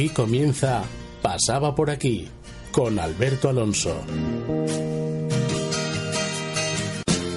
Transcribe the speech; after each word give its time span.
Aquí 0.00 0.08
comienza 0.08 0.82
Pasaba 1.20 1.74
por 1.74 1.90
aquí 1.90 2.26
con 2.72 2.98
Alberto 2.98 3.50
Alonso. 3.50 3.94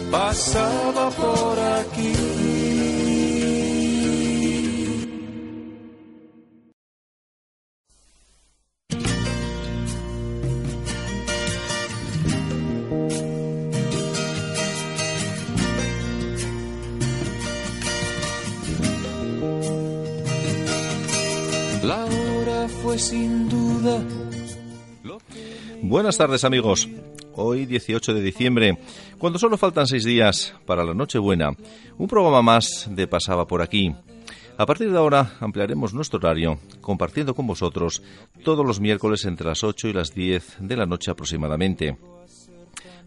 Pasaba 0.10 0.92
Buenas 25.94 26.18
tardes 26.18 26.44
amigos. 26.44 26.90
Hoy 27.36 27.68
18 27.68 28.16
de 28.16 28.22
diciembre, 28.24 28.80
cuando 29.20 29.38
solo 29.38 29.60
faltan 29.60 29.86
seis 29.86 30.04
días 30.04 30.56
para 30.66 30.84
la 30.84 30.96
Nochebuena, 30.96 31.52
un 32.00 32.08
programa 32.08 32.42
más 32.42 32.88
de 32.90 33.06
Pasaba 33.06 33.46
por 33.46 33.62
aquí. 33.62 33.94
A 34.58 34.66
partir 34.66 34.92
de 34.92 34.98
ahora 34.98 35.34
ampliaremos 35.40 35.94
nuestro 35.94 36.18
horario, 36.18 36.58
compartiendo 36.82 37.36
con 37.36 37.46
vosotros 37.46 38.02
todos 38.44 38.66
los 38.66 38.80
miércoles 38.80 39.24
entre 39.26 39.46
las 39.46 39.64
8 39.64 39.90
y 39.90 39.94
las 39.94 40.16
10 40.16 40.58
de 40.62 40.76
la 40.76 40.88
noche 40.88 41.12
aproximadamente. 41.12 41.96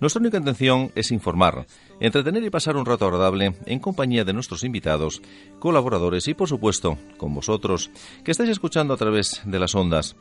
Nuestra 0.01 0.21
única 0.21 0.39
intención 0.39 0.93
es 0.95 1.11
informar, 1.11 1.67
entretener 1.98 2.45
y 2.45 2.51
pasar 2.51 2.77
un 2.77 2.87
rato 2.87 3.07
agradable 3.07 3.57
en 3.67 3.81
compañía 3.81 4.25
de 4.25 4.33
nuestros 4.33 4.62
invitados, 4.62 5.23
colaboradores 5.59 6.29
y, 6.29 6.34
por 6.34 6.48
supuesto, 6.48 6.98
con 7.17 7.34
vosotros, 7.34 7.91
que 8.23 8.31
estáis 8.31 8.50
escuchando 8.50 8.95
a 8.95 8.97
través 8.97 9.43
de 9.45 9.59
las 9.59 9.75
ondas. 9.75 10.15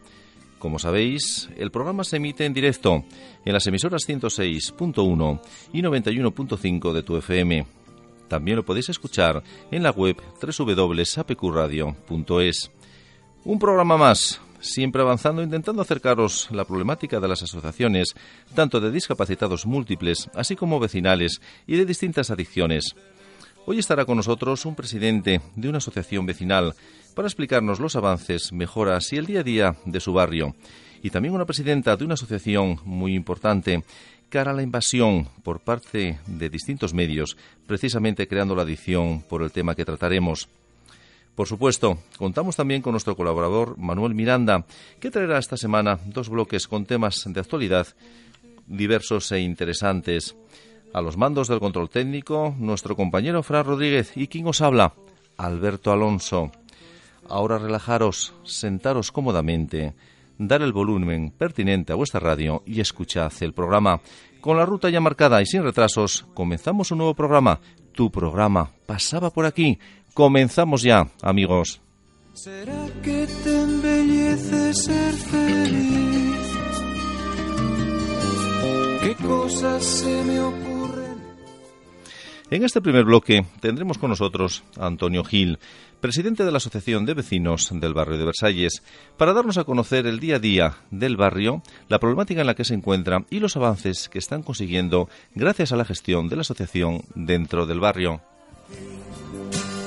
Como 0.66 0.80
sabéis, 0.80 1.48
el 1.58 1.70
programa 1.70 2.04
se 2.04 2.18
emite 2.18 2.44
en 2.44 2.52
directo 2.52 3.06
en 3.46 3.54
las 3.54 3.68
emisoras 3.68 4.10
106.1 4.10 5.40
y 5.74 5.84
91.5 5.84 6.92
de 6.92 7.04
tu 7.04 7.18
FM. 7.18 7.68
También 8.28 8.58
lo 8.58 8.66
podéis 8.66 8.90
escuchar 8.90 9.44
en 9.70 9.84
la 9.84 9.92
web 9.92 10.20
www.apqradio.es. 10.42 12.72
Un 13.44 13.60
programa 13.60 13.96
más, 13.96 14.42
siempre 14.60 15.04
avanzando 15.04 15.44
intentando 15.44 15.84
acercaros 15.84 16.48
la 16.50 16.66
problemática 16.66 17.20
de 17.20 17.28
las 17.28 17.44
asociaciones, 17.44 18.16
tanto 18.56 18.82
de 18.82 18.90
discapacitados 18.90 19.68
múltiples, 19.68 20.32
así 20.34 20.56
como 20.56 20.80
vecinales 20.80 21.42
y 21.68 21.76
de 21.76 21.86
distintas 21.86 22.32
adicciones. 22.32 22.96
Hoy 23.68 23.78
estará 23.78 24.06
con 24.06 24.18
nosotros 24.18 24.66
un 24.66 24.74
presidente 24.74 25.42
de 25.56 25.70
una 25.70 25.78
asociación 25.78 26.26
vecinal 26.26 26.74
para 27.16 27.28
explicarnos 27.28 27.80
los 27.80 27.96
avances, 27.96 28.52
mejoras 28.52 29.12
y 29.14 29.18
el 29.18 29.26
día 29.26 29.40
a 29.40 29.44
día 29.44 29.76
de 29.86 30.00
su 30.00 30.14
barrio, 30.14 30.56
y 31.02 31.10
también 31.10 31.34
una 31.34 31.46
presidenta 31.46 31.96
de 31.96 32.06
una 32.06 32.14
asociación 32.14 32.80
muy 32.84 33.16
importante 33.16 33.84
cara 34.30 34.52
a 34.52 34.54
la 34.54 34.64
invasión 34.64 35.28
por 35.44 35.60
parte 35.60 36.20
de 36.28 36.50
distintos 36.50 36.94
medios, 36.94 37.38
precisamente 37.66 38.28
creando 38.28 38.56
la 38.56 38.64
adicción 38.64 39.22
por 39.22 39.42
el 39.42 39.52
tema 39.52 39.76
que 39.76 39.86
trataremos. 39.86 40.50
Por 41.36 41.48
supuesto, 41.48 42.00
contamos 42.18 42.56
también 42.56 42.82
con 42.82 42.92
nuestro 42.92 43.16
colaborador 43.16 43.78
Manuel 43.78 44.16
Miranda, 44.16 44.66
que 45.00 45.12
traerá 45.12 45.38
esta 45.38 45.58
semana 45.58 46.00
dos 46.06 46.30
bloques 46.30 46.68
con 46.68 46.86
temas 46.86 47.24
de 47.26 47.40
actualidad 47.40 47.88
diversos 48.68 49.32
e 49.32 49.40
interesantes. 49.40 50.36
A 50.94 51.02
los 51.02 51.18
mandos 51.18 51.48
del 51.48 51.60
control 51.60 51.90
técnico, 51.90 52.56
nuestro 52.58 52.96
compañero 52.96 53.44
Fran 53.44 53.66
Rodríguez 53.66 54.14
y 54.16 54.28
quien 54.28 54.48
os 54.48 54.62
habla, 54.62 54.94
Alberto 55.38 55.92
Alonso. 55.92 56.52
Ahora 57.28 57.58
relajaros, 57.58 58.34
sentaros 58.44 59.12
cómodamente, 59.12 59.94
dar 60.38 60.62
el 60.62 60.74
volumen 60.74 61.32
pertinente 61.32 61.94
a 61.94 61.96
vuestra 61.96 62.20
radio 62.20 62.64
y 62.66 62.82
escuchad 62.82 63.32
el 63.42 63.54
programa. 63.54 64.02
Con 64.42 64.58
la 64.58 64.66
ruta 64.66 64.90
ya 64.90 65.00
marcada 65.00 65.42
y 65.42 65.46
sin 65.46 65.64
retrasos, 65.64 66.26
comenzamos 66.34 66.92
un 66.92 67.00
nuevo 67.00 67.16
programa. 67.16 67.60
Tu 67.94 68.12
programa 68.12 68.72
pasaba 68.86 69.32
por 69.32 69.46
aquí. 69.46 69.80
Comenzamos 70.14 70.84
ya, 70.84 71.08
amigos. 71.22 71.82
¿Será 72.34 72.88
que 73.02 73.28
te 73.44 73.62
embellece 73.62 74.74
ser 74.74 75.14
feliz? 75.14 76.06
¿Qué 79.02 79.16
cosas 79.16 79.84
se 79.84 80.24
me 80.24 80.40
ocurren? 80.42 81.16
En 82.52 82.64
este 82.64 82.82
primer 82.82 83.06
bloque 83.06 83.46
tendremos 83.60 83.98
con 83.98 84.10
nosotros 84.10 84.64
a 84.78 84.86
Antonio 84.86 85.24
Gil, 85.24 85.60
presidente 86.06 86.46
de 86.46 86.52
la 86.52 86.58
Asociación 86.58 87.04
de 87.08 87.16
Vecinos 87.16 87.72
del 87.74 87.96
barrio 87.96 88.20
de 88.20 88.26
Versalles, 88.26 88.84
para 89.18 89.34
darnos 89.34 89.58
a 89.58 89.64
conocer 89.64 90.06
el 90.06 90.20
día 90.20 90.36
a 90.36 90.40
día 90.40 90.78
del 90.92 91.18
barrio, 91.18 91.64
la 91.90 91.98
problemática 91.98 92.42
en 92.42 92.48
la 92.48 92.54
que 92.54 92.64
se 92.64 92.76
encuentra 92.76 93.26
y 93.32 93.40
los 93.40 93.56
avances 93.56 94.08
que 94.08 94.20
están 94.20 94.44
consiguiendo 94.44 95.10
gracias 95.34 95.72
a 95.72 95.78
la 95.78 95.84
gestión 95.84 96.30
de 96.30 96.36
la 96.36 96.42
asociación 96.42 97.02
dentro 97.16 97.66
del 97.66 97.80
barrio. 97.80 98.22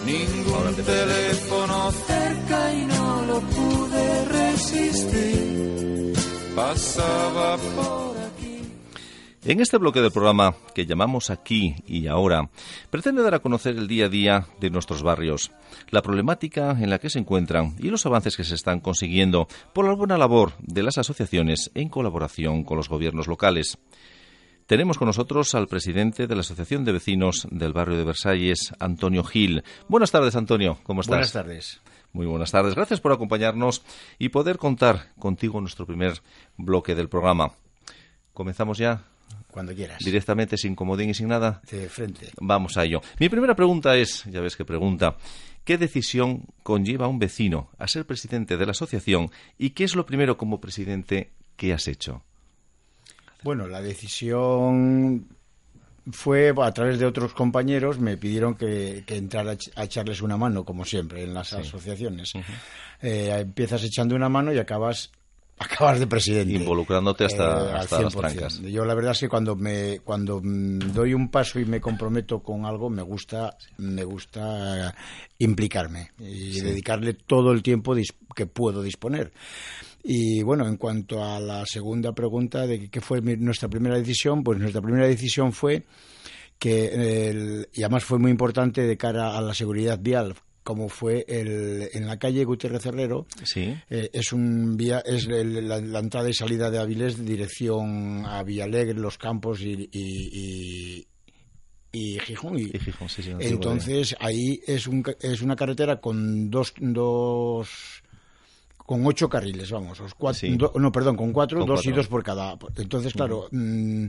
Ningún 0.05 0.75
teléfono 0.85 1.93
cerca 1.93 2.75
y 2.75 2.85
no 2.87 3.23
lo 3.23 3.41
pude 3.41 4.25
resistir. 4.25 6.15
Pasaba 6.57 7.57
por. 7.77 8.28
En 9.49 9.61
este 9.61 9.79
bloque 9.79 10.03
del 10.03 10.13
programa 10.13 10.55
que 10.75 10.85
llamamos 10.85 11.31
Aquí 11.31 11.75
y 11.87 12.07
Ahora, 12.07 12.51
pretende 12.91 13.23
dar 13.23 13.33
a 13.33 13.39
conocer 13.39 13.79
el 13.79 13.89
día 13.89 14.05
a 14.05 14.09
día 14.11 14.47
de 14.61 14.69
nuestros 14.69 15.03
barrios, 15.03 15.53
la 15.89 16.03
problemática 16.03 16.73
en 16.73 16.91
la 16.91 16.99
que 16.99 17.09
se 17.09 17.19
encuentran 17.19 17.75
y 17.79 17.89
los 17.89 18.05
avances 18.05 18.37
que 18.37 18.45
se 18.45 18.55
están 18.55 18.81
consiguiendo 18.81 19.49
por 19.73 19.87
la 19.87 19.95
buena 19.95 20.19
labor 20.19 20.53
de 20.59 20.83
las 20.83 20.99
asociaciones 20.99 21.71
en 21.75 21.89
colaboración 21.89 22.63
con 22.63 22.77
los 22.77 22.91
gobiernos 22.91 23.27
locales. 23.27 23.79
Tenemos 24.67 24.99
con 24.99 25.07
nosotros 25.07 25.55
al 25.55 25.67
presidente 25.67 26.27
de 26.27 26.35
la 26.35 26.43
Asociación 26.43 26.85
de 26.85 26.93
Vecinos 26.93 27.49
del 27.51 27.73
barrio 27.73 27.97
de 27.97 28.05
Versalles, 28.05 28.75
Antonio 28.79 29.25
Gil. 29.25 29.65
Buenas 29.89 30.11
tardes, 30.11 30.37
Antonio. 30.37 30.77
¿Cómo 30.83 31.01
estás? 31.01 31.11
Buenas 31.11 31.33
tardes. 31.33 31.81
Muy 32.13 32.27
buenas 32.27 32.51
tardes. 32.51 32.75
Gracias 32.75 33.01
por 33.01 33.13
acompañarnos 33.13 33.83
y 34.19 34.29
poder 34.29 34.59
contar 34.59 35.15
contigo 35.19 35.57
en 35.57 35.63
nuestro 35.63 35.87
primer 35.87 36.21
bloque 36.59 36.95
del 36.95 37.09
programa. 37.09 37.53
¿Comenzamos 38.35 38.77
ya? 38.77 39.07
Cuando 39.59 39.75
quieras. 39.75 39.99
Directamente, 39.99 40.57
sin 40.57 40.77
comodín 40.77 41.11
y 41.11 41.15
sin 41.15 41.27
nada. 41.27 41.61
De 41.69 41.89
frente. 41.89 42.29
Vamos 42.41 42.77
a 42.77 42.85
ello. 42.85 43.01
Mi 43.19 43.29
primera 43.29 43.57
pregunta 43.57 43.97
es, 43.97 44.23
ya 44.27 44.41
ves 44.41 44.55
que 44.55 44.65
pregunta, 44.65 45.17
¿qué 45.65 45.77
decisión 45.77 46.45
conlleva 46.63 47.07
a 47.07 47.09
un 47.09 47.19
vecino 47.19 47.69
a 47.77 47.89
ser 47.89 48.07
presidente 48.07 48.57
de 48.57 48.65
la 48.65 48.71
asociación 48.71 49.33
y 49.59 49.71
qué 49.71 49.83
es 49.83 49.97
lo 49.97 50.07
primero 50.07 50.39
como 50.39 50.61
presidente 50.61 51.33
que 51.57 51.73
has 51.73 51.89
hecho? 51.89 52.23
Bueno, 53.43 53.67
la 53.67 53.83
decisión 53.83 55.27
fue 56.13 56.55
a 56.57 56.73
través 56.73 57.01
de 57.01 57.07
otros 57.07 57.35
compañeros, 57.35 57.99
me 57.99 58.17
pidieron 58.17 58.55
que, 58.55 59.03
que 59.05 59.17
entrara 59.17 59.57
a 59.75 59.83
echarles 59.83 60.23
una 60.23 60.37
mano, 60.37 60.65
como 60.65 60.85
siempre, 60.85 61.25
en 61.25 61.35
las 61.35 61.53
asociaciones. 61.53 62.33
Eh, 63.03 63.35
empiezas 63.41 63.83
echando 63.83 64.15
una 64.15 64.29
mano 64.29 64.53
y 64.53 64.59
acabas 64.59 65.11
acabas 65.59 65.99
de 66.01 66.07
presidente. 66.07 66.53
Involucrándote 66.55 67.25
hasta, 67.25 67.71
Eh, 67.71 67.73
hasta 67.75 68.03
las 68.03 68.15
100%. 68.15 68.21
trancas. 68.21 68.61
Yo 68.63 68.85
la 68.85 68.95
verdad 68.95 69.13
es 69.13 69.21
que 69.21 69.29
cuando 69.29 69.57
me 69.57 70.01
cuando 70.01 70.41
doy 70.43 71.15
un 71.15 71.31
paso 71.31 71.59
y 71.61 71.65
me 71.65 71.81
comprometo 71.81 72.41
con 72.43 72.65
algo 72.65 72.89
me 72.91 73.03
gusta 73.03 73.57
me 73.79 74.05
gusta 74.05 74.95
implicarme 75.39 76.11
y 76.19 76.61
dedicarle 76.61 77.15
todo 77.15 77.53
el 77.53 77.63
tiempo 77.63 77.95
que 78.35 78.47
puedo 78.47 78.83
disponer. 78.83 79.33
Y 80.05 80.43
bueno, 80.43 80.67
en 80.67 80.77
cuanto 80.77 81.23
a 81.25 81.39
la 81.41 81.65
segunda 81.67 82.13
pregunta 82.13 82.67
de 82.67 82.89
qué 82.89 83.01
fue 83.01 83.21
mi- 83.21 83.37
nuestra 83.37 83.69
primera 83.69 83.97
decisión, 83.99 84.43
pues 84.43 84.59
nuestra 84.59 84.81
primera 84.81 85.07
decisión 85.07 85.53
fue 85.53 85.85
que, 86.59 87.29
el- 87.31 87.69
y 87.73 87.83
además 87.83 88.05
fue 88.05 88.19
muy 88.19 88.31
importante 88.31 88.83
de 88.83 88.97
cara 88.97 89.37
a 89.37 89.41
la 89.41 89.55
seguridad 89.55 89.99
vial, 90.01 90.35
como 90.69 90.91
fue 90.91 91.25
el, 91.27 91.89
en 91.95 92.07
la 92.07 92.19
calle 92.19 92.45
Gutiérrez 92.45 92.85
Herrero, 92.85 93.27
Sí. 93.43 93.75
eh, 93.89 94.11
es 94.13 94.35
un 94.35 94.77
vía, 94.77 94.99
es 95.01 95.27
el- 95.27 95.67
la, 95.67 95.81
la 95.81 95.99
entrada 96.01 96.29
y 96.29 96.35
salida 96.35 96.71
de 96.71 96.79
Avilés 96.79 97.17
de 97.17 97.25
dirección 97.25 98.27
a 98.27 98.43
Villalegre, 98.43 98.93
Los 98.93 99.17
Campos 99.17 99.63
y, 99.63 99.89
y, 99.91 100.29
y- 101.01 101.07
y 101.91 102.19
Gijón. 102.19 102.59
Y- 102.59 102.65
Y 102.75 102.79
Gijón, 102.81 103.09
sí, 103.09 103.23
sí, 103.23 103.31
no 103.31 103.39
tengo 103.39 103.55
entonces 103.55 104.15
ahí 104.21 104.61
es, 104.67 104.87
un, 104.87 105.03
es 105.23 105.41
una 105.41 105.57
carretera 105.57 106.03
con 106.03 106.51
dos, 106.51 106.75
dos 106.79 108.03
con 108.77 109.07
ocho 109.07 109.29
carriles, 109.31 109.71
vamos, 109.71 109.99
os 110.01 110.13
cuatro, 110.15 110.41
Sí. 110.41 110.55
do- 110.57 110.73
no, 110.77 110.93
perdón, 110.93 111.17
con 111.17 111.33
cuatro, 111.33 111.61
Con 111.61 111.67
dos 111.69 111.79
cuatro. 111.79 111.91
y 111.91 111.95
dos 111.95 112.09
por 112.09 112.23
cada. 112.23 112.59
Entonces, 112.77 113.15
claro, 113.15 113.49
mm, 113.53 114.05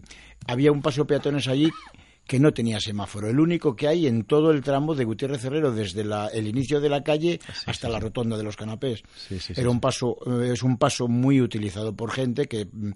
había 0.47 0.73
un 0.73 0.81
paso 0.81 1.03
de 1.03 1.07
peatones 1.07 1.47
allí 1.47 1.69
que 2.29 2.39
no 2.39 2.53
tenía 2.53 2.79
semáforo, 2.79 3.27
el 3.27 3.39
único 3.39 3.75
que 3.75 3.87
hay 3.87 4.05
en 4.05 4.23
todo 4.23 4.51
el 4.51 4.61
tramo 4.61 4.93
de 4.93 5.03
Gutiérrez 5.03 5.43
Herrero, 5.43 5.71
desde 5.71 6.03
la- 6.05 6.27
el 6.27 6.47
inicio 6.47 6.79
de 6.79 6.87
la 6.87 7.03
calle 7.03 7.39
hasta 7.65 7.89
la 7.89 7.99
rotonda 7.99 8.37
de 8.37 8.43
los 8.43 8.55
canapés. 8.55 9.01
Sí, 9.15 9.39
Era 9.59 9.71
un 9.71 9.79
paso, 9.79 10.15
eh, 10.27 10.51
es 10.53 10.61
un 10.61 10.77
paso 10.77 11.07
muy 11.07 11.41
utilizado 11.41 11.95
por 11.95 12.11
gente 12.11 12.45
que 12.45 12.65
mm, 12.71 12.91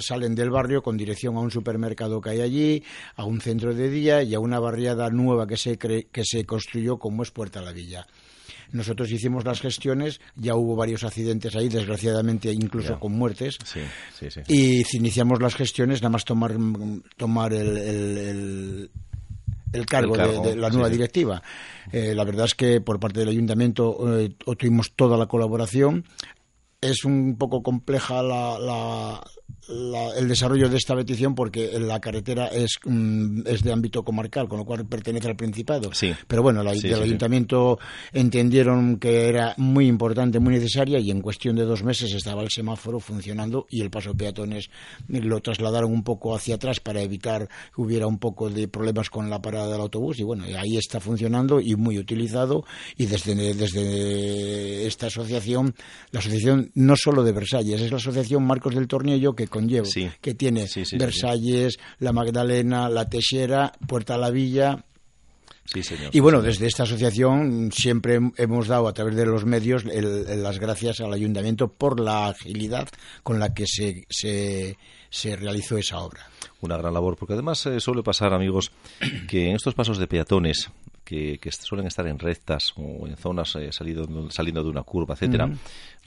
salen 0.00 0.34
del 0.34 0.48
barrio 0.48 0.82
con 0.82 0.96
dirección 0.96 1.36
a 1.36 1.40
un 1.40 1.50
supermercado 1.50 2.22
que 2.22 2.30
hay 2.30 2.40
allí, 2.40 2.82
a 3.16 3.24
un 3.26 3.42
centro 3.42 3.74
de 3.74 3.90
día 3.90 4.22
y 4.22 4.32
a 4.34 4.40
una 4.40 4.58
barriada 4.58 5.10
nueva 5.10 5.46
que 5.46 5.58
se 5.58 5.78
cre- 5.78 6.06
que 6.10 6.22
se 6.24 6.46
construyó 6.46 6.98
como 6.98 7.22
es 7.22 7.30
Puerta 7.30 7.58
a 7.60 7.62
la 7.62 7.72
Villa. 7.72 8.06
Nosotros 8.74 9.10
hicimos 9.10 9.44
las 9.44 9.60
gestiones, 9.60 10.20
ya 10.36 10.54
hubo 10.56 10.76
varios 10.76 11.04
accidentes 11.04 11.54
ahí, 11.56 11.68
desgraciadamente 11.68 12.52
incluso 12.52 12.94
Ya. 12.94 12.98
con 12.98 13.12
muertes. 13.12 13.56
Sí, 13.64 13.80
sí, 14.18 14.30
sí. 14.30 14.40
Y 14.48 14.82
iniciamos 14.96 15.40
las 15.40 15.54
gestiones, 15.54 16.02
nada 16.02 16.10
más 16.10 16.24
tomar, 16.24 16.54
tomar 17.16 17.52
el, 17.52 17.78
el- 17.78 18.18
el- 18.18 18.90
el 19.72 19.86
cargo, 19.86 20.14
El 20.14 20.20
cargo, 20.20 20.42
de, 20.42 20.50
de 20.50 20.56
la 20.56 20.70
nueva 20.70 20.88
sí, 20.88 20.92
directiva. 20.94 21.42
Eh, 21.92 22.14
la 22.14 22.24
verdad 22.24 22.46
es 22.46 22.54
que 22.54 22.80
por 22.80 23.00
parte 23.00 23.20
del 23.20 23.28
ayuntamiento 23.28 24.18
eh, 24.20 24.34
tuvimos 24.58 24.92
toda 24.94 25.16
la 25.16 25.26
colaboración. 25.26 26.04
Es 26.80 27.04
un 27.04 27.36
poco 27.38 27.62
compleja 27.62 28.22
la- 28.22 28.58
la- 28.58 29.24
la- 29.68 30.10
el 30.16 30.28
desarrollo 30.28 30.68
de 30.68 30.76
esta 30.76 30.94
petición 30.94 31.34
porque 31.34 31.78
la 31.80 32.00
carretera 32.00 32.46
es, 32.48 32.76
mm, 32.84 33.42
es 33.46 33.62
de 33.62 33.72
ámbito 33.72 34.02
comarcal, 34.04 34.48
con 34.48 34.58
lo 34.58 34.64
cual 34.64 34.86
pertenece 34.86 35.28
al 35.28 35.36
Principado. 35.36 35.92
Sí. 35.94 36.12
Pero 36.26 36.42
bueno, 36.42 36.62
la, 36.62 36.74
Sí, 36.74 36.80
sí. 36.80 36.92
ayuntamiento 36.92 37.78
entendieron 38.12 38.98
que 38.98 39.28
era 39.28 39.54
muy 39.56 39.86
importante, 39.86 40.38
muy 40.40 40.54
necesaria 40.54 40.98
y 40.98 41.10
en 41.10 41.20
cuestión 41.20 41.56
de 41.56 41.64
dos 41.64 41.82
meses 41.82 42.12
estaba 42.12 42.42
el 42.42 42.50
semáforo 42.50 43.00
funcionando 43.00 43.66
y 43.70 43.80
el 43.80 43.90
paso 43.90 44.10
de 44.10 44.16
peatones 44.16 44.70
lo 45.08 45.40
trasladaron 45.40 45.92
un 45.92 46.02
poco 46.02 46.34
hacia 46.34 46.54
atrás 46.56 46.80
para 46.80 47.02
evitar 47.02 47.48
que 47.74 47.80
hubiera 47.82 48.06
un 48.06 48.18
poco 48.18 48.50
de 48.50 48.68
problemas 48.68 49.10
con 49.10 49.28
la 49.30 49.40
parada 49.42 49.70
del 49.70 49.80
autobús 49.80 50.18
y 50.18 50.22
bueno, 50.22 50.44
ahí 50.58 50.76
está 50.76 51.00
funcionando 51.00 51.60
y 51.60 51.74
muy 51.76 51.98
utilizado 51.98 52.64
y 52.96 53.06
desde, 53.06 53.54
desde 53.54 54.86
esta 54.86 55.06
asociación, 55.06 55.74
la 56.10 56.20
asociación 56.20 56.70
no 56.74 56.94
solo 56.96 57.22
de 57.24 57.32
Versalles, 57.32 57.80
es 57.80 57.90
la 57.90 57.96
asociación 57.96 58.44
Marcos 58.44 58.74
del 58.74 58.88
Tornillo 58.88 59.34
que 59.34 59.46
conlleva, 59.54 59.86
Sí. 59.86 60.10
que 60.20 60.34
tiene 60.34 60.66
Sí, 60.66 60.84
sí, 60.84 60.90
sí, 60.90 60.96
Versalles, 60.98 61.78
la 62.00 62.12
Magdalena, 62.12 62.88
la 62.88 63.08
Teixera, 63.08 63.72
Puerta 63.86 64.18
la 64.18 64.30
Villa, 64.30 64.84
Sí, 65.66 65.82
señor. 65.82 66.10
y 66.12 66.20
bueno, 66.20 66.42
desde 66.42 66.66
esta 66.66 66.82
asociación 66.82 67.70
siempre 67.72 68.18
hemos 68.36 68.68
dado 68.68 68.86
a 68.88 68.92
través 68.92 69.14
de 69.16 69.24
los 69.26 69.44
medios 69.46 69.84
el- 69.84 70.26
el- 70.28 70.42
las 70.42 70.58
gracias 70.58 71.00
al 71.00 71.12
ayuntamiento 71.12 71.68
por 71.68 72.00
la 72.00 72.26
agilidad 72.28 72.88
con 73.22 73.38
la 73.38 73.54
que 73.54 73.64
se, 73.66 74.04
se, 74.10 74.76
se 75.08 75.36
realizó 75.36 75.78
esa 75.78 76.00
obra. 76.00 76.26
Una 76.64 76.76
gran 76.76 76.94
labor, 76.94 77.16
porque 77.16 77.34
además 77.34 77.64
eh, 77.66 77.80
suele 77.80 78.02
pasar, 78.02 78.32
amigos, 78.34 78.72
que 79.28 79.48
en 79.50 79.56
estos 79.56 79.74
pasos 79.74 79.98
de 79.98 80.06
peatones, 80.06 80.70
que, 81.04 81.38
que 81.38 81.52
suelen 81.52 81.86
estar 81.86 82.06
en 82.06 82.18
rectas 82.18 82.72
o 82.76 83.06
en 83.06 83.16
zonas 83.16 83.54
eh, 83.56 83.70
salido- 83.72 84.30
saliendo 84.30 84.62
de 84.64 84.70
una 84.70 84.82
curva, 84.82 85.14
etcétera, 85.14 85.44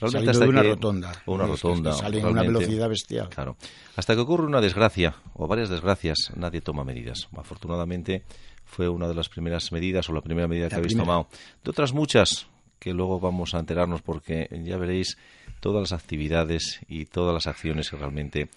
Saliendo 0.00 0.30
hasta 0.32 0.44
de 0.44 0.50
una 0.50 0.62
que- 0.62 0.68
rotonda. 0.70 1.12
o 1.26 1.34
una 1.34 1.44
es 1.44 1.50
que 1.50 1.56
rotonda. 1.68 1.92
salen 1.92 2.24
a 2.24 2.28
una 2.30 2.42
velocidad 2.42 2.88
bestial. 2.88 3.28
Claro. 3.28 3.56
Hasta 3.96 4.14
que 4.16 4.20
ocurre 4.20 4.46
una 4.46 4.60
desgracia 4.60 5.14
o 5.34 5.46
varias 5.46 5.68
desgracias, 5.68 6.32
nadie 6.36 6.60
toma 6.60 6.82
medidas. 6.84 7.28
Afortunadamente 7.36 8.24
fue 8.64 8.88
una 8.88 9.06
de 9.08 9.14
las 9.14 9.28
primeras 9.28 9.70
medidas 9.72 10.08
o 10.08 10.12
la 10.12 10.20
primera 10.20 10.48
medida 10.48 10.68
que 10.68 10.74
habéis 10.74 10.94
primera. 10.94 11.06
tomado. 11.06 11.28
De 11.64 11.70
otras 11.70 11.92
muchas 11.92 12.48
que 12.80 12.92
luego 12.92 13.18
vamos 13.20 13.54
a 13.54 13.60
enterarnos 13.60 14.02
porque 14.02 14.48
ya 14.64 14.76
veréis 14.78 15.16
todas 15.60 15.80
las 15.90 15.92
actividades 16.00 16.80
y 16.88 17.06
todas 17.06 17.34
las 17.34 17.46
acciones 17.46 17.88
que 17.90 17.96
realmente 17.96 18.48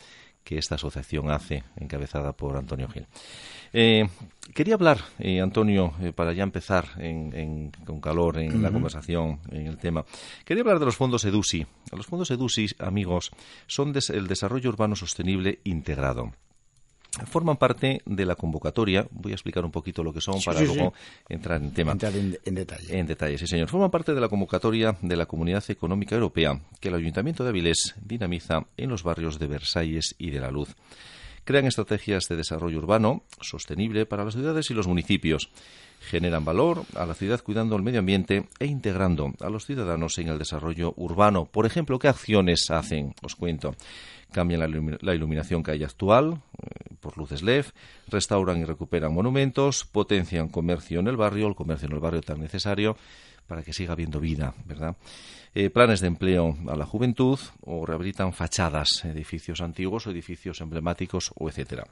que 0.44 0.58
esta 0.58 0.76
asociación 0.76 1.30
hace, 1.32 1.64
encabezada 1.78 2.34
por 2.34 2.58
Antonio 2.58 2.88
Gil. 2.90 3.06
Eh, 3.74 4.08
quería 4.54 4.74
hablar, 4.76 4.98
eh, 5.20 5.40
Antonio, 5.40 5.94
eh, 6.02 6.12
para 6.12 6.34
ya 6.34 6.44
empezar 6.44 6.86
en- 6.98 7.34
en- 7.34 7.72
con 7.86 8.02
calor 8.02 8.38
en 8.40 8.62
la 8.62 8.70
conversación, 8.72 9.40
en 9.52 9.68
el 9.68 9.78
tema. 9.78 10.04
Quería 10.44 10.62
hablar 10.62 10.80
de 10.80 10.86
los 10.86 10.98
fondos 10.98 11.24
EDUSI. 11.26 11.66
Los 11.96 12.06
fondos 12.08 12.32
EDUSI, 12.32 12.68
amigos, 12.80 13.32
son 13.68 13.94
des- 13.94 14.10
el 14.10 14.28
desarrollo 14.28 14.70
urbano 14.70 14.96
sostenible 14.96 15.60
integrado. 15.64 16.34
Forman 17.26 17.58
parte 17.58 18.02
de 18.06 18.26
la 18.26 18.36
convocatoria. 18.36 19.06
Voy 19.12 19.34
a 19.34 19.36
explicar 19.36 19.66
un 19.66 19.72
poquito 19.72 20.02
lo 20.02 20.14
que 20.14 20.22
son 20.22 20.40
Sí, 20.40 20.46
para 20.46 20.60
sí, 20.60 20.66
luego 20.66 20.94
sí. 20.96 21.34
entrar 21.34 21.62
en 21.62 21.74
tema. 21.74 21.92
Entrar 21.92 22.16
en, 22.16 22.40
en 22.46 22.56
detalle. 22.56 22.98
En 22.98 23.06
detalle, 23.06 23.38
sí, 23.38 23.48
señor. 23.48 23.68
Forman 23.68 23.92
parte 23.92 24.14
de 24.14 24.22
la 24.22 24.30
convocatoria 24.30 24.96
de 25.02 25.16
la 25.18 25.26
Comunidad 25.26 25.64
Económica 25.68 26.16
Europea 26.16 26.62
que 26.80 26.88
el 26.88 26.96
Ayuntamiento 26.96 27.44
de 27.44 27.50
Avilés 27.50 27.96
dinamiza 28.02 28.66
en 28.78 28.90
los 28.90 29.04
barrios 29.04 29.40
de 29.40 29.48
Versalles 29.48 30.16
y 30.20 30.30
de 30.30 30.40
la 30.40 30.52
Luz. 30.52 30.76
Crean 31.44 31.66
estrategias 31.66 32.28
de 32.30 32.38
desarrollo 32.38 32.78
urbano 32.78 33.24
sostenible 33.42 34.06
para 34.06 34.24
las 34.24 34.36
ciudades 34.36 34.70
y 34.70 34.74
los 34.76 34.88
municipios. 34.88 35.50
Generan 36.00 36.46
valor 36.46 36.84
a 36.96 37.06
la 37.06 37.14
ciudad 37.14 37.42
cuidando 37.44 37.76
el 37.76 37.84
medio 37.84 38.00
ambiente 38.00 38.48
e 38.60 38.66
integrando 38.68 39.34
a 39.40 39.50
los 39.50 39.66
ciudadanos 39.66 40.18
en 40.20 40.30
el 40.30 40.38
desarrollo 40.40 40.94
urbano. 40.98 41.46
Por 41.46 41.66
ejemplo, 41.66 42.00
¿qué 42.00 42.08
acciones 42.08 42.70
hacen? 42.72 43.14
Os 43.24 43.36
cuento. 43.36 43.76
Cambian 44.32 44.60
la, 44.62 44.68
ilumi- 44.68 44.98
la 45.02 45.14
iluminación 45.14 45.64
que 45.64 45.72
hay 45.72 45.84
actual 45.84 46.42
eh, 46.62 46.96
por 47.00 47.18
luces 47.18 47.42
LED, 47.42 47.66
restauran 48.08 48.58
y 48.60 48.66
recuperan 48.66 49.14
monumentos, 49.14 49.86
potencian 49.86 50.48
comercio 50.50 51.00
en 51.00 51.08
el 51.08 51.18
barrio, 51.18 51.48
el 51.48 51.56
comercio 51.56 51.88
en 51.88 51.94
el 51.94 52.00
barrio 52.00 52.22
tan 52.22 52.40
necesario 52.40 52.96
para 53.48 53.64
que 53.64 53.74
siga 53.74 53.94
habiendo 53.94 54.20
vida, 54.20 54.54
¿verdad? 54.66 54.96
Eh, 55.54 55.70
planes 55.70 56.00
de 56.00 56.08
empleo 56.08 56.56
a 56.70 56.78
la 56.78 56.86
juventud 56.86 57.38
o 57.62 57.86
rehabilitan 57.86 58.32
fachadas, 58.32 59.04
edificios 59.04 59.60
antiguos 59.60 60.08
o 60.08 60.12
edificios 60.12 60.62
emblemáticos 60.62 61.32
o 61.36 61.50
etcétera. 61.50 61.86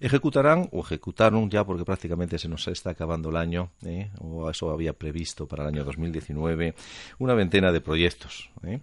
Ejecutarán 0.00 0.68
o 0.72 0.80
ejecutaron 0.80 1.48
ya 1.50 1.64
porque 1.64 1.84
prácticamente 1.84 2.38
se 2.38 2.48
nos 2.48 2.66
está 2.68 2.90
acabando 2.90 3.30
el 3.30 3.36
año, 3.36 3.70
¿eh? 3.84 4.10
o 4.20 4.50
eso 4.50 4.70
había 4.70 4.92
previsto 4.92 5.46
para 5.46 5.62
el 5.64 5.68
año 5.68 5.84
2019, 5.84 6.74
una 7.18 7.34
veintena 7.34 7.72
de 7.72 7.80
proyectos. 7.80 8.50
¿eh? 8.64 8.80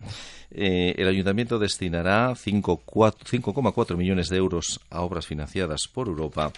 Eh, 0.52 0.96
el 0.98 1.08
ayuntamiento 1.08 1.60
destinará 1.60 2.32
5,4 2.32 3.42
5,4 3.42 3.98
millones 3.98 4.30
de 4.30 4.38
euros 4.38 4.80
a 4.90 5.02
obras 5.02 5.26
financiadas 5.28 5.88
por 5.88 6.08
Europa 6.08 6.52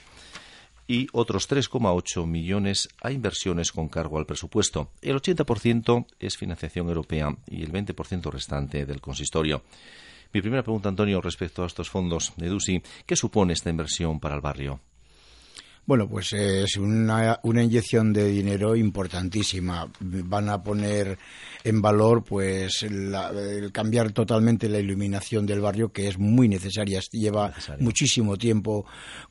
y 0.87 1.07
otros 1.13 1.49
3,8 1.49 2.25
millones 2.25 2.89
a 3.01 3.11
inversiones 3.11 3.71
con 3.71 3.87
cargo 3.87 4.17
al 4.17 4.25
presupuesto. 4.25 4.89
El 5.01 5.15
80% 5.15 6.05
es 6.19 6.37
financiación 6.37 6.87
europea 6.87 7.35
y 7.47 7.63
el 7.63 7.71
20% 7.71 8.31
restante 8.31 8.85
del 8.85 9.01
consistorio. 9.01 9.63
Mi 10.33 10.41
primera 10.41 10.63
pregunta, 10.63 10.89
Antonio, 10.89 11.21
respecto 11.21 11.63
a 11.63 11.67
estos 11.67 11.89
fondos 11.89 12.33
de 12.37 12.47
DUSI, 12.47 12.81
¿qué 13.05 13.15
supone 13.15 13.53
esta 13.53 13.69
inversión 13.69 14.19
para 14.19 14.35
el 14.35 14.41
barrio? 14.41 14.79
Bueno, 15.85 16.07
pues 16.07 16.31
eh, 16.31 16.63
es 16.63 16.77
una, 16.77 17.39
una 17.43 17.61
inyección 17.61 18.13
de 18.13 18.29
dinero 18.29 18.73
importantísima. 18.73 19.85
Van 19.99 20.47
a 20.49 20.63
poner 20.63 21.19
en 21.63 21.81
valor, 21.81 22.23
pues, 22.23 22.85
la- 22.89 23.29
el 23.31 23.69
cambiar 23.73 24.13
totalmente 24.13 24.69
la 24.69 24.79
iluminación 24.79 25.45
del 25.45 25.59
barrio, 25.59 25.91
que 25.91 26.07
es 26.07 26.17
muy 26.17 26.47
necesaria. 26.47 27.01
Lleva 27.11 27.53
muchísimo 27.81 28.37
tiempo 28.37 28.85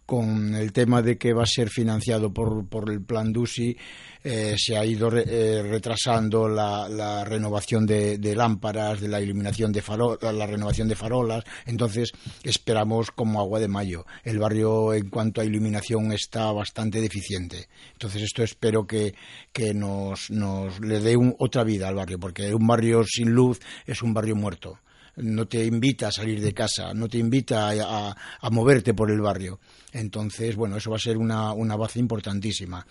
con 0.05 0.55
el 0.55 0.73
tema 0.75 1.01
de 1.01 1.17
que 1.17 1.33
va 1.33 1.45
a 1.45 1.47
ser 1.47 1.71
financiado 1.71 2.33
por, 2.35 2.69
por 2.69 2.91
el 2.91 3.03
plan 3.03 3.33
DUSI. 3.33 3.77
Eh, 4.25 4.55
se 4.59 4.77
ha 4.77 4.85
ido 4.85 5.11
re- 5.11 5.25
eh, 5.27 5.63
retrasando 5.63 6.49
la, 6.49 6.89
la 6.89 7.25
renovación 7.25 7.87
de, 7.87 8.19
lámparas, 8.37 9.01
de 9.01 9.08
la 9.08 9.20
iluminación 9.20 9.73
de 9.73 9.82
farolas, 9.82 10.35
la 10.35 10.46
renovación 10.46 10.89
de 10.89 10.94
farolas. 10.96 11.44
Entonces, 11.67 12.13
esperamos 12.43 13.11
como 13.11 13.41
agua 13.41 13.61
de 13.61 13.69
mayo. 13.69 14.05
El 14.25 14.39
barrio, 14.39 14.94
en 14.94 15.08
cuanto 15.11 15.41
a 15.41 15.44
iluminación, 15.44 16.13
está 16.13 16.51
bastante 16.53 17.01
deficiente. 17.01 17.69
Entonces, 17.93 18.23
esto 18.23 18.43
espero 18.43 18.87
que, 18.87 19.15
que 19.53 19.75
nos, 19.75 20.31
nos 20.31 20.81
le 20.81 21.01
dé 21.01 21.17
un- 21.17 21.35
otra 21.39 21.65
vida 21.65 21.89
al 21.89 21.94
barrio, 21.96 22.19
porque 22.19 22.55
un 22.55 22.67
barrio 22.67 23.05
sin 23.05 23.31
luz 23.31 23.58
es 23.87 24.03
un 24.03 24.15
barrio 24.15 24.37
muerto 24.37 24.79
no 25.15 25.46
te 25.46 25.63
invita 25.67 26.08
a 26.08 26.11
salir 26.11 26.41
de 26.41 26.55
casa, 26.55 26.94
no 26.94 27.06
te 27.06 27.19
invita 27.19 27.69
a, 27.69 27.73
a- 28.08 28.17
a 28.41 28.49
moverte 28.51 28.94
por 28.94 29.11
el 29.11 29.20
barrio. 29.20 29.61
Entonces, 29.93 30.56
bueno, 30.56 30.79
eso 30.79 30.89
va 30.91 30.96
a 30.96 31.01
ser 31.01 31.19
una, 31.19 31.53
una 31.53 31.77
baza 31.77 31.99
importantísima. 31.99 32.87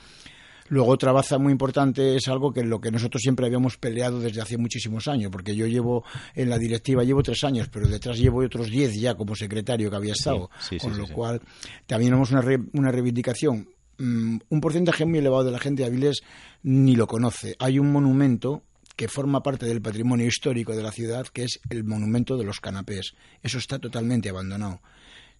Luego 0.71 0.89
otra 0.89 1.11
baza 1.11 1.37
muy 1.37 1.51
importante 1.51 2.15
es 2.15 2.29
algo 2.29 2.53
que 2.53 2.63
lo 2.63 2.79
que 2.79 2.91
nosotros 2.91 3.21
siempre 3.21 3.45
habíamos 3.45 3.75
peleado 3.77 4.21
desde 4.21 4.39
hace 4.39 4.57
muchísimos 4.57 5.09
años, 5.09 5.29
porque 5.29 5.53
yo 5.53 5.67
llevo 5.67 6.05
en 6.33 6.49
la 6.49 6.57
directiva 6.57 7.03
llevo 7.03 7.21
tres 7.23 7.43
años, 7.43 7.67
pero 7.67 7.89
detrás 7.89 8.17
llevo 8.17 8.39
otros 8.39 8.69
diez 8.69 8.95
ya 8.97 9.15
como 9.15 9.35
secretario 9.35 9.89
que 9.89 9.95
había 9.97 10.13
estado, 10.13 10.49
sí, 10.61 10.77
sí, 10.79 10.79
con 10.79 10.93
sí, 10.93 10.99
lo 11.01 11.07
cual 11.09 11.41
también 11.87 12.11
tenemos 12.11 12.31
una, 12.31 12.39
re- 12.41 12.63
una 12.71 12.89
reivindicación. 12.89 13.67
Mm, 13.97 14.37
un 14.47 14.61
porcentaje 14.61 15.03
muy 15.05 15.19
elevado 15.19 15.43
de 15.43 15.51
la 15.51 15.59
gente 15.59 15.83
de 15.83 15.87
Avilés 15.89 16.21
ni 16.63 16.95
lo 16.95 17.05
conoce. 17.05 17.57
Hay 17.59 17.77
un 17.77 17.91
monumento 17.91 18.63
que 18.95 19.09
forma 19.09 19.43
parte 19.43 19.65
del 19.65 19.81
patrimonio 19.81 20.25
histórico 20.25 20.73
de 20.73 20.83
la 20.83 20.93
ciudad, 20.93 21.27
que 21.27 21.43
es 21.43 21.59
el 21.69 21.83
monumento 21.83 22.37
de 22.37 22.45
los 22.45 22.61
canapés. 22.61 23.13
Eso 23.43 23.57
está 23.57 23.77
totalmente 23.77 24.29
abandonado. 24.29 24.79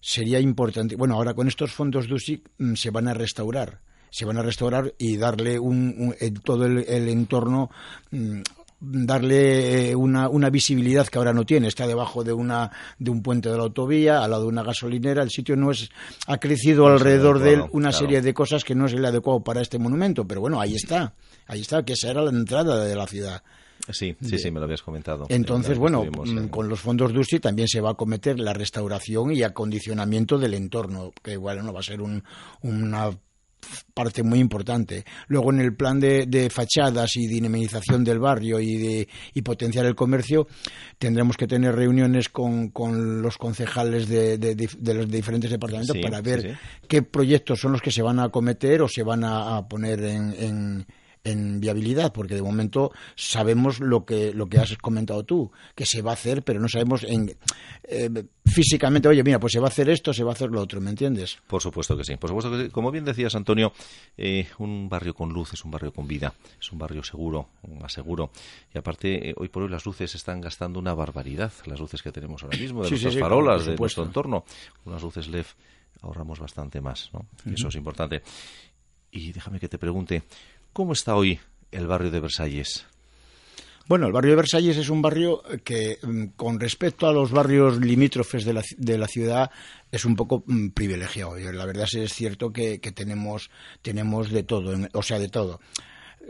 Sería 0.00 0.40
importante. 0.40 0.94
Bueno, 0.96 1.14
ahora 1.14 1.32
con 1.32 1.48
estos 1.48 1.72
fondos 1.72 2.06
DUSIC 2.06 2.50
mm, 2.58 2.74
se 2.74 2.90
van 2.90 3.08
a 3.08 3.14
restaurar. 3.14 3.80
Se 4.12 4.24
van 4.24 4.36
a 4.38 4.42
restaurar 4.42 4.94
y 4.98 5.16
darle 5.16 5.58
un, 5.58 6.14
un- 6.20 6.34
todo 6.44 6.66
el, 6.66 6.84
el 6.86 7.08
entorno. 7.08 7.68
mm, 8.12 8.42
darle 8.84 9.90
eh, 9.90 9.94
una, 9.94 10.28
una 10.28 10.50
visibilidad 10.50 11.06
que 11.06 11.16
ahora 11.16 11.32
no 11.32 11.46
tiene. 11.46 11.68
Está 11.68 11.86
debajo 11.86 12.24
de 12.24 12.32
una 12.32 12.68
de 12.98 13.10
un 13.12 13.22
puente 13.22 13.48
de 13.48 13.56
la 13.56 13.62
autovía, 13.62 14.24
al 14.24 14.30
lado 14.32 14.42
de 14.42 14.48
una 14.48 14.64
gasolinera. 14.64 15.22
El 15.22 15.30
sitio 15.30 15.54
no 15.56 15.70
es 15.70 15.88
ha 16.26 16.38
crecido 16.38 16.88
No 16.88 16.94
alrededor 16.94 17.38
de 17.38 17.54
él 17.54 17.60
una 17.70 17.90
claro. 17.90 17.98
serie 18.06 18.20
de 18.22 18.34
cosas 18.34 18.64
que 18.64 18.74
no 18.74 18.86
es 18.86 18.92
el 18.92 19.04
adecuado 19.04 19.40
para 19.44 19.60
este 19.60 19.78
monumento. 19.78 20.26
Pero 20.26 20.40
bueno, 20.40 20.60
ahí 20.60 20.74
está. 20.74 21.14
Ahí 21.46 21.60
está, 21.60 21.84
que 21.84 21.92
esa 21.92 22.10
era 22.10 22.22
la 22.22 22.30
entrada 22.30 22.82
de 22.84 22.96
la 22.96 23.06
ciudad. 23.06 23.42
Sí, 23.88 24.16
sí, 24.20 24.36
sí, 24.38 24.50
me 24.50 24.58
lo 24.60 24.64
habías 24.64 24.82
comentado. 24.82 25.26
Entonces, 25.28 25.78
bueno, 25.78 26.04
mm, 26.04 26.38
en- 26.38 26.48
con 26.48 26.68
los 26.68 26.80
fondos 26.80 27.12
DUSI 27.12 27.38
también 27.38 27.68
se 27.68 27.80
va 27.80 27.90
a 27.90 27.94
cometer 27.94 28.40
la 28.40 28.52
restauración 28.52 29.32
y 29.32 29.44
acondicionamiento 29.44 30.38
del 30.38 30.54
entorno, 30.54 31.12
que 31.22 31.36
bueno, 31.36 31.62
no 31.62 31.72
va 31.72 31.80
a 31.80 31.84
ser 31.84 32.00
un, 32.02 32.22
una 32.62 33.10
parte 33.94 34.22
muy 34.22 34.38
importante. 34.38 35.04
Luego 35.28 35.52
en 35.52 35.60
el 35.60 35.74
plan 35.74 36.00
de, 36.00 36.26
de 36.26 36.50
fachadas 36.50 37.16
y 37.16 37.26
dinamización 37.26 38.04
del 38.04 38.18
barrio 38.18 38.60
y 38.60 38.76
de 38.76 39.08
y 39.34 39.42
potenciar 39.42 39.86
el 39.86 39.94
comercio 39.94 40.46
tendremos 40.98 41.36
que 41.36 41.46
tener 41.46 41.74
reuniones 41.74 42.28
con, 42.28 42.68
con 42.70 43.22
los 43.22 43.38
concejales 43.38 44.08
de, 44.08 44.38
de, 44.38 44.54
de 44.54 44.94
los 44.94 45.08
diferentes 45.10 45.50
departamentos 45.50 45.96
Sí, 45.96 46.02
para 46.02 46.18
sí, 46.18 46.22
ver 46.22 46.42
sí. 46.42 46.48
qué 46.88 47.02
proyectos 47.02 47.60
son 47.60 47.72
los 47.72 47.82
que 47.82 47.90
se 47.90 48.02
van 48.02 48.18
a 48.18 48.24
acometer 48.24 48.82
o 48.82 48.88
se 48.88 49.02
van 49.02 49.24
a, 49.24 49.56
a 49.56 49.68
poner 49.68 50.02
en, 50.04 50.34
en- 50.38 50.86
en 51.24 51.60
viabilidad, 51.60 52.12
porque 52.12 52.34
de 52.34 52.42
momento 52.42 52.90
sabemos 53.14 53.80
lo 53.80 54.04
que 54.04 54.32
lo 54.34 54.48
que 54.48 54.58
has 54.58 54.76
comentado 54.78 55.24
tú, 55.24 55.52
que 55.74 55.86
se 55.86 56.02
va 56.02 56.10
a 56.10 56.14
hacer, 56.14 56.42
pero 56.42 56.60
no 56.60 56.68
sabemos 56.68 57.04
en, 57.04 57.36
eh, 57.84 58.10
físicamente, 58.44 59.08
oye, 59.08 59.22
mira, 59.22 59.38
pues 59.38 59.52
se 59.52 59.60
va 59.60 59.66
a 59.66 59.68
hacer 59.68 59.88
esto, 59.88 60.12
se 60.12 60.24
va 60.24 60.30
a 60.30 60.34
hacer 60.34 60.50
lo 60.50 60.60
otro, 60.60 60.80
¿me 60.80 60.90
entiendes? 60.90 61.38
Por 61.46 61.62
supuesto 61.62 61.96
que 61.96 62.04
sí, 62.04 62.16
por 62.16 62.30
supuesto 62.30 62.50
que 62.50 62.64
sí. 62.64 62.70
Como 62.70 62.90
bien 62.90 63.04
decías, 63.04 63.34
Antonio, 63.34 63.72
eh, 64.16 64.48
un 64.58 64.88
barrio 64.88 65.14
con 65.14 65.30
luz 65.32 65.52
es 65.54 65.64
un 65.64 65.70
barrio 65.70 65.92
con 65.92 66.06
vida, 66.08 66.34
es 66.60 66.72
un 66.72 66.78
barrio 66.78 67.02
seguro, 67.04 67.48
más 67.80 67.92
seguro. 67.92 68.30
Y 68.74 68.78
aparte, 68.78 69.30
eh, 69.30 69.34
hoy 69.36 69.48
por 69.48 69.62
hoy 69.62 69.68
las 69.68 69.86
luces 69.86 70.14
están 70.14 70.40
gastando 70.40 70.78
una 70.80 70.94
barbaridad, 70.94 71.52
las 71.66 71.78
luces 71.78 72.02
que 72.02 72.10
tenemos 72.12 72.42
ahora 72.42 72.58
mismo, 72.58 72.82
de 72.82 72.88
Sí, 72.88 72.94
nuestras 72.94 73.14
sí, 73.14 73.20
farolas, 73.20 73.66
de 73.66 73.76
nuestro 73.76 74.04
entorno. 74.04 74.44
Unas 74.84 75.02
luces 75.02 75.28
LED 75.28 75.46
ahorramos 76.02 76.40
bastante 76.40 76.80
más, 76.80 77.10
¿no? 77.12 77.26
Eso 77.52 77.68
es 77.68 77.74
importante. 77.76 78.22
Y 79.12 79.30
déjame 79.32 79.60
que 79.60 79.68
te 79.68 79.78
pregunte, 79.78 80.22
¿cómo 80.72 80.92
está 80.92 81.16
hoy 81.16 81.40
el 81.70 81.86
barrio 81.86 82.10
de 82.10 82.20
Versalles? 82.20 82.86
Bueno, 83.88 84.06
el 84.06 84.12
barrio 84.12 84.30
de 84.30 84.36
Versalles 84.36 84.76
es 84.76 84.88
un 84.88 85.02
barrio 85.02 85.42
que, 85.64 85.98
mm, 86.02 86.26
con 86.36 86.60
respecto 86.60 87.06
a 87.06 87.12
los 87.12 87.30
barrios 87.30 87.78
limítrofes 87.78 88.44
de 88.44 88.52
la, 88.52 88.62
de 88.76 88.96
la 88.96 89.08
ciudad, 89.08 89.50
es 89.90 90.04
un 90.04 90.14
poco 90.14 90.44
mm, 90.46 90.68
privilegiado. 90.68 91.36
La 91.36 91.66
verdad 91.66 91.86
es 91.92 92.12
cierto 92.12 92.52
que, 92.52 92.80
que 92.80 92.92
tenemos, 92.92 93.50
tenemos 93.82 94.30
de 94.30 94.44
todo, 94.44 94.74
o 94.92 95.02
sea, 95.02 95.18
de 95.18 95.28
todo. 95.28 95.60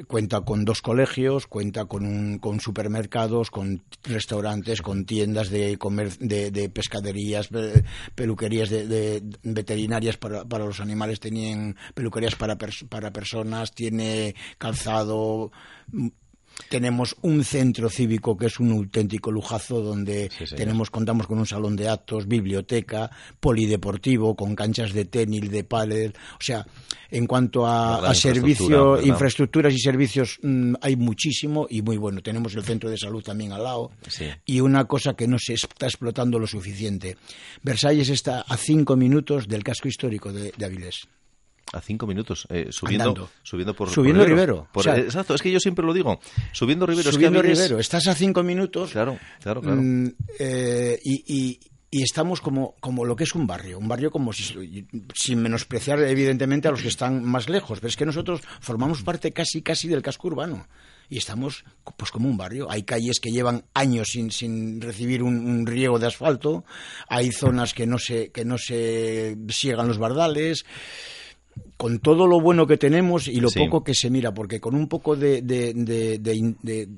Cuenta 0.07 0.41
con 0.41 0.65
dos 0.65 0.81
colegios, 0.81 1.47
cuenta 1.47 1.85
con, 1.85 2.07
un, 2.07 2.39
con 2.39 2.61
supermercados, 2.61 3.51
con 3.51 3.83
restaurantes, 4.05 4.81
con 4.81 5.05
tiendas 5.05 5.51
de, 5.51 5.77
comer, 5.77 6.17
de, 6.19 6.51
de 6.51 6.71
pescaderías, 6.71 7.49
pe- 7.49 7.85
peluquerías 8.15 8.71
de, 8.71 8.87
de 8.89 9.23
veterinarias 9.43 10.17
para, 10.17 10.47
para 10.47 10.65
los 10.65 10.81
animales, 10.81 11.21
tienen 11.21 11.77
peluquerías 11.95 12.37
para, 12.37 12.57
para 12.89 13.13
personas, 13.13 13.73
tiene 13.75 14.35
calzado, 14.57 15.53
tenemos 16.69 17.17
un 17.23 17.45
centro 17.45 17.89
cívico 17.91 18.37
que 18.37 18.47
es 18.47 18.59
un 18.61 18.73
auténtico 18.73 19.31
lujazo 19.31 19.81
donde 19.83 20.31
Sí, 20.39 20.55
tenemos 20.55 20.91
contamos 20.91 21.27
con 21.27 21.39
un 21.39 21.47
salón 21.47 21.77
de 21.77 21.89
actos, 21.89 22.27
biblioteca, 22.27 23.11
polideportivo 23.41 24.35
con 24.35 24.55
canchas 24.57 24.93
de 24.93 25.05
tenis, 25.05 25.51
de 25.51 25.65
pádel, 25.65 26.15
o 26.39 26.43
sea, 26.43 26.67
en 27.11 27.27
cuanto 27.27 27.67
a, 27.67 28.09
a 28.11 28.15
servicio, 28.15 28.93
¿verdad? 28.93 29.07
infraestructuras 29.07 29.75
y 29.75 29.79
servicios 29.79 30.39
mm, 30.43 30.75
hay 30.81 30.97
muchísimo 30.97 31.67
y 31.69 31.83
muy 31.83 31.97
bueno. 31.99 32.23
Tenemos 32.23 32.55
el 32.55 32.65
centro 32.65 32.89
de 32.91 32.97
salud 32.97 33.23
también 33.23 33.53
al 33.53 33.63
lado 33.65 33.91
Sí. 34.09 34.27
y 34.47 34.61
una 34.61 34.87
cosa 34.87 35.15
que 35.15 35.29
no 35.29 35.39
se 35.39 35.55
está 35.55 35.87
explotando 35.87 36.39
lo 36.39 36.47
suficiente. 36.47 37.17
Versalles 37.63 38.09
está 38.09 38.41
a 38.41 38.57
cinco 38.57 38.97
minutos 38.97 39.47
del 39.49 39.63
casco 39.63 39.89
histórico 39.89 40.33
de, 40.33 40.53
de 40.57 40.65
Avilés. 40.65 41.03
A 41.73 41.81
cinco 41.81 42.07
minutos, 42.07 42.47
eh, 42.51 42.67
subiendo, 42.71 43.05
Andando. 43.11 43.31
subiendo 43.43 43.75
por 43.75 43.89
Subiendo 43.89 44.21
por 44.21 44.29
Rivero, 44.29 44.69
Por- 44.73 44.81
o 44.81 44.85
sea- 44.85 44.99
exacto, 44.99 45.35
es 45.35 45.41
que 45.43 45.51
yo 45.51 45.59
siempre 45.59 45.85
lo 45.87 45.95
digo. 45.95 46.21
Subiendo 46.53 46.85
Rivero, 46.87 47.09
es 47.09 47.17
que 47.17 47.25
Subiendo 47.25 47.41
Avilés- 47.41 47.55
Rivero, 47.57 47.79
estás 47.79 48.07
a 48.09 48.15
cinco 48.15 48.43
minutos 48.43 48.91
Claro, 48.93 49.19
claro, 49.41 49.63
claro. 49.63 49.81
Mm, 49.81 50.09
eh, 50.39 50.99
y, 51.03 51.25
y- 51.27 51.61
y 51.95 52.03
estamos 52.03 52.41
como, 52.41 52.75
como 52.81 53.05
lo 53.05 53.17
que 53.17 53.25
es 53.25 53.35
un 53.35 53.47
barrio, 53.47 53.79
un 53.79 53.87
barrio 53.89 54.11
como 54.11 54.33
si, 54.33 54.87
sin 55.15 55.43
menospreciar 55.43 55.99
evidentemente 56.01 56.69
a 56.69 56.71
los 56.71 56.81
que 56.83 56.89
están 56.89 57.23
más 57.25 57.49
lejos, 57.51 57.81
pero 57.81 57.89
es 57.89 57.97
que 57.97 58.07
nosotros 58.07 58.41
formamos 58.61 59.03
parte 59.03 59.33
casi 59.33 59.61
casi 59.63 59.89
del 59.89 60.01
casco 60.03 60.29
urbano 60.29 60.67
y 61.11 61.19
estamos 61.19 61.65
pues 61.99 62.11
como 62.11 62.29
un 62.31 62.39
barrio. 62.39 62.71
Hay 62.71 62.85
calles 62.85 63.21
que 63.21 63.31
llevan 63.31 63.65
años 63.75 64.09
sin, 64.11 64.31
sin 64.31 64.81
recibir 64.81 65.23
un, 65.23 65.37
un 65.47 65.67
riego 65.67 65.99
de 65.99 66.07
asfalto, 66.07 66.65
hay 67.09 67.31
zonas 67.31 67.75
que 67.75 67.87
no 67.87 67.99
se 67.99 68.31
que 68.31 68.47
no 68.47 68.57
se 68.57 69.37
siegan 69.51 69.89
los 69.89 69.99
bardales 69.99 70.65
con 71.77 71.99
todo 71.99 72.27
lo 72.27 72.41
bueno 72.41 72.67
que 72.67 72.77
tenemos 72.79 73.29
y 73.29 73.41
lo 73.41 73.49
Sí. 73.51 73.59
poco 73.59 73.83
que 73.85 73.95
se 73.95 74.09
mira, 74.11 74.33
porque 74.33 74.61
con 74.61 74.75
un 74.75 74.89
poco 74.89 75.17
de, 75.17 75.43
de 75.43 76.89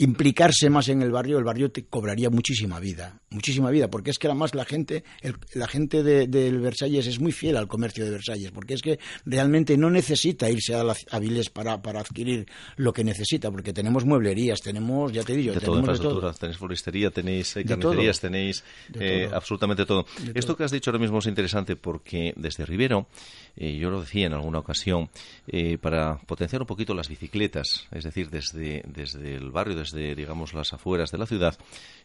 implicarse 0.00 0.70
más 0.70 0.88
en 0.88 1.02
el 1.02 1.10
barrio, 1.10 1.38
el 1.38 1.44
barrio 1.44 1.70
te 1.72 1.84
cobraría 1.86 2.30
muchísima 2.30 2.78
vida, 2.78 3.20
muchísima 3.30 3.68
vida, 3.70 3.88
porque 3.90 4.10
es 4.10 4.18
que 4.18 4.28
además 4.28 4.54
la 4.54 4.64
gente, 4.64 5.02
el- 5.22 5.34
la 5.54 5.66
gente 5.66 6.04
de- 6.04 6.28
del 6.28 6.60
Versalles 6.60 7.08
es 7.08 7.18
muy 7.18 7.32
fiel 7.32 7.56
al 7.56 7.66
comercio 7.66 8.04
de 8.04 8.12
Versalles, 8.12 8.52
porque 8.52 8.74
es 8.74 8.82
que 8.82 9.00
realmente 9.24 9.76
no 9.76 9.90
necesita 9.90 10.48
irse 10.48 10.74
a, 10.76 10.84
la, 10.84 10.94
a 11.10 11.18
Vilés 11.18 11.50
para, 11.50 11.82
para 11.82 11.98
adquirir 12.00 12.46
lo 12.76 12.92
que 12.92 13.02
necesita, 13.02 13.50
porque 13.50 13.72
tenemos 13.72 14.04
mueblerías, 14.04 14.60
tenemos, 14.60 15.12
ya 15.12 15.24
te 15.24 15.34
digo, 15.34 15.52
de 15.54 15.60
tenemos 15.60 15.98
de 15.98 16.04
todo. 16.04 16.32
tenéis 16.32 16.58
floristería, 16.58 17.10
tenéis 17.10 17.56
eh, 17.56 17.64
carnicerías, 17.64 18.20
tenéis 18.20 18.64
eh, 18.94 19.24
todo. 19.26 19.36
absolutamente 19.36 19.84
todo. 19.84 20.06
Esto 20.32 20.40
todo. 20.48 20.56
que 20.58 20.64
has 20.64 20.70
dicho 20.70 20.90
ahora 20.90 21.00
mismo 21.02 21.18
es 21.18 21.26
interesante 21.26 21.74
porque 21.74 22.32
desde 22.36 22.64
Rivero, 22.64 23.08
eh, 23.56 23.76
yo 23.76 23.90
lo 23.90 24.00
decía 24.02 24.26
en 24.26 24.32
alguna 24.34 24.60
ocasión, 24.60 25.10
eh, 25.48 25.76
para 25.76 26.18
potenciar 26.18 26.62
un 26.62 26.66
poquito 26.68 26.94
las 26.94 27.08
bicicletas, 27.08 27.88
es 27.90 28.04
decir, 28.04 28.30
desde, 28.30 28.84
desde 28.86 29.34
el 29.34 29.50
barrio, 29.50 29.74
desde, 29.92 30.14
digamos, 30.14 30.54
las 30.54 30.72
afueras 30.72 31.10
de 31.10 31.18
la 31.18 31.26
ciudad, 31.26 31.56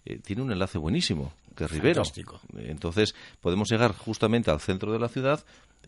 eh, 0.05 0.19
tiene 0.23 0.41
un 0.41 0.51
enlace 0.51 0.77
buenísimo, 0.77 1.33
que 1.55 1.65
es 1.65 1.71
Rivero. 1.71 1.95
Fantástico. 1.95 2.39
Entonces, 2.57 3.15
podemos 3.41 3.69
llegar 3.69 3.93
justamente 3.95 4.51
al 4.51 4.59
centro 4.59 4.91
de 4.91 4.99
la 4.99 5.09
ciudad 5.09 5.43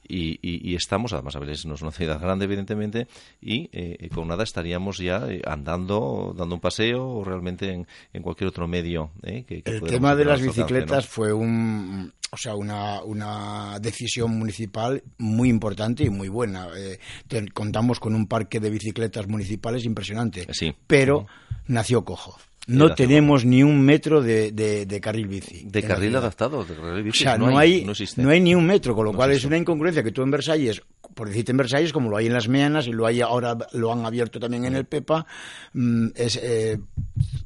y, 0.08 0.40
y- 0.42 0.72
y 0.72 0.76
estamos, 0.76 1.14
además, 1.14 1.36
Avilés 1.36 1.66
no 1.66 1.76
es 1.76 1.82
una 1.82 1.92
ciudad 1.92 2.20
grande, 2.20 2.46
evidentemente, 2.46 3.08
y 3.42 3.70
eh, 3.74 4.10
con 4.14 4.28
nada 4.28 4.44
estaríamos 4.44 4.98
ya 4.98 5.28
eh, 5.30 5.42
andando, 5.46 6.34
dando 6.38 6.56
un 6.56 6.62
paseo 6.62 7.08
o 7.08 7.24
realmente 7.24 7.72
en, 7.72 7.88
en 8.14 8.22
cualquier 8.22 8.50
otro 8.50 8.68
medio. 8.68 9.12
eh, 9.24 9.44
que, 9.48 9.62
que 9.62 9.72
El 9.72 9.82
tema 9.82 10.16
de 10.16 10.24
a 10.24 10.28
las 10.28 10.42
bicicletas 10.42 11.06
¿no? 11.06 11.10
fue 11.10 11.34
un, 11.34 12.14
o 12.32 12.38
sea, 12.38 12.56
una, 12.56 13.02
una 13.04 13.80
decisión 13.80 14.38
municipal 14.38 15.04
muy 15.18 15.50
importante 15.50 16.04
y 16.04 16.10
muy 16.10 16.28
buena. 16.30 16.68
Eh, 16.78 17.00
te- 17.28 17.48
contamos 17.52 18.00
con 18.00 18.16
un 18.16 18.28
parque 18.28 18.60
de 18.60 18.70
bicicletas 18.70 19.28
municipales 19.28 19.86
impresionante, 19.86 20.48
Sí. 20.52 20.74
pero 20.88 21.28
nació 21.68 22.04
cojo. 22.06 22.38
No 22.68 22.96
tenemos 22.96 23.46
ni 23.46 23.62
un 23.64 23.82
metro 23.82 24.22
de, 24.22 24.52
de- 24.52 24.86
de 24.86 25.02
carril 25.02 25.28
bici. 25.28 25.64
De 25.66 25.84
carril 25.84 26.16
adaptado, 26.16 26.64
de 26.66 26.76
carril 26.76 27.02
O 27.02 27.04
bici, 27.04 27.24
sea, 27.24 27.38
no, 27.38 27.58
hay, 27.58 27.86
no 28.18 28.30
hay 28.30 28.42
ni 28.42 28.56
un 28.56 28.66
metro, 28.66 28.96
con 28.96 29.06
lo 29.06 29.14
cual 29.14 29.32
es 29.32 29.46
una 29.46 29.58
incongruencia 29.58 30.02
que 30.04 30.12
tú 30.12 30.22
en 30.24 30.32
Versalles, 30.32 30.82
por 31.14 31.28
decirte 31.28 31.52
en 31.52 31.58
Versalles, 31.58 31.94
como 31.94 32.10
lo 32.10 32.18
hay 32.18 32.28
en 32.28 32.34
Las 32.34 32.48
Meanas 32.48 32.88
y 32.88 32.92
lo 32.92 33.06
hay 33.06 33.22
ahora 33.22 33.58
lo 33.74 33.92
han 33.94 34.06
abierto 34.06 34.40
también 34.40 34.66
en 34.66 34.76
el 34.76 34.86
Pepa, 34.86 35.26
mm, 35.74 36.08
es 36.16 36.40
eh, 36.42 36.80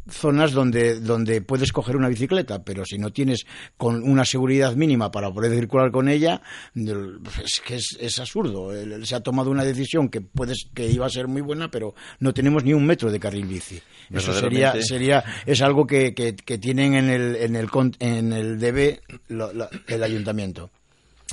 zonas 0.09 0.51
donde 0.53 0.99
donde 0.99 1.41
puedes 1.41 1.71
coger 1.71 1.95
una 1.95 2.07
bicicleta, 2.09 2.63
pero 2.63 2.85
si 2.85 2.97
no 2.97 3.11
tienes 3.11 3.45
con 3.77 4.03
una 4.03 4.25
seguridad 4.25 4.75
mínima 4.75 5.11
para 5.11 5.31
poder 5.31 5.53
circular 5.53 5.91
con 5.91 6.09
ella, 6.09 6.41
el- 6.75 7.19
es 7.43 7.61
que 7.65 7.75
es, 7.75 7.97
es 7.99 8.19
absurdo. 8.19 8.71
Se 9.05 9.15
ha 9.15 9.19
tomado 9.21 9.51
una 9.51 9.63
decisión 9.63 10.09
que 10.09 10.21
puedes 10.21 10.67
que 10.73 10.87
iba 10.89 11.05
a 11.05 11.09
ser 11.09 11.27
muy 11.27 11.41
buena, 11.41 11.69
pero 11.69 11.93
no 12.19 12.33
tenemos 12.33 12.63
ni 12.63 12.73
un 12.73 12.85
metro 12.85 13.11
de 13.11 13.19
carril 13.19 13.45
bici. 13.45 13.79
Eso 14.11 14.31
sería 14.41 14.71
sería 14.81 15.23
es 15.45 15.61
algo 15.61 15.85
que, 15.85 16.13
que, 16.13 16.35
que 16.35 16.57
tienen 16.57 16.95
en 16.95 17.09
el 17.09 17.35
en 17.35 17.55
el 17.55 17.67
en 17.99 18.33
el 18.33 18.59
DB 18.59 18.99
lo- 19.29 19.53
lo- 19.53 19.69
el 19.87 20.03
ayuntamiento. 20.03 20.69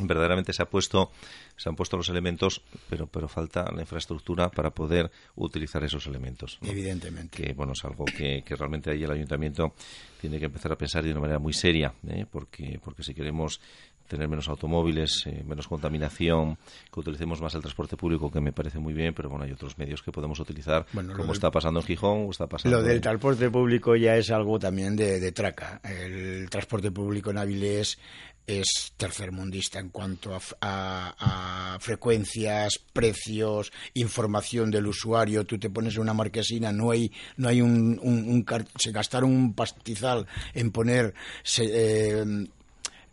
Verdaderamente 0.02 0.52
se 0.52 0.62
ha 0.62 0.66
puesto 0.66 1.10
se 1.56 1.68
han 1.68 1.76
puesto 1.76 1.96
los 1.96 2.08
elementos 2.08 2.62
pero 2.88 3.06
pero 3.06 3.28
falta 3.28 3.70
la 3.72 3.82
infraestructura 3.82 4.50
para 4.50 4.70
poder 4.70 5.10
utilizar 5.36 5.82
esos 5.84 6.06
elementos 6.06 6.58
¿no? 6.60 6.70
Evidentemente. 6.70 7.42
que 7.42 7.52
bueno 7.52 7.72
es 7.72 7.84
algo 7.84 8.04
que, 8.04 8.42
que 8.44 8.56
realmente 8.56 8.90
ahí 8.90 9.04
el 9.04 9.10
ayuntamiento 9.10 9.74
tiene 10.20 10.38
que 10.38 10.46
empezar 10.46 10.72
a 10.72 10.76
pensar 10.76 11.04
de 11.04 11.12
una 11.12 11.20
manera 11.20 11.38
muy 11.38 11.52
seria 11.52 11.94
¿eh? 12.08 12.26
porque 12.30 12.80
porque 12.82 13.02
si 13.02 13.14
queremos 13.14 13.60
tener 14.06 14.28
menos 14.28 14.48
automóviles, 14.48 15.22
eh, 15.26 15.42
menos 15.46 15.68
contaminación, 15.68 16.58
que 16.92 17.00
utilicemos 17.00 17.40
más 17.40 17.54
el 17.54 17.60
transporte 17.60 17.96
público, 17.96 18.30
que 18.30 18.40
me 18.40 18.52
parece 18.52 18.78
muy 18.78 18.94
bien, 18.94 19.14
pero 19.14 19.28
bueno, 19.28 19.44
hay 19.44 19.52
otros 19.52 19.76
medios 19.78 20.02
que 20.02 20.12
podemos 20.12 20.38
utilizar, 20.40 20.86
Bueno, 20.92 21.12
como 21.12 21.26
del- 21.26 21.32
está 21.34 21.50
pasando 21.50 21.80
en 21.80 21.86
Gijón 21.86 22.26
o 22.26 22.30
está 22.30 22.46
pasando 22.46 22.76
Lo 22.78 22.82
del 22.82 23.00
transporte 23.00 23.50
público 23.50 23.96
ya 23.96 24.16
es 24.16 24.30
algo 24.30 24.58
también 24.58 24.96
de, 24.96 25.20
de 25.20 25.32
traca. 25.32 25.80
El 25.84 26.48
transporte 26.50 26.90
público 26.90 27.30
en 27.30 27.38
Avilés 27.38 27.98
es 28.46 28.92
tercermundista 28.96 29.80
en 29.80 29.88
cuanto 29.88 30.32
a, 30.32 30.38
a- 30.60 31.74
a 31.74 31.78
frecuencias, 31.80 32.78
precios, 32.92 33.72
información 33.94 34.70
del 34.70 34.86
usuario. 34.86 35.44
Tú 35.44 35.58
te 35.58 35.68
pones 35.68 35.96
una 35.98 36.14
marquesina, 36.14 36.70
no 36.72 36.92
hay, 36.92 37.10
no 37.36 37.48
hay 37.48 37.60
un, 37.60 37.98
un- 38.00 38.28
un 38.28 38.42
car- 38.44 38.66
se 38.78 38.92
gastaron 38.92 39.30
un 39.32 39.52
pastizal 39.54 40.26
en 40.54 40.70
poner 40.70 41.12
se- 41.42 42.20
eh, 42.20 42.24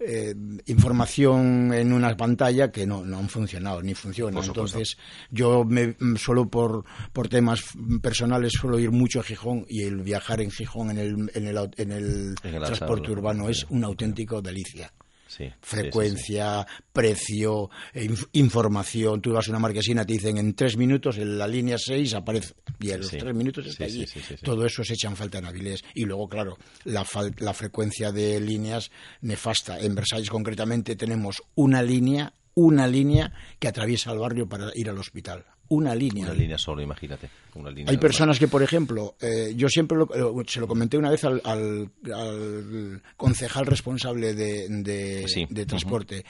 eh, 0.06 0.36
información 0.66 1.74
en 1.74 1.94
una 1.94 2.16
pantalla 2.16 2.72
que 2.72 2.86
no, 2.86 3.04
no 3.06 3.18
han 3.18 3.30
funcionado 3.30 3.82
ni 3.82 3.94
funcionan. 3.94 4.44
Entonces, 4.44 4.98
yo 5.32 5.64
me, 5.64 5.96
mm, 6.00 6.16
solo 6.18 6.48
por, 6.48 6.86
por 7.12 7.28
temas 7.28 7.62
personales 8.02 8.54
suelo 8.54 8.80
ir 8.80 8.92
mucho 8.92 9.20
a 9.20 9.24
Gijón 9.24 9.66
y 9.68 9.84
el 9.84 10.02
viajar 10.02 10.42
en 10.42 10.52
Gijón 10.52 10.92
en 10.92 10.98
el, 10.98 11.32
en 11.34 11.48
el, 11.48 11.58
en 11.78 11.92
el 11.92 12.36
En 12.44 12.56
el 12.56 12.64
transporte 12.64 13.12
urbano 13.12 13.50
es 13.50 13.66
una 13.70 13.88
auténtica 13.88 14.42
delicia. 14.42 14.92
Sí, 15.38 15.46
sí, 15.46 15.54
Frecuencia, 15.62 16.66
precio, 16.92 17.70
eh, 17.94 18.06
inf- 18.10 18.28
información. 18.34 19.22
Tú 19.22 19.34
vas 19.34 19.48
a 19.48 19.52
una 19.52 19.60
marquesina, 19.60 20.06
te 20.06 20.14
dicen 20.14 20.38
en 20.38 20.54
tres 20.54 20.78
minutos 20.78 21.18
en 21.18 21.38
la 21.38 21.48
línea 21.48 21.78
6 21.78 22.14
aparece. 22.14 22.54
Y 22.80 22.92
en 22.92 23.00
los 23.02 23.10
tres 23.20 23.34
minutos 23.36 23.66
está 23.66 23.86
allí. 23.86 24.06
Todo 24.44 24.66
eso 24.66 24.84
se 24.84 24.94
echa 24.94 25.08
en 25.08 25.16
falta 25.16 25.38
en 25.40 25.46
Avilés. 25.46 25.84
Y 25.94 26.06
luego, 26.06 26.28
claro, 26.28 26.58
la, 26.84 27.06
la 27.40 27.54
frecuencia 27.54 28.12
de 28.12 28.40
líneas 28.40 28.92
nefasta. 29.22 29.80
En 29.80 29.96
Versalles, 29.96 30.30
concretamente, 30.30 30.96
tenemos 30.96 31.42
una 31.56 31.82
línea, 31.82 32.34
una 32.56 32.88
línea 32.88 33.34
que 33.60 33.68
atraviesa 33.68 34.12
el 34.12 34.20
barrio 34.20 34.48
para 34.48 34.72
ir 34.76 34.90
al 34.90 34.98
hospital. 35.00 35.46
Una 35.74 35.96
línea. 35.96 36.26
Una 36.26 36.34
línea 36.34 36.58
solo, 36.58 36.82
imagínate. 36.82 37.30
Una 37.56 37.70
línea 37.72 37.90
Hay 37.92 37.98
personas 37.98 38.38
que, 38.38 38.48
por 38.48 38.62
ejemplo, 38.62 39.16
eh, 39.22 39.54
yo 39.56 39.68
siempre 39.70 39.98
lo- 39.98 40.08
se 40.48 40.60
lo 40.60 40.68
comenté 40.68 40.98
una 40.98 41.10
vez 41.10 41.24
al, 41.24 41.42
al- 41.44 41.90
al 42.14 43.02
concejal 43.18 43.66
responsable 43.66 44.34
de, 44.36 44.68
de- 44.70 45.26
Sí. 45.28 45.46
de 45.50 45.66
transporte. 45.66 46.26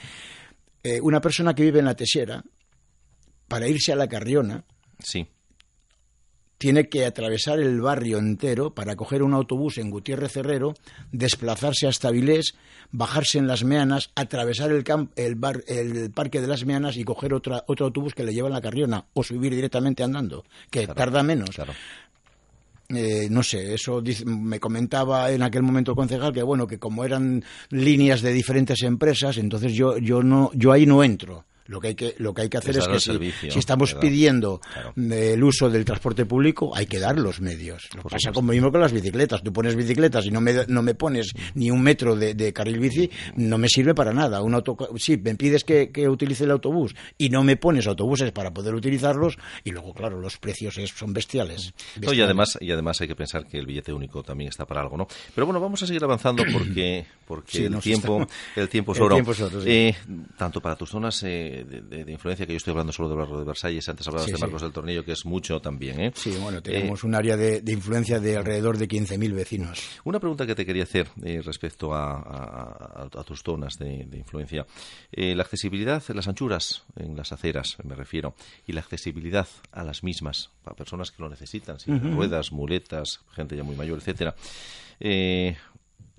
Eh, 0.82 1.00
una 1.00 1.20
persona 1.20 1.54
que 1.54 1.62
vive 1.62 1.78
en 1.80 1.84
la 1.84 1.94
Tesiera, 1.94 2.42
para 3.48 3.68
irse 3.68 3.92
a 3.92 3.96
la 3.96 4.08
Carriona, 4.08 4.64
Sí, 4.98 5.26
tiene 6.64 6.88
que 6.88 7.04
atravesar 7.04 7.60
el 7.60 7.78
barrio 7.82 8.16
entero 8.16 8.72
para 8.72 8.96
coger 8.96 9.22
un 9.22 9.34
autobús 9.34 9.76
en 9.76 9.90
Gutiérrez 9.90 10.32
Cerrero, 10.32 10.72
desplazarse 11.12 11.86
hasta 11.86 12.10
Vilés, 12.10 12.54
bajarse 12.90 13.36
en 13.36 13.46
las 13.46 13.64
Meanas, 13.64 14.08
atravesar 14.14 14.70
el, 14.72 14.82
camp- 14.82 15.12
el, 15.16 15.34
bar- 15.34 15.62
el 15.68 16.10
parque 16.10 16.40
de 16.40 16.46
las 16.46 16.64
Meanas 16.64 16.96
y 16.96 17.04
coger 17.04 17.34
otra, 17.34 17.64
otro 17.66 17.84
autobús 17.84 18.14
que 18.14 18.24
le 18.24 18.32
lleva 18.32 18.48
a 18.48 18.50
la 18.50 18.62
Carriona 18.62 19.04
o 19.12 19.22
subir 19.22 19.54
directamente 19.54 20.02
andando, 20.02 20.46
que 20.70 20.86
tarda 20.86 21.22
menos. 21.22 21.50
claro. 21.50 21.74
Eh, 22.88 23.28
no 23.30 23.42
sé, 23.42 23.74
eso 23.74 24.00
dice- 24.00 24.24
me 24.24 24.58
comentaba 24.58 25.30
en 25.32 25.42
aquel 25.42 25.62
momento 25.64 25.90
el 25.92 25.96
concejal 25.96 26.32
que 26.32 26.42
bueno, 26.42 26.66
que 26.66 26.78
como 26.78 27.04
eran 27.04 27.44
líneas 27.68 28.22
de 28.22 28.32
diferentes 28.32 28.82
empresas, 28.84 29.36
entonces 29.36 29.74
yo 29.74 29.98
yo 29.98 30.22
no 30.22 30.50
yo 30.54 30.72
ahí 30.72 30.86
no 30.86 31.04
entro. 31.04 31.44
Lo 31.66 31.80
que 31.80 31.88
hay 31.88 31.94
que 31.94 32.14
lo 32.18 32.34
que 32.34 32.42
hay 32.42 32.48
que 32.50 32.58
hacer 32.58 32.76
Es 32.76 32.86
que 32.86 33.00
si, 33.00 33.10
servicio, 33.12 33.50
si 33.50 33.58
estamos 33.58 33.90
¿verdad? 33.94 34.00
pidiendo 34.08 34.60
Claro. 34.72 34.92
el 34.96 35.42
uso 35.42 35.70
del 35.70 35.84
transporte 35.84 36.26
público, 36.26 36.74
hay 36.76 36.86
que 36.86 36.98
dar 36.98 37.18
los 37.18 37.40
medios. 37.40 37.88
Lo 37.94 38.02
Por 38.02 38.10
pasa 38.12 38.18
supuesto. 38.20 38.32
como 38.40 38.52
mismo 38.52 38.70
con 38.70 38.80
las 38.80 38.92
bicicletas. 38.92 39.42
Tú 39.42 39.52
pones 39.52 39.74
bicicletas 39.74 40.26
y 40.26 40.30
no 40.30 40.40
me 40.40 40.52
no 40.68 40.82
me 40.82 40.94
pones 40.94 41.32
ni 41.54 41.70
un 41.70 41.80
metro 41.82 42.16
de, 42.16 42.34
de 42.34 42.52
carril 42.52 42.78
bici, 42.80 43.10
no 43.36 43.56
me 43.58 43.68
sirve 43.68 43.94
para 43.94 44.12
nada. 44.12 44.42
Un 44.42 44.54
auto, 44.54 44.76
sí, 44.96 45.16
me 45.16 45.34
pides 45.36 45.64
que, 45.64 45.90
que 45.90 46.08
utilice 46.08 46.44
el 46.44 46.50
autobús 46.50 46.94
y 47.16 47.30
no 47.30 47.42
me 47.42 47.56
pones 47.56 47.86
autobuses 47.86 48.30
para 48.32 48.52
poder 48.52 48.74
utilizarlos 48.74 49.38
y 49.64 49.70
luego 49.70 49.94
claro, 49.94 50.20
los 50.20 50.36
precios 50.38 50.76
es- 50.78 50.90
son 50.90 51.12
bestiales. 51.14 51.72
No, 52.00 52.12
y 52.12 52.20
además 52.20 52.58
y 52.60 52.70
además 52.72 53.00
hay 53.00 53.08
que 53.08 53.16
pensar 53.16 53.46
que 53.46 53.58
el 53.58 53.66
billete 53.66 53.92
único 53.92 54.22
también 54.22 54.48
está 54.50 54.66
para 54.66 54.80
algo, 54.82 54.96
¿no? 54.96 55.06
Pero 55.34 55.46
bueno, 55.46 55.60
vamos 55.60 55.82
a 55.82 55.86
seguir 55.86 56.04
avanzando 56.04 56.42
porque 56.52 57.06
porque 57.26 57.56
Sí, 57.58 57.64
el 57.64 57.78
tiempo 57.80 58.20
está- 58.22 58.60
el 58.60 58.68
tiempo 58.68 58.92
oro, 58.92 59.16
sí. 59.24 59.70
Eh, 59.70 59.96
tanto 60.36 60.60
para 60.60 60.76
tus 60.76 60.90
zonas 60.90 61.22
eh, 61.22 61.53
de, 61.62 61.82
de- 61.82 62.04
de 62.04 62.12
influencia 62.12 62.44
que 62.46 62.52
yo 62.52 62.56
estoy 62.56 62.72
hablando 62.72 62.92
solo 62.92 63.08
del 63.10 63.18
barrio 63.18 63.38
de 63.38 63.44
Versalles, 63.44 63.88
antes 63.88 64.06
hablabas 64.08 64.26
Sí, 64.26 64.32
de 64.32 64.38
sí. 64.38 64.42
Marcos 64.42 64.62
del 64.62 64.72
Tornillo 64.72 65.04
que 65.04 65.12
es 65.12 65.24
mucho 65.24 65.60
también, 65.60 66.00
¿eh? 66.00 66.12
Sí, 66.16 66.34
bueno, 66.40 66.58
Eh, 66.58 66.62
tenemos 66.62 67.04
un 67.04 67.14
área 67.14 67.36
de, 67.36 67.60
de 67.60 67.72
influencia 67.72 68.18
de 68.18 68.36
alrededor 68.36 68.78
de 68.78 68.88
15.000 68.88 69.32
vecinos. 69.34 69.78
Una 70.04 70.18
pregunta 70.18 70.46
que 70.46 70.54
te 70.56 70.66
quería 70.66 70.82
hacer 70.82 71.08
eh, 71.22 71.40
respecto 71.44 71.94
a, 71.94 73.08
a- 73.14 73.24
tus 73.24 73.42
zonas 73.42 73.78
de, 73.78 74.04
de 74.06 74.18
influencia. 74.18 74.66
Eh, 75.12 75.34
la 75.34 75.42
accesibilidad, 75.44 76.02
las 76.14 76.26
anchuras 76.28 76.82
en 76.96 77.16
las 77.16 77.32
aceras, 77.32 77.76
me 77.84 77.94
refiero, 77.94 78.34
y 78.66 78.72
la 78.72 78.80
accesibilidad 78.80 79.46
a 79.72 79.84
las 79.84 80.02
mismas, 80.02 80.50
para 80.64 80.76
personas 80.76 81.10
que 81.10 81.22
lo 81.22 81.28
necesitan, 81.28 81.76
ruedas, 82.14 82.52
muletas, 82.52 83.20
gente 83.32 83.56
ya 83.56 83.62
muy 83.62 83.76
mayor, 83.76 83.98
etcétera. 83.98 84.34
Eh, 85.00 85.56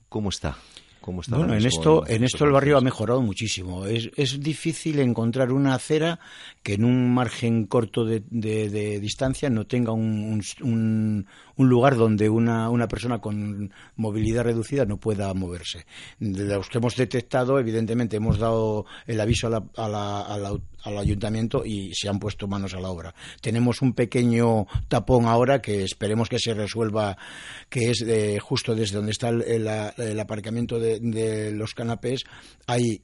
¿Cómo 0.10 0.30
está? 0.30 0.58
¿Cómo 1.06 1.22
está 1.22 1.38
Bueno, 1.38 1.54
en 1.54 1.64
esto, 1.68 2.04
en 2.08 2.24
esto 2.24 2.46
el 2.46 2.52
barrio 2.52 2.80
ha 2.80 2.82
mejorado 2.82 3.22
muchísimo. 3.22 3.86
Es, 3.86 4.10
es 4.16 4.40
difícil 4.40 4.98
encontrar 4.98 5.52
una 5.52 5.76
acera 5.76 6.20
que 6.64 6.74
en 6.74 6.84
un 6.84 7.14
margen 7.14 7.68
corto 7.68 8.06
de, 8.06 8.24
de- 8.32 8.72
de 8.72 9.00
distancia 9.00 9.52
no 9.52 9.68
tenga 9.68 9.92
un, 9.92 10.02
un- 10.24 10.44
un- 10.68 11.28
un 11.58 11.70
lugar 11.70 11.96
donde 11.96 12.28
una, 12.28 12.72
una 12.72 12.88
persona 12.88 13.20
con 13.20 13.72
movilidad 13.98 14.46
reducida 14.46 14.86
no 14.86 14.98
pueda 14.98 15.32
moverse. 15.36 15.86
De 16.20 16.46
los 16.56 16.70
que 16.70 16.80
hemos 16.80 16.96
detectado, 16.96 17.60
evidentemente, 17.60 18.18
hemos 18.18 18.40
dado 18.40 18.88
el 19.06 19.22
aviso 19.22 19.46
a 19.46 19.52
la- 19.52 19.64
a 19.78 19.88
la- 19.88 20.22
a 20.22 20.38
la- 20.40 20.58
al 20.86 20.98
ayuntamiento 20.98 21.66
y 21.66 21.94
se 21.94 22.08
han 22.08 22.20
puesto 22.20 22.48
manos 22.48 22.74
a 22.74 22.80
la 22.80 22.90
obra. 22.90 23.14
Tenemos 23.42 23.82
un 23.82 23.94
pequeño 23.94 24.66
tapón 24.88 25.26
ahora 25.26 25.62
que 25.62 25.84
esperemos 25.84 26.30
que 26.30 26.40
se 26.40 26.54
resuelva, 26.54 27.18
que 27.70 27.92
es 27.92 27.98
de- 28.06 28.40
justo 28.40 28.74
desde 28.76 28.96
donde 28.96 29.12
está 29.12 29.30
el, 29.30 29.42
el- 29.42 29.68
el 29.98 30.20
aparcamiento 30.20 30.80
de, 30.80 31.00
de 31.00 31.52
los 31.52 31.74
canapés. 31.74 32.24
Hay 32.68 33.02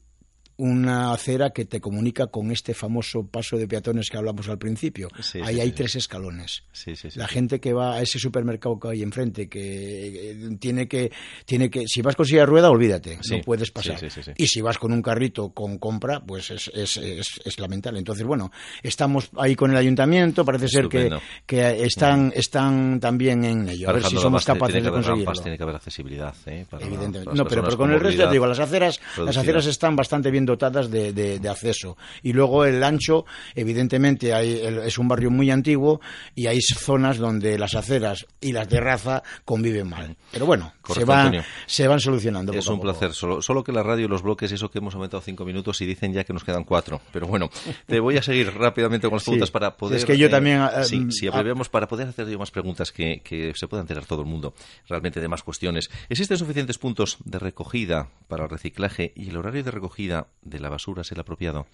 una 0.57 1.13
acera 1.13 1.49
que 1.51 1.65
te 1.65 1.79
comunica 1.81 2.27
con 2.27 2.51
este 2.51 2.73
famoso 2.73 3.25
paso 3.25 3.57
de 3.57 3.67
peatones 3.67 4.09
que 4.09 4.17
hablamos 4.17 4.47
al 4.49 4.57
principio. 4.57 5.07
Sí, 5.21 5.39
Ahí 5.43 5.55
sí, 5.55 5.61
hay 5.61 5.69
sí. 5.69 5.73
tres 5.75 5.95
escalones. 5.95 6.63
Sí, 6.71 6.95
sí, 6.95 7.09
sí, 7.09 7.17
La 7.19 7.27
gente 7.27 7.59
que 7.59 7.73
va 7.73 7.95
a 7.95 8.01
ese 8.01 8.19
supermercado 8.19 8.79
que 8.79 8.89
hay 8.89 9.01
enfrente, 9.03 9.49
que 9.49 10.31
eh, 10.31 10.57
tiene 10.59 10.87
que, 10.87 11.11
tiene 11.45 11.69
que, 11.69 11.87
si 11.87 12.01
vas 12.01 12.15
con 12.15 12.25
silla 12.25 12.41
de 12.41 12.45
rueda, 12.47 12.69
olvídate, 12.69 13.17
no 13.29 13.41
puedes 13.41 13.71
pasar. 13.71 13.99
sí, 13.99 14.09
sí, 14.09 14.21
sí. 14.23 14.31
Y 14.37 14.47
si 14.47 14.61
vas 14.61 14.77
con 14.77 14.91
un 14.93 15.01
carrito 15.01 15.49
con 15.49 15.77
compra, 15.77 16.19
pues 16.19 16.51
es, 16.51 16.69
es, 16.73 16.97
es, 16.97 17.27
es 17.43 17.59
lamentable. 17.59 17.99
Entonces, 17.99 18.25
bueno, 18.25 18.51
estamos 18.83 19.29
ahí 19.37 19.55
con 19.55 19.71
el 19.71 19.77
ayuntamiento, 19.77 20.45
parece 20.45 20.67
ser 20.67 20.87
que, 20.87 21.09
que 21.45 21.83
están, 21.83 22.31
están 22.35 22.99
también 22.99 23.43
en 23.45 23.69
ello. 23.69 23.89
A 23.89 23.93
ver 23.93 24.03
si 24.03 24.17
somos 24.17 24.45
capaces 24.45 24.73
tiene 24.75 24.85
de 24.85 24.91
conseguirlo. 24.91 25.25
rampas, 25.25 25.41
tiene 25.41 25.57
que 25.57 25.63
haber 25.63 25.75
accesibilidad, 25.75 26.35
¿eh? 26.45 26.65
para- 26.69 26.85
Evidentemente. 26.85 27.25
para 27.25 27.37
No, 27.37 27.45
pero, 27.45 27.77
con 27.77 27.91
el 27.91 27.99
resto, 27.99 28.19
ya 28.21 28.27
te 28.27 28.33
digo, 28.33 28.45
las 28.45 28.59
aceras, 28.59 28.99
las 29.17 29.37
aceras 29.37 29.65
están 29.65 29.95
bastante 29.95 30.29
bien 30.31 30.45
dotadas 30.51 30.89
de, 30.91 31.13
de- 31.13 31.39
de 31.39 31.49
acceso. 31.49 31.97
Y 32.23 32.33
luego 32.33 32.65
el 32.65 32.83
ancho, 32.83 33.25
evidentemente, 33.55 34.33
hay, 34.33 34.59
el- 34.63 34.79
es 34.79 34.97
un 34.97 35.07
barrio 35.07 35.31
muy 35.31 35.49
antiguo 35.51 36.01
y 36.35 36.47
hay 36.47 36.59
zonas 36.61 37.17
donde 37.17 37.57
las 37.57 37.75
aceras 37.75 38.25
y 38.39 38.51
las 38.51 38.67
de 38.69 38.79
raza 38.79 39.23
conviven 39.45 39.89
mal. 39.89 40.15
Pero 40.31 40.45
bueno, 40.45 40.73
se 40.93 41.05
van, 41.05 41.19
Antonio. 41.27 41.43
se 41.65 41.87
van 41.87 41.99
solucionando. 41.99 42.51
Es 42.53 42.65
poco 42.65 42.73
un 42.75 42.79
poco. 42.81 42.91
placer. 42.99 43.13
Solo, 43.13 43.41
solo 43.41 43.63
que 43.63 43.71
la 43.71 43.83
radio 43.83 44.05
y 44.05 44.07
los 44.07 44.21
bloques, 44.21 44.51
eso 44.51 44.69
que 44.69 44.79
hemos 44.79 44.93
aumentado 44.95 45.21
cinco 45.21 45.45
minutos 45.45 45.79
y 45.81 45.85
dicen 45.85 46.13
ya 46.13 46.23
que 46.23 46.33
nos 46.33 46.43
quedan 46.43 46.63
cuatro. 46.63 47.01
Pero 47.11 47.27
bueno, 47.27 47.49
te 47.87 47.99
voy 47.99 48.17
a 48.17 48.21
seguir 48.23 48.53
rápidamente 48.53 49.07
con 49.07 49.15
las 49.15 49.23
Sí. 49.23 49.31
preguntas 49.31 49.51
para 49.51 49.77
poder. 49.77 49.97
Es 49.97 50.05
que 50.05 50.17
yo 50.17 50.29
también, 50.29 50.61
eh, 50.61 50.83
sí, 50.83 50.99
mm, 50.99 51.09
ah- 51.33 51.63
para 51.71 51.87
poder 51.87 52.07
hacer 52.09 52.27
yo 52.27 52.37
más 52.39 52.51
preguntas 52.51 52.91
que, 52.91 53.21
que 53.23 53.53
se 53.55 53.67
pueda 53.67 53.81
enterar 53.81 54.05
todo 54.05 54.21
el 54.21 54.27
mundo 54.27 54.53
realmente 54.87 55.19
de 55.19 55.27
más 55.27 55.43
cuestiones. 55.43 55.89
¿Existen 56.09 56.37
suficientes 56.37 56.77
puntos 56.77 57.17
de 57.23 57.39
recogida 57.39 58.09
para 58.27 58.43
el 58.45 58.49
reciclaje 58.49 59.13
y 59.15 59.29
el 59.29 59.37
horario 59.37 59.63
de 59.63 59.71
recogida 59.71 60.27
de 60.41 60.59
la 60.59 60.69
basura 60.69 61.01
es 61.01 61.11
el 61.11 61.19
apropiado? 61.19 61.67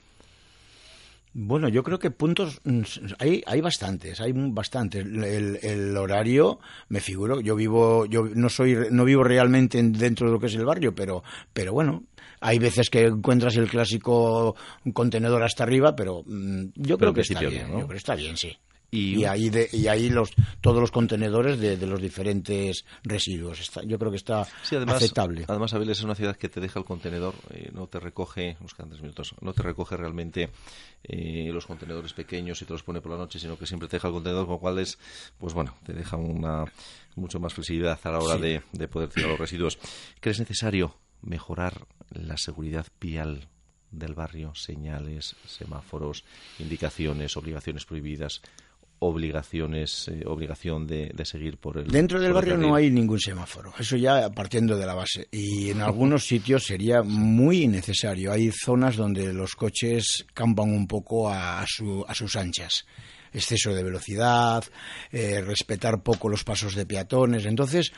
Bueno, 1.33 1.69
yo 1.69 1.83
creo 1.83 1.99
que 1.99 2.09
puntos 2.09 2.61
mm, 2.63 2.81
hay, 3.19 3.43
hay 3.45 3.61
bastantes, 3.61 4.19
hay 4.21 4.31
bastantes. 4.33 5.05
El, 5.05 5.59
el 5.61 5.95
horario, 5.97 6.59
me 6.89 6.99
figuro, 6.99 7.41
yo 7.41 7.55
vivo, 7.55 8.05
yo 8.07 8.27
no 8.33 8.49
soy, 8.49 8.75
no 8.89 9.05
vivo 9.05 9.23
realmente 9.23 9.77
en- 9.77 9.93
dentro 9.93 10.27
de 10.27 10.33
lo 10.33 10.39
que 10.39 10.47
es 10.47 10.55
el 10.55 10.65
barrio, 10.65 10.95
pero, 10.95 11.23
pero 11.53 11.73
bueno, 11.73 12.05
hay 12.39 12.57
veces 12.57 12.89
que 12.89 13.05
encuentras 13.05 13.55
el 13.57 13.69
clásico 13.69 14.55
contenedor 14.93 15.43
hasta 15.43 15.63
arriba, 15.63 15.95
pero 15.95 16.23
mm, 16.25 16.63
yo 16.75 16.97
Pero 16.97 16.97
creo 16.97 17.13
que 17.13 17.21
está 17.21 17.39
bien, 17.41 17.51
bien, 17.51 17.67
¿no? 17.71 17.79
yo 17.81 17.85
creo 17.85 17.89
que 17.89 17.97
está 17.97 18.15
bien, 18.15 18.35
sí. 18.37 18.57
Y- 18.89 19.19
Y, 19.19 19.25
ahí 19.25 19.49
de- 19.49 19.69
y 19.73 19.87
ahí 19.87 20.09
los 20.09 20.31
todos 20.61 20.79
los 20.79 20.91
contenedores 20.91 21.59
de, 21.59 21.75
de 21.75 21.85
los 21.87 22.01
diferentes 22.01 22.85
residuos. 23.03 23.59
Está- 23.59 23.83
yo 23.83 23.99
creo 23.99 24.11
que 24.11 24.17
está 24.17 24.45
Sí, 24.63 24.77
además, 24.77 24.95
aceptable. 24.95 25.43
además 25.47 25.73
Avilés 25.73 25.97
es 25.97 26.03
una 26.05 26.15
ciudad 26.15 26.37
que 26.37 26.47
te 26.47 26.61
deja 26.61 26.79
el 26.79 26.85
contenedor, 26.85 27.35
eh, 27.49 27.69
no 27.73 27.87
te 27.87 27.99
recoge, 27.99 28.55
nos 28.61 28.73
quedan 28.73 28.89
tres 28.89 29.01
minutos, 29.01 29.35
no 29.41 29.51
te 29.51 29.61
recoge 29.61 29.97
realmente 29.97 30.49
eh, 31.03 31.49
los 31.51 31.65
contenedores 31.65 32.13
pequeños 32.13 32.61
y 32.61 32.65
te 32.65 32.71
los 32.71 32.83
pone 32.83 33.01
por 33.01 33.11
la 33.11 33.17
noche, 33.17 33.39
sino 33.39 33.57
que 33.57 33.65
siempre 33.67 33.89
te 33.89 33.97
deja 33.97 34.07
el 34.07 34.13
contenedor, 34.13 34.45
con 34.45 34.55
lo 34.55 34.59
cual 34.59 34.79
es, 34.79 34.97
pues 35.37 35.53
bueno, 35.53 35.75
te 35.85 35.91
deja 35.93 36.15
una 36.15 36.63
mucho 37.15 37.39
más 37.41 37.53
flexibilidad 37.53 37.99
a 38.03 38.11
la 38.11 38.19
hora 38.19 38.35
Sí. 38.35 38.41
de, 38.41 38.61
de 38.71 38.87
poder 38.87 39.09
tirar 39.09 39.29
los 39.31 39.39
residuos. 39.39 39.79
¿Crees 40.21 40.39
necesario 40.39 40.95
mejorar 41.21 41.85
la 42.11 42.37
seguridad 42.37 42.87
vial 43.01 43.49
del 43.91 44.13
barrio? 44.13 44.53
Señales, 44.55 45.35
semáforos, 45.45 46.23
indicaciones, 46.59 47.35
obligaciones 47.37 47.85
prohibidas, 47.85 48.41
obligaciones, 48.99 50.07
eh, 50.07 50.23
obligación 50.25 50.87
de, 50.87 51.11
de 51.13 51.25
seguir 51.25 51.57
por 51.57 51.77
el 51.77 51.87
Dentro 51.87 52.19
del 52.19 52.33
barrio 52.33 52.57
no 52.57 52.75
hay 52.75 52.89
ningún 52.89 53.19
semáforo, 53.19 53.73
eso 53.79 53.95
ya 53.95 54.29
partiendo 54.31 54.77
de 54.77 54.85
la 54.85 54.93
base. 54.95 55.27
Y 55.31 55.69
en 55.69 55.81
algunos 55.81 56.25
sitios 56.25 56.63
sería 56.65 57.03
muy 57.03 57.67
necesario. 57.67 58.31
Hay 58.31 58.51
zonas 58.51 58.95
donde 58.95 59.33
los 59.33 59.55
coches 59.55 60.25
campan 60.33 60.69
un 60.71 60.87
poco 60.87 61.29
a, 61.29 61.61
a 61.61 61.65
su- 61.67 62.05
a 62.07 62.13
sus 62.13 62.35
anchas. 62.35 62.85
Exceso 63.33 63.73
de 63.73 63.83
velocidad, 63.83 64.63
eh, 65.11 65.41
respetar 65.41 66.01
poco 66.01 66.29
los 66.29 66.43
pasos 66.43 66.73
de 66.75 66.85
peatones. 66.85 67.45
Entonces, 67.45 67.91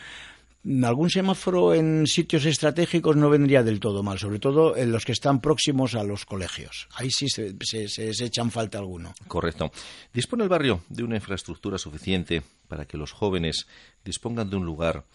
algún 0.84 1.10
semáforo 1.10 1.74
en 1.74 2.06
sitios 2.06 2.46
estratégicos 2.46 3.16
no 3.16 3.30
vendría 3.30 3.64
del 3.64 3.80
todo 3.80 4.04
mal, 4.04 4.20
sobre 4.20 4.40
todo 4.40 4.76
en 4.76 4.92
los 4.92 5.06
que 5.06 5.14
están 5.14 5.40
próximos 5.42 5.96
a 5.96 6.04
los 6.04 6.26
colegios. 6.26 6.88
Ahí 6.96 7.10
sí 7.12 7.28
se, 7.30 7.56
se- 7.62 7.88
se- 7.88 8.26
echan 8.26 8.52
falta 8.52 8.78
alguno. 8.78 9.14
Correcto. 9.28 9.72
¿Dispone 10.14 10.44
el 10.44 10.50
barrio 10.50 10.84
de 10.90 11.04
una 11.04 11.16
infraestructura 11.16 11.78
suficiente 11.78 12.44
para 12.68 12.86
que 12.86 12.98
los 12.98 13.12
jóvenes 13.14 13.68
dispongan 14.04 14.50
de 14.50 14.58
un 14.58 14.66
lugar 14.66 15.06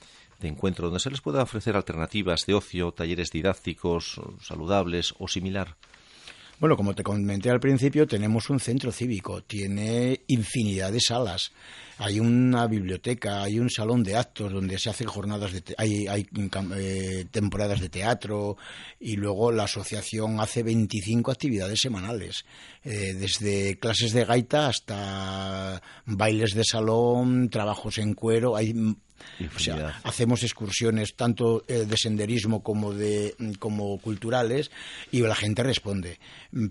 de 0.40 0.48
encuentro 0.48 0.86
donde 0.86 1.00
se 1.00 1.10
les 1.10 1.20
pueda 1.20 1.42
ofrecer 1.42 1.76
alternativas 1.76 2.44
de 2.46 2.54
ocio, 2.54 2.92
talleres 2.92 3.30
didácticos, 3.30 4.20
saludables 4.42 5.14
o 5.18 5.28
similar. 5.28 5.76
Bueno, 6.60 6.76
como 6.76 6.94
te 6.94 7.02
comenté 7.02 7.50
al 7.50 7.58
principio, 7.58 8.06
tenemos 8.06 8.48
un 8.48 8.60
centro 8.60 8.92
cívico, 8.92 9.42
tiene 9.42 10.20
infinidad 10.28 10.92
de 10.92 11.00
salas. 11.00 11.50
Hay 11.98 12.20
una 12.20 12.68
biblioteca, 12.68 13.42
hay 13.42 13.58
un 13.58 13.68
salón 13.70 14.04
de 14.04 14.16
actos 14.16 14.52
donde 14.52 14.78
se 14.78 14.88
hacen 14.88 15.08
jornadas 15.08 15.52
de 15.52 15.62
hay, 15.76 16.06
hay 16.06 16.26
eh, 16.76 17.24
temporadas 17.30 17.80
de 17.80 17.88
teatro 17.88 18.56
y 19.00 19.16
luego 19.16 19.50
la 19.50 19.64
asociación 19.64 20.38
hace 20.40 20.62
25 20.62 21.32
actividades 21.32 21.80
semanales, 21.80 22.44
eh, 22.84 23.14
desde 23.14 23.78
clases 23.78 24.12
de 24.12 24.24
gaita 24.24 24.68
hasta 24.68 25.82
bailes 26.06 26.54
de 26.54 26.64
salón, 26.64 27.48
trabajos 27.50 27.98
en 27.98 28.14
cuero, 28.14 28.56
hay 28.56 28.74
hacemos 30.04 30.42
excursiones 30.42 31.14
tanto 31.14 31.64
eh, 31.68 31.86
de 31.86 31.96
senderismo 31.96 32.62
como 32.62 32.92
de 32.92 33.34
como 33.58 33.98
culturales 33.98 34.70
y 35.10 35.20
la 35.20 35.34
gente 35.34 35.62
responde. 35.62 36.18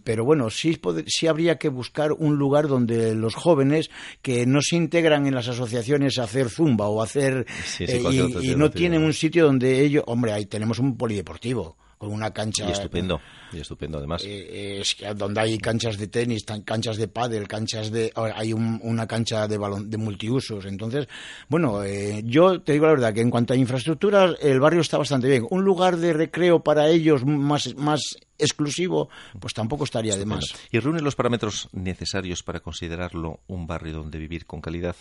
Pero 0.03 0.25
bueno, 0.25 0.49
sí, 0.49 0.79
sí 1.07 1.27
habría 1.27 1.57
que 1.57 1.69
buscar 1.69 2.13
un 2.13 2.37
lugar 2.37 2.67
donde 2.67 3.15
los 3.15 3.35
jóvenes 3.35 3.89
que 4.21 4.45
no 4.45 4.61
se 4.61 4.75
integran 4.75 5.27
en 5.27 5.35
las 5.35 5.47
asociaciones 5.47 6.17
a 6.17 6.23
hacer 6.23 6.49
zumba 6.49 6.87
o 6.87 7.01
hacer 7.01 7.45
eh, 7.79 8.01
y, 8.41 8.55
no 8.55 8.71
tienen 8.71 9.03
un 9.03 9.13
sitio 9.13 9.45
donde 9.45 9.81
ellos, 9.81 10.03
hombre, 10.07 10.31
ahí 10.31 10.45
tenemos 10.45 10.79
un 10.79 10.97
polideportivo 10.97 11.77
con 12.03 12.13
una 12.13 12.31
cancha. 12.31 12.67
Y 12.67 12.71
estupendo, 12.71 13.21
y 13.51 13.59
estupendo 13.59 13.97
además. 13.97 14.23
Eh, 14.25 14.81
es 14.81 14.97
donde 15.15 15.39
hay 15.39 15.57
canchas 15.57 15.97
de 15.97 16.07
tenis, 16.07 16.43
canchas 16.65 16.97
de 16.97 17.07
pádel, 17.07 17.47
canchas 17.47 17.91
de. 17.91 18.11
Hay 18.35 18.53
una 18.53 19.07
cancha 19.07 19.47
de 19.47 19.57
balón 19.57 19.89
de 19.89 19.97
multiusos. 19.97 20.65
Entonces, 20.65 21.07
bueno, 21.47 21.83
eh, 21.83 22.21
yo 22.25 22.61
te 22.61 22.73
digo 22.73 22.85
la 22.85 22.93
verdad 22.93 23.13
que 23.13 23.21
en 23.21 23.29
cuanto 23.29 23.53
a 23.53 23.55
infraestructuras, 23.55 24.35
el 24.41 24.59
barrio 24.59 24.81
está 24.81 24.97
bastante 24.97 25.29
bien. 25.29 25.47
Un 25.49 25.63
lugar 25.63 25.97
de 25.97 26.13
recreo 26.13 26.61
para 26.61 26.89
ellos 26.89 27.25
más, 27.25 27.73
más 27.75 28.17
exclusivo, 28.37 29.09
pues 29.39 29.53
tampoco 29.53 29.85
estaría 29.85 30.17
de 30.17 30.25
más. 30.25 30.45
¿Y 30.71 30.79
reúne 30.79 31.01
los 31.01 31.15
parámetros 31.15 31.69
necesarios 31.71 32.43
para 32.43 32.59
considerarlo 32.59 33.39
un 33.47 33.65
barrio 33.65 33.93
donde 33.93 34.19
vivir 34.19 34.45
con 34.45 34.59
calidad? 34.59 34.95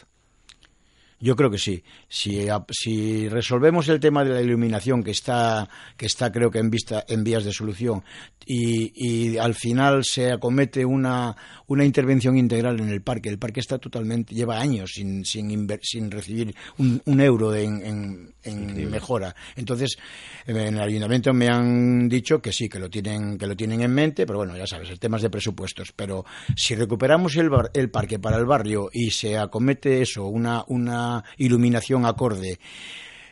Yo 1.23 1.37
creo 1.37 1.53
que 1.53 1.59
sí. 1.59 1.85
Si, 2.09 2.49
si 2.69 3.29
resolvemos 3.29 3.89
el 3.89 4.01
tema 4.01 4.25
de 4.25 4.31
la 4.31 4.43
iluminación, 4.43 5.05
que 5.05 5.13
está, 5.13 5.69
que 5.97 6.07
está 6.07 6.33
creo 6.33 6.51
que 6.51 6.59
en, 6.59 6.69
vista, 6.69 7.05
en 7.07 7.23
vías 7.23 7.45
de 7.45 7.53
solución, 7.53 8.03
y, 8.45 9.39
al 9.39 9.55
final 9.55 10.05
se 10.05 10.33
acomete 10.33 10.85
una, 10.85 11.37
una 11.69 11.85
intervención 11.85 12.37
integral 12.37 12.81
en 12.81 12.89
el 12.89 13.03
parque, 13.03 13.29
el 13.29 13.39
parque 13.39 13.61
está 13.61 13.79
totalmente, 13.79 14.35
lleva 14.35 14.59
años 14.59 14.91
sin, 14.95 15.25
sin, 15.25 15.69
sin 15.83 16.11
recibir 16.11 16.57
un, 16.79 17.01
un 17.05 17.21
euro 17.21 17.55
en, 17.55 18.35
en, 18.43 18.91
mejora. 18.91 19.33
Entonces, 19.55 19.97
en 20.45 20.57
el 20.57 20.81
ayuntamiento 20.81 21.33
me 21.33 21.49
han 21.49 22.09
dicho 22.09 22.43
que 22.43 22.53
sí, 22.53 22.69
que 22.69 22.81
lo 22.81 22.91
tienen, 22.91 23.39
que 23.39 23.47
lo 23.47 23.57
tienen 23.57 23.81
en 23.83 23.95
mente, 23.95 24.27
pero 24.27 24.39
bueno, 24.39 24.57
ya 24.57 24.67
sabes, 24.67 24.91
el 24.91 24.99
tema 24.99 25.19
es 25.19 25.23
de 25.23 25.31
presupuestos. 25.31 25.93
Pero 25.95 26.25
si 26.57 26.75
recuperamos 26.75 27.37
el, 27.37 27.49
el 27.75 27.91
parque 27.91 28.19
para 28.19 28.39
el 28.39 28.45
barrio 28.45 28.91
y 28.93 29.11
se 29.11 29.39
acomete 29.39 30.03
eso, 30.03 30.27
una, 30.27 30.65
una 30.67 31.12
iluminación 31.39 32.07
acorde 32.07 32.59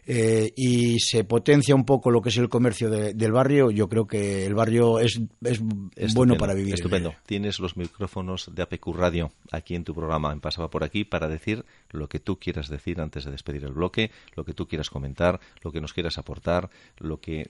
eh, 0.06 0.52
y 0.56 0.98
se 0.98 1.22
potencia 1.24 1.74
un 1.74 1.84
poco 1.84 2.10
lo 2.10 2.20
que 2.20 2.30
es 2.30 2.36
el 2.38 2.48
comercio 2.48 2.90
del 2.90 3.32
barrio, 3.32 3.70
yo 3.70 3.88
creo 3.88 4.06
que 4.08 4.44
el 4.44 4.54
barrio 4.54 4.98
es, 4.98 5.20
es 5.42 6.14
bueno 6.14 6.36
para 6.36 6.52
vivir. 6.54 6.74
Estupendo. 6.74 7.14
Tienes 7.26 7.60
los 7.60 7.76
micrófonos 7.76 8.50
de 8.52 8.62
APQ 8.62 8.88
Radio 8.94 9.30
aquí 9.52 9.74
en 9.74 9.84
tu 9.84 9.94
programa, 9.94 10.32
en 10.32 10.40
Pasaba 10.40 10.68
por 10.68 10.82
aquí, 10.82 11.04
para 11.04 11.28
decir 11.28 11.64
lo 11.90 12.08
que 12.08 12.18
tú 12.18 12.40
quieras 12.40 12.68
decir 12.68 13.00
antes 13.00 13.24
de 13.24 13.30
despedir 13.30 13.64
el 13.64 13.72
bloque, 13.72 14.10
lo 14.34 14.44
que 14.44 14.54
tú 14.54 14.66
quieras 14.66 14.90
comentar, 14.90 15.38
lo 15.62 15.70
que 15.70 15.80
nos 15.80 15.92
quieras 15.92 16.18
aportar, 16.18 16.70
lo 16.98 17.20
que 17.20 17.48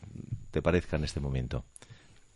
te 0.51 0.61
parezca 0.61 0.97
en 0.97 1.05
este 1.05 1.21
momento 1.21 1.65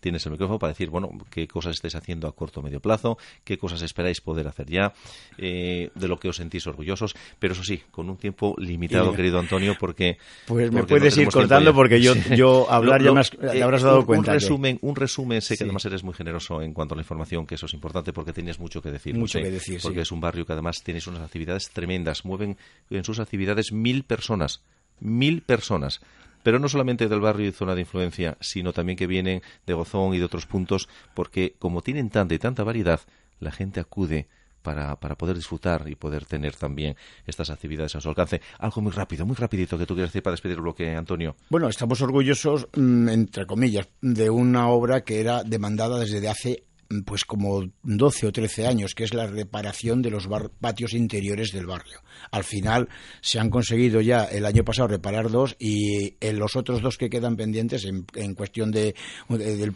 tienes 0.05 0.27
el 0.27 0.33
micrófono 0.33 0.59
para 0.59 0.75
decir, 0.75 0.91
bueno, 0.91 1.09
qué 1.31 1.49
cosas 1.49 1.77
estáis 1.77 1.95
haciendo 1.95 2.29
a 2.29 2.37
corto 2.37 2.61
o 2.61 2.63
medio 2.63 2.79
plazo, 2.79 3.17
qué 3.43 3.57
cosas 3.57 3.81
esperáis 3.81 4.21
poder 4.21 4.47
hacer 4.47 4.69
ya, 4.69 4.93
eh, 5.39 5.89
de 5.95 6.09
lo 6.09 6.19
que 6.19 6.29
os 6.29 6.37
sentís 6.37 6.67
orgullosos, 6.67 7.17
pero 7.39 7.55
eso 7.55 7.65
sí, 7.65 7.81
con 7.91 8.11
un 8.11 8.19
tiempo 8.19 8.55
limitado, 8.59 9.15
querido 9.15 9.39
Antonio, 9.39 9.77
porque... 9.81 10.19
Pues 10.47 10.71
me 10.71 10.85
puedes 10.85 11.17
ir 11.17 11.29
cortando 11.29 11.73
porque 11.73 12.03
yo, 12.03 12.13
yo 12.37 12.71
hablar 12.71 13.03
ya 13.03 13.13
más, 13.13 13.31
te 13.31 13.63
habrás 13.63 13.81
dado 13.81 14.01
un, 14.01 14.05
cuenta. 14.05 14.33
Un 14.33 14.35
resumen, 14.35 14.79
un 14.83 14.95
resumen, 14.95 15.41
sé 15.41 15.57
que 15.57 15.65
además 15.65 15.87
eres 15.87 16.05
muy 16.05 16.13
generoso 16.13 16.61
en 16.61 16.75
cuanto 16.75 16.93
a 16.93 16.97
la 16.97 17.03
información, 17.03 17.47
que 17.47 17.55
eso 17.55 17.65
es 17.65 17.73
importante 17.73 18.13
porque 18.13 18.35
tenías 18.35 18.59
mucho 18.59 18.83
que 18.83 18.91
decir. 18.91 19.17
Mucho 19.17 19.39
que 19.39 19.51
decir, 19.51 19.81
Porque 19.83 20.03
es 20.03 20.13
un 20.13 20.21
barrio 20.21 20.45
que 20.45 20.53
además 20.53 20.83
tienes 20.85 21.07
unas 21.07 21.23
actividades 21.23 21.71
tremendas, 21.71 22.27
mueven 22.27 22.59
en 22.91 23.05
sus 23.05 23.21
actividades 23.21 23.73
mil 23.73 24.05
personas, 24.05 24.63
mil 25.01 25.41
personas 25.41 26.03
pero 26.45 26.61
no 26.61 26.69
solamente 26.69 27.09
del 27.09 27.21
barrio 27.21 27.49
y 27.49 27.53
zona 27.53 27.75
de 27.75 27.81
influencia, 27.81 28.37
sino 28.41 28.73
también 28.73 28.97
que 28.97 29.09
vienen 29.09 29.43
de 29.67 29.75
Gozón 29.75 30.15
y 30.15 30.19
de 30.19 30.25
otros 30.27 30.47
puntos, 30.47 30.89
porque 31.15 31.57
como 31.59 31.83
tienen 31.83 32.11
tanta 32.11 32.35
y 32.35 32.39
tanta 32.39 32.63
variedad, 32.63 33.01
la 33.41 33.51
gente 33.51 33.81
acude 33.81 34.29
para, 34.63 34.97
para, 34.97 35.17
poder 35.17 35.37
disfrutar 35.37 35.89
y 35.89 35.95
poder 35.95 36.25
tener 36.25 36.55
también 36.55 36.97
estas 37.27 37.51
actividades 37.51 37.97
a 37.97 38.01
su 38.01 38.09
alcance. 38.09 38.41
Algo 38.59 38.81
muy 38.83 38.93
rápido, 38.93 39.27
muy 39.27 39.37
rapidito 39.37 39.77
que 39.77 39.87
tú 39.87 39.95
quieras 39.95 40.11
decir 40.11 40.23
para 40.23 40.33
despedir 40.33 40.57
el 40.57 40.63
bloque, 40.63 40.95
Antonio. 40.95 41.37
Bueno, 41.51 41.69
estamos 41.69 42.01
orgullosos, 42.01 42.69
mm, 42.75 43.09
entre 43.09 43.47
comillas, 43.47 43.89
de 44.01 44.31
una 44.31 44.69
obra 44.69 45.03
que 45.03 45.21
era 45.21 45.45
demandada 45.45 45.99
desde 45.99 46.29
hace 46.29 46.65
pues 47.05 47.25
como 47.25 47.65
12 47.83 48.27
o 48.27 48.33
13 48.33 48.67
años, 48.67 48.95
que 48.95 49.05
es 49.05 49.15
la 49.15 49.27
reparación 49.27 50.03
de 50.03 50.11
los 50.11 50.29
patios 50.61 50.95
interiores 50.95 51.53
del 51.53 51.67
barrio. 51.67 52.01
Al 52.31 52.45
final 52.45 52.89
se 53.21 53.39
han 53.39 53.51
conseguido 53.51 54.01
ya 54.01 54.25
el 54.25 54.47
año 54.47 54.65
pasado 54.65 54.89
reparar 54.89 55.31
dos 55.31 55.57
y 55.59 56.17
en 56.21 56.39
los 56.39 56.57
otros 56.57 56.83
dos 56.83 56.97
que 56.99 57.11
quedan 57.11 57.37
pendientes 57.37 57.85
en, 57.85 58.35
cuestión 58.35 58.71
de, 58.71 58.95
eh, 59.31 59.71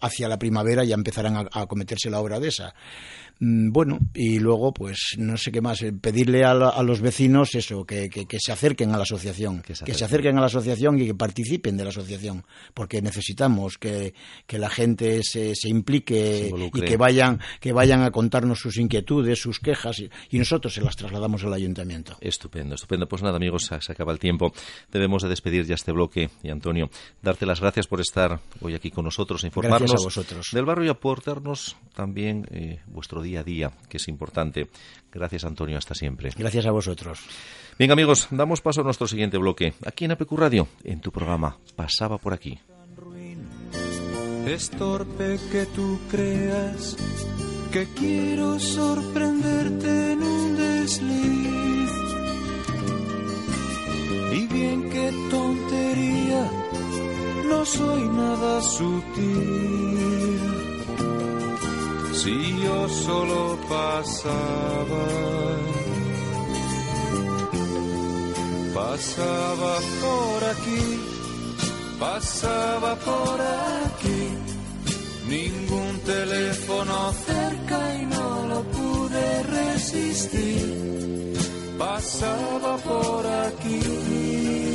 hacia 0.00 0.28
la 0.28 0.38
primavera 0.38 0.84
ya 0.84 0.94
empezarán 0.94 1.36
a, 1.36 1.48
a, 1.52 1.66
cometerse 1.66 2.10
la 2.10 2.20
obra 2.20 2.40
de 2.40 2.48
esa. 2.48 2.74
Mm, 3.44 3.72
bueno, 3.72 3.98
y 4.14 4.38
luego, 4.38 4.72
pues 4.72 5.16
no 5.18 5.36
sé 5.36 5.50
qué 5.50 5.60
más, 5.60 5.82
eh, 5.82 5.92
pedirle 5.92 6.44
a, 6.44 6.54
los 6.54 7.00
vecinos 7.00 7.56
eso, 7.56 7.84
que, 7.84 8.08
se 8.38 8.52
acerquen 8.52 8.92
a 8.92 8.96
la 8.96 9.02
asociación, 9.02 9.62
que 9.62 9.74
se, 9.74 10.04
acerquen 10.04 10.38
a 10.38 10.40
la 10.40 10.46
asociación 10.46 11.00
y 11.00 11.06
que 11.06 11.14
participen 11.16 11.76
de 11.76 11.82
la 11.82 11.90
asociación, 11.90 12.44
porque 12.72 13.02
necesitamos 13.02 13.78
que, 13.78 14.14
la 14.46 14.70
gente 14.70 15.22
se, 15.24 15.56
se 15.56 15.68
implique 15.68 16.52
y 16.72 16.80
que 16.82 16.96
vayan, 16.96 17.40
que 17.58 17.72
vayan 17.72 18.02
a 18.02 18.12
contarnos 18.12 18.60
sus 18.60 18.76
inquietudes, 18.76 19.40
sus 19.40 19.58
quejas, 19.58 19.98
y, 19.98 20.38
nosotros 20.38 20.74
se 20.74 20.80
las 20.80 20.94
trasladamos 20.94 21.42
al 21.42 21.52
ayuntamiento. 21.52 22.16
Estupendo, 22.20 22.76
estupendo. 22.76 23.08
Pues 23.08 23.22
nada, 23.22 23.38
amigos, 23.38 23.64
se, 23.64 23.92
acaba 23.92 24.12
el 24.12 24.20
tiempo. 24.20 24.52
Debemos 24.92 25.22
de 25.22 25.28
despedir 25.28 25.64
ya 25.66 25.74
este 25.74 25.90
bloque. 25.90 26.30
Y 26.44 26.50
Antonio, 26.50 26.90
darte 27.22 27.46
las 27.46 27.60
gracias 27.60 27.88
por 27.88 28.00
estar 28.00 28.38
hoy 28.60 28.74
aquí 28.74 28.92
con 28.92 29.04
nosotros, 29.04 29.42
informarnos 29.42 29.90
del 30.52 30.64
barrio 30.64 30.86
y 30.86 30.88
aportarnos 30.90 31.76
también 31.94 32.46
eh, 32.50 32.80
vuestro 32.86 33.20
día 33.22 33.31
día 33.32 33.40
a 33.40 33.44
día, 33.44 33.72
que 33.88 33.96
es 33.96 34.08
importante. 34.08 34.68
Gracias, 35.10 35.44
Antonio. 35.44 35.78
Hasta 35.78 35.94
siempre. 35.94 36.30
Gracias 36.36 36.66
a 36.66 36.70
vosotros. 36.70 37.20
Bien, 37.78 37.90
amigos, 37.90 38.28
damos 38.30 38.60
paso 38.60 38.82
a 38.82 38.84
nuestro 38.84 39.06
siguiente 39.06 39.38
bloque. 39.38 39.72
Aquí 39.86 40.04
en 40.04 40.12
APQ 40.12 40.32
Radio, 40.32 40.68
en 40.84 41.00
tu 41.00 41.10
programa 41.10 41.56
Pasaba 41.74 42.18
por 42.18 42.34
aquí. 42.34 42.58
Es 44.46 44.70
torpe 44.70 45.38
que 45.50 45.66
tú 45.66 45.98
creas 46.10 46.96
que 47.72 47.86
quiero 47.94 48.58
sorprenderte 48.58 50.12
en 50.12 50.22
un 50.22 50.56
desliz. 50.56 51.90
Y 54.32 54.46
bien 54.48 54.90
qué 54.90 55.12
tontería, 55.30 56.50
no 57.48 57.64
soy 57.64 58.02
nada 58.08 58.60
sutil 58.60 60.61
si 62.12 62.62
yo 62.62 62.88
solo 62.88 63.58
pasaba, 63.68 65.04
pasaba 68.74 69.74
por 70.00 70.44
aquí, 70.52 70.84
pasaba 71.98 72.96
por 72.96 73.40
aquí, 73.86 74.22
ningún 75.28 75.98
teléfono 76.04 77.12
cerca 77.26 77.94
y 77.94 78.06
no 78.06 78.46
lo 78.46 78.62
pude 78.76 79.42
resistir, 79.44 81.34
pasaba 81.78 82.76
por 82.78 83.26
aquí. 83.26 84.71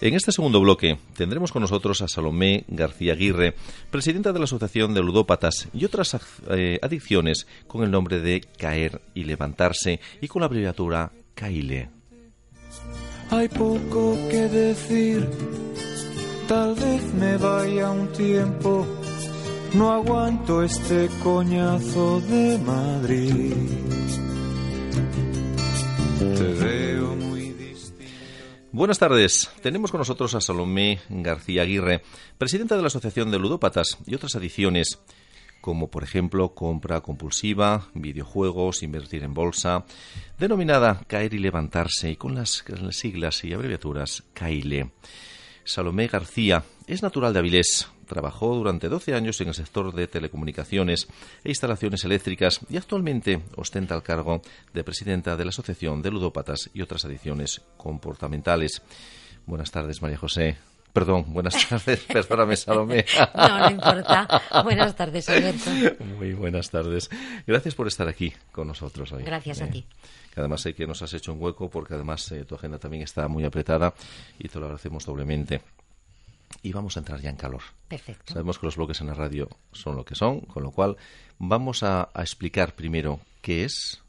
En 0.00 0.14
este 0.14 0.30
segundo 0.30 0.60
bloque 0.60 0.96
tendremos 1.16 1.50
con 1.50 1.62
nosotros 1.62 2.02
a 2.02 2.08
Salomé 2.08 2.64
García 2.68 3.14
Aguirre, 3.14 3.54
presidenta 3.90 4.32
de 4.32 4.38
la 4.38 4.44
Asociación 4.44 4.94
de 4.94 5.02
Ludópatas 5.02 5.68
y 5.74 5.84
otras 5.84 6.16
eh, 6.50 6.78
adicciones 6.82 7.48
con 7.66 7.82
el 7.82 7.90
nombre 7.90 8.20
de 8.20 8.40
Caer 8.40 9.00
y 9.14 9.24
Levantarse 9.24 9.98
y 10.20 10.28
con 10.28 10.40
la 10.40 10.46
abreviatura 10.46 11.10
CAILE. 11.34 11.90
Hay 13.30 13.48
poco 13.48 14.16
que 14.30 14.48
decir, 14.48 15.28
tal 16.46 16.76
vez 16.76 17.14
me 17.14 17.36
vaya 17.36 17.90
un 17.90 18.08
tiempo, 18.12 18.86
no 19.74 19.92
aguanto 19.92 20.62
este 20.62 21.08
coñazo 21.22 22.20
de 22.20 22.58
Madrid. 22.58 23.54
te 26.18 26.54
veo. 26.54 26.97
Buenas 28.70 28.98
tardes. 28.98 29.50
Tenemos 29.62 29.90
con 29.90 29.98
nosotros 29.98 30.34
a 30.34 30.42
Salomé 30.42 31.00
García 31.08 31.62
Aguirre, 31.62 32.02
presidenta 32.36 32.76
de 32.76 32.82
la 32.82 32.88
Asociación 32.88 33.30
de 33.30 33.38
Ludópatas 33.38 33.96
y 34.06 34.14
otras 34.14 34.36
adicciones, 34.36 34.98
como 35.62 35.90
por 35.90 36.04
ejemplo 36.04 36.54
compra 36.54 37.00
compulsiva, 37.00 37.88
videojuegos, 37.94 38.82
invertir 38.82 39.22
en 39.22 39.32
bolsa, 39.32 39.86
denominada 40.38 41.00
caer 41.06 41.32
y 41.32 41.38
levantarse 41.38 42.10
y 42.10 42.16
con 42.16 42.34
las, 42.34 42.62
las 42.68 42.96
siglas 42.96 43.42
y 43.42 43.54
abreviaturas 43.54 44.24
CAILE. 44.34 44.90
Salomé 45.64 46.06
García 46.08 46.62
es 46.86 47.02
natural 47.02 47.32
de 47.32 47.38
Avilés. 47.38 47.88
Trabajó 48.08 48.54
durante 48.54 48.88
12 48.88 49.14
años 49.14 49.40
en 49.42 49.48
el 49.48 49.54
sector 49.54 49.92
de 49.94 50.08
telecomunicaciones 50.08 51.06
e 51.44 51.50
instalaciones 51.50 52.04
eléctricas 52.04 52.60
y 52.70 52.76
actualmente 52.78 53.42
ostenta 53.54 53.94
el 53.94 54.02
cargo 54.02 54.40
de 54.72 54.82
presidenta 54.82 55.36
de 55.36 55.44
la 55.44 55.50
Asociación 55.50 56.00
de 56.02 56.10
Ludópatas 56.10 56.70
y 56.72 56.80
otras 56.80 57.04
adicciones 57.04 57.60
comportamentales. 57.76 58.82
Buenas 59.46 59.70
tardes, 59.70 60.00
María 60.00 60.16
José. 60.16 60.56
Perdón, 60.92 61.26
buenas 61.28 61.54
tardes, 61.68 62.00
perdóname, 62.04 62.56
Salomé. 62.56 63.04
No, 63.34 63.58
no 63.58 63.70
importa. 63.70 64.26
Buenas 64.64 64.96
tardes, 64.96 65.28
Alberto. 65.28 65.70
Muy 66.18 66.32
buenas 66.32 66.70
tardes. 66.70 67.10
Gracias 67.46 67.74
por 67.74 67.86
estar 67.88 68.08
aquí 68.08 68.32
con 68.50 68.66
nosotros 68.68 69.12
hoy. 69.12 69.22
Gracias 69.22 69.60
a 69.60 69.66
Eh, 69.66 69.70
ti. 69.70 69.86
Que 70.32 70.40
además 70.40 70.62
sé 70.62 70.72
que 70.74 70.86
nos 70.86 71.02
has 71.02 71.12
hecho 71.12 71.34
un 71.34 71.42
hueco 71.42 71.68
porque 71.68 71.92
además 71.94 72.32
eh, 72.32 72.44
tu 72.46 72.54
agenda 72.54 72.78
también 72.78 73.02
está 73.02 73.28
muy 73.28 73.44
apretada 73.44 73.92
y 74.38 74.48
te 74.48 74.58
lo 74.58 74.64
agradecemos 74.64 75.04
doblemente. 75.04 75.60
Y 76.62 76.72
vamos 76.72 76.96
a 76.96 77.00
entrar 77.00 77.20
ya 77.20 77.30
en 77.30 77.36
calor. 77.36 77.62
Perfecto. 77.86 78.32
Sabemos 78.32 78.58
que 78.58 78.66
los 78.66 78.76
bloques 78.76 79.00
en 79.00 79.06
la 79.06 79.14
radio 79.14 79.48
son 79.72 79.96
lo 79.96 80.04
que 80.04 80.14
son, 80.14 80.40
con 80.40 80.62
lo 80.62 80.70
cual 80.70 80.96
vamos 81.38 81.82
a, 81.82 82.08
a 82.12 82.22
explicar 82.22 82.74
primero 82.74 83.20
qué 83.40 83.64
es, 83.64 84.02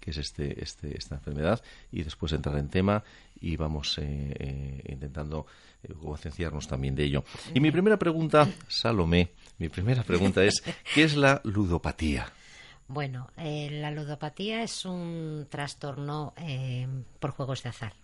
qué 0.00 0.10
es 0.10 0.18
este, 0.18 0.62
este, 0.62 0.96
esta 0.96 1.14
enfermedad 1.14 1.62
y 1.90 2.02
después 2.02 2.32
entrar 2.32 2.56
en 2.58 2.68
tema 2.68 3.04
y 3.40 3.56
vamos 3.56 3.98
eh, 3.98 4.34
eh, 4.38 4.82
intentando 4.92 5.46
eh, 5.82 5.92
concienciarnos 5.92 6.66
también 6.66 6.94
de 6.94 7.04
ello. 7.04 7.24
Y 7.54 7.60
mi 7.60 7.70
primera 7.70 7.98
pregunta, 7.98 8.48
Salomé, 8.68 9.30
mi 9.58 9.68
primera 9.68 10.02
pregunta 10.02 10.44
es, 10.44 10.62
¿qué 10.94 11.04
es 11.04 11.16
la 11.16 11.40
ludopatía? 11.44 12.32
Bueno, 12.88 13.28
eh, 13.36 13.68
la 13.70 13.90
ludopatía 13.90 14.62
es 14.62 14.84
un 14.84 15.46
trastorno 15.50 16.34
por 17.18 17.32
juegos 17.32 17.62
de 17.62 17.68
azar. 17.70 17.94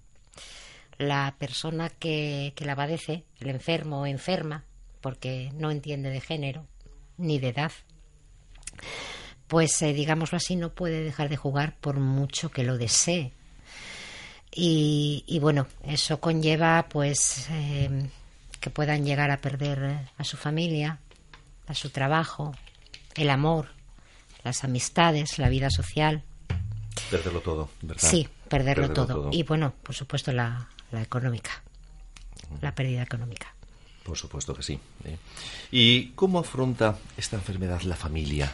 La 1.03 1.35
persona 1.39 1.91
que, 1.91 2.53
que 2.57 2.65
la 2.65 2.77
padece, 2.77 3.25
el 3.41 3.51
enfermo 3.51 4.03
o 4.03 4.07
enferma, 4.07 4.65
porque 5.01 5.51
no 5.55 5.71
entiende 5.71 6.11
de 6.11 6.21
género 6.21 6.67
ni 7.19 7.39
de 7.39 7.49
edad, 7.49 7.73
pues 9.49 9.83
eh, 9.83 9.93
digámoslo 9.93 10.37
así, 10.37 10.57
no 10.57 10.71
puede 10.71 11.03
dejar 11.03 11.29
de 11.29 11.37
jugar 11.37 11.77
por 11.81 11.99
mucho 12.01 12.51
que 12.51 12.65
lo 12.65 12.79
desee. 12.79 13.33
Y, 14.55 15.25
y 15.27 15.39
bueno, 15.41 15.67
eso 15.85 16.21
conlleva 16.21 16.87
pues 16.89 17.49
eh, 17.51 18.09
que 18.61 18.71
puedan 18.71 19.05
llegar 19.05 19.31
a 19.31 19.39
perder 19.39 19.83
eh, 19.83 20.11
a 20.17 20.25
su 20.25 20.37
familia, 20.37 21.01
a 21.67 21.75
su 21.75 21.91
trabajo, 21.91 22.55
el 23.15 23.29
amor, 23.29 23.69
las 24.45 24.65
amistades, 24.65 25.39
la 25.39 25.49
vida 25.49 25.69
social. 25.69 26.23
Perderlo 27.11 27.41
todo, 27.41 27.69
¿verdad? 27.83 28.09
Sí, 28.09 28.29
perderlo, 28.49 28.91
todo. 28.93 29.29
Y 29.33 29.43
bueno, 29.43 29.75
por 29.83 29.95
supuesto 29.95 30.33
la, 30.33 30.69
la 30.93 31.03
económica, 31.03 31.63
la 32.61 32.75
pérdida 32.75 33.03
económica. 33.03 33.55
Por 34.03 34.17
supuesto 34.17 34.55
que 34.55 34.63
sí. 34.63 34.79
¿eh? 35.05 35.17
¿Y 35.71 36.09
cómo 36.11 36.39
afronta 36.39 36.99
esta 37.17 37.37
enfermedad 37.37 37.83
la 37.83 37.97
familia? 37.97 38.51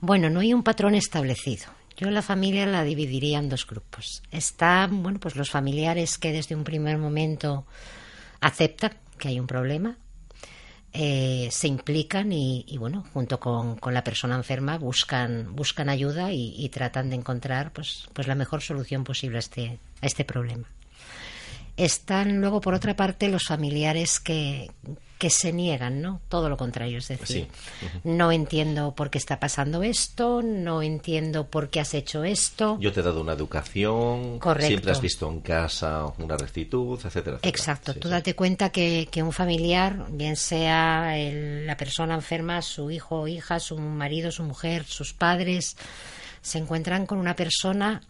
Bueno, 0.00 0.30
no 0.30 0.40
hay 0.40 0.54
un 0.54 0.62
patrón 0.62 0.94
establecido. 0.94 1.66
Yo 1.96 2.10
la 2.10 2.22
familia 2.22 2.66
la 2.66 2.84
dividiría 2.84 3.38
en 3.38 3.48
dos 3.48 3.66
grupos. 3.66 4.22
Están, 4.30 5.02
bueno, 5.02 5.20
pues 5.20 5.36
los 5.36 5.50
familiares 5.50 6.18
que 6.18 6.32
desde 6.32 6.54
un 6.54 6.64
primer 6.64 6.98
momento 6.98 7.66
aceptan 8.40 8.92
que 9.18 9.28
hay 9.28 9.38
un 9.38 9.46
problema, 9.46 9.96
eh, 10.94 11.48
se 11.50 11.68
implican 11.68 12.32
y, 12.32 12.64
y, 12.66 12.76
bueno, 12.76 13.04
junto 13.14 13.38
con, 13.40 13.76
con, 13.76 13.94
la 13.94 14.04
persona 14.04 14.34
enferma 14.36 14.76
buscan, 14.78 15.54
buscan 15.54 15.88
ayuda 15.88 16.32
y, 16.32 16.54
y, 16.56 16.68
tratan 16.68 17.08
de 17.08 17.16
encontrar 17.16 17.72
pues, 17.72 18.08
pues 18.12 18.26
la 18.26 18.34
mejor 18.34 18.60
solución 18.62 19.04
posible 19.04 19.36
a 19.36 19.40
este, 19.40 19.78
a 20.02 20.06
este 20.06 20.24
problema. 20.24 20.68
Están 21.84 22.40
luego, 22.40 22.60
por 22.60 22.74
otra 22.74 22.94
parte, 22.94 23.28
los 23.28 23.44
familiares 23.48 24.20
que, 24.20 24.70
que 25.18 25.30
se 25.30 25.52
niegan, 25.52 26.00
¿no? 26.02 26.20
Todo 26.28 26.48
lo 26.48 26.56
contrario, 26.56 26.98
es 26.98 27.08
decir, 27.08 27.48
Sí. 27.80 27.88
no 28.04 28.30
entiendo 28.32 28.94
por 28.94 29.10
qué 29.10 29.18
está 29.18 29.40
pasando 29.40 29.82
esto, 29.82 30.42
no 30.42 30.82
entiendo 30.82 31.46
por 31.48 31.70
qué 31.70 31.80
has 31.80 31.94
hecho 31.94 32.22
esto. 32.24 32.76
Yo 32.80 32.92
te 32.92 33.00
he 33.00 33.02
dado 33.02 33.20
una 33.20 33.32
educación, 33.32 34.38
Correcto. 34.38 34.68
siempre 34.68 34.92
has 34.92 35.00
visto 35.00 35.28
en 35.28 35.40
casa 35.40 36.06
una 36.18 36.36
rectitud, 36.36 36.94
etcétera, 37.04 37.36
etcétera. 37.36 37.38
Exacto, 37.42 37.92
Sí, 37.94 37.98
tú 38.00 38.08
sí. 38.08 38.12
date 38.14 38.34
cuenta 38.34 38.70
que, 38.70 39.08
que 39.10 39.22
un 39.22 39.32
familiar, 39.32 40.06
bien 40.10 40.36
sea 40.36 41.16
el- 41.18 41.66
la 41.66 41.76
persona 41.76 42.14
enferma, 42.14 42.62
su 42.62 42.90
hijo 42.92 43.22
o 43.22 43.28
hija, 43.28 43.58
su 43.60 43.76
marido, 43.78 44.30
su 44.30 44.44
mujer, 44.44 44.84
sus 44.84 45.12
padres, 45.12 45.76
se 46.42 46.58
encuentran 46.58 47.06
con 47.06 47.18
una 47.18 47.36
persona 47.36 48.02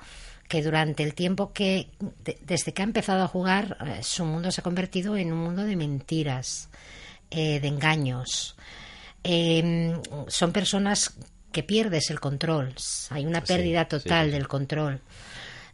que 0.53 0.63
durante 0.63 1.03
el 1.03 1.15
tiempo 1.15 1.55
que, 1.55 1.89
de- 2.25 2.37
desde 2.43 2.75
que 2.75 2.83
ha 2.83 2.85
empezado 2.85 3.23
a 3.23 3.27
jugar, 3.29 3.79
eh, 3.87 4.03
su 4.03 4.27
mundo 4.27 4.51
se 4.53 4.61
ha 4.61 4.65
convertido 4.65 5.17
en 5.17 5.33
un 5.33 5.39
mundo 5.39 5.63
de 5.65 5.77
mentiras, 5.77 6.69
eh, 7.31 7.59
de 7.59 7.69
engaños. 7.69 8.55
Eh, 9.25 9.97
son 10.29 10.53
personas 10.53 11.15
que 11.53 11.63
pierdes 11.63 12.11
el 12.11 12.21
control, 12.21 12.75
hay 13.09 13.25
una 13.25 13.41
pérdida 13.43 13.85
sí, 13.85 13.89
total 13.89 14.27
sí, 14.27 14.33
del 14.33 14.47
control. 14.47 15.01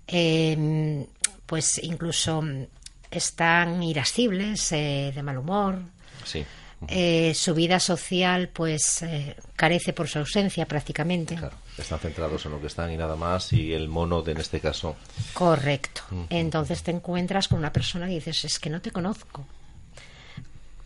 Eh, 0.06 1.04
pues 1.44 1.82
incluso 1.82 2.40
están 3.10 3.82
irascibles, 3.82 4.70
eh, 4.70 5.10
de 5.12 5.22
mal 5.24 5.38
humor. 5.38 5.80
Sí. 6.24 6.44
Su 7.34 7.54
vida 7.54 7.80
social, 7.80 8.48
pues, 8.50 9.04
carece 9.56 9.92
por 9.92 10.06
su 10.06 10.20
ausencia 10.20 10.66
prácticamente. 10.66 11.34
Claro, 11.34 11.56
están 11.82 11.98
centrados 11.98 12.44
en 12.46 12.52
lo 12.52 12.60
que 12.60 12.66
están 12.66 12.90
y 12.92 12.96
nada 12.96 13.16
más, 13.16 13.52
y 13.52 13.72
el 13.72 13.88
mono 13.88 14.22
de 14.22 14.32
en 14.32 14.38
este 14.38 14.60
caso. 14.60 14.96
Correcto. 15.34 16.02
Entonces 16.30 16.82
te 16.82 16.90
encuentras 16.90 17.48
con 17.48 17.58
una 17.58 17.72
persona 17.72 18.10
y 18.10 18.16
dices, 18.16 18.44
es 18.44 18.58
que 18.58 18.70
no 18.70 18.80
te 18.80 18.90
conozco. 18.90 19.46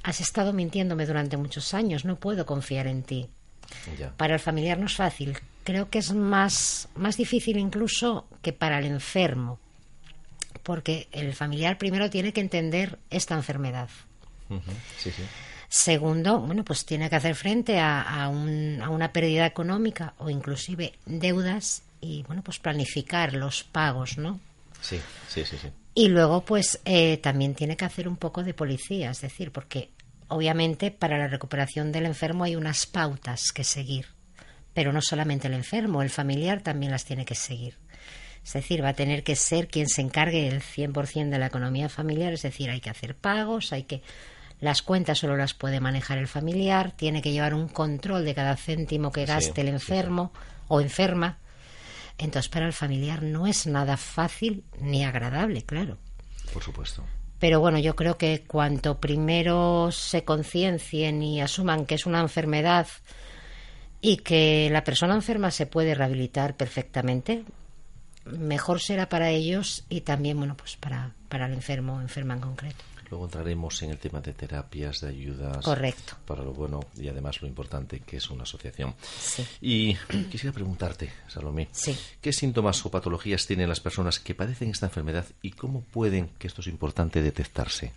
Has 0.02 0.20
estado 0.20 0.52
mintiéndome 0.52 1.06
durante 1.06 1.36
muchos 1.36 1.74
años, 1.74 2.04
no 2.04 2.16
puedo 2.16 2.44
confiar 2.44 2.86
en 2.86 3.02
ti. 3.02 3.28
Ya. 3.98 4.10
Para 4.16 4.34
el 4.34 4.40
familiar 4.40 4.78
no 4.78 4.86
es 4.86 4.94
fácil. 4.94 5.38
Creo 5.64 5.88
que 5.88 5.98
es 5.98 6.12
más, 6.12 6.88
más 6.94 7.16
difícil 7.16 7.56
incluso 7.56 8.26
que 8.42 8.52
para 8.52 8.78
el 8.78 8.86
enfermo. 8.86 9.58
Porque 10.62 11.08
el 11.12 11.34
familiar 11.34 11.78
primero 11.78 12.10
tiene 12.10 12.32
que 12.32 12.40
entender 12.40 12.98
esta 13.10 13.34
enfermedad. 13.34 13.88
Sí, 14.98 15.10
sí. 15.10 15.22
Segundo, 15.74 16.38
bueno, 16.38 16.64
pues 16.66 16.84
tiene 16.84 17.08
que 17.08 17.16
hacer 17.16 17.34
frente 17.34 17.78
a, 17.80 18.02
a 18.02 18.28
un- 18.28 18.82
a 18.82 18.90
una 18.90 19.10
pérdida 19.10 19.46
económica 19.46 20.12
o 20.18 20.28
inclusive 20.28 20.92
deudas 21.06 21.82
y, 21.98 22.24
bueno, 22.24 22.42
pues 22.42 22.58
planificar 22.58 23.32
los 23.32 23.64
pagos, 23.64 24.18
¿no? 24.18 24.38
Sí, 24.82 25.00
sí, 25.28 25.46
sí, 25.46 25.56
sí. 25.56 25.68
Y 25.94 26.08
luego, 26.08 26.42
pues 26.44 26.78
eh, 26.84 27.16
también 27.22 27.54
tiene 27.54 27.78
que 27.78 27.86
hacer 27.86 28.06
un 28.06 28.18
poco 28.18 28.42
de 28.42 28.52
policía, 28.52 29.12
es 29.12 29.22
decir, 29.22 29.50
porque 29.50 29.88
obviamente 30.28 30.90
para 30.90 31.16
la 31.16 31.28
recuperación 31.28 31.90
del 31.90 32.04
enfermo 32.04 32.44
hay 32.44 32.54
unas 32.54 32.84
pautas 32.84 33.50
que 33.50 33.64
seguir, 33.64 34.08
pero 34.74 34.92
no 34.92 35.00
solamente 35.00 35.48
el 35.48 35.54
enfermo, 35.54 36.02
el 36.02 36.10
familiar 36.10 36.60
también 36.60 36.92
las 36.92 37.06
tiene 37.06 37.24
que 37.24 37.34
seguir. 37.34 37.78
Es 38.44 38.52
decir, 38.52 38.84
va 38.84 38.90
a 38.90 38.94
tener 38.94 39.24
que 39.24 39.36
ser 39.36 39.68
quien 39.68 39.88
se 39.88 40.02
encargue 40.02 40.48
el 40.48 40.60
100% 40.60 41.30
de 41.30 41.38
la 41.38 41.46
economía 41.46 41.88
familiar, 41.88 42.34
es 42.34 42.42
decir, 42.42 42.68
hay 42.68 42.80
que 42.80 42.90
hacer 42.90 43.14
pagos, 43.16 43.72
hay 43.72 43.84
que 43.84 44.02
las 44.62 44.80
cuentas 44.80 45.18
solo 45.18 45.36
las 45.36 45.54
puede 45.54 45.80
manejar 45.80 46.18
el 46.18 46.28
familiar, 46.28 46.92
tiene 46.92 47.20
que 47.20 47.32
llevar 47.32 47.52
un 47.52 47.66
control 47.66 48.24
de 48.24 48.32
cada 48.34 48.56
céntimo 48.56 49.10
que 49.10 49.22
Sí, 49.22 49.26
gaste 49.26 49.60
el 49.60 49.66
sí, 49.66 49.70
sí. 49.72 49.92
enfermo 49.92 50.32
o 50.68 50.80
enferma. 50.80 51.38
Entonces, 52.16 52.48
para 52.48 52.66
el 52.66 52.72
familiar 52.72 53.24
no 53.24 53.48
es 53.48 53.66
nada 53.66 53.96
fácil 53.96 54.62
ni 54.80 55.04
agradable, 55.04 55.62
claro. 55.62 55.98
Por 56.52 56.62
supuesto. 56.62 57.02
Pero 57.40 57.58
bueno, 57.58 57.80
yo 57.80 57.96
creo 57.96 58.16
que 58.16 58.44
cuanto 58.46 59.00
primero 59.00 59.90
se 59.90 60.22
conciencien 60.24 61.24
y 61.24 61.40
asuman 61.40 61.84
que 61.84 61.96
es 61.96 62.06
una 62.06 62.20
enfermedad 62.20 62.86
y 64.00 64.18
que 64.18 64.68
la 64.70 64.84
persona 64.84 65.14
enferma 65.16 65.50
se 65.50 65.66
puede 65.66 65.96
rehabilitar 65.96 66.56
perfectamente, 66.56 67.42
mejor 68.26 68.80
será 68.80 69.08
para 69.08 69.30
ellos 69.30 69.84
y 69.88 70.02
también, 70.02 70.38
bueno, 70.38 70.56
pues 70.56 70.76
para, 70.76 71.14
para 71.28 71.46
el 71.46 71.54
enfermo 71.54 71.96
o 71.96 72.00
enferma 72.00 72.34
en 72.34 72.40
concreto. 72.40 72.84
Luego 73.12 73.26
entraremos 73.26 73.82
en 73.82 73.90
el 73.90 73.98
tema 73.98 74.22
de 74.22 74.32
terapias, 74.32 75.02
de 75.02 75.08
ayudas. 75.10 75.62
Correcto. 75.62 76.14
Para 76.26 76.42
lo 76.42 76.54
bueno 76.54 76.80
y 76.96 77.08
además 77.08 77.42
lo 77.42 77.46
importante 77.46 78.00
que 78.00 78.16
es 78.16 78.30
una 78.30 78.44
asociación. 78.44 78.94
Sí. 79.20 79.46
Y 79.60 79.94
quisiera 80.30 80.54
preguntarte, 80.54 81.12
Salomé, 81.28 81.68
Sí. 81.72 81.94
¿qué 82.22 82.32
síntomas 82.32 82.86
o 82.86 82.90
patologías 82.90 83.46
tienen 83.46 83.68
las 83.68 83.80
personas 83.80 84.18
que 84.18 84.34
padecen 84.34 84.70
esta 84.70 84.86
enfermedad 84.86 85.26
y 85.42 85.50
cómo 85.50 85.82
pueden, 85.82 86.30
que 86.38 86.46
esto 86.46 86.62
es 86.62 86.68
importante, 86.68 87.20
detectarse? 87.20 87.92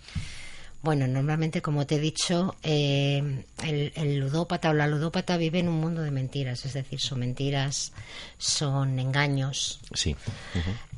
Bueno, 0.86 1.08
normalmente, 1.08 1.63
como 1.63 1.88
te 1.88 1.95
he 1.95 2.00
dicho, 2.00 2.56
eh, 2.62 3.43
el, 3.63 3.91
el 3.95 4.19
ludópata 4.19 4.69
o 4.69 4.74
la 4.74 4.86
ludópata 4.86 5.36
vive 5.36 5.58
en 5.58 5.67
un 5.67 5.80
mundo 5.82 6.04
de 6.04 6.12
mentiras, 6.12 6.63
es 6.63 6.74
decir, 6.74 7.00
son 7.00 7.21
mentiras, 7.21 7.91
son 8.38 9.00
engaños, 9.00 9.80
Sí. 9.95 10.15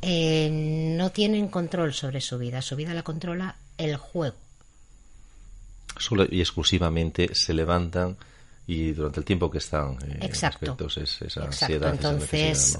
Eh, 0.01 0.49
no 0.51 1.09
tienen 1.11 1.47
control 1.47 1.93
sobre 1.93 2.19
su 2.19 2.37
vida, 2.37 2.61
su 2.61 2.75
vida 2.75 2.93
la 2.93 3.03
controla 3.03 3.55
el 3.77 3.95
juego. 3.95 4.35
Solo 5.97 6.27
y 6.29 6.41
exclusivamente 6.41 7.29
se 7.33 7.53
levantan 7.53 8.17
y 8.67 8.91
durante 8.91 9.21
el 9.21 9.25
tiempo 9.25 9.49
que 9.49 9.59
están 9.59 9.93
eh, 10.05 10.17
Exacto. 10.23 10.65
despiertos 10.75 10.97
es 10.97 11.21
esa 11.21 11.45
Exacto. 11.45 11.45
ansiedad, 11.45 11.93
Entonces, 11.93 12.77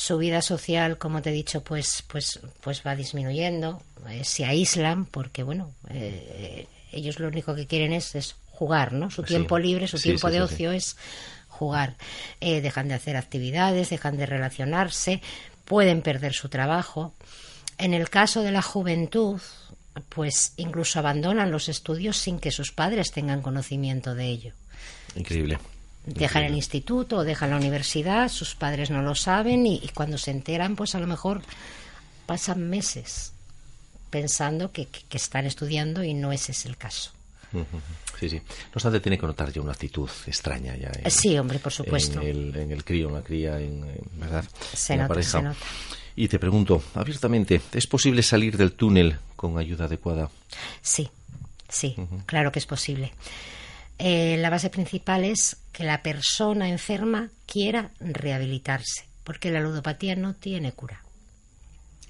su 0.00 0.16
vida 0.16 0.42
social, 0.42 0.96
como 0.96 1.22
te 1.22 1.30
he 1.30 1.32
dicho, 1.32 1.62
pues, 1.64 2.04
pues, 2.06 2.38
pues 2.60 2.82
va 2.86 2.94
disminuyendo. 2.94 3.82
eh, 4.08 4.22
se 4.24 4.44
aíslan 4.44 5.04
porque, 5.06 5.42
bueno, 5.42 5.72
eh, 5.90 6.66
ellos 6.92 7.18
lo 7.18 7.26
único 7.26 7.54
que 7.56 7.66
quieren 7.66 7.92
es, 7.92 8.14
es 8.14 8.36
jugar, 8.52 8.92
¿no? 8.92 9.10
Su 9.10 9.22
Sí. 9.22 9.28
tiempo 9.28 9.58
libre, 9.58 9.88
su 9.88 9.98
Sí, 9.98 10.04
tiempo 10.10 10.28
sí, 10.28 10.34
de 10.34 10.42
ocio 10.42 10.70
es 10.72 10.96
jugar. 11.48 11.96
Eh, 12.40 12.60
dejan 12.60 12.86
de 12.86 12.94
hacer 12.94 13.16
actividades, 13.16 13.90
dejan 13.90 14.16
de 14.16 14.26
relacionarse, 14.26 15.20
pueden 15.64 16.00
perder 16.02 16.32
su 16.32 16.48
trabajo. 16.48 17.12
En 17.76 17.92
el 17.92 18.08
caso 18.08 18.42
de 18.42 18.52
la 18.52 18.62
juventud, 18.62 19.40
pues 20.08 20.52
incluso 20.56 21.00
abandonan 21.00 21.50
los 21.50 21.68
estudios 21.68 22.16
sin 22.18 22.38
que 22.38 22.52
sus 22.52 22.70
padres 22.70 23.10
tengan 23.10 23.42
conocimiento 23.42 24.14
de 24.14 24.26
ello. 24.26 24.52
Increíble. 25.16 25.58
Dejan 26.14 26.44
el 26.44 26.54
instituto 26.54 27.18
o 27.18 27.24
dejan 27.24 27.50
la 27.50 27.56
universidad, 27.56 28.28
sus 28.28 28.54
padres 28.54 28.90
no 28.90 29.02
lo 29.02 29.14
saben 29.14 29.66
y, 29.66 29.76
y 29.82 29.88
cuando 29.88 30.18
se 30.18 30.30
enteran, 30.30 30.76
pues 30.76 30.94
a 30.94 31.00
lo 31.00 31.06
mejor 31.06 31.42
pasan 32.26 32.68
meses 32.68 33.32
pensando 34.10 34.72
que, 34.72 34.86
que- 34.86 35.02
que 35.08 35.16
están 35.16 35.46
estudiando 35.46 36.02
y 36.04 36.14
no 36.14 36.32
ese 36.32 36.52
es 36.52 36.64
el 36.66 36.76
caso. 36.76 37.10
Sí, 38.20 38.28
sí. 38.28 38.36
No 38.36 38.42
obstante, 38.74 39.00
tiene 39.00 39.16
que 39.18 39.26
notar 39.26 39.50
ya 39.52 39.60
una 39.62 39.72
actitud 39.72 40.08
extraña 40.26 40.76
ya. 40.76 40.90
en- 41.02 41.10
Sí, 41.10 41.38
hombre, 41.38 41.58
por 41.58 41.72
supuesto. 41.72 42.20
En 42.20 42.26
el, 42.26 42.56
en 42.56 42.72
el 42.72 42.84
crío, 42.84 43.08
en 43.08 43.14
la 43.14 43.22
cría, 43.22 43.58
en, 43.58 43.84
en- 43.84 44.20
¿verdad? 44.20 44.44
Se 44.74 44.94
En 44.94 45.00
nota, 45.00 45.22
se 45.22 45.42
nota. 45.42 45.56
Y 46.16 46.28
te 46.28 46.38
pregunto, 46.38 46.82
abiertamente, 46.94 47.60
¿es 47.72 47.86
posible 47.86 48.22
salir 48.22 48.56
del 48.58 48.72
túnel 48.72 49.18
con 49.36 49.56
ayuda 49.56 49.84
adecuada? 49.86 50.30
Sí, 50.82 51.08
sí, 51.68 51.94
claro 52.26 52.50
que 52.52 52.58
es 52.58 52.66
posible. 52.66 53.12
Eh, 53.98 54.36
la 54.38 54.50
base 54.50 54.70
principal 54.70 55.24
es 55.24 55.56
que 55.72 55.84
la 55.84 56.02
persona 56.02 56.68
enferma 56.68 57.30
quiera 57.46 57.90
rehabilitarse, 58.00 59.04
porque 59.24 59.50
la 59.50 59.60
ludopatía 59.60 60.14
no 60.16 60.34
tiene 60.34 60.72
cura. 60.72 61.02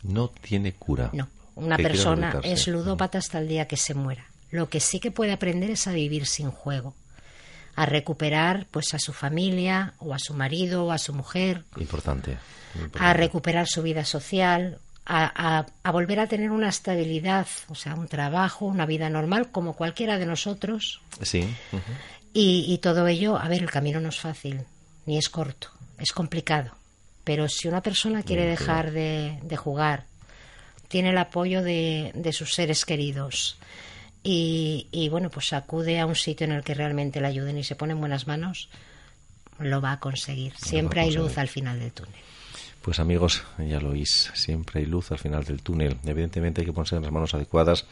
No 0.02 0.28
tiene 0.28 0.72
cura. 0.72 1.10
No, 1.12 1.28
una 1.54 1.76
persona 1.76 2.40
es 2.44 2.68
ludópata 2.68 3.18
hasta 3.18 3.38
el 3.38 3.48
día 3.48 3.66
que 3.66 3.76
se 3.76 3.94
muera. 3.94 4.26
Lo 4.50 4.68
que 4.68 4.80
sí 4.80 5.00
que 5.00 5.10
puede 5.10 5.32
aprender 5.32 5.70
es 5.70 5.86
a 5.86 5.92
vivir 5.92 6.26
sin 6.26 6.50
juego, 6.50 6.94
a 7.74 7.86
recuperar 7.86 8.66
pues 8.70 8.94
a 8.94 8.98
su 8.98 9.12
familia 9.12 9.94
o 9.98 10.14
a 10.14 10.18
su 10.18 10.34
marido 10.34 10.84
o 10.86 10.92
a 10.92 10.98
su 10.98 11.12
mujer, 11.14 11.64
Importante. 11.76 12.38
muy 12.74 12.82
a 12.82 12.84
importante. 12.86 13.14
recuperar 13.14 13.66
su 13.66 13.82
vida 13.82 14.04
social, 14.04 14.78
a, 15.08 15.58
a- 15.58 15.66
a 15.82 15.90
volver 15.90 16.20
a 16.20 16.26
tener 16.28 16.50
una 16.50 16.68
estabilidad, 16.68 17.46
o 17.68 17.74
sea, 17.74 17.94
un 17.94 18.06
trabajo, 18.08 18.66
una 18.66 18.86
vida 18.86 19.08
normal 19.10 19.50
como 19.50 19.72
cualquiera 19.74 20.18
de 20.18 20.26
nosotros. 20.26 21.00
Sí. 21.22 21.48
Y, 22.34 22.66
y 22.68 22.78
todo 22.78 23.08
ello, 23.08 23.36
a 23.38 23.48
ver, 23.48 23.62
el 23.62 23.70
camino 23.70 24.00
no 24.00 24.10
es 24.10 24.20
fácil, 24.20 24.60
ni 25.06 25.16
es 25.18 25.28
corto, 25.28 25.70
es 25.98 26.12
complicado. 26.12 26.72
Pero 27.24 27.48
si 27.48 27.68
una 27.68 27.82
persona 27.82 28.22
quiere 28.22 28.42
Muy 28.42 28.50
dejar 28.50 28.90
de, 28.92 29.38
de 29.42 29.56
jugar, 29.56 30.04
tiene 30.88 31.10
el 31.10 31.18
apoyo 31.18 31.62
de, 31.62 32.12
de 32.14 32.32
sus 32.32 32.54
seres 32.54 32.84
queridos 32.84 33.58
y, 34.22 34.88
y, 34.92 35.08
bueno, 35.08 35.30
pues 35.30 35.52
acude 35.52 36.00
a 36.00 36.06
un 36.06 36.16
sitio 36.16 36.44
en 36.44 36.52
el 36.52 36.62
que 36.64 36.74
realmente 36.74 37.20
le 37.20 37.26
ayuden 37.28 37.56
y 37.58 37.64
se 37.64 37.76
pone 37.76 37.92
en 37.92 38.00
buenas 38.00 38.26
manos, 38.26 38.68
lo 39.58 39.80
va 39.80 39.92
a 39.92 40.00
conseguir. 40.00 40.54
Siempre 40.56 41.00
hay 41.02 41.12
luz 41.12 41.36
al 41.38 41.48
final 41.48 41.78
del 41.80 41.92
túnel. 41.92 42.14
Pues 42.82 43.00
amigos, 43.00 43.42
ya 43.58 43.80
lo 43.80 43.90
oís, 43.90 44.30
siempre 44.34 44.80
hay 44.80 44.86
luz 44.86 45.10
al 45.12 45.18
final 45.18 45.44
del 45.44 45.62
túnel. 45.62 45.98
Evidentemente 46.04 46.60
hay 46.60 46.66
que 46.66 46.72
ponerse 46.72 46.96
en 46.96 47.02
las 47.02 47.12
manos 47.12 47.34
adecuadas, 47.34 47.86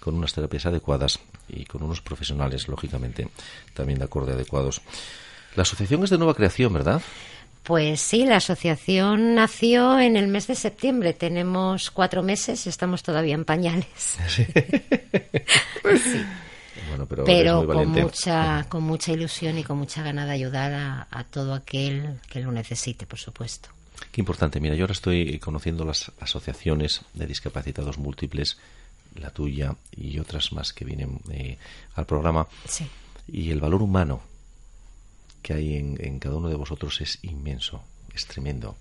con 0.00 0.14
unas 0.14 0.32
terapias 0.32 0.66
adecuadas 0.66 1.20
y 1.48 1.64
con 1.64 1.82
unos 1.82 2.00
profesionales, 2.00 2.66
lógicamente, 2.68 3.28
también 3.74 3.98
de 3.98 4.06
acorde 4.06 4.32
adecuados. 4.32 4.80
La 5.56 5.62
asociación 5.62 6.02
es 6.04 6.10
de 6.10 6.18
nueva 6.18 6.34
creación, 6.34 6.72
¿verdad? 6.72 7.02
Pues 7.62 8.00
sí, 8.00 8.24
la 8.24 8.36
asociación 8.36 9.34
nació 9.34 10.00
en 10.00 10.16
el 10.16 10.28
mes 10.28 10.46
de 10.46 10.54
septiembre. 10.54 11.12
Tenemos 11.12 11.90
cuatro 11.90 12.22
meses 12.22 12.64
y 12.66 12.68
estamos 12.68 13.02
todavía 13.02 13.34
en 13.34 13.44
pañales. 13.44 14.16
Bueno, 16.88 17.06
pero, 17.06 17.66
con 17.66 17.88
mucha 17.88 18.66
con 18.68 18.82
mucha 18.82 19.12
ilusión 19.12 19.58
y 19.58 19.62
con 19.62 19.78
mucha 19.78 20.02
gana 20.02 20.26
de 20.26 20.32
ayudar 20.32 20.72
a, 20.72 21.06
a 21.10 21.24
todo 21.24 21.54
aquel 21.54 22.18
que 22.28 22.40
lo 22.40 22.50
necesite, 22.50 23.06
por 23.06 23.18
supuesto. 23.18 23.68
Qué 24.12 24.20
importante. 24.20 24.60
Mira, 24.60 24.74
yo 24.74 24.84
ahora 24.84 24.92
estoy 24.92 25.38
conociendo 25.38 25.84
las 25.84 26.12
asociaciones 26.20 27.02
de 27.14 27.26
discapacitados 27.26 27.98
múltiples, 27.98 28.58
la 29.16 29.30
tuya 29.30 29.76
y 29.96 30.18
otras 30.18 30.52
más 30.52 30.72
que 30.72 30.84
vienen 30.84 31.20
eh, 31.30 31.58
al 31.94 32.06
programa. 32.06 32.46
Sí. 32.66 32.86
Y 33.28 33.50
el 33.50 33.60
valor 33.60 33.82
humano 33.82 34.22
que 35.42 35.54
hay 35.54 35.76
en, 35.76 35.96
en 36.00 36.18
cada 36.18 36.36
uno 36.36 36.48
de 36.48 36.56
vosotros 36.56 37.00
es 37.00 37.18
inmenso, 37.22 37.82
es 38.14 38.26
tremendo. 38.26 38.76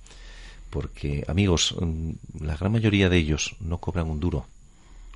Porque, 0.69 1.23
amigos, 1.27 1.75
mm, 1.79 2.11
la 2.41 2.55
gran 2.55 2.71
mayoría 2.71 3.09
de 3.09 3.17
ellos 3.17 3.55
no 3.59 3.79
cobran 3.79 4.09
un 4.09 4.19
duro. 4.19 4.45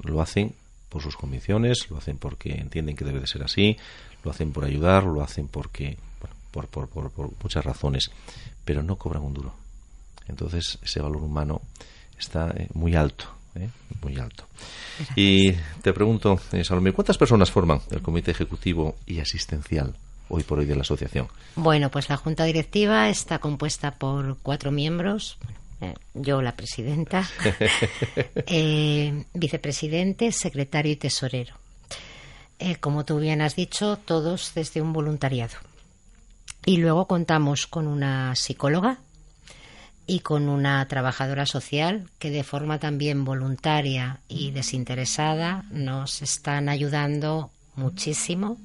Lo 0.03 0.21
hacen 0.21 0.55
por 0.89 1.01
sus 1.01 1.15
convicciones, 1.15 1.89
lo 1.89 1.97
hacen 1.97 2.17
porque 2.17 2.51
entienden 2.51 2.95
que 2.95 3.05
debe 3.05 3.19
de 3.19 3.27
ser 3.27 3.43
así, 3.43 3.77
lo 4.23 4.31
hacen 4.31 4.51
por 4.51 4.63
ayudar, 4.63 5.03
lo 5.03 5.21
hacen 5.21 5.47
porque, 5.47 5.97
bueno, 6.19 6.35
por, 6.51 6.67
por, 6.67 6.87
por, 6.87 7.11
por 7.11 7.31
muchas 7.41 7.65
razones, 7.65 8.11
pero 8.63 8.83
no 8.83 8.95
cobran 8.95 9.23
un 9.23 9.33
duro. 9.33 9.62
Entonces, 10.27 10.79
ese 10.83 11.01
valor 11.01 11.21
humano 11.23 11.61
está 12.17 12.51
eh, 12.55 12.67
muy 12.73 12.95
alto, 12.95 13.25
¿eh? 13.55 13.69
muy 14.01 14.17
alto. 14.17 14.45
Y 15.15 15.51
te 15.81 15.93
pregunto, 15.93 16.39
eh, 16.51 16.63
Salomé, 16.63 16.91
¿cuántas 16.91 17.17
personas 17.17 17.51
forman 17.51 17.81
el 17.91 18.01
comité 18.01 18.31
ejecutivo 18.31 18.95
y 19.05 19.19
asistencial 19.19 19.95
hoy 20.29 20.43
por 20.43 20.59
hoy 20.59 20.65
de 20.65 20.75
la 20.75 20.81
asociación? 20.81 21.27
Bueno, 21.55 21.89
pues 21.89 22.09
la 22.09 22.17
junta 22.17 22.43
directiva 22.45 23.09
está 23.09 23.39
compuesta 23.39 23.91
por 23.95 24.37
cuatro 24.41 24.71
miembros. 24.71 25.37
eh, 25.81 25.95
yo, 26.13 26.41
la 26.41 26.55
presidenta, 26.55 27.27
eh, 28.47 29.25
vicepresidente, 29.33 30.31
secretario 30.31 30.91
y 30.91 30.95
tesorero. 30.95 31.55
Como 32.79 33.03
tú 33.03 33.19
bien 33.19 33.41
has 33.41 33.57
dicho, 33.57 33.97
todos 33.97 34.53
desde 34.55 34.81
un 34.81 34.93
voluntariado. 34.93 35.55
Y 36.65 36.77
luego 36.77 37.07
contamos 37.07 37.67
con 37.67 37.87
una 37.87 38.37
psicóloga 38.37 38.99
y 40.05 40.19
con 40.19 40.49
una 40.49 40.85
trabajadora 40.87 41.45
social 41.45 42.09
que 42.19 42.29
de 42.29 42.43
forma 42.43 42.79
también 42.79 43.23
voluntaria 43.25 44.19
y 44.27 44.51
desinteresada 44.51 45.63
nos 45.71 46.21
están 46.21 46.69
ayudando 46.69 47.51
muchísimo. 47.75 48.57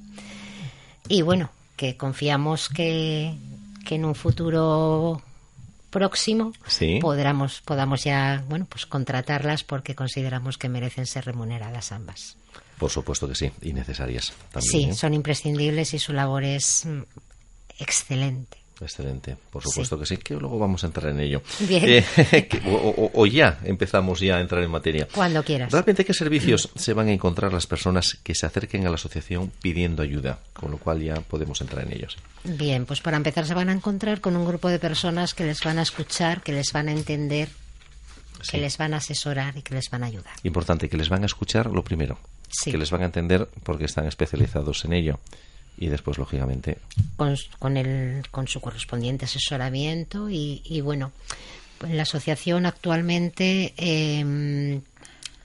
Y 1.07 1.21
bueno, 1.21 1.49
que 1.75 1.95
confiamos 1.95 2.69
que, 2.69 3.33
que 3.85 3.95
en 3.95 4.05
un 4.05 4.15
futuro 4.15 5.21
próximo 5.89 6.53
Sí. 6.67 6.99
podamos, 7.01 7.61
podamos 7.61 8.03
ya 8.03 8.43
bueno 8.47 8.67
pues 8.69 8.85
contratarlas 8.85 9.63
porque 9.63 9.95
consideramos 9.95 10.57
que 10.57 10.69
merecen 10.69 11.05
ser 11.07 11.25
remuneradas 11.25 11.91
ambas. 11.91 12.35
Por 12.77 12.91
supuesto 12.91 13.27
que 13.27 13.35
sí, 13.35 13.51
y 13.61 13.73
necesarias 13.73 14.33
también. 14.51 14.71
Sí, 14.71 14.83
¿eh? 14.89 14.93
son 14.93 15.13
imprescindibles 15.13 15.93
y 15.93 15.99
su 15.99 16.13
labor 16.13 16.43
es 16.43 16.85
mm, 16.85 17.01
excelente. 17.79 18.58
Excelente, 18.81 19.35
por 19.51 19.61
supuesto 19.61 19.99
que 19.99 20.05
sí, 20.05 20.17
que 20.17 20.35
luego 20.35 20.57
vamos 20.57 20.83
a 20.83 20.87
entrar 20.87 21.11
en 21.11 21.19
ello. 21.19 21.41
Bien. 21.67 21.83
Eh, 21.85 22.47
que- 22.49 22.61
o, 22.69 22.75
o- 22.75 23.11
o 23.13 23.25
ya 23.25 23.59
empezamos 23.65 24.19
ya 24.21 24.37
a 24.37 24.39
entrar 24.41 24.63
en 24.63 24.71
materia. 24.71 25.07
Cuando 25.13 25.43
quieras. 25.43 25.71
¿Realmente 25.71 26.05
qué 26.05 26.13
servicios 26.13 26.69
se 26.75 26.93
van 26.93 27.09
a 27.09 27.11
encontrar 27.11 27.51
las 27.51 27.67
personas 27.67 28.17
que 28.23 28.33
se 28.35 28.45
acerquen 28.45 28.85
a 28.85 28.89
la 28.89 28.95
asociación 28.95 29.51
pidiendo 29.61 30.01
ayuda? 30.01 30.39
Con 30.53 30.71
lo 30.71 30.77
cual 30.77 31.01
ya 31.01 31.15
podemos 31.21 31.59
entrar 31.61 31.85
en 31.85 31.93
ellos. 31.93 32.17
Bien, 32.45 32.85
pues 32.85 33.01
para 33.01 33.17
empezar 33.17 33.45
se 33.45 33.53
van 33.53 33.69
a 33.69 33.73
encontrar 33.73 34.21
con 34.21 34.35
un 34.37 34.45
grupo 34.45 34.69
de 34.69 34.79
personas 34.79 35.33
que 35.33 35.43
les 35.45 35.59
van 35.61 35.77
a 35.77 35.81
escuchar, 35.81 36.41
que 36.41 36.53
les 36.53 36.71
van 36.71 36.87
a 36.87 36.91
entender, 36.93 37.49
Sí. 38.41 38.51
que 38.51 38.57
les 38.59 38.77
van 38.77 38.93
a 38.93 38.97
asesorar 38.97 39.57
y 39.57 39.61
que 39.61 39.73
les 39.75 39.89
van 39.89 40.03
a 40.03 40.05
ayudar. 40.05 40.31
Importante, 40.43 40.87
que 40.87 40.95
les 40.95 41.09
van 41.09 41.23
a 41.23 41.25
escuchar 41.25 41.65
lo 41.65 41.83
primero, 41.83 42.17
Sí. 42.49 42.71
que 42.71 42.77
les 42.77 42.89
van 42.89 43.01
a 43.01 43.05
entender 43.07 43.49
porque 43.63 43.83
están 43.83 44.05
especializados 44.07 44.85
en 44.85 44.93
ello. 44.93 45.19
Y 45.81 45.87
después, 45.87 46.17
lógicamente, 46.17 46.77
con, 47.15 47.37
con, 47.57 47.77
el, 47.77 48.23
con 48.31 48.47
su 48.49 48.59
correspondiente 48.59 49.23
asesoramiento 49.25 50.29
y, 50.29 50.61
y 50.65 50.81
bueno, 50.81 51.13
en 51.81 51.95
la 51.95 52.03
asociación 52.03 52.65
actualmente 52.65 53.73
eh, 53.77 54.81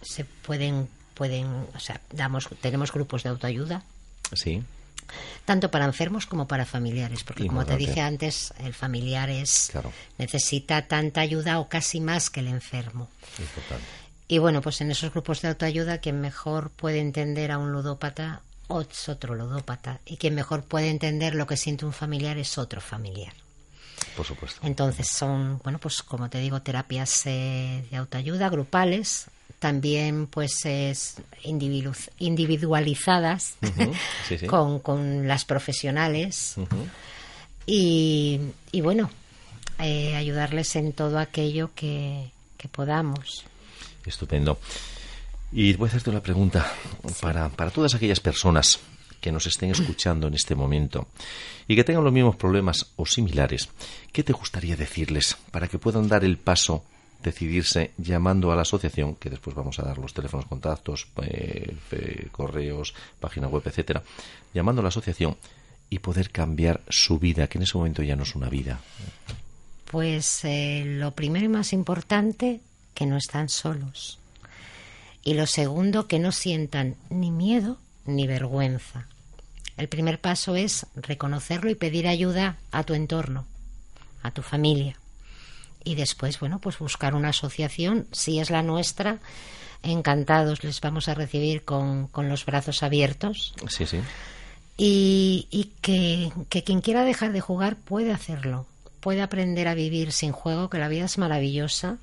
se 0.02 0.24
pueden, 0.24 0.88
pueden, 1.14 1.46
o 1.74 1.78
sea, 1.78 2.00
damos, 2.12 2.48
tenemos 2.60 2.92
grupos 2.92 3.22
de 3.22 3.28
autoayuda, 3.28 3.84
sí, 4.32 4.60
tanto 5.44 5.70
para 5.70 5.84
enfermos 5.84 6.26
como 6.26 6.48
para 6.48 6.64
familiares, 6.64 7.22
porque 7.22 7.46
como 7.46 7.64
te 7.64 7.76
dije 7.76 8.00
antes, 8.00 8.52
el 8.58 8.74
familiar 8.74 9.30
es, 9.30 9.68
Claro. 9.70 9.92
necesita 10.18 10.88
tanta 10.88 11.20
ayuda 11.20 11.60
o 11.60 11.68
casi 11.68 12.00
más 12.00 12.28
que 12.30 12.40
el 12.40 12.48
enfermo. 12.48 13.08
importante. 13.38 13.84
Y 14.26 14.38
bueno, 14.38 14.62
pues 14.62 14.80
en 14.80 14.90
esos 14.90 15.12
grupos 15.12 15.42
de 15.42 15.48
autoayuda 15.48 15.98
quien 15.98 16.20
mejor 16.20 16.70
puede 16.70 16.98
entender 16.98 17.52
a 17.52 17.58
un 17.58 17.70
ludópata 17.70 18.40
es 18.68 19.08
otro 19.08 19.34
ludópata 19.34 20.00
y 20.06 20.16
quien 20.16 20.34
mejor 20.34 20.64
puede 20.64 20.90
entender 20.90 21.34
lo 21.34 21.46
que 21.46 21.56
siente 21.56 21.84
un 21.84 21.92
familiar 21.92 22.38
es 22.38 22.58
otro 22.58 22.80
familiar. 22.80 23.32
Por 24.16 24.24
supuesto. 24.26 24.60
Entonces 24.64 25.08
son, 25.08 25.60
bueno, 25.62 25.78
pues 25.78 26.02
como 26.02 26.28
te 26.30 26.38
digo, 26.38 26.62
terapias 26.62 27.22
eh, 27.26 27.84
de 27.90 27.96
autoayuda 27.96 28.48
grupales, 28.48 29.26
también 29.58 30.26
pues 30.26 30.64
es 30.64 31.16
individu- 31.44 32.10
individualizadas 32.18 33.54
Ujú, 33.62 33.92
sí, 34.28 34.38
sí. 34.38 34.46
con, 34.46 34.78
con 34.80 35.26
las 35.28 35.44
profesionales 35.44 36.56
y, 37.66 38.40
y 38.72 38.80
bueno, 38.80 39.10
eh, 39.78 40.14
ayudarles 40.16 40.76
en 40.76 40.92
todo 40.92 41.18
aquello 41.18 41.70
que, 41.74 42.30
que 42.58 42.68
podamos. 42.68 43.44
Estupendo. 44.04 44.58
Y 45.56 45.72
voy 45.74 45.86
a 45.86 45.88
hacerte 45.90 46.10
una 46.10 46.20
pregunta 46.22 46.66
para, 47.20 47.48
para 47.48 47.70
todas 47.70 47.94
aquellas 47.94 48.18
personas 48.20 48.80
que 49.20 49.30
nos 49.32 49.46
estén 49.46 49.70
escuchando 49.70 50.26
en 50.26 50.34
este 50.34 50.54
momento 50.54 51.06
y 51.68 51.76
que 51.76 51.84
tengan 51.84 52.02
los 52.04 52.12
mismos 52.12 52.36
problemas 52.36 52.86
o 52.96 53.06
similares. 53.06 53.68
¿Qué 54.12 54.22
te 54.24 54.32
gustaría 54.32 54.76
decirles 54.76 55.36
para 55.52 55.68
que 55.68 55.78
puedan 55.78 56.08
dar 56.08 56.24
el 56.24 56.38
paso, 56.38 56.84
decidirse 57.22 57.92
llamando 57.98 58.50
a 58.52 58.56
la 58.56 58.62
asociación, 58.62 59.14
que 59.14 59.30
después 59.30 59.54
vamos 59.56 59.78
a 59.78 59.82
dar 59.82 59.98
los 59.98 60.12
teléfonos, 60.12 60.46
contactos, 60.46 61.06
eh, 61.22 61.74
fe- 61.88 62.28
correos, 62.32 62.92
página 63.20 63.46
web, 63.48 63.62
etcétera, 63.64 64.02
llamando 64.52 64.80
a 64.80 64.82
la 64.82 64.88
asociación 64.88 65.36
y 65.88 66.00
poder 66.00 66.30
cambiar 66.30 66.80
su 66.88 67.18
vida, 67.20 67.46
que 67.46 67.58
en 67.58 67.62
ese 67.62 67.78
momento 67.78 68.02
ya 68.02 68.16
no 68.16 68.24
es 68.24 68.34
una 68.34 68.48
vida. 68.48 68.80
Pues 69.90 70.40
eh, 70.44 70.82
lo 70.84 71.12
primero 71.12 71.44
y 71.44 71.48
más 71.48 71.72
importante, 71.72 72.60
que 72.94 73.06
no 73.06 73.16
están 73.16 73.48
solos. 73.48 74.18
Y 75.24 75.34
lo 75.34 75.46
segundo, 75.46 76.06
que 76.06 76.18
no 76.18 76.32
sientan 76.32 76.96
ni 77.10 77.30
miedo 77.30 77.78
ni 78.04 78.26
vergüenza. 78.26 79.06
El 79.76 79.88
primer 79.88 80.20
paso 80.20 80.54
es 80.54 80.86
reconocerlo 80.94 81.70
y 81.70 81.74
pedir 81.74 82.06
ayuda 82.06 82.58
a 82.70 82.84
tu 82.84 82.94
entorno, 82.94 83.46
a 84.22 84.30
tu 84.30 84.42
familia. 84.42 84.96
Y 85.82 85.94
después, 85.96 86.38
bueno, 86.38 86.60
pues 86.60 86.78
buscar 86.78 87.14
una 87.14 87.30
asociación, 87.30 88.06
si 88.12 88.38
es 88.38 88.50
la 88.50 88.62
nuestra, 88.62 89.18
encantados 89.82 90.62
les 90.64 90.80
vamos 90.80 91.08
a 91.08 91.14
recibir 91.14 91.64
con, 91.64 92.06
con 92.08 92.28
los 92.28 92.46
brazos 92.46 92.82
abiertos 92.82 93.54
Sí, 93.68 93.84
sí. 93.86 93.98
y, 94.78 95.46
y 95.50 95.72
que, 95.82 96.32
que 96.48 96.62
quien 96.64 96.80
quiera 96.80 97.04
dejar 97.04 97.32
de 97.32 97.40
jugar 97.40 97.76
puede 97.76 98.12
hacerlo, 98.12 98.66
puede 99.00 99.20
aprender 99.20 99.68
a 99.68 99.74
vivir 99.74 100.12
sin 100.12 100.32
juego, 100.32 100.70
que 100.70 100.78
la 100.78 100.88
vida 100.88 101.04
es 101.04 101.18
maravillosa, 101.18 101.98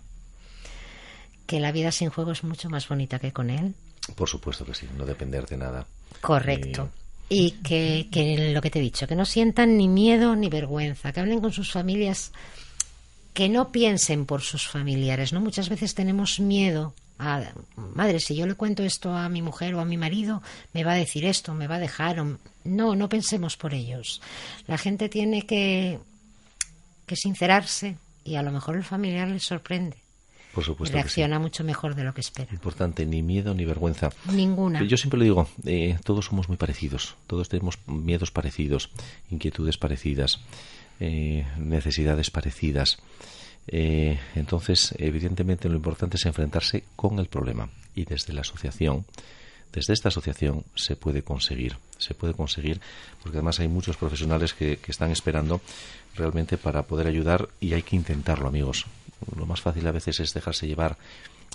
que 1.52 1.60
la 1.60 1.74
vida 1.74 1.92
sin 1.92 2.10
juego 2.10 2.32
es 2.32 2.46
mucho 2.46 2.70
más 2.70 2.88
bonita 2.88 3.20
que 3.20 3.34
con 3.34 3.50
él. 3.50 3.76
Por 4.16 4.30
supuesto 4.30 4.64
que 4.64 4.74
sí, 4.74 4.88
no 4.98 5.06
depender 5.06 5.46
de 5.48 5.58
nada. 5.58 5.86
Correcto. 6.22 6.90
Y 7.28 7.52
que, 7.64 8.08
que 8.10 8.54
lo 8.54 8.62
que 8.62 8.70
te 8.70 8.80
he 8.80 8.82
dicho, 8.82 9.06
que 9.06 9.16
no 9.18 9.26
sientan 9.26 9.76
ni 9.76 9.90
miedo 9.90 10.36
ni 10.38 10.48
vergüenza, 10.48 11.12
que 11.12 11.20
hablen 11.20 11.42
con 11.42 11.52
sus 11.52 11.70
familias, 11.74 12.32
que 13.34 13.50
no 13.50 13.72
piensen 13.74 14.26
por 14.26 14.42
sus 14.42 14.66
familiares, 14.68 15.34
¿no? 15.34 15.42
Muchas 15.42 15.68
veces 15.68 15.94
tenemos 15.94 16.40
miedo 16.40 16.94
a, 17.20 17.52
madre, 17.76 18.22
si 18.22 18.34
yo 18.36 18.48
le 18.48 18.56
cuento 18.56 18.82
esto 18.84 19.14
a 19.16 19.28
mi 19.28 19.42
mujer 19.42 19.76
o 19.76 19.82
a 19.82 19.86
mi 19.86 19.98
marido, 19.98 20.42
me 20.74 20.86
va 20.86 20.94
a 20.94 20.96
decir 20.96 21.26
esto, 21.26 21.54
me 21.54 21.68
va 21.68 21.76
a 21.76 21.80
dejar. 21.80 22.20
o- 22.22 22.38
No, 22.64 22.96
no 22.96 23.10
pensemos 23.10 23.58
por 23.58 23.74
ellos. 23.74 24.22
La 24.68 24.78
gente 24.78 25.10
tiene 25.10 25.46
que, 25.46 26.00
que 27.06 27.16
sincerarse 27.18 27.98
y 28.24 28.36
a 28.36 28.42
lo 28.42 28.52
mejor 28.52 28.78
el 28.78 28.84
familiar 28.86 29.28
le 29.28 29.40
sorprende. 29.40 29.98
Por 30.54 30.66
que 30.66 30.86
sí. 30.86 30.94
reacciona 30.94 31.40
mucho 31.40 31.64
mejor 31.64 31.96
de 31.96 32.04
lo 32.04 32.14
que 32.14 32.22
espera. 32.22 32.52
Importante, 32.52 33.06
ni 33.06 33.22
miedo 33.22 33.54
ni 33.54 33.66
vergüenza. 33.66 34.10
Ninguna. 34.32 34.84
Yo 34.84 34.98
siempre 34.98 35.18
lo 35.18 35.24
digo, 35.24 35.48
eh, 35.66 35.98
todos 36.04 36.26
somos 36.26 36.50
muy 36.50 36.58
parecidos, 36.58 37.16
todos 37.28 37.48
tenemos 37.48 37.80
miedos 37.88 38.32
parecidos, 38.32 38.90
inquietudes 39.30 39.78
parecidas, 39.78 40.40
eh, 41.00 41.46
necesidades 41.58 42.32
parecidas. 42.32 43.00
Eh, 43.68 44.20
entonces, 44.36 44.94
evidentemente, 44.98 45.70
lo 45.70 45.76
importante 45.76 46.18
es 46.18 46.26
enfrentarse 46.26 46.84
con 46.96 47.20
el 47.20 47.28
problema 47.28 47.70
y 47.96 48.06
desde 48.06 48.34
la 48.34 48.42
asociación, 48.42 49.06
desde 49.72 49.94
esta 49.94 50.10
asociación 50.10 50.66
se 50.76 50.98
puede 50.98 51.24
conseguir, 51.24 51.78
se 51.98 52.14
puede 52.14 52.34
conseguir, 52.34 52.82
porque 53.24 53.38
además 53.38 53.60
hay 53.62 53.70
muchos 53.70 53.96
profesionales 53.96 54.54
que, 54.54 54.78
que 54.78 54.92
están 54.92 55.12
esperando 55.12 55.62
realmente 56.16 56.58
para 56.58 56.84
poder 56.84 57.08
ayudar 57.08 57.48
y 57.62 57.74
hay 57.74 57.84
que 57.84 57.96
intentarlo, 57.96 58.50
amigos. 58.50 58.86
Lo 59.38 59.46
más 59.46 59.62
fácil 59.62 59.86
a 59.88 59.92
veces 59.92 60.20
es 60.20 60.34
dejarse 60.34 60.68
llevar, 60.68 60.98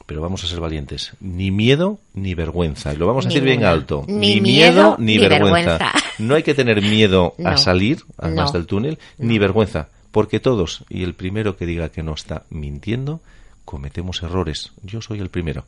pero 0.06 0.20
vamos 0.20 0.44
a 0.44 0.46
ser 0.46 0.60
valientes. 0.60 1.12
Ni 1.20 1.50
miedo 1.50 1.98
ni 2.14 2.34
vergüenza. 2.34 2.92
Y 2.92 2.96
lo 2.96 3.06
vamos 3.06 3.24
a 3.26 3.28
decir 3.28 3.42
bien 3.44 3.64
alto. 3.64 4.04
Ni 4.08 4.40
miedo 4.40 4.96
miedo, 4.96 4.96
ni, 4.98 5.18
vergüenza. 5.18 5.78
vergüenza. 5.78 5.92
No 6.18 6.34
hay 6.34 6.42
que 6.42 6.54
tener 6.54 6.80
miedo 6.82 7.34
a 7.44 7.56
salir, 7.56 8.02
además 8.18 8.52
No. 8.52 8.58
del 8.58 8.66
túnel, 8.66 8.98
ni 9.18 9.38
vergüenza. 9.38 9.88
Porque 10.12 10.40
todos, 10.40 10.84
y 10.88 11.02
el 11.02 11.14
primero 11.14 11.56
que 11.56 11.66
diga 11.66 11.90
que 11.90 12.02
no 12.02 12.14
está 12.14 12.44
mintiendo, 12.50 13.20
cometemos 13.64 14.22
errores. 14.22 14.72
Yo 14.82 15.02
soy 15.02 15.20
el 15.20 15.28
primero. 15.28 15.64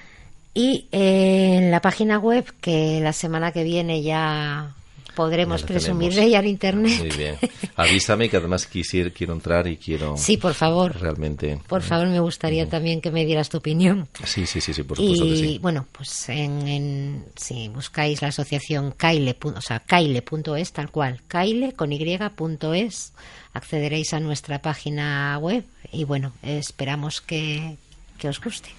y 0.54 0.88
eh, 0.94 1.56
en 1.58 1.70
la 1.70 1.82
página 1.82 2.18
web, 2.18 2.46
que 2.62 3.02
la 3.02 3.12
semana 3.12 3.52
que 3.52 3.66
viene 3.66 4.02
ya 4.02 4.74
podremos 5.18 5.62
Ya 5.62 5.68
presumir 5.68 6.10
tenemos. 6.12 6.16
de 6.16 6.24
ella 6.24 6.40
en 6.40 6.48
internet. 6.48 7.00
Muy 7.00 7.10
bien. 7.10 7.36
Avísame 7.76 8.30
que 8.30 8.38
además 8.38 8.68
quisiera, 8.68 9.10
quiero 9.10 9.34
entrar 9.34 9.66
y 9.68 9.78
quiero 9.78 10.16
Sí, 10.16 10.38
por 10.38 10.54
favor. 10.54 10.96
realmente. 11.02 11.60
Por 11.68 11.82
favor, 11.82 12.08
me 12.08 12.20
gustaría 12.20 12.70
también 12.70 13.02
que 13.02 13.10
me 13.12 13.26
dieras 13.26 13.50
tu 13.50 13.58
opinión. 13.58 14.08
Sí, 14.24 14.46
sí, 14.46 14.62
sí, 14.62 14.74
sí, 14.74 14.84
por 14.84 14.98
supuesto 14.98 15.26
y 15.26 15.30
que 15.30 15.36
sí. 15.38 15.60
bueno, 15.60 15.88
pues 15.92 16.30
en, 16.30 16.68
en- 16.68 17.26
si 17.36 17.68
buscáis 17.70 18.22
la 18.22 18.28
asociación 18.30 18.92
Caile, 18.96 19.38
pu- 19.38 19.58
o 19.58 19.62
sea, 19.62 19.80
Caile.es, 19.80 20.72
tal 20.72 20.92
cual, 20.92 21.22
Caile 21.28 21.74
con 21.74 21.92
Y.es, 21.92 23.14
accederéis 23.54 24.14
a 24.14 24.20
nuestra 24.20 24.62
página 24.62 25.38
web 25.40 25.64
y 25.92 26.04
bueno, 26.04 26.32
esperamos 26.44 27.22
que, 27.22 27.76
que 28.20 28.30
os 28.30 28.40
guste. 28.40 28.70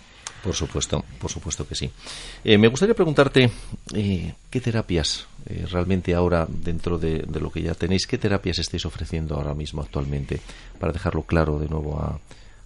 Por 0.48 0.56
supuesto, 0.56 1.04
por 1.20 1.30
supuesto 1.30 1.68
que 1.68 1.74
sí. 1.74 1.90
Eh, 2.42 2.56
me 2.56 2.68
gustaría 2.68 2.94
preguntarte 2.94 3.50
eh, 3.94 4.32
qué 4.48 4.60
terapias 4.62 5.26
eh, 5.44 5.66
realmente 5.70 6.14
ahora, 6.14 6.46
dentro 6.48 6.96
de, 6.96 7.18
de 7.18 7.38
lo 7.38 7.52
que 7.52 7.60
ya 7.60 7.74
tenéis, 7.74 8.06
qué 8.06 8.16
terapias 8.16 8.58
estáis 8.58 8.86
ofreciendo 8.86 9.34
ahora 9.34 9.52
mismo 9.52 9.82
actualmente, 9.82 10.40
para 10.80 10.90
dejarlo 10.90 11.24
claro 11.24 11.58
de 11.58 11.68
nuevo 11.68 12.00
a, 12.00 12.18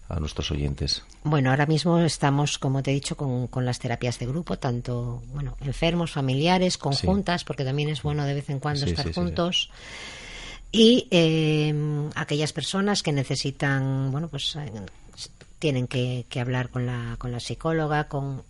a 0.08 0.20
nuestros 0.20 0.52
oyentes. 0.52 1.02
Bueno, 1.24 1.50
ahora 1.50 1.66
mismo 1.66 1.98
estamos, 1.98 2.56
como 2.60 2.84
te 2.84 2.92
he 2.92 2.94
dicho, 2.94 3.16
con, 3.16 3.48
con 3.48 3.64
las 3.64 3.80
terapias 3.80 4.16
de 4.20 4.26
grupo, 4.26 4.56
tanto 4.60 5.20
bueno, 5.32 5.56
enfermos, 5.60 6.12
familiares, 6.12 6.78
conjuntas, 6.78 7.42
porque 7.42 7.64
también 7.64 7.88
es 7.88 8.02
bueno 8.02 8.24
de 8.24 8.34
vez 8.34 8.48
en 8.48 8.60
cuando 8.60 8.84
Sí, 8.84 8.90
estar 8.90 9.08
sí, 9.08 9.12
juntos. 9.12 9.70
Y 10.70 11.08
eh, 11.10 11.74
aquellas 12.14 12.52
personas 12.52 13.02
que 13.02 13.10
necesitan, 13.10 14.12
bueno, 14.12 14.28
pues 14.28 14.54
eh, 14.54 14.70
tienen 15.62 15.86
que, 15.86 16.26
que 16.28 16.40
hablar 16.40 16.70
con 16.70 16.86
la, 16.86 17.14
con 17.18 17.30
la 17.30 17.38
psicóloga, 17.38 18.08
con 18.08 18.42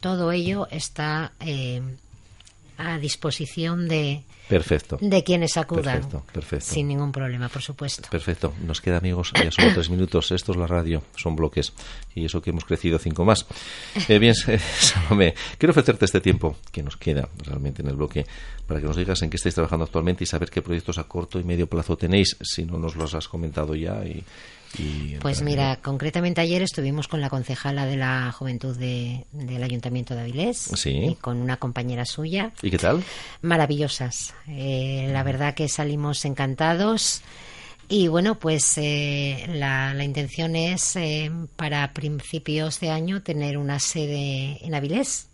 todo 0.00 0.32
ello 0.32 0.68
está 0.70 1.32
eh, 1.40 1.80
a 2.76 2.98
disposición 2.98 3.88
de, 3.88 4.22
Perfecto. 4.50 4.98
de 5.00 5.24
quienes 5.24 5.56
acudan. 5.56 6.02
Perfecto, 6.02 6.24
perfecto. 6.30 6.66
Sin 6.66 6.88
ningún 6.88 7.10
problema, 7.10 7.48
por 7.48 7.62
supuesto. 7.62 8.06
Perfecto. 8.10 8.52
Nos 8.66 8.82
queda, 8.82 8.98
amigos, 8.98 9.32
ya 9.42 9.50
solo 9.50 9.72
tres 9.72 9.88
minutos. 9.88 10.30
Esto 10.30 10.52
es 10.52 10.58
la 10.58 10.66
radio, 10.66 11.02
son 11.16 11.34
bloques. 11.36 11.72
Y 12.14 12.26
eso 12.26 12.42
que 12.42 12.50
hemos 12.50 12.66
crecido 12.66 12.98
cinco 12.98 13.24
más. 13.24 13.46
Eh, 14.06 14.18
bien, 14.18 14.34
eh, 14.48 14.58
Salomé, 14.58 15.34
quiero 15.56 15.70
ofrecerte 15.70 16.04
este 16.04 16.20
tiempo 16.20 16.58
que 16.70 16.82
nos 16.82 16.98
queda 16.98 17.30
realmente 17.46 17.80
en 17.80 17.88
el 17.88 17.96
bloque 17.96 18.26
para 18.66 18.78
que 18.78 18.86
nos 18.86 18.96
digas 18.96 19.22
en 19.22 19.30
qué 19.30 19.38
estáis 19.38 19.54
trabajando 19.54 19.86
actualmente 19.86 20.24
y 20.24 20.26
saber 20.26 20.50
qué 20.50 20.60
proyectos 20.60 20.98
a 20.98 21.04
corto 21.04 21.40
y 21.40 21.44
medio 21.44 21.66
plazo 21.66 21.96
tenéis, 21.96 22.36
si 22.42 22.66
no 22.66 22.76
nos 22.76 22.94
los 22.94 23.14
has 23.14 23.26
comentado 23.26 23.74
ya. 23.74 24.04
Y 24.04 24.22
Pues 25.20 25.42
mira, 25.42 25.76
concretamente 25.82 26.40
ayer 26.40 26.62
estuvimos 26.62 27.08
con 27.08 27.20
la 27.20 27.30
concejala 27.30 27.86
de 27.86 27.96
la 27.96 28.30
Juventud 28.32 28.76
de- 28.76 29.24
del 29.32 29.62
Ayuntamiento 29.62 30.14
de 30.14 30.20
Avilés 30.20 30.70
Sí. 30.74 30.90
y 30.90 31.14
con 31.14 31.38
una 31.38 31.56
compañera 31.56 32.04
suya. 32.04 32.52
¿Y 32.62 32.70
qué 32.70 32.78
tal? 32.78 33.02
maravillosas. 33.42 34.34
Eh, 34.46 35.08
la 35.12 35.22
verdad 35.22 35.54
que 35.54 35.68
salimos 35.68 36.24
encantados. 36.24 37.22
Y 37.88 38.08
bueno, 38.08 38.38
pues 38.38 38.76
eh, 38.76 39.46
la, 39.48 39.94
la 39.94 40.04
intención 40.04 40.54
es 40.56 40.94
eh, 40.96 41.30
para 41.56 41.92
principios 41.94 42.80
de 42.80 42.90
año 42.90 43.22
tener 43.22 43.56
una 43.56 43.78
sede 43.80 44.58
en 44.64 44.74
Avilés, 44.74 45.28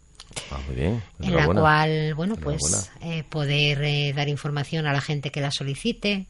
Ah, 0.53 0.59
muy 0.67 0.77
bien. 0.77 1.03
en 1.21 1.35
la 1.35 1.47
cual, 1.47 2.15
bueno, 2.15 2.37
pues 2.37 2.91
eh, 3.03 3.25
poder 3.29 4.15
dar 4.15 4.29
información 4.29 4.87
a 4.87 4.93
la 4.93 5.01
gente 5.01 5.31
que 5.31 5.41
la 5.41 5.51
solicite 5.51 6.27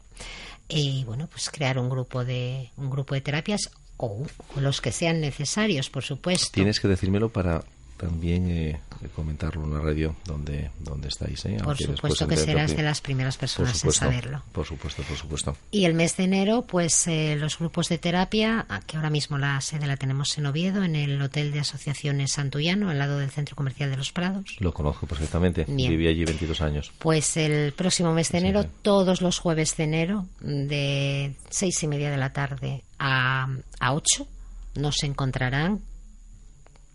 y 0.67 1.03
bueno, 1.05 1.27
pues 1.27 1.49
crear 1.49 1.77
un 1.77 1.89
grupo 1.89 2.25
de 2.25 2.71
un 2.77 2.89
grupo 2.89 3.13
de 3.13 3.21
terapias 3.21 3.69
o 3.97 4.25
los 4.59 4.81
que 4.81 4.91
sean 4.91 5.21
necesarios, 5.21 5.89
por 5.89 6.03
supuesto. 6.03 6.49
Tienes 6.51 6.79
que 6.79 6.87
decírmelo 6.87 7.29
para 7.29 7.63
también 7.97 8.49
eh, 8.49 8.79
comentarlo 9.15 9.63
en 9.63 9.73
la 9.73 9.79
radio 9.79 10.15
donde, 10.25 10.71
donde 10.79 11.07
estáis. 11.07 11.45
¿eh? 11.45 11.57
Por 11.63 11.77
supuesto 11.77 12.27
que 12.27 12.37
serás 12.37 12.75
de 12.75 12.83
las 12.83 13.01
primeras 13.01 13.37
personas 13.37 13.83
en 13.83 13.91
saberlo. 13.91 14.43
por 14.51 14.65
supuesto, 14.65 15.03
por 15.03 15.17
supuesto. 15.17 15.57
Y 15.71 15.85
el 15.85 15.93
mes 15.93 16.17
de 16.17 16.25
enero, 16.25 16.63
pues 16.63 17.07
eh, 17.07 17.35
los 17.39 17.57
grupos 17.57 17.89
de 17.89 17.97
terapia, 17.97 18.65
que 18.87 18.97
ahora 18.97 19.09
mismo 19.09 19.37
la 19.37 19.59
sede 19.61 19.87
la 19.87 19.97
tenemos 19.97 20.37
en 20.37 20.45
Oviedo, 20.45 20.83
en 20.83 20.95
el 20.95 21.21
Hotel 21.21 21.51
de 21.51 21.59
Asociaciones 21.59 22.33
Santullano, 22.33 22.89
al 22.89 22.99
lado 22.99 23.19
del 23.19 23.31
Centro 23.31 23.55
Comercial 23.55 23.89
de 23.89 23.97
los 23.97 24.11
Prados. 24.11 24.57
Lo 24.59 24.73
conozco 24.73 25.07
perfectamente. 25.07 25.65
Bien. 25.67 25.89
Viví 25.89 26.07
allí 26.07 26.25
22 26.25 26.61
años. 26.61 26.91
Pues 26.99 27.37
el 27.37 27.73
próximo 27.73 28.13
mes 28.13 28.31
de 28.31 28.39
enero, 28.39 28.63
sí. 28.63 28.69
todos 28.81 29.21
los 29.21 29.39
jueves 29.39 29.77
de 29.77 29.83
enero, 29.83 30.25
de 30.41 31.35
seis 31.49 31.81
y 31.83 31.87
media 31.87 32.11
de 32.11 32.17
la 32.17 32.33
tarde 32.33 32.83
a, 32.99 33.47
a 33.79 33.93
ocho, 33.93 34.27
nos 34.75 35.03
encontrarán. 35.03 35.81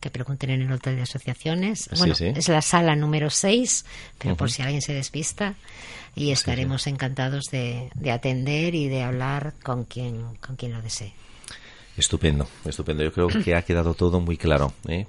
Que 0.00 0.10
pregunten 0.10 0.50
en 0.50 0.62
el 0.62 0.72
hotel 0.72 0.96
de 0.96 1.02
asociaciones. 1.02 1.88
Sí, 1.92 1.98
bueno, 1.98 2.14
sí. 2.14 2.26
es 2.34 2.48
la 2.48 2.62
sala 2.62 2.96
número 2.96 3.30
6, 3.30 3.84
pero 4.18 4.36
por 4.36 4.48
Ujú. 4.48 4.54
si 4.56 4.62
alguien 4.62 4.82
se 4.82 4.94
despista. 4.94 5.54
Y 6.16 6.32
estaremos 6.32 6.86
encantados 6.86 7.44
de, 7.52 7.90
de 7.94 8.10
atender 8.10 8.74
y 8.74 8.88
de 8.88 9.02
hablar 9.02 9.54
con 9.62 9.84
quien, 9.84 10.36
con 10.36 10.56
quien 10.56 10.72
lo 10.72 10.82
desee. 10.82 11.12
Estupendo, 11.96 12.48
estupendo. 12.64 13.04
Yo 13.04 13.12
creo 13.12 13.28
que 13.28 13.54
ha 13.54 13.62
quedado 13.62 13.94
todo 13.94 14.20
muy 14.20 14.36
claro. 14.36 14.72
¿eh? 14.88 15.06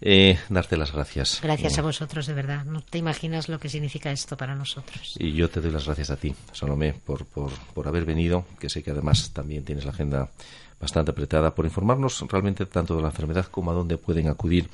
Eh, 0.00 0.38
darte 0.48 0.76
las 0.76 0.92
gracias. 0.92 1.40
Gracias 1.42 1.78
a 1.78 1.82
vosotros, 1.82 2.26
de 2.26 2.34
verdad. 2.34 2.64
No 2.64 2.82
te 2.82 2.98
imaginas 2.98 3.48
lo 3.48 3.58
que 3.58 3.68
significa 3.68 4.10
esto 4.10 4.36
para 4.36 4.54
nosotros. 4.54 5.14
Y 5.18 5.32
yo 5.32 5.48
te 5.48 5.60
doy 5.60 5.70
las 5.70 5.86
gracias 5.86 6.10
a 6.10 6.16
ti, 6.16 6.34
Salomé, 6.52 6.92
por, 6.92 7.24
por, 7.26 7.50
por 7.74 7.88
haber 7.88 8.04
venido, 8.04 8.44
que 8.58 8.68
sé 8.68 8.82
que 8.82 8.90
además 8.90 9.30
también 9.32 9.64
tienes 9.64 9.84
la 9.84 9.92
agenda 9.92 10.30
bastante 10.80 11.10
apretada, 11.10 11.54
por 11.54 11.64
informarnos 11.64 12.24
realmente 12.28 12.66
tanto 12.66 12.96
de 12.96 13.02
la 13.02 13.08
enfermedad 13.08 13.46
como 13.46 13.70
a 13.70 13.74
dónde 13.74 13.96
pueden 13.96 14.28
acudir 14.28 14.68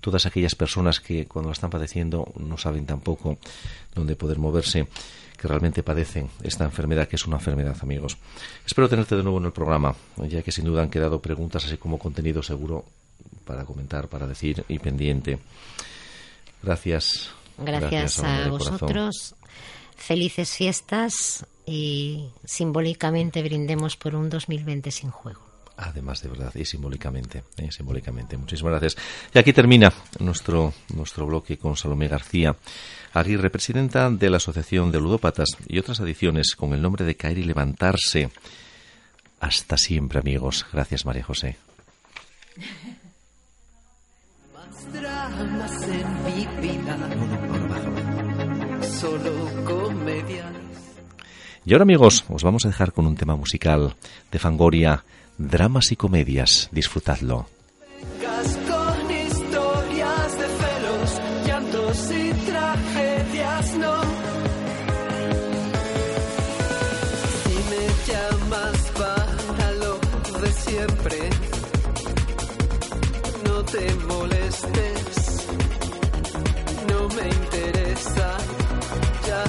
todas 0.00 0.26
aquellas 0.26 0.54
personas 0.54 1.00
que 1.00 1.26
cuando 1.26 1.48
la 1.48 1.54
están 1.54 1.70
padeciendo 1.70 2.32
no 2.38 2.58
saben 2.58 2.86
tampoco 2.86 3.38
dónde 3.94 4.16
poder 4.16 4.38
moverse, 4.38 4.86
que 5.38 5.48
realmente 5.48 5.82
padecen 5.82 6.28
esta 6.42 6.64
enfermedad, 6.64 7.08
que 7.08 7.16
es 7.16 7.26
una 7.26 7.36
enfermedad, 7.36 7.76
amigos. 7.80 8.16
Espero 8.66 8.88
tenerte 8.88 9.16
de 9.16 9.22
nuevo 9.22 9.38
en 9.38 9.46
el 9.46 9.52
programa, 9.52 9.94
ya 10.28 10.42
que 10.42 10.52
sin 10.52 10.64
duda 10.64 10.82
han 10.82 10.90
quedado 10.90 11.20
preguntas 11.20 11.64
así 11.64 11.76
como 11.76 11.98
contenido 11.98 12.42
seguro 12.42 12.84
para 13.44 13.64
comentar, 13.64 14.08
para 14.08 14.26
decir 14.26 14.64
y 14.68 14.78
pendiente. 14.78 15.38
Gracias. 16.62 17.30
Gracias, 17.58 18.20
a 18.20 18.48
vosotros. 18.48 19.34
Felices 19.96 20.50
fiestas 20.50 21.46
y 21.66 22.28
simbólicamente 22.44 23.42
brindemos 23.42 23.96
por 23.96 24.14
un 24.14 24.28
2020 24.28 24.90
sin 24.90 25.10
juego. 25.10 25.43
Además, 25.76 26.22
de 26.22 26.28
verdad, 26.28 26.54
y 26.54 26.64
simbólicamente, 26.64 27.42
eh, 27.56 27.70
simbólicamente. 27.72 28.36
Muchísimas 28.36 28.72
gracias. 28.72 28.96
Y 29.34 29.38
aquí 29.38 29.52
termina 29.52 29.92
nuestro, 30.20 30.72
nuestro 30.94 31.26
bloque 31.26 31.58
con 31.58 31.76
Salomé 31.76 32.06
García 32.06 32.56
Aguirre, 33.12 33.50
presidenta 33.50 34.10
de 34.10 34.30
la 34.30 34.36
Asociación 34.36 34.92
de 34.92 35.00
Ludópatas 35.00 35.48
y 35.66 35.78
otras 35.78 36.00
adiciones 36.00 36.54
con 36.56 36.74
el 36.74 36.82
nombre 36.82 37.04
de 37.04 37.16
Caer 37.16 37.38
y 37.38 37.44
Levantarse. 37.44 38.30
Hasta 39.40 39.76
siempre, 39.76 40.20
amigos. 40.20 40.64
Gracias, 40.72 41.04
María 41.04 41.24
José. 41.24 41.56
Y 51.66 51.72
ahora, 51.72 51.82
amigos, 51.82 52.24
os 52.28 52.42
vamos 52.42 52.64
a 52.64 52.68
dejar 52.68 52.92
con 52.92 53.06
un 53.06 53.16
tema 53.16 53.36
musical 53.36 53.96
de 54.30 54.38
Fangoria, 54.38 55.04
Dramas 55.38 55.92
y 55.92 55.96
Comedias. 55.96 56.68
Disfrutadlo. 56.70 57.46
Con 58.68 59.10
historias 59.10 60.38
de 60.38 60.46
celos, 60.60 61.20
llantos 61.46 62.10
y 62.10 62.32
tragedias, 62.50 63.74
no. 63.78 63.94
Si 67.42 67.56
me 67.70 67.84
llamas 68.08 68.78
para 68.98 69.70
lo 69.72 70.40
de 70.40 70.52
siempre, 70.52 71.18
no 73.44 73.64
te 73.64 73.94
molestes, 74.06 75.46
no 76.88 77.08
me 77.08 77.28
interesa. 77.28 78.36
Ya 79.26 79.44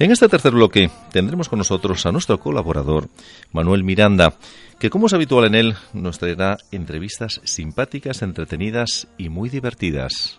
En 0.00 0.12
este 0.12 0.28
tercer 0.28 0.52
bloque 0.52 0.90
tendremos 1.10 1.48
con 1.48 1.58
nosotros 1.58 2.06
a 2.06 2.12
nuestro 2.12 2.38
colaborador, 2.38 3.08
Manuel 3.50 3.82
Miranda, 3.82 4.34
que 4.78 4.90
como 4.90 5.08
es 5.08 5.12
habitual 5.12 5.46
en 5.46 5.56
él, 5.56 5.76
nos 5.92 6.20
traerá 6.20 6.56
entrevistas 6.70 7.40
simpáticas, 7.42 8.22
entretenidas 8.22 9.08
y 9.18 9.28
muy 9.28 9.48
divertidas. 9.48 10.38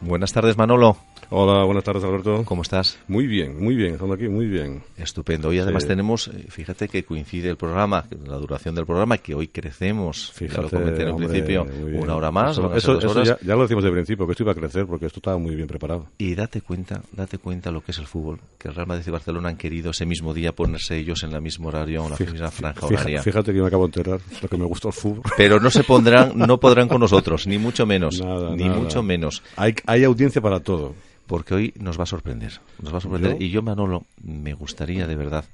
Buenas 0.00 0.32
tardes, 0.32 0.56
Manolo. 0.56 0.96
Hola, 1.34 1.64
buenas 1.64 1.82
tardes, 1.82 2.04
Alberto. 2.04 2.42
¿Cómo 2.44 2.60
estás? 2.60 2.98
Muy 3.08 3.26
bien, 3.26 3.58
muy 3.58 3.74
bien, 3.74 3.94
estando 3.94 4.12
aquí, 4.12 4.28
muy 4.28 4.44
bien. 4.46 4.82
Estupendo. 4.98 5.48
Hoy 5.48 5.60
además 5.60 5.84
Sí. 5.84 5.88
tenemos, 5.88 6.28
eh, 6.28 6.44
fíjate 6.50 6.88
que 6.88 7.04
coincide 7.04 7.48
el 7.48 7.56
programa, 7.56 8.04
la 8.26 8.36
duración 8.36 8.74
del 8.74 8.84
programa, 8.84 9.16
que 9.16 9.34
hoy 9.34 9.48
crecemos. 9.48 10.30
ya 10.38 10.46
lo 10.46 10.68
Fíjate, 10.68 10.76
comenté 10.76 11.02
en 11.04 11.08
hombre, 11.08 11.28
principio, 11.28 11.66
una 11.94 12.16
hora 12.16 12.30
más, 12.30 12.58
Eso, 12.76 12.96
dos 12.98 13.26
ya, 13.26 13.38
ya 13.40 13.56
lo 13.56 13.62
decimos 13.62 13.82
de 13.82 13.90
principio, 13.90 14.26
que 14.26 14.32
esto 14.32 14.42
iba 14.42 14.52
a 14.52 14.54
crecer 14.54 14.84
porque 14.84 15.06
esto 15.06 15.20
estaba 15.20 15.38
muy 15.38 15.54
bien 15.54 15.66
preparado. 15.66 16.06
Y 16.18 16.34
date 16.34 16.60
cuenta, 16.60 17.00
date 17.12 17.38
cuenta 17.38 17.70
lo 17.70 17.80
que 17.80 17.92
es 17.92 17.98
el 17.98 18.06
fútbol, 18.06 18.38
que 18.58 18.68
el 18.68 18.74
Real 18.74 18.86
Madrid 18.88 19.04
y 19.06 19.10
Barcelona 19.10 19.48
han 19.48 19.56
querido 19.56 19.92
ese 19.92 20.04
mismo 20.04 20.34
día 20.34 20.52
ponerse 20.52 20.98
ellos 20.98 21.22
en 21.22 21.32
la 21.32 21.40
mismo 21.40 21.68
horario, 21.68 22.04
en 22.04 22.10
la 22.10 22.30
misma 22.30 22.50
franja 22.50 22.84
horaria. 22.86 23.22
fíjate 23.22 23.54
que 23.54 23.60
me 23.62 23.68
acabo 23.68 23.88
de 23.88 23.98
enterar 23.98 24.20
lo 24.42 24.48
que 24.50 24.56
me 24.58 24.66
gustó 24.66 24.88
el 24.88 24.94
fútbol. 24.94 25.22
Pero 25.38 25.58
no 25.60 25.70
se 25.70 25.82
pondrán, 25.82 26.32
no 26.36 26.60
podrán 26.60 26.88
con 26.88 27.00
nosotros, 27.00 27.46
ni 27.46 27.56
mucho 27.56 27.86
menos, 27.86 28.20
Nada, 28.20 28.54
ni 28.54 28.64
nada. 28.64 28.78
mucho 28.78 29.02
menos, 29.02 29.42
Hay, 29.56 29.74
hay 29.86 30.04
audiencia 30.04 30.42
para 30.42 30.60
todo. 30.60 30.94
Porque 31.32 31.54
hoy 31.54 31.72
nos 31.78 31.98
va 31.98 32.02
a 32.02 32.06
sorprender, 32.06 32.60
nos 32.82 32.92
va 32.92 32.98
a 32.98 33.00
sorprender. 33.00 33.32
¿Yo? 33.38 33.44
Y 33.44 33.48
yo, 33.50 33.62
Manolo, 33.62 34.04
me 34.22 34.52
gustaría 34.52 35.06
de 35.06 35.16
verdad 35.16 35.46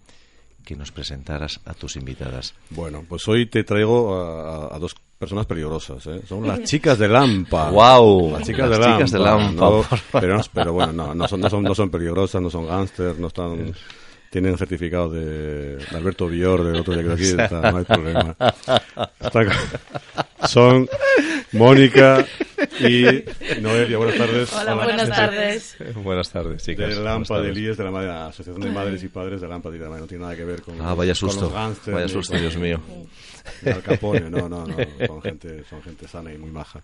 que 0.65 0.75
nos 0.75 0.91
presentaras 0.91 1.61
a 1.67 1.73
tus 1.75 1.95
invitadas. 1.95 2.55
Bueno, 2.71 3.05
pues 3.09 3.29
hoy 3.29 3.47
te 3.47 3.63
traigo 3.63 4.13
a, 4.21 4.67
a- 4.73 4.75
a 4.77 4.79
dos 4.81 4.97
personas 5.19 5.47
peligrosas. 5.47 6.05
¿eh? 6.09 6.23
Son 6.29 6.45
las 6.47 6.63
chicas 6.65 6.99
de 6.99 7.07
Lampa. 7.09 7.71
¡Guau! 7.71 8.33
Las 8.33 8.43
chicas 8.43 8.69
Las 8.69 8.79
de 8.81 8.85
chicas 8.93 9.13
de 9.13 9.19
Lampa. 9.21 9.67
Pero 10.65 10.73
bueno, 10.73 10.93
no, 10.93 11.15
no 11.15 11.29
son, 11.29 11.41
no, 11.41 11.49
son, 11.49 11.63
no 11.63 11.75
son 11.77 11.91
peligrosas, 11.91 12.43
no 12.43 12.51
son 12.51 12.67
gángsters, 12.67 13.19
no 13.19 13.29
están... 13.29 13.73
Tienen 14.31 14.59
certificado 14.59 15.09
de, 15.11 15.77
de 15.77 15.97
Alberto 15.97 16.27
Villor 16.29 16.63
del 16.65 16.77
otro 16.77 16.93
día 16.95 17.03
que 17.03 17.13
aquí, 17.13 17.23
está, 17.25 17.71
no 17.73 17.79
hay 17.79 17.85
problema. 17.85 18.37
Está- 19.21 19.47
son 20.47 20.87
Mónica 21.53 22.27
y 22.81 23.05
Noelia. 23.63 23.97
Buenas 23.97 24.19
tardes. 24.19 24.53
Hola, 24.53 24.75
buenas 24.75 25.09
tardes. 25.09 25.77
Buenas 25.97 26.31
tardes, 26.31 26.67
De 26.67 26.95
Lampa 26.97 27.41
de 27.41 27.53
Líes, 27.55 27.77
de 27.79 27.85
la 27.85 27.91
madre- 27.91 28.11
Asociación 28.11 28.61
de 28.61 28.71
Madres 28.71 29.03
y 29.03 29.09
Padres 29.09 29.41
de 29.41 29.49
Lampa 29.49 29.71
de 29.71 29.79
Líes. 29.79 29.89
No 29.89 30.07
tiene 30.07 30.23
nada 30.25 30.37
que 30.37 30.45
ver 30.45 30.61
con, 30.61 30.81
Ah, 30.83 30.95
vaya 30.95 31.13
con 31.13 31.17
susto, 31.31 31.43
los 31.47 31.53
gángsters 31.55 31.95
vaya 31.95 32.09
susto, 32.09 32.33
con- 32.35 32.41
Dios 32.43 32.57
mío. 32.57 32.81
Al 33.65 33.83
Capone, 33.83 34.29
no, 34.29 34.47
no, 34.49 34.67
no. 34.67 34.77
Son 35.07 35.23
gente, 35.23 35.65
son 35.71 35.83
gente 35.83 36.07
sana 36.07 36.33
y 36.35 36.37
muy 36.39 36.51
maja. 36.51 36.83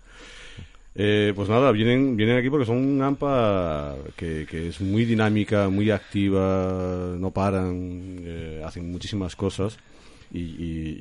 Eh, 0.97 1.33
pues 1.35 1.49
nada, 1.49 1.71
vienen, 1.73 2.15
vienen 2.15 2.37
aquí 2.37 2.49
porque 2.49 2.65
son 2.65 2.77
un 2.77 3.01
AMPA 3.01 3.95
que, 4.15 4.45
que 4.49 4.69
es 4.69 4.79
muy 4.79 5.03
dinámica, 5.03 5.67
muy 5.67 5.91
activa, 5.91 7.15
no 7.19 7.31
paran, 7.31 8.17
eh, 8.21 8.63
hacen 8.65 8.89
muchísimas 8.91 9.35
cosas 9.35 9.77
y, 10.31 10.39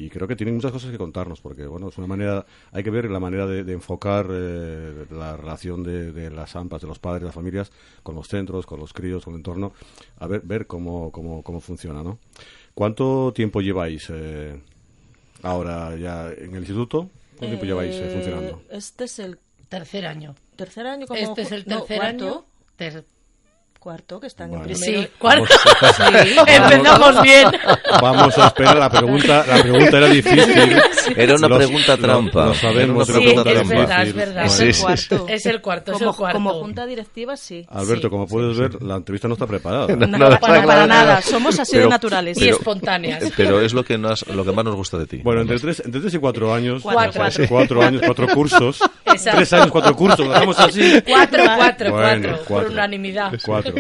y- 0.05 0.11
creo 0.11 0.29
que 0.29 0.37
tienen 0.37 0.57
muchas 0.57 0.73
cosas 0.73 0.91
que 0.91 0.99
contarnos 0.99 1.41
porque, 1.41 1.67
bueno, 1.67 1.89
es 1.89 1.99
una 1.99 2.07
manera, 2.09 2.45
hay 2.73 2.83
que 2.85 2.91
ver 2.91 3.11
la 3.11 3.21
manera 3.21 3.47
de, 3.47 3.73
enfocar 3.73 4.27
eh, 4.31 5.07
la 5.11 5.37
relación 5.37 5.83
de, 5.85 6.13
de 6.13 6.31
las 6.31 6.55
AMPAs, 6.57 6.83
de 6.83 6.89
los 6.89 6.99
padres, 6.99 7.23
de 7.23 7.27
las 7.27 7.35
familias, 7.35 7.73
con 8.03 8.15
los 8.17 8.27
centros, 8.29 8.67
con 8.67 8.81
los 8.81 8.93
críos, 8.93 9.25
con 9.25 9.35
el 9.35 9.39
entorno, 9.39 9.73
a 10.19 10.27
ver, 10.27 10.43
ver 10.45 10.67
cómo, 10.67 11.11
cómo, 11.13 11.43
cómo 11.43 11.61
funciona, 11.61 12.03
¿no? 12.03 12.19
¿Cuánto 12.75 13.33
tiempo 13.35 13.61
lleváis 13.61 14.09
eh, 14.11 14.61
ahora 15.43 15.97
ya 15.97 16.31
en 16.33 16.53
el 16.55 16.61
instituto? 16.61 17.09
¿Cuánto 17.37 17.57
tiempo 17.59 17.67
lleváis 17.67 18.01
eh, 18.03 18.05
Eh, 18.07 18.09
funcionando? 18.09 18.63
Este 18.71 19.05
es 19.05 19.19
el 19.19 19.39
Tercer 19.79 20.07
año. 20.07 20.35
tercer 20.57 20.87
año. 20.87 21.07
Como 21.07 21.19
Este 21.21 21.43
es 21.43 21.53
el 21.53 21.65
no, 21.67 21.79
tercer 21.83 21.97
cuarto, 21.99 22.25
año. 22.27 22.45
Ter- 22.77 23.05
Cuarto, 23.85 24.19
que 24.19 24.29
están 24.29 24.51
Vale. 24.51 24.73
en 24.73 24.81
primero. 24.81 25.03
Sí, 25.03 25.09
cuarto. 25.19 25.45
Sí. 25.95 26.37
Empezamos 26.47 27.21
bien. 27.23 27.49
Vamos 28.01 28.39
a 28.39 28.47
esperar, 28.47 28.77
la 28.79 28.89
pregunta, 28.89 29.45
la 29.47 29.61
pregunta 29.63 29.99
era 29.99 30.07
difícil. 30.09 30.79
Era 31.15 31.35
una 31.35 31.49
Los- 31.49 31.59
pregunta 31.59 31.97
trampa. 31.99 32.47
lo 32.47 32.55
sabemos, 32.55 33.07
Sí, 33.07 33.13
pregunta 33.13 33.51
es 33.51 33.55
trampa. 33.59 33.75
verdad, 33.75 34.03
es 34.07 34.15
verdad. 34.15 34.45
Es 34.47 34.53
Sí, 34.55 34.63
el 34.65 34.75
sí, 34.75 34.83
cuarto. 34.83 35.27
Es 35.29 35.47
el 35.47 35.61
cuarto, 35.61 35.93
es 35.93 35.99
como, 35.99 36.11
el 36.13 36.17
cuarto. 36.17 36.37
como 36.39 36.55
junta 36.55 36.87
directiva, 36.87 37.37
sí. 37.37 37.67
Alberto, 37.69 38.07
Sí, 38.07 38.11
como 38.11 38.27
puedes 38.27 38.57
ver, 38.57 38.83
la 38.83 38.97
entrevista 38.97 39.29
no 39.29 39.35
está 39.35 39.47
preparada. 39.47 39.87
No, 39.95 40.07
no, 40.07 40.41
para, 40.41 40.65
para 40.65 40.87
nada. 40.87 41.21
Somos 41.21 41.59
así 41.61 41.73
de 41.73 41.81
Pero- 41.81 41.91
naturales. 41.91 42.39
Y 42.39 42.41
pero- 42.41 42.57
espontáneas. 42.57 43.23
Pero 43.37 43.61
es 43.61 43.75
lo 43.75 43.85
que, 43.85 43.99
nos- 43.99 44.27
lo 44.29 44.47
que 44.47 44.53
más 44.53 44.65
nos 44.65 44.77
gusta 44.77 44.97
de 44.97 45.07
ti. 45.07 45.21
Bueno, 45.23 45.43
entre 45.43 45.59
tres, 45.59 45.83
entre 45.85 46.01
tres 46.01 46.15
y 46.15 46.19
cuatro 46.19 46.55
años. 46.55 46.83
Cuatro. 46.83 47.13
Cuatro, 47.21 47.45
cuatro 47.51 47.83
años, 47.83 48.01
cuatro 48.07 48.29
cursos. 48.29 48.81
Exacto. 49.05 49.37
Tres 49.37 49.53
años, 49.53 49.71
cuatro 49.71 49.95
cursos. 49.95 50.27
Lo 50.27 50.35
así. 50.59 51.03
Cuatro, 51.07 51.43
cuatro, 51.57 51.91
Bueno, 51.93 52.07
cuatro, 52.07 52.45
cuatro. 52.47 52.65
Por 52.65 52.73
unanimidad. 52.73 53.33
Cuatro. 53.45 53.74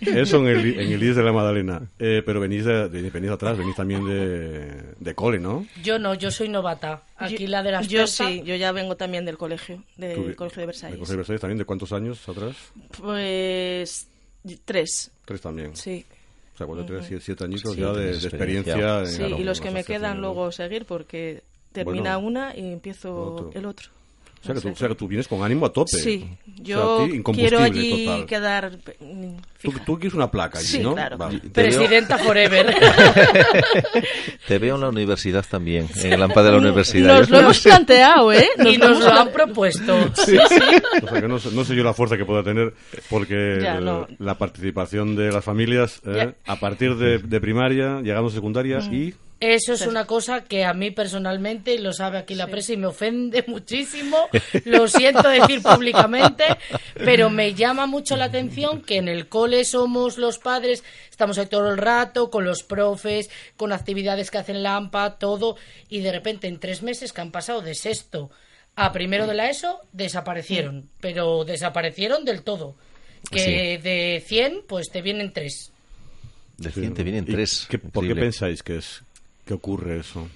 Eso 0.00 0.38
en 0.38 0.46
el, 0.46 0.80
en 0.80 0.92
el 0.92 1.02
IES 1.02 1.16
de 1.16 1.22
la 1.22 1.32
Magdalena. 1.32 1.82
Eh, 1.98 2.22
pero 2.24 2.40
venís, 2.40 2.64
de, 2.64 2.88
de- 2.88 3.10
venís 3.10 3.30
atrás, 3.30 3.56
venís 3.58 3.74
también 3.76 4.04
de, 4.04 4.82
de 4.98 5.14
cole, 5.14 5.38
¿no? 5.38 5.66
Yo 5.82 5.98
no, 5.98 6.14
yo 6.14 6.30
soy 6.30 6.48
novata. 6.48 7.02
Aquí 7.16 7.38
Yo- 7.38 7.48
la 7.48 7.62
de 7.62 7.72
las 7.72 7.88
Yo 7.88 8.06
sí, 8.06 8.42
yo 8.44 8.54
ya 8.56 8.72
vengo 8.72 8.96
también 8.96 9.24
del 9.24 9.38
colegio, 9.38 9.82
del 9.96 10.14
Tú- 10.14 10.34
colegio 10.36 10.60
de 10.60 10.66
Versalles. 10.66 10.92
¿De 10.94 10.98
Colegio 10.98 11.12
de 11.12 11.16
Versalles 11.18 11.40
también? 11.40 11.58
¿De 11.58 11.64
cuántos 11.64 11.92
años 11.92 12.28
atrás? 12.28 12.56
Pues 12.98 14.08
tres, 14.64 15.10
Tres 15.24 15.40
también. 15.40 15.76
sí. 15.76 16.04
O 16.54 16.58
sea, 16.58 16.66
cuando 16.66 16.84
tienes 16.84 17.06
siete, 17.06 17.24
siete 17.24 17.44
añitos 17.44 17.74
Sí, 17.74 17.80
ya 17.80 17.92
de, 17.92 18.10
experiencia. 18.12 18.74
experiencia. 18.74 18.98
en- 19.00 19.06
Sí, 19.06 19.16
claro, 19.18 19.38
y 19.38 19.44
los 19.44 19.60
que 19.60 19.70
me 19.70 19.84
quedan 19.84 20.20
luego 20.20 20.52
seguir 20.52 20.84
porque 20.84 21.42
termina 21.72 22.16
Bueno. 22.18 22.28
una 22.28 22.56
y 22.56 22.72
empiezo 22.72 23.14
Otro. 23.16 23.50
el 23.54 23.64
otro. 23.64 23.88
O 24.42 24.44
sea, 24.44 24.54
que 24.56 24.60
tú, 24.60 24.68
o 24.70 24.74
sea, 24.76 24.88
que 24.88 24.94
tú 24.96 25.06
vienes 25.06 25.28
con 25.28 25.40
ánimo 25.44 25.66
a 25.66 25.72
tope. 25.72 25.96
Sí, 25.96 26.24
O 26.26 26.54
sea, 26.56 26.64
yo 26.64 27.00
a 27.02 27.06
ti, 27.06 27.14
incombustible 27.14 27.48
quiero 27.48 27.62
allí 27.64 28.04
total. 28.06 28.26
quedar 28.26 28.70
mm, 29.00 29.36
Tú, 29.62 29.72
tú 29.86 29.94
quieres 30.00 30.14
una 30.14 30.28
placa 30.30 30.58
allí, 30.58 30.66
Sí, 30.66 30.78
¿no? 30.80 30.94
claro. 30.94 31.16
Vale. 31.16 31.38
Te 31.38 31.46
veo- 31.46 31.52
Presidenta 31.78 32.18
forever. 32.18 32.74
Te 34.48 34.58
veo 34.58 34.74
en 34.74 34.80
la 34.80 34.88
universidad 34.88 35.44
también, 35.48 35.86
en 36.02 36.12
el 36.12 36.22
AMPA 36.22 36.42
de 36.42 36.50
la 36.50 36.58
universidad. 36.58 37.18
Nos 37.20 37.30
lo 37.30 37.38
hemos 37.40 37.60
planteado, 37.60 38.32
¿eh? 38.32 38.48
y 38.66 38.76
nos 38.78 38.98
lo 39.00 39.12
han 39.12 39.30
propuesto. 39.32 39.96
O 40.12 41.08
sea, 41.08 41.20
que 41.20 41.28
no, 41.28 41.38
sé- 41.38 41.50
no 41.52 41.64
sé 41.64 41.74
yo 41.76 41.84
la 41.84 41.94
fuerza 41.94 42.16
que 42.16 42.24
pueda 42.24 42.42
tener, 42.42 42.74
porque 43.08 43.58
Ya, 43.62 43.78
el- 43.78 43.84
no. 43.84 44.06
la 44.18 44.36
participación 44.38 45.14
de 45.16 45.30
las 45.32 45.44
familias, 45.44 46.00
¿eh? 46.06 46.32
A 46.46 46.56
partir 46.58 46.96
de, 46.96 47.18
de 47.18 47.40
primaria, 47.40 48.00
llegamos 48.02 48.32
a 48.32 48.36
secundaria 48.36 48.78
y 48.90 49.14
Eso 49.44 49.72
es 49.72 49.80
una 49.88 50.04
cosa 50.06 50.44
que 50.44 50.64
a 50.64 50.72
mí 50.72 50.92
personalmente, 50.92 51.74
y 51.74 51.78
lo 51.78 51.92
sabe 51.92 52.18
aquí 52.18 52.36
la 52.36 52.46
prensa, 52.46 52.74
y 52.74 52.76
me 52.76 52.86
ofende 52.86 53.44
muchísimo, 53.48 54.16
lo 54.66 54.86
siento 54.86 55.28
decir 55.28 55.60
públicamente, 55.62 56.44
pero 56.94 57.28
me 57.28 57.52
llama 57.54 57.86
mucho 57.86 58.16
la 58.16 58.26
atención 58.26 58.82
que 58.82 58.98
en 58.98 59.08
el 59.08 59.28
cole 59.28 59.64
somos 59.64 60.16
los 60.16 60.38
padres, 60.38 60.84
estamos 61.10 61.38
ahí 61.38 61.46
todo 61.46 61.70
el 61.70 61.78
rato, 61.78 62.30
con 62.30 62.44
los 62.44 62.62
profes, 62.62 63.30
con 63.56 63.72
actividades 63.72 64.30
que 64.30 64.38
hacen 64.38 64.62
Lampa, 64.62 65.18
todo, 65.18 65.56
y 65.88 66.00
de 66.02 66.12
repente 66.12 66.46
en 66.46 66.60
tres 66.60 66.82
meses 66.82 67.12
que 67.12 67.20
han 67.20 67.32
pasado 67.32 67.62
de 67.62 67.74
sexto 67.74 68.30
a 68.76 68.92
primero 68.92 69.26
de 69.26 69.34
la 69.34 69.50
ESO, 69.50 69.80
desaparecieron, 69.92 70.88
pero 71.00 71.44
desaparecieron 71.44 72.24
del 72.24 72.42
todo. 72.42 72.76
Que 73.30 73.78
de 73.82 74.22
100, 74.26 74.62
pues 74.68 74.90
te 74.90 75.02
vienen 75.02 75.32
tres. 75.32 75.72
De 76.58 76.70
100 76.70 76.94
te 76.94 77.02
vienen 77.02 77.24
¿Y 77.28 77.32
tres. 77.32 77.66
qué- 77.68 77.78
¿Por 77.78 78.06
qué 78.06 78.14
pensáis 78.14 78.62
que 78.62 78.76
es 78.78 79.02
que 79.44 79.54
ocurre 79.54 80.00
eso? 80.00 80.28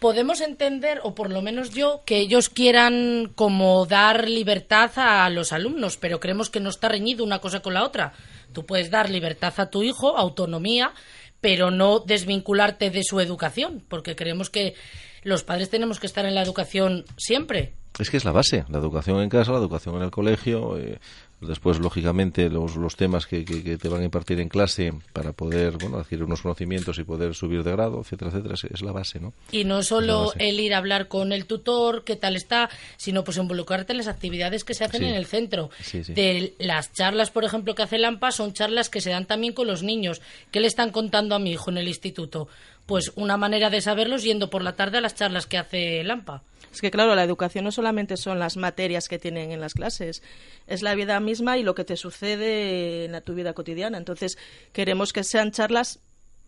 podemos 0.00 0.40
entender, 0.40 1.00
o 1.04 1.14
por 1.14 1.30
lo 1.30 1.42
menos 1.42 1.70
yo, 1.70 2.02
que 2.04 2.18
ellos 2.18 2.48
quieran 2.48 3.30
como 3.34 3.86
dar 3.86 4.28
libertad 4.28 4.90
a 4.96 5.28
los 5.28 5.52
alumnos, 5.52 5.98
pero 5.98 6.18
creemos 6.18 6.50
que 6.50 6.58
no 6.58 6.70
está 6.70 6.88
reñido 6.88 7.22
una 7.22 7.38
cosa 7.38 7.60
con 7.60 7.74
la 7.74 7.84
otra. 7.84 8.14
Tú 8.52 8.64
puedes 8.64 8.90
dar 8.90 9.10
libertad 9.10 9.52
a 9.58 9.70
tu 9.70 9.82
hijo, 9.82 10.16
autonomía, 10.16 10.92
pero 11.40 11.70
no 11.70 12.00
desvincularte 12.00 12.90
de 12.90 13.04
su 13.04 13.20
educación, 13.20 13.84
porque 13.88 14.16
creemos 14.16 14.50
que 14.50 14.74
los 15.22 15.44
padres 15.44 15.68
tenemos 15.68 16.00
que 16.00 16.06
estar 16.06 16.24
en 16.24 16.34
la 16.34 16.42
educación 16.42 17.04
siempre. 17.18 17.74
Es 17.98 18.08
que 18.08 18.16
es 18.16 18.24
la 18.24 18.32
base, 18.32 18.64
la 18.68 18.78
educación 18.78 19.20
en 19.20 19.28
casa, 19.28 19.52
la 19.52 19.58
educación 19.58 19.96
en 19.96 20.02
el 20.02 20.10
colegio, 20.10 20.78
eh, 20.78 20.98
después, 21.40 21.78
lógicamente, 21.78 22.48
los, 22.50 22.76
los 22.76 22.96
temas 22.96 23.26
que, 23.26 23.44
que- 23.44 23.62
que 23.62 23.78
te 23.78 23.88
van 23.88 24.02
a 24.02 24.04
impartir 24.04 24.40
en 24.40 24.48
clase 24.48 24.92
para 25.12 25.32
poder 25.32 25.76
bueno, 25.78 25.98
adquirir 25.98 26.24
unos 26.24 26.42
conocimientos 26.42 26.98
y 26.98 27.04
poder 27.04 27.34
subir 27.34 27.62
de 27.62 27.72
grado, 27.72 28.00
etcétera, 28.00 28.30
etcétera, 28.30 28.54
es, 28.54 28.64
es 28.64 28.82
la 28.82 28.92
base, 28.92 29.20
¿no? 29.20 29.32
Y 29.52 29.64
no 29.64 29.82
solo 29.82 30.32
el 30.38 30.60
ir 30.60 30.74
a 30.74 30.78
hablar 30.78 31.08
con 31.08 31.32
el 31.32 31.46
tutor, 31.46 32.04
qué 32.04 32.16
tal 32.16 32.36
está, 32.36 32.68
sino 32.96 33.24
pues 33.24 33.36
involucrarte 33.36 33.92
en 33.92 33.98
las 33.98 34.08
actividades 34.08 34.64
que 34.64 34.74
se 34.74 34.84
hacen 34.84 35.00
Sí. 35.00 35.06
en 35.06 35.14
el 35.14 35.26
centro. 35.26 35.70
Sí, 35.82 36.04
sí. 36.04 36.12
De 36.14 36.54
las 36.58 36.92
charlas, 36.92 37.30
por 37.30 37.44
ejemplo, 37.44 37.74
que 37.74 37.82
hace 37.82 37.98
Lampa, 37.98 38.30
son 38.32 38.52
charlas 38.52 38.88
que 38.90 39.00
se 39.00 39.10
dan 39.10 39.26
también 39.26 39.52
con 39.54 39.66
los 39.66 39.82
niños. 39.82 40.20
¿Qué 40.50 40.60
le 40.60 40.66
están 40.66 40.90
contando 40.90 41.34
a 41.34 41.38
mi 41.38 41.52
hijo 41.52 41.70
en 41.70 41.78
el 41.78 41.88
instituto? 41.88 42.48
Pues 42.86 43.12
una 43.14 43.36
manera 43.36 43.70
de 43.70 43.80
saberlos 43.80 44.24
yendo 44.24 44.50
por 44.50 44.62
la 44.62 44.74
tarde 44.74 44.98
a 44.98 45.00
las 45.00 45.14
charlas 45.14 45.46
que 45.46 45.58
hace 45.58 46.02
Lampa. 46.02 46.42
Es 46.72 46.80
que 46.80 46.90
claro, 46.90 47.14
la 47.16 47.24
educación 47.24 47.64
no 47.64 47.72
solamente 47.72 48.16
son 48.16 48.38
las 48.38 48.56
materias 48.56 49.08
que 49.08 49.18
tienen 49.18 49.50
en 49.50 49.60
las 49.60 49.74
clases, 49.74 50.22
es 50.68 50.82
la 50.82 50.94
vida 50.94 51.18
misma 51.20 51.58
y 51.58 51.62
lo 51.64 51.74
que 51.74 51.84
te 51.84 51.96
sucede 51.96 53.06
en 53.06 53.12
la, 53.12 53.20
tu 53.22 53.34
vida 53.34 53.52
cotidiana. 53.54 53.98
Entonces, 53.98 54.38
queremos 54.72 55.12
que 55.12 55.24
sean 55.24 55.50
charlas 55.50 55.98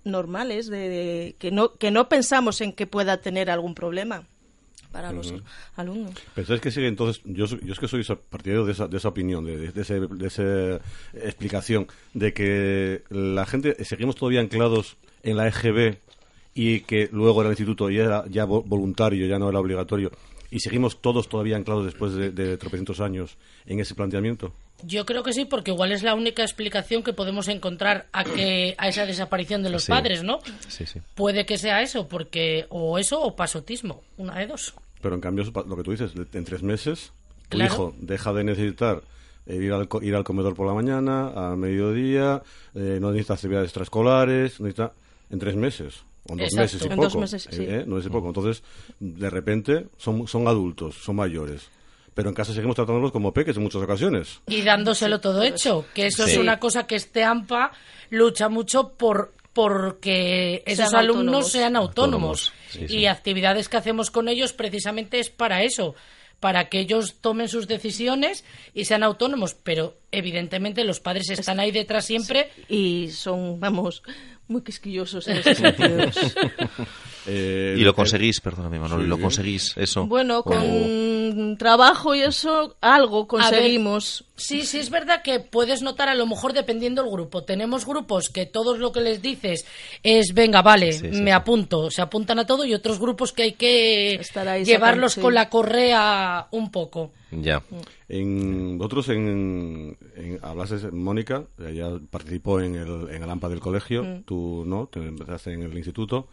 normales, 0.05 0.69
de, 0.69 0.89
de- 0.89 1.37
que, 1.39 1.51
no, 1.51 1.75
que 1.75 1.91
no 1.91 2.09
pensamos 2.09 2.61
en 2.61 2.73
que 2.73 2.87
pueda 2.87 3.21
tener 3.21 3.51
algún 3.51 3.75
problema 3.75 4.25
para 4.93 5.11
los 5.11 5.33
alumnos. 5.77 6.13
¿Pensáis 6.35 6.61
que 6.61 6.71
sigue 6.71 6.87
entonces? 6.87 7.23
Yo, 7.25 7.47
yo 7.47 7.73
es 7.73 7.79
que 7.81 7.89
soy 7.89 8.05
partidario 8.29 8.65
de 8.67 8.73
esa, 8.73 8.87
de 8.89 8.97
esa 8.99 9.09
opinión, 9.09 9.45
de, 9.45 9.57
de, 9.57 9.73
de 9.73 9.81
ese- 9.83 10.01
de 10.01 10.27
esa 10.27 10.81
explicación, 11.15 11.87
de 12.15 12.33
que 12.33 13.03
la 13.11 13.47
gente 13.47 13.83
seguimos 13.85 14.17
todavía 14.17 14.41
anclados 14.41 14.97
en 15.23 15.37
la 15.37 15.49
EGB 15.49 15.97
y 16.55 16.81
que 16.81 17.09
luego 17.13 17.41
en 17.41 17.47
el 17.49 17.53
instituto 17.53 17.89
ya 17.91 18.03
era 18.05 18.25
ya 18.29 18.47
vo- 18.47 18.63
voluntario, 18.65 19.27
ya 19.27 19.39
no 19.39 19.49
era 19.49 19.59
obligatorio, 19.61 20.11
y 20.51 20.61
seguimos 20.61 21.01
todos 21.01 21.29
todavía 21.29 21.57
anclados 21.57 21.85
después 21.87 22.13
de, 22.15 22.31
de 22.31 22.57
tropecientos 22.59 23.01
años 23.01 23.37
en 23.67 23.81
ese 23.81 23.95
planteamiento. 23.95 24.53
Yo 24.85 25.07
creo 25.07 25.23
que 25.23 25.33
sí, 25.33 25.45
porque 25.45 25.71
igual 25.71 25.93
es 25.93 26.03
la 26.03 26.15
única 26.15 26.43
explicación 26.43 27.03
que 27.05 27.13
podemos 27.13 27.47
encontrar 27.49 28.07
a 28.13 28.25
que 28.25 28.75
a 28.79 28.89
esa 28.89 29.07
desaparición 29.07 29.63
de 29.63 29.71
los 29.71 29.85
Sí. 29.85 29.93
padres, 29.93 30.25
¿no? 30.25 30.41
Sí, 30.69 30.85
sí. 30.87 31.01
Puede 31.15 31.47
que 31.47 31.57
sea 31.57 31.83
eso, 31.83 32.09
porque 32.09 32.67
o 32.69 32.99
eso 32.99 33.21
o 33.23 33.37
pasotismo, 33.37 34.03
una 34.17 34.37
de 34.39 34.49
dos. 34.49 34.75
Pero 35.01 35.15
en 35.15 35.21
cambio, 35.21 35.45
eso 35.45 35.53
pa- 35.53 35.65
lo 35.67 35.77
que 35.77 35.85
tú 35.85 35.93
dices, 35.93 36.13
en 36.33 36.45
tres 36.45 36.63
meses, 36.65 37.13
tu 37.49 37.59
Claro. 37.59 37.73
hijo 37.73 37.95
deja 37.99 38.33
de 38.33 38.45
necesitar 38.45 39.03
eh, 39.47 39.57
ir, 39.57 39.73
al, 39.73 39.89
co- 39.89 40.03
ir 40.03 40.15
al 40.15 40.23
comedor 40.25 40.55
por 40.55 40.67
la 40.67 40.75
mañana, 40.75 41.29
a 41.35 41.57
mediodía, 41.57 42.43
eh, 42.75 42.99
no 43.01 43.11
necesita 43.11 43.35
actividades 43.35 43.67
extraescolares, 43.69 44.61
necesita 44.61 44.93
en 45.31 45.39
tres 45.39 45.57
meses. 45.57 46.03
O 46.29 46.33
en 46.35 46.39
dos 46.39 46.47
Exacto. 46.53 46.61
meses 46.63 46.81
y 46.81 46.85
En 46.85 46.91
poco. 46.91 47.03
dos 47.03 47.17
meses, 47.17 47.49
sí. 47.51 47.63
eh, 47.63 47.67
eh, 47.81 47.85
no 47.87 47.99
es 47.99 48.09
poco. 48.09 48.29
Entonces, 48.29 48.63
de 49.01 49.29
repente, 49.31 49.87
son, 49.97 50.27
son 50.29 50.47
adultos, 50.49 50.95
son 50.97 51.17
mayores. 51.17 51.69
Pero 52.15 52.29
en 52.29 52.35
casa 52.35 52.53
seguimos 52.53 52.77
tratándolos 52.77 53.11
como 53.11 53.33
peques 53.33 53.57
en 53.57 53.63
muchas 53.63 53.83
ocasiones. 53.83 54.41
y 54.47 54.63
dándoselo 54.63 55.21
todo 55.21 55.43
hecho, 55.43 55.85
que 55.95 56.07
eso 56.07 56.25
es 56.25 56.33
Sí. 56.33 56.39
una 56.39 56.59
cosa 56.61 56.87
que 56.87 56.95
este 56.97 57.25
AMPA 57.25 57.73
lucha 58.11 58.49
mucho 58.49 58.91
por 58.91 59.33
porque 59.53 60.63
esos 60.67 60.91
Sean 60.91 61.01
alumnos 61.01 61.25
autónomos. 61.47 61.51
sean 61.53 61.77
autónomos, 61.77 62.53
Autónomos, 62.53 62.53
sí, 62.71 62.89
sí. 62.89 62.97
y 62.99 63.07
actividades 63.07 63.69
que 63.69 63.77
hacemos 63.77 64.11
con 64.11 64.29
ellos 64.29 64.53
precisamente 64.53 65.21
es 65.21 65.31
para 65.31 65.63
eso 65.63 65.95
para 66.43 66.69
que 66.69 66.81
ellos 66.81 67.21
tomen 67.21 67.47
sus 67.47 67.69
decisiones 67.69 68.45
y 68.75 68.87
sean 68.87 69.05
autónomos, 69.05 69.55
pero 69.55 69.97
evidentemente 70.11 70.83
los 70.83 70.99
padres 70.99 71.31
están 71.31 71.61
ahí 71.61 71.71
detrás 71.71 72.05
siempre 72.05 72.51
Y 72.69 73.11
son, 73.13 73.61
vamos, 73.61 74.03
muy 74.49 74.63
quisquillosos 74.63 75.29
en 75.29 75.37
ese 75.37 75.55
sentido. 75.55 75.99
Eh, 77.27 77.77
Y 77.79 77.83
lo 77.83 77.91
eh, 77.91 77.95
conseguís, 77.95 78.41
perdóname, 78.41 78.79
Manolo, 78.81 79.03
sí. 79.03 79.09
lo 79.09 79.19
conseguís, 79.19 79.77
eso. 79.77 80.07
Bueno, 80.07 80.43
con 80.43 81.57
trabajo 81.57 82.15
y 82.15 82.21
eso, 82.23 82.77
algo 82.81 83.27
conseguimos. 83.29 84.25
Sí, 84.35 84.63
sí, 84.63 84.79
es 84.79 84.91
verdad 84.91 85.23
que 85.23 85.39
puedes 85.39 85.83
notar 85.83 86.09
a 86.09 86.15
lo 86.17 86.27
mejor 86.27 86.53
dependiendo 86.53 87.03
del 87.03 87.13
grupo. 87.13 87.45
Tenemos 87.45 87.87
grupos 87.87 88.29
que 88.29 88.47
todos 88.47 88.79
lo 88.81 88.91
que 88.91 89.01
les 89.01 89.23
dices 89.23 89.65
es, 90.03 90.35
venga, 90.35 90.63
vale, 90.63 90.93
Sí, 90.93 90.99
sí, 91.13 91.21
me 91.21 91.27
sí. 91.27 91.31
apunto, 91.31 91.91
se 91.93 92.03
apuntan 92.03 92.41
a 92.41 92.47
todo 92.47 92.65
y 92.65 92.75
otros 92.75 92.99
grupos 92.99 93.33
que 93.33 93.43
hay 93.45 93.53
que 93.53 94.21
ahí 94.49 94.65
llevarlos 94.65 95.15
con 95.15 95.33
la 95.35 95.49
correa 95.49 96.49
un 96.51 96.73
poco. 96.73 97.13
Ya. 97.31 97.63
En, 98.09 98.77
vosotros 98.79 99.09
en, 99.11 99.97
en 100.17 100.39
hablases, 100.43 100.93
Mónica, 100.93 101.45
ella 101.65 101.89
participó 102.11 102.61
en 102.61 102.75
el, 102.75 103.09
en 103.11 103.23
el 103.23 103.31
AMPA 103.31 103.49
del 103.49 103.61
colegio, 103.61 104.03
Mm. 104.03 104.23
tú 104.25 104.65
no, 104.67 104.89
te 104.89 104.99
empezaste 104.99 105.53
en 105.53 105.63
el 105.63 105.77
instituto. 105.77 106.27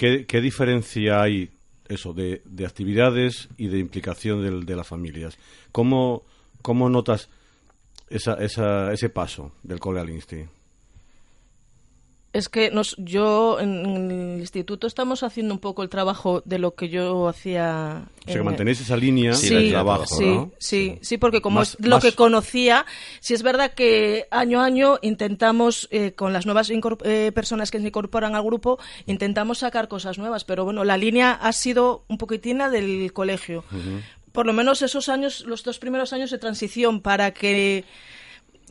¿Qué, 0.00 0.24
qué 0.24 0.40
diferencia 0.40 1.20
hay 1.20 1.50
eso 1.86 2.14
de, 2.14 2.40
de 2.46 2.64
actividades 2.64 3.50
y 3.58 3.66
de 3.68 3.78
implicación 3.78 4.42
del- 4.42 4.64
de 4.64 4.74
las 4.74 4.86
familias? 4.88 5.36
¿Cómo, 5.72 6.22
cómo 6.62 6.88
notas 6.88 7.28
esa, 8.08 8.32
esa, 8.42 8.94
ese 8.94 9.10
paso 9.10 9.52
del 9.62 9.78
cole 9.78 10.00
al? 10.00 10.48
Es 12.32 12.48
que 12.48 12.70
nos, 12.70 12.94
yo 12.96 13.58
en, 13.58 14.08
el 14.10 14.38
instituto 14.40 14.86
estamos 14.86 15.24
haciendo 15.24 15.52
un 15.52 15.58
poco 15.58 15.82
el 15.82 15.88
trabajo 15.88 16.42
de 16.44 16.60
lo 16.60 16.76
que 16.76 16.88
yo 16.88 17.26
hacía. 17.26 18.04
O 18.20 18.24
sea, 18.24 18.32
que 18.34 18.38
en- 18.38 18.44
mantenéis 18.44 18.80
esa 18.80 18.96
línea 18.96 19.32
Sí, 19.34 19.52
de 19.52 19.70
trabajo, 19.70 20.06
sí, 20.06 20.24
¿no? 20.26 20.52
sí, 20.58 20.98
sí, 21.02 21.18
porque 21.18 21.40
como 21.40 21.58
Más- 21.58 21.74
es 21.80 21.84
lo 21.84 21.96
más- 21.96 22.04
que 22.04 22.12
conocía, 22.12 22.86
sí 23.18 23.34
es 23.34 23.42
verdad 23.42 23.72
que 23.74 24.28
año 24.30 24.60
a 24.60 24.64
año 24.66 24.98
intentamos, 25.02 25.88
eh, 25.90 26.12
con 26.12 26.32
las 26.32 26.46
nuevas 26.46 26.70
eh, 26.70 27.32
personas 27.34 27.72
que 27.72 27.80
se 27.80 27.86
incorporan 27.88 28.36
al 28.36 28.44
grupo, 28.44 28.78
intentamos 29.06 29.58
sacar 29.58 29.88
cosas 29.88 30.16
nuevas, 30.16 30.44
pero 30.44 30.64
bueno, 30.64 30.84
la 30.84 30.96
línea 30.96 31.32
ha 31.32 31.52
sido 31.52 32.04
un 32.06 32.16
poquitina 32.16 32.70
del 32.70 33.12
colegio. 33.12 33.64
Por 34.30 34.46
lo 34.46 34.52
menos 34.52 34.82
esos 34.82 35.08
años, 35.08 35.40
los 35.46 35.64
dos 35.64 35.80
primeros 35.80 36.12
años 36.12 36.30
de 36.30 36.38
transición, 36.38 37.00
para 37.00 37.32
que 37.32 37.84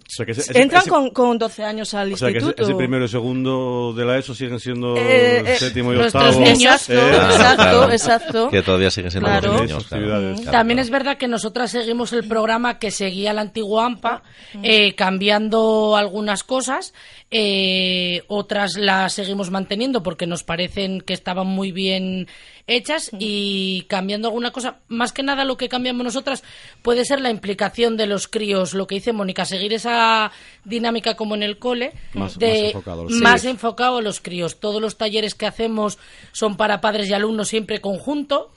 sea, 0.09 0.25
que 0.25 0.31
ese- 0.33 0.59
entran 0.59 0.81
ese- 0.81 0.89
con, 0.89 1.09
con 1.11 1.37
12 1.37 1.63
años 1.63 1.93
al 1.93 2.13
O 2.13 2.17
sea, 2.17 2.27
que 2.31 2.37
ese, 2.39 2.47
instituto. 2.47 2.63
ese 2.69 2.75
primero 2.77 3.05
y 3.05 3.07
segundo 3.07 3.93
de 3.95 4.05
la 4.05 4.17
ESO 4.17 4.33
siguen 4.35 4.59
siendo 4.59 4.95
Eh, 4.97 5.43
eh, 5.45 5.55
séptimo 5.57 5.93
y 5.93 5.97
nuestros 5.97 6.35
octavo. 6.35 6.45
niños. 6.45 6.89
eh, 6.89 6.93
Exacto, 6.97 7.55
claro. 7.63 7.91
exacto. 7.91 8.49
Que 8.49 8.61
todavía 8.61 8.89
siguen 8.91 9.11
siendo 9.11 9.29
Claro. 9.29 9.53
los 9.53 9.61
niños. 9.61 9.85
claro. 9.87 10.35
También 10.51 10.79
es 10.79 10.89
verdad 10.89 11.17
que 11.17 11.27
nosotras 11.27 11.71
seguimos 11.71 12.11
el 12.13 12.27
programa 12.27 12.79
que 12.79 12.91
seguía 12.91 13.31
el 13.31 13.39
antiguo 13.39 13.79
AMPA, 13.81 14.23
eh, 14.63 14.95
cambiando 14.95 15.95
algunas 15.95 16.43
cosas, 16.43 16.93
eh, 17.31 18.23
otras 18.27 18.73
las 18.77 19.13
seguimos 19.13 19.51
manteniendo 19.51 20.01
porque 20.03 20.25
nos 20.27 20.43
parecen 20.43 21.01
que 21.01 21.13
estaban 21.13 21.47
muy 21.47 21.71
bien 21.71 22.27
hechas 22.69 23.09
y 23.19 23.81
cambiando 23.89 24.27
alguna 24.29 24.51
cosa. 24.51 24.77
Más 24.87 25.11
que 25.11 25.23
nada 25.23 25.43
lo 25.43 25.57
que 25.57 25.67
cambiamos 25.69 26.03
nosotras 26.03 26.43
puede 26.81 27.03
ser 27.03 27.19
la 27.19 27.29
implicación 27.29 27.97
de 27.97 28.07
los 28.07 28.27
críos, 28.27 28.73
lo 28.73 28.87
que 28.87 28.95
dice 28.95 29.11
Mónica, 29.13 29.43
seguir 29.45 29.73
esa 29.73 30.31
dinámica 30.63 31.15
como 31.15 31.35
en 31.35 31.43
el 31.43 31.57
cole, 31.59 31.93
Más- 32.13 32.37
de 32.39 32.71
más 32.73 32.73
enfocado 32.75 33.01
a 33.01 33.03
los 33.03 33.11
más 33.13 33.41
críos. 33.41 33.51
enfocado 33.53 33.97
a 33.97 34.01
los 34.01 34.19
críos. 34.21 34.59
Todos 34.59 34.81
los 34.81 34.97
talleres 34.97 35.35
que 35.35 35.45
hacemos 35.47 35.97
son 36.31 36.55
para 36.57 36.79
padres 36.81 37.09
y 37.09 37.13
alumnos 37.13 37.47
siempre 37.49 37.81
conjunto. 37.81 38.51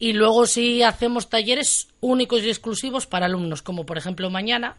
Y 0.00 0.12
luego 0.12 0.46
sí 0.46 0.82
hacemos 0.84 1.28
talleres 1.28 1.88
únicos 2.00 2.42
y 2.44 2.48
exclusivos 2.48 3.06
para 3.06 3.26
alumnos, 3.26 3.62
como 3.62 3.84
por 3.84 3.98
ejemplo 3.98 4.30
mañana, 4.30 4.76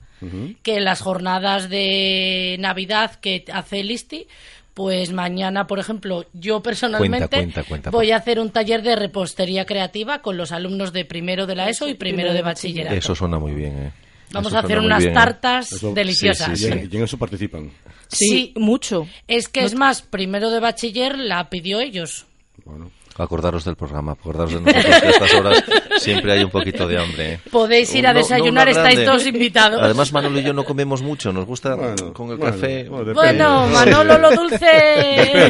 que 0.64 0.78
en 0.78 0.86
las 0.86 1.02
jornadas 1.02 1.70
de 1.70 2.56
Navidad 2.60 3.16
que 3.20 3.44
hace 3.52 3.82
el 3.82 3.92
ISTI, 3.92 4.28
pues 4.74 5.12
mañana, 5.12 5.68
por 5.68 5.80
ejemplo, 5.80 6.26
yo 6.34 6.62
personalmente 6.62 7.28
Cuenta, 7.28 7.38
cuenta, 7.38 7.64
cuenta, 7.64 7.90
voy 7.90 8.12
a 8.12 8.18
hacer 8.18 8.40
un 8.40 8.50
taller 8.52 8.82
de 8.82 8.96
repostería 8.96 9.66
creativa 9.66 10.22
con 10.22 10.38
los 10.38 10.52
alumnos 10.52 10.94
de 10.94 11.06
primero 11.06 11.46
de 11.48 11.56
la 11.56 11.70
ESO 11.70 11.88
y 11.90 11.96
primero 11.96 12.34
de 12.34 12.42
bachillerato. 12.42 12.96
Eso 12.96 13.14
suena 13.16 13.40
muy 13.40 13.54
bien, 13.54 13.78
¿eh? 13.78 13.92
Vamos 14.32 14.52
Eso 14.54 14.58
a 14.58 14.60
hacer 14.62 14.78
unas 14.80 15.00
bien, 15.00 15.12
¿eh? 15.12 15.16
tartas 15.16 15.72
Eso- 15.72 15.92
deliciosas. 15.94 16.62
Y 16.62 16.68
en, 16.68 16.90
y 16.92 16.98
en 16.98 17.04
eso 17.04 17.18
participan. 17.18 17.72
Sí, 18.08 18.54
mucho. 18.56 19.08
Es 19.28 19.50
que 19.50 19.64
es 19.64 19.74
más, 19.76 20.02
primero 20.04 20.50
de 20.52 20.60
bachiller 20.60 21.18
la 21.18 21.50
pidió 21.50 21.80
ellos. 21.80 22.26
Bueno, 22.64 22.92
Acordaros 23.20 23.66
del 23.66 23.76
programa, 23.76 24.14
acordaros 24.14 24.54
de 24.54 24.62
nosotros 24.62 24.86
que 25.02 25.08
a 25.08 25.10
estas 25.10 25.34
horas 25.34 25.64
siempre 25.98 26.32
hay 26.32 26.44
un 26.44 26.50
poquito 26.50 26.88
de 26.88 26.98
hambre. 26.98 27.34
¿eh? 27.34 27.40
Podéis 27.52 27.94
ir 27.94 28.08
a 28.08 28.14
No- 28.14 28.20
no 28.20 28.24
desayunar, 28.24 28.68
una 28.70 28.72
estáis 28.72 29.04
todos 29.06 29.26
invitados. 29.28 29.82
Además, 29.82 30.12
Manolo 30.14 30.40
y 30.40 30.44
yo 30.44 30.54
no 30.54 30.64
comemos 30.64 31.02
mucho, 31.02 31.32
nos 31.34 31.46
gusta 31.46 31.76
Bueno, 31.76 32.14
con 32.14 32.30
el 32.32 32.38
bueno, 32.38 32.54
café. 32.56 32.88
bueno, 32.90 33.68
Manolo, 33.68 34.18
lo 34.18 34.32
dulce. 34.32 35.50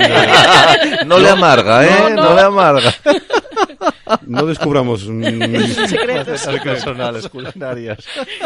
no 1.05 1.20
le 1.20 1.30
amarga, 1.30 1.86
¿eh? 1.86 1.89
No, 2.09 2.09
No, 2.09 2.24
no. 2.30 2.36
le 2.36 2.41
amarga. 2.41 2.93
no 4.26 4.45
descubramos 4.45 5.07
mm, 5.07 5.86
Secretos. 5.88 6.41
personales 6.63 7.30
culinarias. 7.30 7.99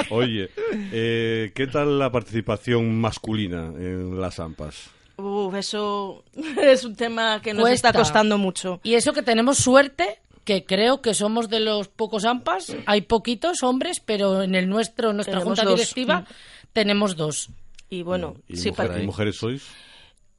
Oye, 0.10 0.50
eh, 0.92 1.52
¿qué 1.56 1.68
tal 1.68 1.98
la 1.98 2.12
participación 2.12 3.00
masculina 3.00 3.68
en 3.78 4.20
las 4.20 4.40
AMPAs? 4.40 4.90
Uf, 5.18 5.54
eso 5.56 6.24
es 6.62 6.84
un 6.84 6.96
tema 6.96 7.42
que 7.42 7.54
nos 7.54 7.62
Cuesta. 7.64 7.90
está 7.90 8.00
costando 8.00 8.38
mucho. 8.38 8.80
Y 8.84 8.96
eso 8.96 9.14
que 9.14 9.22
tenemos 9.22 9.58
suerte, 9.58 10.20
que 10.44 10.66
creo 10.66 11.02
que 11.02 11.14
somos 11.14 11.50
de 11.50 11.60
los 11.60 11.88
pocos 11.88 12.26
AMPAs. 12.26 12.76
Hay 12.86 13.02
poquitos 13.02 13.64
hombres, 13.64 14.00
pero 14.00 14.42
en 14.44 14.56
el 14.56 14.68
nuestro, 14.70 15.12
en 15.12 15.18
nuestra 15.18 15.40
Tenemos 15.40 15.60
junta 15.60 15.70
dos. 15.70 15.80
directiva, 15.80 16.26
tenemos 16.74 17.16
dos. 17.16 17.50
Y 17.90 18.02
bueno, 18.04 18.36
¿Y, 18.48 18.58
sí, 18.58 18.70
mujer- 18.70 18.88
pa- 18.92 19.00
y 19.00 19.06
mujeres 19.06 19.38
sois? 19.38 19.64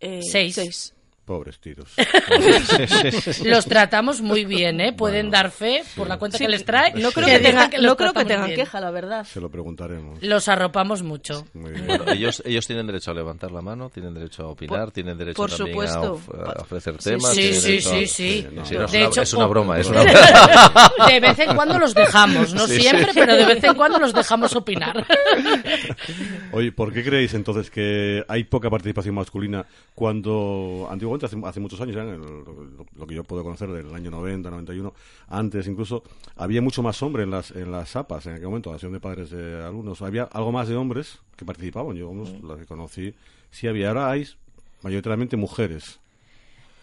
eh, 0.01 0.20
Seis. 0.22 0.94
Pobres 1.25 1.59
tiros. 1.59 1.89
Los 3.45 3.64
tratamos 3.64 4.20
muy 4.20 4.45
bien, 4.45 4.81
¿eh? 4.81 4.93
Pueden 4.93 5.31
dar 5.31 5.51
fe 5.51 5.83
por 5.97 6.07
la 6.09 6.18
cuenta 6.18 6.37
Sí, 6.39 6.45
que 6.45 6.51
les 6.51 6.64
trae. 6.64 6.93
No 6.95 7.12
creo 7.12 7.27
que 7.27 7.39
tengan, 7.41 7.70
no 7.81 7.97
creo 7.97 8.12
que 8.12 8.25
tengan 8.25 8.53
queja, 8.55 8.81
la 8.81 8.91
verdad. 8.91 9.25
Se 9.25 9.41
lo 9.41 9.51
preguntaremos. 9.51 10.22
Los 10.22 10.49
arropamos 10.49 11.03
mucho. 11.03 11.47
Muy 11.55 11.72
bien. 11.72 11.87
Bueno, 11.87 12.05
ellos, 12.12 12.43
ellos 12.45 12.66
tienen 12.66 12.87
derecho 12.87 13.11
a 13.11 13.14
levantar 13.14 13.51
la 13.53 13.62
mano, 13.62 13.89
tienen 13.91 14.12
derecho 14.12 14.43
a 14.45 14.49
opinar, 14.49 14.81
Por- 14.85 14.91
tienen 14.93 15.16
derecho 15.16 15.37
por 15.37 15.51
también 15.51 15.68
a, 15.68 15.72
supuesto. 15.93 16.12
of- 16.12 16.29
a 16.35 16.61
ofrecer 16.62 16.97
temas. 16.99 17.33
sí, 17.35 17.55
sí, 17.55 17.81
sí, 17.81 18.07
sí. 18.07 18.47
no, 18.53 18.64
Sí, 18.66 18.75
no, 18.77 18.85
es, 18.85 18.93
De 18.93 18.99
una, 18.99 19.07
hecho, 19.09 19.22
es 19.22 19.33
una 19.35 19.45
po- 19.47 19.51
broma, 19.51 19.79
es 19.81 19.87
una 19.89 20.03
broma. 20.03 20.93
De 21.09 21.20
vez 21.20 21.39
en 21.39 21.55
cuando 21.57 21.79
los 21.79 21.95
dejamos, 21.95 22.53
no 22.55 22.66
Sí, 22.66 22.81
siempre, 22.81 23.07
sí. 23.12 23.20
pero 23.20 23.35
de 23.37 23.45
vez 23.47 23.64
en 23.64 23.75
cuando 23.75 23.99
los 23.99 24.12
dejamos 24.12 24.55
opinar. 24.57 25.05
Oye, 26.53 26.70
¿por 26.72 26.93
qué 26.93 27.03
creéis 27.03 27.33
entonces 27.35 27.70
que 27.70 28.22
hay 28.29 28.45
poca 28.45 28.68
participación 28.70 29.14
masculina 29.14 29.64
cuando 29.95 30.87
antiguamente, 30.91 31.14
hace, 31.23 31.37
hace 31.45 31.61
muchos 31.61 31.81
años, 31.81 31.95
ya 31.97 32.03
en 32.03 32.09
el- 32.11 32.21
lo, 32.21 32.87
lo 32.97 33.07
que 33.07 33.15
yo 33.15 33.25
puedo 33.25 33.43
conocer 33.43 33.71
del 33.71 33.95
año 33.95 34.11
90, 34.11 34.51
91, 34.51 34.93
antes 35.29 35.67
incluso, 35.67 36.03
había 36.37 36.61
mucho 36.62 36.83
más 36.83 37.03
hombre 37.03 37.23
en 37.23 37.31
las, 37.31 37.51
en 37.53 37.71
las 37.71 37.95
APAs 37.97 38.27
en 38.27 38.35
aquel 38.35 38.47
momento, 38.49 38.73
la 38.73 38.79
de 38.89 39.01
padres 39.01 39.31
de 39.31 39.62
alumnos, 39.65 40.03
había 40.03 40.25
algo 40.25 40.53
más 40.53 40.69
de 40.69 40.77
hombres 40.77 41.19
que 41.37 41.45
participaban, 41.45 41.97
yo 41.97 42.09
vamos, 42.09 42.31
las 42.43 42.59
que 42.59 42.67
conocí, 42.67 43.15
sí 43.51 43.67
había, 43.69 43.89
ahora 43.89 44.11
hay 44.11 44.27
mayoritariamente 44.83 45.37
mujeres. 45.37 46.01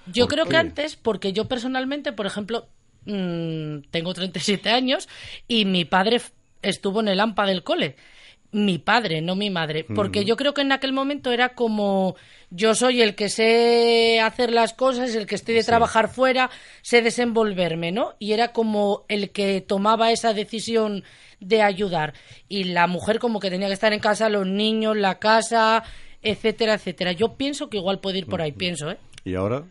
Yo 0.07 0.25
¿Por 0.25 0.33
creo 0.33 0.45
qué? 0.45 0.51
que 0.51 0.57
antes, 0.57 0.95
porque 0.95 1.33
yo 1.33 1.47
personalmente, 1.47 2.11
por 2.11 2.25
ejemplo, 2.25 2.67
mm, 3.05 3.89
tengo 3.91 4.13
37 4.13 4.69
años 4.69 5.07
y 5.47 5.65
mi 5.65 5.85
padre 5.85 6.21
estuvo 6.61 6.99
en 7.01 7.07
el 7.07 7.19
AMPA 7.19 7.45
del 7.45 7.63
cole. 7.63 7.95
Mi 8.51 8.79
padre, 8.79 9.21
no 9.21 9.35
mi 9.35 9.49
madre. 9.49 9.85
Porque 9.85 10.25
yo 10.25 10.35
creo 10.35 10.53
que 10.53 10.61
en 10.61 10.71
aquel 10.71 10.91
momento 10.91 11.31
era 11.31 11.49
como 11.49 12.15
yo 12.49 12.75
soy 12.75 13.01
el 13.01 13.15
que 13.15 13.29
sé 13.29 14.19
hacer 14.19 14.51
las 14.51 14.73
cosas, 14.73 15.15
el 15.15 15.25
que 15.25 15.35
estoy 15.35 15.55
de 15.55 15.63
trabajar 15.63 16.09
fuera, 16.09 16.49
sé 16.81 17.01
desenvolverme, 17.01 17.93
¿no? 17.93 18.15
Y 18.19 18.33
era 18.33 18.51
como 18.51 19.05
el 19.07 19.31
que 19.31 19.61
tomaba 19.61 20.11
esa 20.11 20.33
decisión 20.33 21.03
de 21.39 21.61
ayudar. 21.61 22.13
Y 22.49 22.65
la 22.65 22.87
mujer 22.87 23.19
como 23.19 23.39
que 23.39 23.49
tenía 23.49 23.67
que 23.67 23.73
estar 23.73 23.93
en 23.93 24.01
casa, 24.01 24.27
los 24.27 24.45
niños, 24.45 24.97
la 24.97 25.17
casa, 25.17 25.83
etcétera, 26.21 26.73
etcétera. 26.73 27.13
Yo 27.13 27.37
pienso 27.37 27.69
que 27.69 27.77
igual 27.77 27.99
puede 27.99 28.19
ir 28.19 28.27
por 28.27 28.41
ahí, 28.41 28.51
pienso, 28.51 28.91
¿eh? 28.91 28.97
Y 29.23 29.35
ahora 29.35 29.63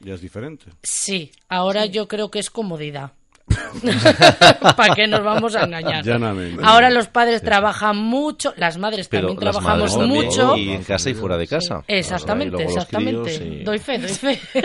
ya 0.00 0.14
es 0.14 0.20
diferente. 0.20 0.66
Sí, 0.82 1.32
ahora 1.48 1.86
yo 1.86 2.08
creo 2.08 2.30
que 2.30 2.38
es 2.38 2.50
comodidad. 2.50 3.12
¿Para 4.76 4.94
qué 4.94 5.06
nos 5.06 5.22
vamos 5.22 5.54
a 5.54 5.64
engañar? 5.64 6.04
Llanamente. 6.04 6.62
Ahora 6.64 6.90
los 6.90 7.08
padres 7.08 7.42
trabajan 7.42 7.96
mucho, 7.96 8.52
las 8.56 8.78
madres 8.78 9.08
Pero 9.08 9.28
también 9.28 9.44
las 9.44 9.56
trabajamos 9.56 9.96
madres 9.96 10.08
también, 10.08 10.24
mucho. 10.26 10.56
Y 10.56 10.70
en 10.70 10.82
casa 10.84 11.10
y 11.10 11.14
fuera 11.14 11.36
de 11.36 11.46
casa. 11.46 11.82
Exactamente, 11.86 12.56
O 12.56 12.58
sea, 12.58 12.68
exactamente. 12.82 13.34
y- 13.34 13.64
Doy 13.64 13.78
fe, 13.78 13.98
doy 13.98 14.08
fe. 14.10 14.40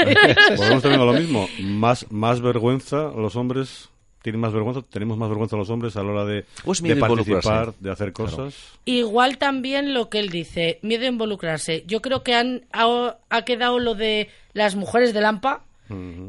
Volvemos 0.57 0.81
también 0.83 1.01
a 1.01 1.05
lo 1.05 1.13
mismo. 1.13 1.47
Más, 1.61 2.05
más 2.11 2.41
vergüenza 2.41 3.11
los 3.15 3.35
hombres. 3.35 3.89
Tienen 4.21 4.39
más 4.39 4.53
vergüenza, 4.53 4.81
tenemos 4.89 5.17
más 5.17 5.27
vergüenza 5.27 5.57
los 5.57 5.69
hombres 5.69 5.97
a 5.97 6.03
la 6.03 6.11
hora 6.11 6.23
de, 6.25 6.45
Pues 6.63 6.81
de 6.81 6.95
participar, 6.95 7.73
de 7.81 7.91
hacer 7.91 8.13
cosas. 8.13 8.55
Igual 8.85 9.37
también 9.37 9.93
lo 9.93 10.07
que 10.09 10.19
él 10.19 10.29
dice, 10.29 10.79
miedo 10.81 11.03
a 11.03 11.07
involucrarse. 11.09 11.83
Yo 11.87 12.01
creo 12.01 12.23
que 12.23 12.33
han, 12.33 12.61
ha, 12.71 13.17
ha 13.29 13.41
quedado 13.41 13.79
lo 13.79 13.95
de 13.95 14.29
las 14.53 14.75
mujeres 14.75 15.13
de 15.13 15.19
Lampa 15.19 15.63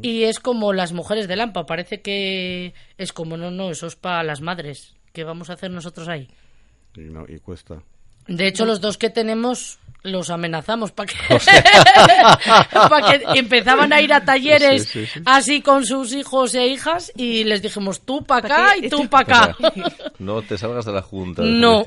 y 0.03 0.25
es 0.25 0.41
como 0.41 0.73
las 0.73 0.93
mujeres 0.93 1.29
de 1.29 1.37
Lampa. 1.37 1.67
Parece 1.67 2.01
que 2.03 2.75
es 2.99 3.13
como, 3.13 3.37
no, 3.37 3.51
no, 3.51 3.71
eso 3.71 3.87
es 3.87 3.97
para 3.97 4.23
las 4.23 4.41
madres. 4.41 4.95
¿Qué 5.13 5.25
vamos 5.25 5.51
a 5.51 5.55
hacer 5.55 5.71
nosotros 5.71 6.09
ahí? 6.09 6.29
Y, 6.97 7.01
no, 7.03 7.25
y 7.29 7.39
cuesta. 7.39 7.83
De 8.27 8.47
hecho, 8.47 8.65
los 8.65 8.81
dos 8.81 8.97
que 8.99 9.11
tenemos 9.11 9.79
los 10.03 10.29
amenazamos 10.31 10.93
para 10.93 11.13
que, 11.13 11.17
pa' 12.73 13.11
que 13.33 13.39
empezaban 13.39 13.93
a 13.93 14.03
ir 14.03 14.13
a 14.13 14.23
talleres 14.25 14.85
Sí, 14.87 15.07
sí, 15.07 15.13
sí. 15.15 15.23
así 15.25 15.63
con 15.63 15.87
sus 15.87 16.13
hijos 16.13 16.55
e 16.55 16.67
hijas 16.67 17.11
y 17.17 17.45
les 17.45 17.63
dijimos 17.63 18.03
tú 18.03 18.23
para 18.23 18.47
¿Pa 18.47 18.55
acá 18.55 18.77
y 18.77 18.89
tú 18.91 19.09
para 19.11 19.45
acá. 19.45 19.57
No 20.19 20.43
te 20.43 20.59
salgas 20.59 20.85
de 20.85 20.93
la 20.93 21.03
junta. 21.03 21.43
No. 21.43 21.85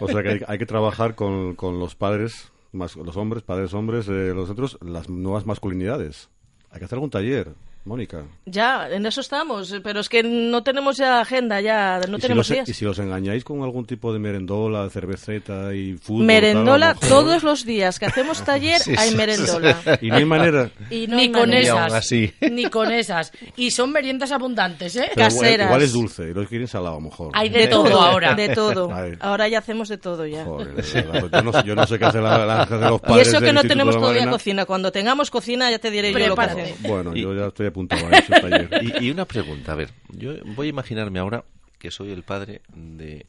O 0.00 0.08
sea 0.08 0.22
que 0.22 0.28
hay, 0.28 0.40
hay 0.46 0.58
que 0.58 0.66
trabajar 0.66 1.14
con, 1.16 1.54
con 1.56 1.80
los 1.80 1.94
padres, 1.96 2.52
más, 2.72 2.94
los 2.96 3.16
hombres, 3.16 3.42
padres 3.42 3.74
hombres, 3.74 4.06
eh, 4.08 4.32
los 4.34 4.48
otros, 4.50 4.78
las 4.80 5.08
nuevas 5.08 5.44
masculinidades. 5.46 6.28
Hay 6.70 6.78
que 6.78 6.84
hacer 6.84 6.96
algún 6.96 7.10
taller, 7.10 7.54
Mónica. 7.84 8.24
Ya, 8.44 8.88
en 8.90 9.06
eso 9.06 9.22
estamos, 9.22 9.74
pero 9.82 10.00
es 10.00 10.08
que 10.10 10.22
no 10.22 10.62
tenemos 10.62 10.98
ya 10.98 11.20
agenda, 11.20 11.60
ya 11.62 11.98
no 12.08 12.16
y, 12.16 12.20
si 12.20 12.22
tenemos 12.22 12.48
los, 12.48 12.54
días. 12.54 12.68
y 12.68 12.74
si 12.74 12.84
los 12.84 12.98
engañáis 12.98 13.42
con 13.42 13.62
algún 13.62 13.86
tipo 13.86 14.12
de 14.12 14.18
merendola, 14.18 14.88
cerveceta 14.90 15.74
y 15.74 15.94
fútbol. 15.94 16.24
Merendola, 16.26 16.94
tal, 16.94 17.08
lo 17.08 17.16
todos 17.16 17.42
los 17.42 17.64
días 17.64 17.98
que 17.98 18.04
hacemos 18.06 18.42
taller 18.44 18.80
Sí, 18.80 18.92
hay 18.98 19.10
sí, 19.10 19.16
merendola. 19.16 19.76
Y 20.02 20.08
no 20.10 20.16
hay 20.16 20.24
manera. 20.26 20.70
Y 20.90 21.06
no 21.06 21.16
ni 21.16 21.22
hay 21.22 21.32
con 21.32 21.40
manera. 21.48 21.60
Y 21.62 21.64
esas. 21.66 21.92
así. 21.94 22.34
Ni 22.50 22.64
con 22.66 22.92
esas. 22.92 23.32
Y 23.56 23.70
son 23.70 23.92
meriendas 23.92 24.30
abundantes, 24.30 24.96
¿eh? 24.96 25.10
Pero 25.14 25.26
Caseras. 25.28 25.66
igual 25.68 25.82
es 25.82 25.92
dulce, 25.92 26.22
y 26.30 26.34
los 26.34 26.48
quieren 26.48 26.68
salado 26.68 26.96
a 26.96 26.98
lo 27.00 27.00
mejor. 27.08 27.30
Hay 27.32 27.48
de 27.48 27.66
todo 27.66 27.98
ahora. 28.02 28.34
De 28.34 28.50
todo. 28.50 28.90
Ahora 29.20 29.48
ya 29.48 29.58
hacemos 29.58 29.88
de 29.88 29.96
todo 29.98 30.26
ya. 30.26 30.44
Joder, 30.44 30.68
de 30.68 30.74
pues 30.74 30.92
yo, 30.92 31.42
no, 31.42 31.52
sé- 31.52 31.62
yo 31.66 31.74
no 31.74 31.86
sé 31.86 31.98
qué 31.98 32.04
hace 32.04 32.20
la, 32.20 32.44
la- 32.44 32.62
hace 32.62 32.76
los 32.76 33.00
Y 33.00 33.06
padres 33.06 33.28
eso 33.28 33.40
que 33.40 33.52
no 33.52 33.62
tenemos 33.62 33.94
de 33.94 34.00
todavía 34.00 34.28
cocina. 34.30 34.64
Cuando 34.66 34.92
tengamos 34.92 35.30
cocina 35.30 35.70
ya 35.70 35.78
te 35.78 35.90
diré 35.90 36.12
yo 36.12 36.18
lo 36.18 36.24
que 36.24 36.30
Prepárate. 36.42 36.74
Bueno, 36.80 37.16
Y- 37.16 37.22
yo 37.22 37.34
ya 37.34 37.46
estoy 37.46 37.69
taller. 37.70 39.02
Y 39.02 39.10
una 39.10 39.24
pregunta, 39.24 39.72
a 39.72 39.74
ver, 39.74 39.90
yo 40.08 40.34
voy 40.56 40.68
a 40.68 40.70
imaginarme 40.70 41.18
ahora 41.18 41.44
que 41.78 41.90
soy 41.90 42.10
el 42.10 42.22
padre 42.22 42.62
de 42.74 43.26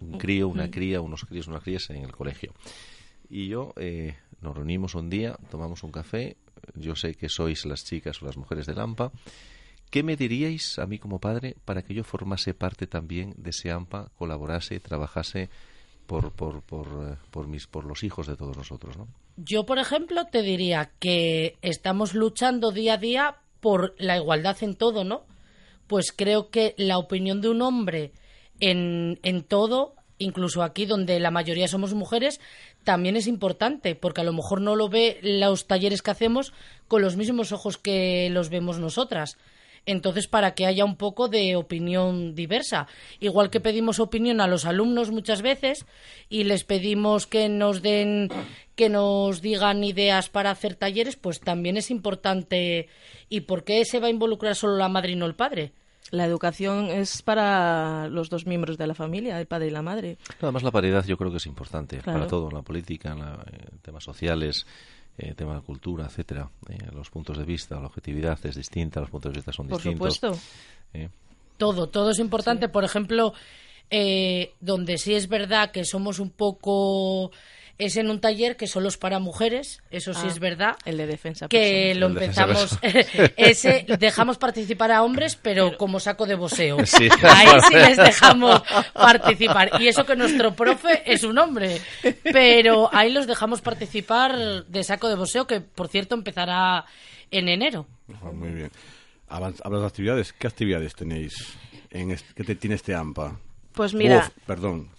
un 0.00 0.18
crío, 0.18 0.48
una 0.48 0.70
cría, 0.70 1.00
unos 1.00 1.24
críos, 1.24 1.46
unas 1.46 1.62
crías 1.62 1.88
en 1.90 2.04
el 2.04 2.12
colegio. 2.12 2.52
Y 3.28 3.48
yo, 3.48 3.72
eh, 3.76 4.16
nos 4.40 4.54
reunimos 4.54 4.94
un 4.94 5.08
día, 5.08 5.38
tomamos 5.50 5.82
un 5.82 5.92
café, 5.92 6.36
yo 6.74 6.96
sé 6.96 7.14
que 7.14 7.28
sois 7.28 7.64
las 7.66 7.84
chicas 7.84 8.22
o 8.22 8.26
las 8.26 8.36
mujeres 8.36 8.66
del 8.66 8.80
AMPA. 8.80 9.12
¿Qué 9.90 10.02
me 10.02 10.16
diríais 10.16 10.78
a 10.78 10.86
mí 10.86 10.98
como 10.98 11.20
padre 11.20 11.56
para 11.64 11.82
que 11.82 11.94
yo 11.94 12.04
formase 12.04 12.52
parte 12.52 12.86
también 12.86 13.34
de 13.36 13.50
ese 13.50 13.70
AMPA, 13.70 14.10
colaborase, 14.16 14.80
trabajase 14.80 15.50
por, 16.06 16.32
por, 16.32 16.62
por, 16.62 16.86
eh, 16.86 17.16
por, 17.30 17.46
mis, 17.46 17.66
por 17.66 17.84
los 17.84 18.02
hijos 18.02 18.26
de 18.26 18.36
todos 18.36 18.56
nosotros? 18.56 18.96
¿no? 18.96 19.08
Yo, 19.36 19.66
por 19.66 19.78
ejemplo, 19.78 20.26
te 20.26 20.42
diría 20.42 20.90
que 20.98 21.56
estamos 21.62 22.14
luchando 22.14 22.72
día 22.72 22.94
a 22.94 22.98
día 22.98 23.36
por 23.64 23.94
la 23.96 24.18
igualdad 24.18 24.58
en 24.60 24.74
todo, 24.74 25.04
¿no? 25.04 25.24
Pues 25.86 26.12
creo 26.14 26.50
que 26.50 26.74
la 26.76 26.98
opinión 26.98 27.40
de 27.40 27.48
un 27.48 27.62
hombre 27.62 28.12
en, 28.60 29.18
en 29.22 29.42
todo, 29.42 29.94
incluso 30.18 30.62
aquí 30.62 30.84
donde 30.84 31.18
la 31.18 31.30
mayoría 31.30 31.66
somos 31.66 31.94
mujeres, 31.94 32.42
también 32.84 33.16
es 33.16 33.26
importante, 33.26 33.94
porque 33.94 34.20
a 34.20 34.24
lo 34.24 34.34
mejor 34.34 34.60
no 34.60 34.76
lo 34.76 34.90
ve 34.90 35.18
los 35.22 35.66
talleres 35.66 36.02
que 36.02 36.10
hacemos 36.10 36.52
con 36.88 37.00
los 37.00 37.16
mismos 37.16 37.52
ojos 37.52 37.78
que 37.78 38.28
los 38.30 38.50
vemos 38.50 38.78
nosotras. 38.78 39.38
Entonces, 39.86 40.28
para 40.28 40.54
que 40.54 40.66
haya 40.66 40.84
un 40.84 40.96
poco 40.96 41.28
de 41.28 41.56
opinión 41.56 42.34
diversa. 42.34 42.86
Igual 43.20 43.50
que 43.50 43.60
pedimos 43.60 44.00
opinión 44.00 44.40
a 44.40 44.46
los 44.46 44.64
alumnos 44.64 45.10
muchas 45.10 45.42
veces 45.42 45.86
y 46.28 46.44
les 46.44 46.64
pedimos 46.64 47.26
que 47.26 47.48
nos 47.48 47.82
den, 47.82 48.28
que 48.74 48.88
nos 48.88 49.40
digan 49.40 49.84
ideas 49.84 50.28
para 50.28 50.50
hacer 50.50 50.74
talleres, 50.74 51.16
pues 51.16 51.40
también 51.40 51.76
es 51.76 51.90
importante. 51.90 52.88
¿Y 53.28 53.40
por 53.42 53.64
qué 53.64 53.84
se 53.84 54.00
va 54.00 54.08
a 54.08 54.10
involucrar 54.10 54.54
solo 54.56 54.76
la 54.76 54.88
madre 54.88 55.12
y 55.12 55.16
no 55.16 55.26
el 55.26 55.34
padre? 55.34 55.72
La 56.10 56.24
educación 56.26 56.86
es 56.90 57.22
para 57.22 58.08
los 58.08 58.28
dos 58.30 58.46
miembros 58.46 58.76
de 58.76 58.86
la 58.86 58.94
familia, 58.94 59.40
el 59.40 59.46
padre 59.46 59.68
y 59.68 59.70
la 59.70 59.82
madre. 59.82 60.18
Además, 60.40 60.62
la 60.62 60.70
paridad 60.70 61.04
yo 61.06 61.16
creo 61.16 61.30
que 61.30 61.38
es 61.38 61.46
importante 61.46 61.98
Claro. 61.98 62.18
para 62.18 62.28
todo, 62.30 62.48
en 62.50 62.54
la 62.56 62.62
política, 62.62 63.12
en 63.12 63.20
la- 63.20 63.44
eh, 63.50 63.68
temas 63.82 64.04
sociales, 64.04 64.66
eh, 65.18 65.34
tema 65.34 65.54
de 65.54 65.60
cultura, 65.62 66.04
etcétera. 66.06 66.50
Eh, 66.68 66.76
los 66.92 67.08
puntos 67.10 67.38
de 67.38 67.44
vista, 67.44 67.80
la 67.80 67.86
objetividad 67.86 68.38
es 68.44 68.54
distinta, 68.56 69.00
los 69.00 69.10
puntos 69.10 69.32
de 69.32 69.36
vista 69.38 69.52
son 69.52 69.68
Por 69.68 69.78
distintos. 69.82 70.14
supuesto. 70.16 70.40
Eh, 70.92 71.08
Todo, 71.56 71.88
todo 71.88 72.10
es 72.10 72.18
importante. 72.18 72.68
Por 72.68 72.84
ejemplo, 72.84 73.32
eh, 73.90 74.52
donde 74.60 74.98
sí 74.98 75.14
es 75.14 75.28
verdad 75.28 75.70
que 75.70 75.84
somos 75.84 76.18
un 76.18 76.30
poco 76.30 77.30
es 77.78 77.96
en 77.96 78.08
un 78.10 78.20
taller 78.20 78.56
que 78.56 78.66
solo 78.68 78.88
es 78.88 78.96
para 78.96 79.18
mujeres, 79.18 79.82
eso 79.90 80.14
sí 80.14 80.20
Ah, 80.24 80.28
es 80.28 80.38
verdad. 80.38 80.76
el 80.84 80.96
de 80.96 81.06
defensa 81.06 81.48
Que 81.48 81.90
personal. 81.94 81.98
lo 82.00 82.06
empezamos, 82.20 82.78
ese 83.36 83.84
dejamos 83.98 84.38
participar 84.38 84.92
a 84.92 85.02
hombres, 85.02 85.36
pero 85.36 85.76
como 85.76 85.98
saco 86.00 86.26
de 86.26 86.34
boxeo. 86.36 86.76
Sí. 86.86 87.08
Ahí 87.22 87.48
sí 87.68 87.74
les 87.74 87.96
dejamos 87.96 88.62
participar. 88.92 89.70
Y 89.80 89.88
eso 89.88 90.06
que 90.06 90.14
nuestro 90.16 90.54
profe 90.54 91.02
es 91.04 91.24
un 91.24 91.36
hombre, 91.38 91.80
pero 92.22 92.88
ahí 92.92 93.10
los 93.12 93.26
dejamos 93.26 93.60
participar 93.60 94.64
de 94.66 94.84
saco 94.84 95.08
de 95.08 95.16
boxeo, 95.16 95.46
que 95.46 95.60
por 95.60 95.88
cierto 95.88 96.14
empezará 96.14 96.84
en 97.30 97.48
enero. 97.48 97.86
Ah, 98.22 98.30
Muy 98.32 98.50
bien. 98.50 98.70
Hablas 99.28 99.56
de 99.58 99.86
actividades. 99.86 100.32
¿Qué 100.32 100.46
actividades 100.46 100.94
tenéis? 100.94 101.34
En 101.90 102.12
est- 102.12 102.30
¿Qué 102.36 102.44
te- 102.44 102.54
tiene 102.54 102.76
este 102.76 102.94
AMPA? 102.94 103.36
Pues 103.72 103.94
mira, 103.94 104.18
Uf, 104.18 104.44
perdón. 104.46 104.90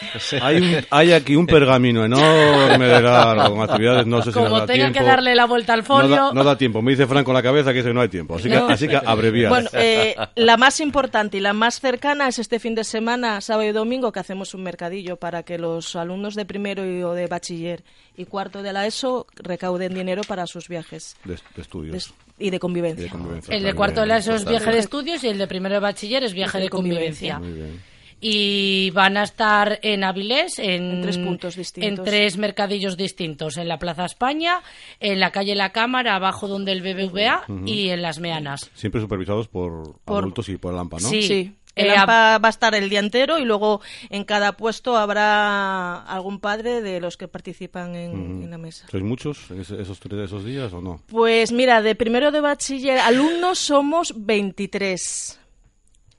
Hay, 0.42 0.56
un- 0.56 0.86
hay 0.90 1.12
aquí 1.12 1.36
un 1.36 1.46
pergamino 1.46 2.04
enorme 2.04 2.86
de 2.86 3.00
largo 3.02 3.54
con 3.56 3.62
actividades. 3.68 4.06
No 4.06 4.22
sé 4.22 4.30
si 4.30 4.34
Como 4.38 4.58
da 4.60 4.66
tenga 4.66 4.84
tiempo. 4.86 4.98
que 4.98 5.04
darle 5.04 5.34
la 5.34 5.46
vuelta 5.46 5.72
al 5.74 5.80
No 5.80 5.84
folio. 5.86 6.08
da, 6.16 6.32
no 6.32 6.44
da 6.44 6.56
tiempo. 6.58 6.82
Me 6.82 6.92
dice 6.92 7.06
Frank 7.06 7.24
con 7.24 7.34
la 7.34 7.42
cabeza 7.42 7.72
que 7.72 7.78
dice 7.78 7.92
no 7.92 8.00
hay 8.00 8.08
tiempo. 8.08 8.36
Así 8.36 8.48
que, 8.48 8.54
No. 8.56 8.68
así 8.68 8.88
que 8.88 8.96
abreviar. 8.96 9.50
Bueno, 9.50 9.70
eh, 9.72 10.14
la 10.36 10.56
más 10.56 10.80
importante 10.80 11.36
y 11.36 11.40
la 11.40 11.52
más 11.52 11.80
cercana 11.80 12.28
es 12.28 12.38
este 12.38 12.58
fin 12.58 12.74
de 12.74 12.84
semana, 12.84 13.40
sábado 13.40 13.68
y 13.68 13.72
domingo, 13.72 14.12
que 14.12 14.20
hacemos 14.20 14.54
un 14.54 14.62
mercadillo 14.62 15.16
para 15.16 15.42
que 15.42 15.58
los 15.58 15.96
alumnos 15.96 16.34
de 16.34 16.44
primero 16.44 16.84
y, 16.84 17.02
o 17.02 17.12
de 17.14 17.26
bachiller 17.26 17.82
y 18.16 18.24
cuarto 18.24 18.62
de 18.62 18.72
la 18.72 18.86
ESO 18.86 19.26
recauden 19.36 19.94
dinero 19.94 20.22
para 20.26 20.46
sus 20.46 20.68
viajes 20.68 21.16
de, 21.24 21.34
de 21.54 21.62
estudios. 21.62 22.08
de- 22.08 22.28
y 22.40 22.50
de 22.50 22.60
convivencia. 22.60 23.02
y 23.02 23.04
de 23.06 23.10
convivencia, 23.10 23.54
El 23.56 23.64
de 23.64 23.74
cuarto 23.74 24.00
de 24.02 24.06
la 24.06 24.18
ESO 24.18 24.32
es 24.34 24.44
viaje 24.44 24.70
de 24.70 24.78
estudios 24.78 25.24
y 25.24 25.28
el 25.28 25.38
de 25.38 25.48
primero 25.48 25.74
de 25.74 25.80
bachiller 25.80 26.22
es 26.22 26.32
viaje 26.34 26.58
de 26.58 26.68
convivencia. 26.68 27.40
Muy 27.40 27.52
bien. 27.52 27.82
Y 28.20 28.90
van 28.90 29.16
a 29.16 29.22
estar 29.22 29.78
en 29.82 30.02
Avilés, 30.04 30.58
en, 30.58 30.90
En 30.96 31.02
tres 31.02 31.18
puntos 31.18 31.54
distintos. 31.56 31.98
en 31.98 32.04
tres 32.04 32.36
mercadillos 32.36 32.96
distintos, 32.96 33.56
en 33.56 33.68
la 33.68 33.78
Plaza 33.78 34.04
España, 34.06 34.60
en 35.00 35.20
la 35.20 35.30
calle 35.30 35.54
La 35.54 35.70
Cámara, 35.72 36.16
abajo 36.16 36.48
donde 36.48 36.72
el 36.72 36.82
BBVA 36.82 37.44
y 37.64 37.90
en 37.90 38.02
Las 38.02 38.18
Meanas. 38.18 38.70
Siempre 38.74 39.00
supervisados 39.00 39.46
por, 39.48 40.00
Por- 40.04 40.22
adultos 40.24 40.48
y 40.48 40.56
por 40.56 40.72
el 40.74 40.80
AMPA, 40.80 40.96
¿no? 41.00 41.08
Sí. 41.08 41.22
Sí. 41.22 41.54
El 41.76 41.90
Eh, 41.90 41.96
AMPA 41.96 42.38
va 42.38 42.48
a 42.48 42.50
estar 42.50 42.74
el 42.74 42.88
día 42.90 42.98
entero 42.98 43.38
y 43.38 43.44
luego 43.44 43.80
en 44.10 44.24
cada 44.24 44.56
puesto 44.56 44.96
habrá 44.96 46.02
algún 46.02 46.40
padre 46.40 46.80
de 46.82 47.00
los 47.00 47.16
que 47.16 47.28
participan 47.28 47.94
en, 47.94 48.42
en 48.42 48.50
la 48.50 48.58
mesa. 48.58 48.86
¿Sois 48.90 49.04
muchos 49.04 49.48
esos, 49.52 50.00
tres, 50.00 50.18
esos 50.24 50.44
días 50.44 50.72
o 50.72 50.80
no? 50.80 51.00
Pues 51.06 51.52
mira, 51.52 51.80
de 51.80 51.94
primero 51.94 52.32
de 52.32 52.40
bachiller, 52.40 52.98
alumnos 52.98 53.60
somos 53.60 54.12
23 54.16 55.38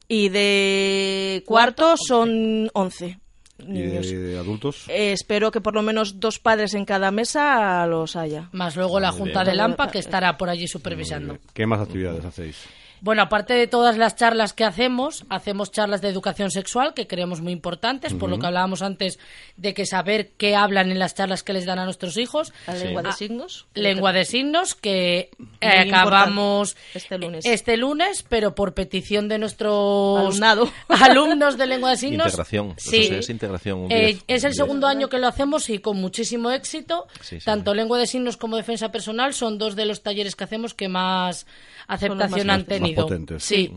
y 0.09 0.27
de 0.29 1.43
cuarto 1.45 1.95
son 1.97 2.69
11 2.73 3.19
¿Y 3.59 3.63
niños. 3.65 4.09
de, 4.09 4.17
de 4.19 4.37
adultos? 4.39 4.85
Eh, 4.89 5.11
espero 5.13 5.51
que 5.51 5.61
por 5.61 5.73
lo 5.75 5.81
menos 5.81 6.19
dos 6.19 6.39
padres 6.39 6.73
en 6.73 6.83
cada 6.85 7.11
mesa 7.11 7.85
los 7.87 8.15
haya. 8.15 8.49
Más 8.51 8.75
luego 8.75 8.99
la 8.99 9.11
Junta 9.11 9.43
bien. 9.43 9.51
del 9.51 9.59
AMPA, 9.61 9.91
que 9.91 9.99
estará 9.99 10.37
por 10.37 10.49
allí 10.49 10.67
supervisando. 10.67 11.37
¿Qué 11.53 11.65
más 11.65 11.79
actividades 11.79 12.25
hacéis? 12.25 12.57
Bueno, 13.01 13.21
aparte 13.23 13.53
de 13.53 13.67
todas 13.67 13.97
las 13.97 14.15
charlas 14.15 14.53
que 14.53 14.63
hacemos, 14.63 15.25
hacemos 15.29 15.71
charlas 15.71 16.01
de 16.01 16.09
educación 16.09 16.51
sexual 16.51 16.93
que 16.93 17.07
creemos 17.07 17.41
muy 17.41 17.53
importantes, 17.53 18.13
por 18.13 18.29
lo 18.29 18.39
que 18.39 18.45
hablábamos 18.47 18.81
antes 18.81 19.19
de 19.57 19.73
que 19.73 19.85
saber 19.85 20.31
qué 20.37 20.55
hablan 20.55 20.91
en 20.91 20.99
las 20.99 21.15
charlas 21.15 21.43
que 21.43 21.53
les 21.53 21.65
dan 21.65 21.79
a 21.79 21.85
nuestros 21.85 22.17
hijos. 22.17 22.51
La 22.67 22.75
lengua 22.75 23.01
de 23.03 23.09
Ah, 23.09 23.13
signos. 23.13 23.67
Lengua 23.73 24.13
de 24.13 24.25
signos 24.25 24.75
que 24.75 25.29
eh, 25.61 25.67
acabamos 25.67 26.75
este 26.93 27.17
lunes. 27.17 27.45
este 27.45 27.77
lunes, 27.77 28.23
pero 28.27 28.55
por 28.55 28.73
petición 28.73 29.27
de 29.27 29.37
nuestros 29.39 30.19
Alumnado. 30.19 30.69
alumnos 30.89 31.57
de 31.57 31.65
lengua 31.67 31.91
de 31.91 31.97
signos. 31.97 32.25
Integración. 32.27 32.73
Sí. 32.77 32.97
Eso 33.05 33.15
es 33.15 33.29
integración. 33.29 33.79
un 33.79 33.91
Eh, 33.91 34.05
10, 34.05 34.23
es 34.27 34.43
el 34.43 34.49
un 34.49 34.51
10. 34.51 34.55
segundo 34.57 34.87
año 34.87 35.09
que 35.09 35.19
lo 35.19 35.27
hacemos 35.27 35.69
y 35.69 35.79
con 35.79 35.97
muchísimo 35.97 36.51
éxito. 36.51 37.07
Sí, 37.21 37.39
sí, 37.39 37.45
Tanto 37.45 37.71
sí. 37.71 37.77
lengua 37.77 37.97
de 37.97 38.07
signos 38.07 38.37
como 38.37 38.57
defensa 38.57 38.91
personal 38.91 39.33
son 39.33 39.57
dos 39.57 39.75
de 39.75 39.85
los 39.85 40.03
talleres 40.03 40.35
que 40.35 40.43
hacemos 40.43 40.73
que 40.73 40.87
más 40.89 41.45
aceptación 41.87 42.47
más- 42.47 42.57
más 42.95 43.03
potentes. 43.03 43.43
Sí. 43.43 43.71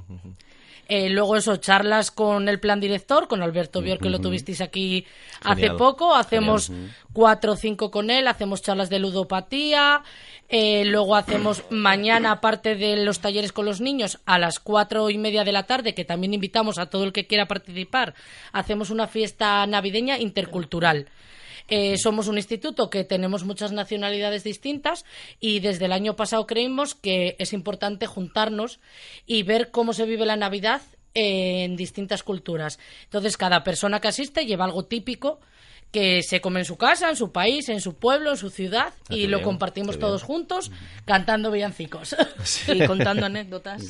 Eh, 0.89 1.09
luego 1.09 1.37
eso, 1.37 1.57
charlas 1.57 2.11
con 2.11 2.49
el 2.49 2.61
plan 2.61 2.79
director, 2.79 3.27
con 3.27 3.43
Alberto 3.43 3.81
Bior, 3.81 3.99
que 3.99 4.11
lo 4.11 4.21
tuvisteis 4.21 4.61
aquí 4.61 5.07
hace 5.43 5.71
poco. 5.71 6.15
Hacemos 6.15 6.71
cuatro 7.15 7.53
o 7.53 7.57
cinco 7.57 7.91
con 7.91 8.11
él, 8.11 8.29
hacemos 8.29 8.61
charlas 8.61 8.91
de 8.91 8.99
ludopatía. 8.99 10.03
eh, 10.51 10.85
luego 10.85 11.17
hacemos 11.17 11.65
mañana, 11.71 12.33
aparte 12.33 12.75
de 12.75 13.03
los 13.03 13.21
talleres 13.21 13.53
con 13.53 13.65
los 13.65 13.81
niños, 13.81 14.21
a 14.27 14.39
las 14.39 14.61
cuatro 14.61 15.09
y 15.09 15.17
media 15.17 15.45
de 15.45 15.53
la 15.53 15.63
tarde, 15.63 15.95
que 15.95 16.05
también 16.05 16.35
invitamos 16.35 16.77
a 16.77 16.87
todo 16.87 17.05
el 17.05 17.13
que 17.15 17.27
quiera 17.27 17.47
participar, 17.47 18.13
hacemos 18.53 18.91
una 18.91 19.07
fiesta 19.07 19.67
navideña 19.67 20.19
intercultural. 20.19 21.09
Eh, 21.75 21.97
somos 21.97 22.29
un 22.29 22.37
instituto 22.37 22.91
que 22.91 23.03
tenemos 23.03 23.45
muchas 23.45 23.73
nacionalidades 23.73 24.45
distintas 24.45 25.07
y 25.41 25.61
desde 25.61 25.87
el 25.87 25.93
año 25.93 26.17
pasado 26.17 26.47
creímos 26.47 26.95
que 26.95 27.35
es 27.39 27.55
importante 27.55 28.07
juntarnos 28.07 28.79
y 29.25 29.43
ver 29.43 29.71
cómo 29.71 29.95
se 29.95 30.05
vive 30.05 30.27
la 30.27 30.37
Navidad 30.37 30.83
en 31.15 31.75
distintas 31.77 32.23
culturas. 32.25 32.79
Entonces, 33.05 33.39
cada 33.39 33.65
persona 33.65 34.01
que 34.01 34.09
asiste 34.09 34.45
lleva 34.45 34.67
algo 34.67 34.85
típico 34.85 35.41
que 35.93 36.23
se 36.23 36.41
come 36.41 36.61
en 36.61 36.65
su 36.65 36.77
casa, 36.77 37.11
en 37.11 37.17
su 37.17 37.31
país, 37.33 37.69
en 37.69 37.81
su 37.83 37.95
pueblo, 37.95 38.31
en 38.31 38.37
su 38.39 38.49
ciudad 38.51 38.95
Ah, 39.11 39.15
y 39.15 39.27
lo 39.27 39.37
bien, 39.37 39.45
compartimos 39.45 39.99
todos 39.99 40.23
bien. 40.23 40.27
juntos 40.27 40.73
cantando 41.05 41.51
villancicos. 41.51 42.17
Y 42.75 42.87
contando 42.87 43.27
anécdotas. 43.27 43.83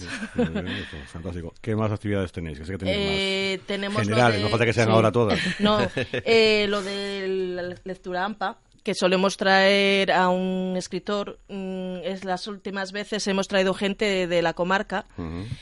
Fantástico. 1.07 1.55
¿Qué 1.61 1.76
más 1.76 1.92
actividades 1.92 2.32
tenéis? 2.32 2.59
Que 2.59 2.64
sé 2.64 2.72
que 2.72 2.78
tenéis 2.78 2.98
Eh, 3.00 3.57
más. 3.59 3.66
tenemos 3.66 4.03
Generales, 4.03 4.36
de- 4.38 4.42
no 4.42 4.48
falta 4.48 4.64
que 4.66 4.72
sean 4.72 4.88
sí. 4.88 4.92
ahora 4.92 5.12
todas. 5.12 5.38
No, 5.61 5.78
eh, 6.12 6.66
lo 6.68 6.82
de 6.82 7.26
la 7.28 7.62
lectura 7.84 8.24
AMPA, 8.24 8.59
que 8.83 8.95
solemos 8.95 9.37
traer 9.37 10.11
a 10.11 10.28
un 10.28 10.74
escritor, 10.76 11.39
mm, 11.49 11.99
es 12.05 12.24
las 12.24 12.47
últimas 12.47 12.93
veces 12.93 13.26
hemos 13.28 13.49
traído 13.49 13.74
gente 13.74 14.05
de, 14.05 14.26
de 14.26 14.43
la 14.43 14.55
comarca. 14.55 15.07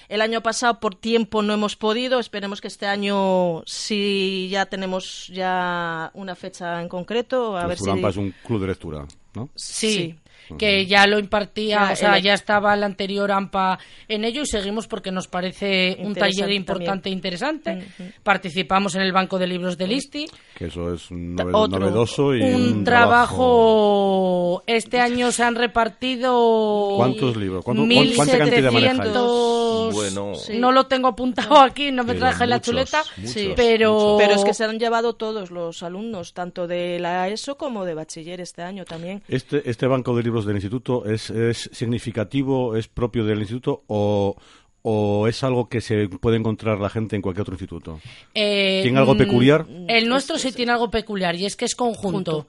El 0.08 0.20
año 0.22 0.42
pasado 0.42 0.80
por 0.80 0.94
tiempo 0.94 1.42
no 1.42 1.52
hemos 1.52 1.76
podido, 1.76 2.18
esperemos 2.18 2.60
que 2.60 2.68
este 2.68 2.86
año 2.86 3.62
sí 3.66 4.48
ya 4.50 4.66
tenemos 4.66 5.28
ya 5.28 6.10
una 6.14 6.34
fecha 6.34 6.80
en 6.80 6.88
concreto, 6.88 7.56
a 7.56 7.62
El 7.62 7.68
ver 7.68 7.78
si 7.78 7.90
es 7.90 8.16
un 8.16 8.34
club 8.46 8.60
de 8.60 8.66
lectura, 8.68 9.06
¿no? 9.34 9.50
Sí, 9.54 10.16
que 10.58 10.86
ya 10.86 11.06
lo 11.06 11.18
impartía, 11.18 11.86
Ya, 11.86 11.92
o 11.92 11.96
sea, 11.96 12.16
el- 12.16 12.22
ya 12.22 12.34
estaba 12.34 12.74
el 12.74 12.82
anterior 12.84 13.30
AMPA 13.32 13.78
en 14.08 14.24
ello 14.24 14.42
y 14.42 14.46
seguimos 14.46 14.86
porque 14.86 15.10
nos 15.10 15.28
parece 15.28 15.96
un 16.00 16.14
taller 16.14 16.50
importante 16.50 17.08
e 17.08 17.12
interesante. 17.12 17.72
Ujú. 17.98 18.10
Participamos 18.22 18.94
en 18.94 19.02
el 19.02 19.12
Banco 19.12 19.38
de 19.38 19.46
Libros 19.46 19.76
del 19.78 19.92
ISTI. 19.92 20.26
Que 20.56 20.66
eso 20.66 20.92
es 20.94 21.10
nove- 21.10 21.50
Otro- 21.54 21.78
novedoso 21.80 22.34
y 22.34 22.42
un, 22.42 22.54
un, 22.78 22.84
trabajo... 22.84 24.62
Este 24.66 25.00
año 25.00 25.32
se 25.32 25.42
han 25.42 25.54
repartido... 25.54 26.94
¿Cuántos 26.96 27.36
libros? 27.36 27.64
¿Cuánto- 27.64 27.82
cuán- 27.82 28.12
cuánta 28.16 28.38
cantidad 28.38 28.72
manejáis? 28.72 28.98
1700... 29.00 29.94
Bueno, 29.94 30.34
Sí. 30.34 30.56
No 30.58 30.72
lo 30.72 30.86
tengo 30.86 31.08
apuntado 31.08 31.58
aquí, 31.60 31.90
no 31.90 32.04
me 32.04 32.08
Pero 32.14 32.20
traje 32.20 32.46
la 32.46 32.56
muchos, 32.56 32.66
chuleta, 32.66 33.02
muchos, 33.16 33.42
pero... 33.56 34.16
Pero 34.18 34.34
es 34.34 34.44
que 34.44 34.54
se 34.54 34.64
han 34.64 34.78
llevado 34.78 35.14
todos 35.14 35.50
los 35.50 35.82
alumnos, 35.82 36.32
tanto 36.32 36.66
de 36.66 36.98
la 37.00 37.28
ESO 37.28 37.56
como 37.56 37.84
de 37.84 37.94
bachiller 37.94 38.40
este 38.40 38.62
año 38.62 38.84
también. 38.84 39.22
Este, 39.28 39.68
¿Este 39.68 39.86
banco 39.86 40.14
de 40.16 40.22
libros 40.22 40.39
del 40.44 40.56
instituto 40.56 41.04
es, 41.06 41.30
es 41.30 41.70
significativo, 41.72 42.76
es 42.76 42.88
propio 42.88 43.24
del 43.24 43.40
instituto 43.40 43.82
o, 43.86 44.36
o 44.82 45.28
es 45.28 45.42
algo 45.44 45.68
que 45.68 45.80
se 45.80 46.08
puede 46.08 46.36
encontrar 46.36 46.78
la 46.80 46.88
gente 46.88 47.16
en 47.16 47.22
cualquier 47.22 47.42
otro 47.42 47.54
instituto? 47.54 48.00
Eh, 48.34 48.80
¿Tiene 48.82 48.98
algo 48.98 49.14
mm, 49.14 49.18
peculiar? 49.18 49.66
El 49.88 50.08
nuestro 50.08 50.38
sí 50.38 50.52
tiene 50.52 50.72
algo 50.72 50.90
peculiar 50.90 51.36
y 51.36 51.46
es 51.46 51.56
que 51.56 51.64
es 51.64 51.74
conjunto. 51.74 52.32
Junto. 52.32 52.48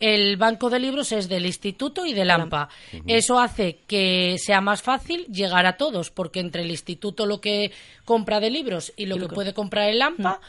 El 0.00 0.38
banco 0.38 0.70
de 0.70 0.78
libros 0.78 1.12
es 1.12 1.28
del 1.28 1.44
instituto 1.44 2.06
y 2.06 2.14
del 2.14 2.30
AMPA. 2.30 2.70
Eso 3.06 3.38
hace 3.38 3.80
que 3.86 4.36
sea 4.38 4.62
más 4.62 4.80
fácil 4.80 5.26
llegar 5.26 5.66
a 5.66 5.76
todos, 5.76 6.10
porque 6.10 6.40
entre 6.40 6.62
el 6.62 6.70
instituto 6.70 7.26
lo 7.26 7.42
que 7.42 7.70
compra 8.06 8.40
de 8.40 8.48
libros 8.48 8.94
y 8.96 9.04
lo 9.04 9.18
que 9.18 9.28
puede 9.28 9.52
comprar 9.52 9.90
el 9.90 10.00
AMPA, 10.00 10.40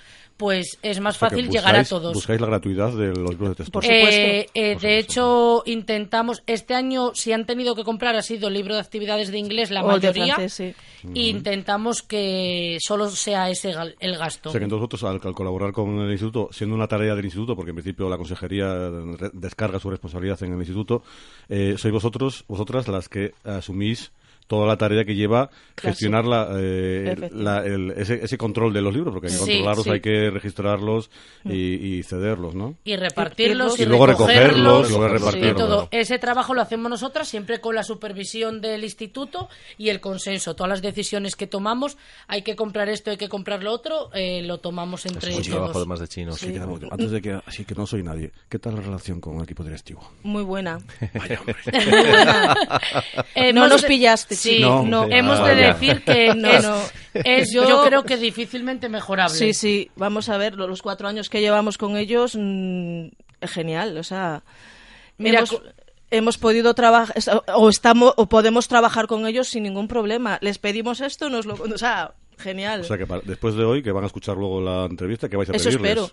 pues 0.42 0.80
es 0.82 1.00
más 1.00 1.18
O 1.18 1.20
sea, 1.20 1.30
que 1.30 1.36
fácil 1.36 1.52
llegar 1.52 1.76
a 1.76 1.84
todos. 1.84 2.16
Buscáis 2.16 2.42
la 2.42 2.48
gratuidad 2.48 2.92
de 2.94 3.10
los 3.10 3.30
libros 3.30 3.50
de 3.50 3.56
texto. 3.58 3.72
Por 3.72 3.84
supuesto. 3.84 4.10
Eh, 4.10 4.50
eh, 4.56 4.74
Por 4.74 4.82
de 4.82 4.98
hecho, 4.98 5.62
intentamos, 5.68 6.42
este 6.48 6.74
año 6.74 7.12
si 7.14 7.32
han 7.32 7.46
tenido 7.46 7.76
que 7.76 7.84
comprar 7.84 8.16
ha 8.16 8.24
sido 8.24 8.50
libro 8.50 8.74
de 8.74 8.82
actividades 8.82 9.32
de 9.32 9.38
inglés 9.38 9.70
la 9.70 9.84
O 9.84 9.88
de 9.88 9.94
mayoría. 9.94 10.34
francés, 10.34 10.74
sí. 11.04 11.10
e 11.14 11.28
Intentamos 11.28 12.02
que 12.02 12.80
solo 12.82 13.12
sea 13.12 13.52
ese 13.52 13.72
el 14.00 14.18
gasto. 14.18 14.50
O 14.50 14.52
sea 14.52 14.58
que 14.58 14.64
entonces 14.64 14.90
vosotros 14.90 15.04
al, 15.04 15.22
al 15.24 15.36
colaborar 15.36 15.74
con 15.74 16.00
el 16.00 16.12
instituto, 16.12 16.50
siendo 16.52 16.76
una 16.76 16.88
tarea 16.88 17.14
del 17.14 17.26
instituto, 17.26 17.56
porque 17.56 17.70
en 17.70 17.76
principio 17.76 18.10
la 18.10 18.18
consejería 18.18 18.74
descarga 19.34 19.80
su 19.80 19.92
responsabilidad 19.92 20.42
en 20.42 20.54
el 20.54 20.60
instituto, 20.60 21.04
eh, 21.50 21.76
sois 21.78 21.94
vosotros, 21.94 22.46
vosotras 22.48 22.88
las 22.88 23.08
que 23.10 23.36
asumís 23.44 24.12
toda 24.48 24.68
la 24.68 24.78
tarea 24.78 25.06
que 25.06 25.16
lleva 25.16 25.50
Claro, 25.76 25.94
gestionar 25.94 26.26
la, 26.26 26.50
eh, 26.60 27.30
la- 27.34 27.66
el- 27.66 27.92
ese, 27.92 28.24
ese 28.24 28.38
control 28.38 28.74
de 28.74 28.82
los 28.82 28.94
libros, 28.94 29.14
porque 29.14 29.28
hay 29.28 29.34
que 29.34 29.40
Sí, 29.40 29.46
controlarlos, 29.52 29.84
sí. 29.86 29.90
Mm. 29.90 29.94
hay 29.94 30.00
que 30.02 30.30
registrarlos 30.30 31.10
y, 31.46 31.98
y 31.98 32.04
cederlos, 32.04 32.54
¿no? 32.56 32.76
y 32.84 32.96
repartirlos 32.98 33.80
Y 33.80 33.84
y, 33.84 33.86
luego 33.86 34.06
recogerlos, 34.08 34.88
recogerlos 34.88 34.90
y 34.90 34.92
luego 34.92 35.06
y 35.06 35.18
repartirlos, 35.18 35.56
todo. 35.58 35.76
claro. 35.88 35.88
Ese 35.92 36.20
trabajo 36.20 36.54
lo 36.54 36.62
hacemos 36.62 36.90
nosotras 36.90 37.28
siempre 37.28 37.60
con 37.62 37.76
la 37.76 37.84
supervisión 37.84 38.62
del 38.62 38.84
instituto 38.84 39.50
y 39.78 39.90
el 39.90 40.00
consenso. 40.02 40.56
Todas 40.56 40.70
las 40.70 40.82
decisiones 40.82 41.36
que 41.36 41.48
tomamos, 41.48 41.98
hay 42.28 42.42
que 42.42 42.56
comprar 42.56 42.90
esto, 42.90 43.12
hay 43.12 43.18
que 43.18 43.30
comprar 43.30 43.64
lo 43.64 43.72
otro, 43.72 44.10
eh, 44.14 44.42
lo 44.44 44.60
tomamos 44.60 45.06
entre 45.06 45.32
Es 45.38 45.48
trabajo 45.48 45.78
además 45.78 46.00
de 46.02 46.08
chinos. 46.08 46.36
Sí, 46.40 46.52
queda 46.52 46.68
muy- 46.68 46.80
Antes 46.92 47.12
de 47.12 47.22
que, 47.22 47.40
así 47.46 47.64
que 47.66 47.74
no 47.76 47.88
soy 47.88 48.04
nadie, 48.04 48.32
¿qué 48.50 48.60
tal 48.60 48.76
la 48.76 48.82
relación 48.82 49.20
con 49.22 49.38
el 49.38 49.44
equipo 49.44 49.64
directivo? 49.64 50.02
Muy 50.24 50.44
buena. 50.44 50.80
Eh, 53.36 53.54
No 53.54 53.68
nos 53.68 53.84
pillaste, 53.86 54.36
Sí, 54.42 54.60
No, 54.62 55.04
hemos 55.10 55.40
Ah, 55.40 55.48
de 55.48 55.56
decir 55.56 56.04
que 56.04 56.34
No, 56.36 56.50
es, 56.50 56.64
no. 56.64 56.78
es, 57.14 57.52
Yo- 57.54 57.68
yo 57.68 57.84
creo 57.86 58.04
que 58.04 58.18
difícilmente 58.18 58.90
mejorable. 58.90 59.36
Sí, 59.36 59.54
sí, 59.54 59.90
vamos 59.96 60.30
a 60.30 60.38
ver, 60.38 60.56
lo- 60.56 60.68
los 60.68 60.82
cuatro 60.82 61.08
años 61.08 61.30
que 61.30 61.42
llevamos 61.42 61.78
con 61.78 61.98
ellos, 61.98 62.36
mm, 62.40 63.08
es 63.42 63.52
genial, 63.52 63.98
o 63.98 64.04
sea, 64.04 64.44
Mira, 65.18 65.44
hemos, 66.10 66.38
podido 66.38 66.74
trabajar, 66.74 67.16
o 67.56 67.70
estamos, 67.70 68.14
o 68.18 68.28
podemos 68.28 68.68
trabajar 68.68 69.08
con 69.08 69.26
ellos 69.28 69.48
sin 69.48 69.64
ningún 69.64 69.88
problema. 69.88 70.38
Les 70.42 70.58
pedimos 70.58 71.00
esto, 71.02 71.30
nos 71.30 71.46
lo, 71.46 71.54
o 71.56 71.78
sea, 71.78 72.14
genial. 72.38 72.82
O 72.82 72.84
sea 72.86 72.98
que 72.98 73.06
para- 73.06 73.22
después 73.24 73.56
de 73.56 73.64
hoy, 73.64 73.84
que 73.84 73.92
van 73.92 74.04
a 74.04 74.08
escuchar 74.08 74.36
luego 74.36 74.60
la 74.62 74.86
entrevista, 74.86 75.30
que 75.30 75.38
vais 75.38 75.50
a 75.50 75.54
Eso 75.56 75.66
pedirles? 75.70 75.92
espero. 75.92 76.12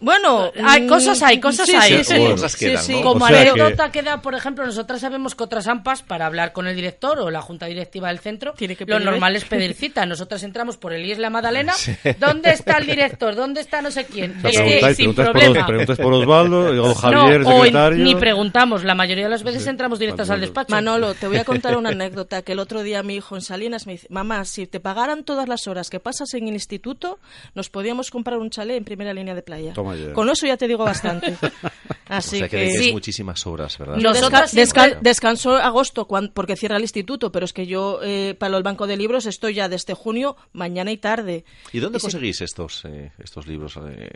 Bueno, 0.00 0.52
Hay 0.64 0.82
mm, 0.82 0.88
cosas 0.88 1.22
hay, 1.22 1.40
cosas 1.40 1.66
sí, 1.66 1.74
hay. 1.74 1.98
Sí, 1.98 2.04
sí, 2.04 2.18
Bueno, 2.18 2.30
cosas 2.36 2.52
sí, 2.52 2.58
quedan, 2.66 2.82
sí. 2.84 2.92
¿no? 2.92 3.02
Como 3.02 3.24
O 3.24 3.28
sea 3.28 3.42
que- 3.42 3.50
anécdota 3.50 3.90
queda, 3.90 4.22
por 4.22 4.34
ejemplo, 4.34 4.64
nosotras 4.64 5.00
sabemos 5.00 5.34
que 5.34 5.42
otras 5.44 5.66
AMPAs, 5.66 6.02
para 6.02 6.26
hablar 6.26 6.52
con 6.52 6.68
el 6.68 6.76
director 6.76 7.18
o 7.18 7.30
la 7.30 7.42
junta 7.42 7.66
directiva 7.66 8.08
del 8.08 8.20
centro, 8.20 8.52
Tiene 8.54 8.76
que 8.76 8.84
lo 8.86 9.00
normal 9.00 9.34
es 9.34 9.44
pedir 9.44 9.74
cita. 9.74 10.06
Nosotras 10.06 10.42
entramos 10.44 10.76
por 10.76 10.92
el 10.92 11.04
IES 11.04 11.18
La 11.18 11.30
Madalena. 11.30 11.72
¿Dónde 12.20 12.50
está 12.50 12.78
el 12.78 12.86
director? 12.86 13.34
¿Dónde 13.34 13.60
está 13.60 13.82
no 13.82 13.90
sé 13.90 14.04
quién? 14.06 14.36
O 14.38 14.40
sea, 14.40 14.50
Es 14.50 14.56
que 14.56 14.62
preguntáis, 14.62 14.96
sin 14.96 15.14
preguntáis 15.14 15.26
por, 15.26 15.32
problema. 15.32 15.60
Os- 15.60 15.66
preguntáis 15.66 15.98
por 15.98 16.12
Osvaldo, 16.12 16.72
luego 16.72 16.94
Javier, 16.94 17.40
no, 17.40 17.48
o 17.48 17.52
en- 17.52 17.64
secretario. 17.64 18.04
ni 18.04 18.14
preguntamos. 18.14 18.84
La 18.84 18.94
mayoría 18.94 19.24
de 19.24 19.30
las 19.30 19.42
veces 19.42 19.66
entramos 19.66 19.98
directas 19.98 20.30
al 20.30 20.40
despacho. 20.40 20.70
Manolo, 20.72 21.14
te 21.14 21.26
voy 21.26 21.38
a 21.38 21.44
contar 21.44 21.76
una 21.76 21.88
anécdota 21.90 22.42
que 22.42 22.52
el 22.52 22.60
otro 22.60 22.82
día 22.84 23.02
mi 23.02 23.16
hijo 23.16 23.34
en 23.34 23.42
Salinas 23.42 23.86
me 23.86 23.92
dice, 23.94 24.06
mamá, 24.10 24.44
si 24.44 24.66
te 24.68 24.78
pagaran 24.78 25.24
todas 25.24 25.48
las 25.48 25.66
horas 25.66 25.90
que 25.90 25.98
pasas 25.98 26.32
en 26.34 26.46
el 26.46 26.54
instituto, 26.54 27.18
nos 27.54 27.68
podíamos 27.68 28.10
comprar 28.12 28.38
un 28.38 28.50
chalet 28.50 28.76
en 28.76 28.84
primera 28.84 29.12
línea 29.12 29.34
de 29.34 29.42
playa. 29.42 29.72
Toma 29.72 29.87
Con 30.12 30.28
eso 30.30 30.46
ya 30.46 30.56
te 30.56 30.66
digo 30.68 30.84
bastante. 30.84 31.32
O 31.42 31.46
Así 32.08 32.38
sea 32.38 32.48
que, 32.48 32.56
que... 32.68 32.70
Sí. 32.78 32.92
muchísimas 32.92 33.46
horas, 33.46 33.76
¿verdad? 33.78 33.96
Desca- 34.14 34.46
desca- 34.56 35.00
descanso 35.02 35.56
agosto 35.56 36.06
porque 36.32 36.56
cierra 36.56 36.76
el 36.76 36.82
instituto, 36.82 37.30
pero 37.30 37.44
es 37.44 37.52
que 37.52 37.66
yo 37.66 38.00
eh, 38.02 38.34
para 38.38 38.56
el 38.56 38.62
banco 38.62 38.86
de 38.86 38.96
libros 38.96 39.26
estoy 39.26 39.54
ya 39.54 39.68
desde 39.68 39.94
junio, 39.94 40.36
mañana 40.52 40.90
y 40.90 40.96
tarde. 40.96 41.44
¿Y 41.72 41.80
dónde 41.80 41.98
se- 41.98 42.04
conseguís 42.04 42.40
estos, 42.40 42.84
eh, 42.86 43.12
estos 43.18 43.46
libros 43.46 43.78
eh, 43.86 44.10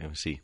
en 0.00 0.14
sí? 0.16 0.40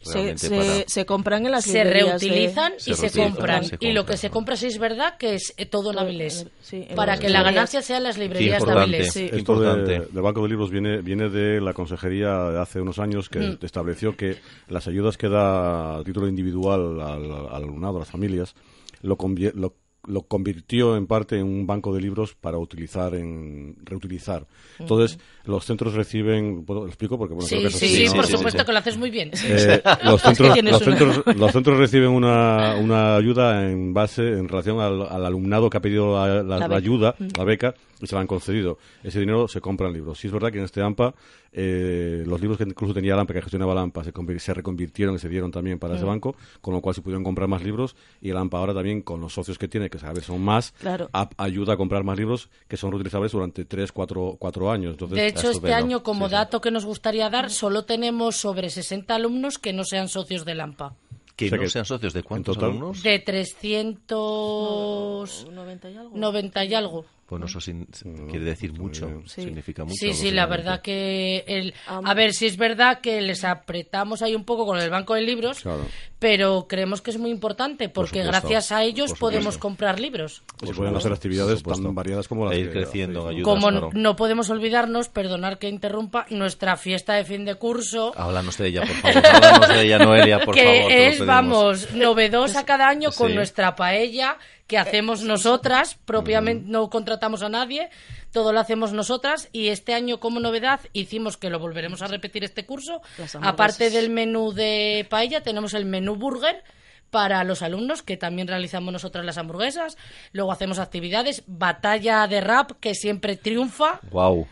Se, 0.00 0.38
se- 0.38 0.50
para- 0.50 0.84
se 0.86 1.06
compran 1.06 1.44
en 1.44 1.52
las 1.52 1.64
se 1.64 1.78
de- 1.78 1.84
reutilizan 1.84 2.72
Se 2.78 2.92
y 2.92 2.94
se 2.94 3.02
reutilizan, 3.02 3.32
compran. 3.34 3.64
se 3.64 3.76
Y 3.80 3.92
lo 3.92 4.06
que 4.06 4.16
se 4.16 4.30
compra 4.30 4.56
sí 4.56 4.66
es 4.66 4.78
verdad 4.78 5.16
que 5.18 5.34
es 5.34 5.52
eh, 5.56 5.66
todo 5.66 5.90
en 5.92 5.98
Avilés. 5.98 6.46
Sí, 6.62 6.86
para 6.94 7.18
que 7.18 7.28
la 7.28 7.42
ganancia 7.42 7.82
sea 7.82 7.96
en 7.98 8.04
las 8.04 8.16
librerías 8.16 8.58
de 8.62 8.68
importante. 8.68 8.96
Avilés. 8.96 9.12
Sí. 9.12 9.24
Esto 9.24 9.36
Importante. 9.38 9.90
de- 10.00 10.06
del 10.06 10.22
Banco 10.22 10.42
de 10.42 10.48
Libros 10.48 10.70
viene, 10.70 11.00
viene 11.02 11.28
de 11.28 11.60
la 11.60 11.72
consejería 11.72 12.32
de 12.50 12.60
hace 12.60 12.80
unos 12.80 12.98
años 13.00 13.28
que 13.28 13.40
Mm. 13.40 13.58
estableció 13.62 14.16
que 14.16 14.36
las 14.68 14.86
ayudas 14.86 15.16
que 15.16 15.28
da 15.28 15.98
a 15.98 16.04
título 16.04 16.28
individual 16.28 17.00
al, 17.00 17.30
al 17.32 17.54
alumnado, 17.64 17.96
a 17.96 18.00
las 18.00 18.10
familias, 18.10 18.54
lo, 19.02 19.16
lo, 19.54 19.74
lo 20.08 20.22
convirtió 20.22 20.96
en 20.96 21.06
parte 21.06 21.36
en 21.38 21.44
un 21.46 21.66
banco 21.66 21.94
de 21.94 22.00
libros 22.00 22.34
para 22.34 22.58
utilizar, 22.58 23.14
en 23.14 23.76
reutilizar. 23.84 24.46
Entonces, 24.78 25.18
los 25.44 25.64
centros 25.64 25.94
reciben, 25.94 26.64
¿puedo- 26.64 26.80
¿lo 26.82 26.86
explico? 26.88 27.18
Porque, 27.18 27.34
bueno, 27.34 27.46
Sí, 27.48 27.56
creo 27.56 27.62
que 27.62 27.68
eso 27.68 27.78
sí, 27.78 27.88
sí, 27.88 28.08
sí, 28.08 28.14
por 28.16 28.26
sí, 28.26 28.32
supuesto 28.32 28.60
sí. 28.60 28.66
que 28.66 28.72
lo 28.72 28.78
haces 28.78 28.96
muy 28.96 29.10
bien. 29.10 29.30
Eh, 29.44 29.82
los, 30.04 30.20
centros, 30.22 30.62
los, 30.62 30.82
centros, 30.82 31.22
los 31.36 31.52
centros 31.52 31.78
reciben 31.78 32.10
una, 32.10 32.76
una 32.80 33.16
ayuda 33.16 33.70
en 33.70 33.92
base, 33.94 34.22
en 34.22 34.48
relación 34.48 34.80
al, 34.80 35.02
al 35.02 35.26
alumnado 35.26 35.68
que 35.70 35.76
ha 35.76 35.80
pedido 35.80 36.14
la, 36.14 36.42
la- 36.42 36.42
La 36.42 36.58
la 36.58 36.66
beca. 36.68 36.76
ayuda, 36.76 37.14
la 37.36 37.44
beca, 37.44 37.74
y 38.00 38.06
se 38.06 38.14
la 38.14 38.20
han 38.20 38.26
concedido. 38.26 38.78
Ese 39.02 39.20
dinero 39.20 39.48
se 39.48 39.60
compra 39.60 39.88
en 39.88 39.94
libros. 39.94 40.18
Sí 40.18 40.26
es 40.28 40.32
verdad 40.32 40.52
que 40.52 40.58
en 40.58 40.64
este 40.64 40.82
AMPA, 40.82 41.14
eh, 41.52 42.22
los 42.26 42.40
libros 42.40 42.58
que 42.58 42.64
incluso 42.64 42.94
tenía 42.94 43.14
la 43.14 43.22
AMPA, 43.22 43.34
que 43.34 43.42
gestionaba 43.42 43.74
la 43.74 43.82
AMPA, 43.82 44.04
se, 44.04 44.12
se 44.38 44.54
reconvirtieron 44.54 45.14
y 45.14 45.18
se 45.18 45.28
dieron 45.28 45.50
también 45.50 45.78
para 45.78 45.96
ese 45.96 46.04
banco, 46.04 46.36
con 46.60 46.74
lo 46.74 46.80
cual 46.80 46.94
se 46.94 47.02
pudieron 47.02 47.24
comprar 47.24 47.48
más 47.48 47.62
libros, 47.62 47.96
y 48.20 48.30
el 48.30 48.36
AMPA 48.36 48.58
ahora 48.58 48.74
también, 48.74 49.02
con 49.02 49.20
los 49.20 49.32
socios 49.32 49.58
que 49.58 49.68
tiene, 49.68 49.90
que 49.90 49.98
vez 49.98 50.24
son 50.24 50.40
más, 50.42 50.72
Claro. 50.80 51.08
a- 51.12 51.30
ayuda 51.38 51.74
a 51.74 51.76
comprar 51.76 52.04
más 52.04 52.18
libros 52.18 52.48
que 52.68 52.76
son 52.76 52.90
reutilizables 52.92 53.32
durante 53.32 53.64
3, 53.64 53.92
4, 53.92 54.36
cuatro 54.38 54.70
años. 54.70 54.92
Entonces, 54.92 55.16
De 55.16 55.26
hecho, 55.26 55.50
este 55.50 55.74
año, 55.74 56.02
como 56.02 56.26
Sí, 56.26 56.30
sí. 56.30 56.36
dato 56.36 56.60
que 56.60 56.70
nos 56.70 56.84
gustaría 56.84 57.28
dar, 57.30 57.50
solo 57.50 57.84
tenemos 57.84 58.36
sobre 58.36 58.70
60 58.70 59.14
alumnos 59.14 59.58
que 59.58 59.72
no 59.72 59.84
sean 59.84 60.08
socios 60.08 60.44
de 60.44 60.54
Lampa. 60.54 60.94
Que 61.36 61.46
O 61.46 61.48
sea 61.50 61.58
no 61.58 61.62
que, 61.62 61.70
sean 61.70 61.84
socios 61.84 62.12
de 62.12 62.22
cuántos 62.24 62.56
total, 62.56 62.70
alumnos. 62.70 63.02
De 63.02 63.18
390 63.20 65.50
90 65.52 65.90
y 65.90 65.96
algo. 65.96 66.16
y 66.64 66.74
algo. 66.74 67.04
Bueno, 67.28 67.44
eso 67.44 67.60
sin- 67.60 67.84
quiere 68.30 68.44
decir 68.46 68.72
mucho, 68.72 69.22
Sí. 69.26 69.42
significa 69.42 69.84
mucho. 69.84 69.96
Sí, 69.98 70.14
sí, 70.14 70.30
la 70.30 70.46
verdad 70.46 70.80
que... 70.80 71.44
El... 71.46 71.74
A 71.86 72.14
ver, 72.14 72.32
sí 72.32 72.46
es 72.46 72.56
verdad 72.56 73.00
que 73.02 73.20
les 73.20 73.44
apretamos 73.44 74.22
ahí 74.22 74.34
un 74.34 74.44
poco 74.44 74.64
con 74.64 74.78
el 74.78 74.88
banco 74.88 75.12
de 75.14 75.20
libros, 75.20 75.60
Claro. 75.60 75.84
pero 76.18 76.66
creemos 76.66 77.02
que 77.02 77.10
es 77.10 77.18
muy 77.18 77.30
importante 77.30 77.90
porque 77.90 78.20
supuesto, 78.22 78.30
gracias 78.48 78.72
a 78.72 78.82
ellos 78.82 79.10
por 79.10 79.18
podemos 79.18 79.58
comprar 79.58 80.00
libros. 80.00 80.42
se 80.64 80.72
pueden 80.72 80.96
hacer 80.96 81.12
actividades 81.12 81.62
por 81.62 81.74
tan 81.80 81.94
variadas 81.94 82.28
como 82.28 82.46
las 82.46 82.54
E 82.54 82.60
ir 82.60 82.66
que 82.68 82.72
creciendo 82.80 83.20
en 83.20 83.26
hacéis, 83.26 83.36
ayuda. 83.40 83.44
Como 83.52 83.68
claro. 83.68 83.90
no 83.92 84.16
podemos 84.16 84.48
olvidarnos, 84.48 85.08
perdonar 85.10 85.58
que 85.58 85.68
interrumpa, 85.68 86.24
nuestra 86.30 86.76
fiesta 86.78 87.12
de 87.14 87.24
fin 87.24 87.44
de 87.44 87.56
curso, 87.56 88.14
Háblanos 88.16 88.56
de 88.56 88.68
ella, 88.68 88.80
por 88.80 89.12
favor. 89.12 89.26
Háblanos 89.26 89.68
de 89.68 89.82
ella, 89.84 89.98
Noelia, 89.98 90.40
por 90.40 90.54
que 90.54 90.64
favor. 90.64 90.82
lo 90.92 90.96
es, 90.96 91.26
vamos, 91.26 91.92
novedosa 91.92 92.64
cada 92.64 92.88
año 92.88 93.10
con 93.12 93.28
Sí. 93.28 93.34
nuestra 93.34 93.76
paella 93.76 94.38
que 94.68 94.78
hacemos 94.78 95.22
nosotras, 95.22 95.98
propiamente 96.04 96.68
no 96.68 96.90
contratamos 96.90 97.42
a 97.42 97.48
nadie, 97.48 97.88
todo 98.30 98.52
lo 98.52 98.60
hacemos 98.60 98.92
nosotras 98.92 99.48
y 99.50 99.68
este 99.68 99.94
año 99.94 100.20
como 100.20 100.38
novedad 100.38 100.80
hicimos 100.92 101.36
que 101.36 101.50
lo 101.50 101.58
volveremos 101.58 102.02
a 102.02 102.06
repetir 102.06 102.44
este 102.44 102.66
curso, 102.66 103.00
aparte 103.40 103.90
del 103.90 104.10
menú 104.10 104.52
de 104.52 105.06
paella 105.08 105.42
tenemos 105.42 105.72
el 105.74 105.86
menú 105.86 106.16
burger 106.16 106.62
para 107.10 107.42
los 107.44 107.62
alumnos, 107.62 108.02
que 108.02 108.18
también 108.18 108.48
realizamos 108.48 108.92
nosotras 108.92 109.24
las 109.24 109.38
hamburguesas. 109.38 109.96
Luego 110.32 110.52
hacemos 110.52 110.78
actividades, 110.78 111.42
batalla 111.46 112.26
de 112.26 112.42
rap, 112.42 112.72
que 112.80 112.94
siempre 112.94 113.36
triunfa. 113.36 114.00
Guau. 114.10 114.46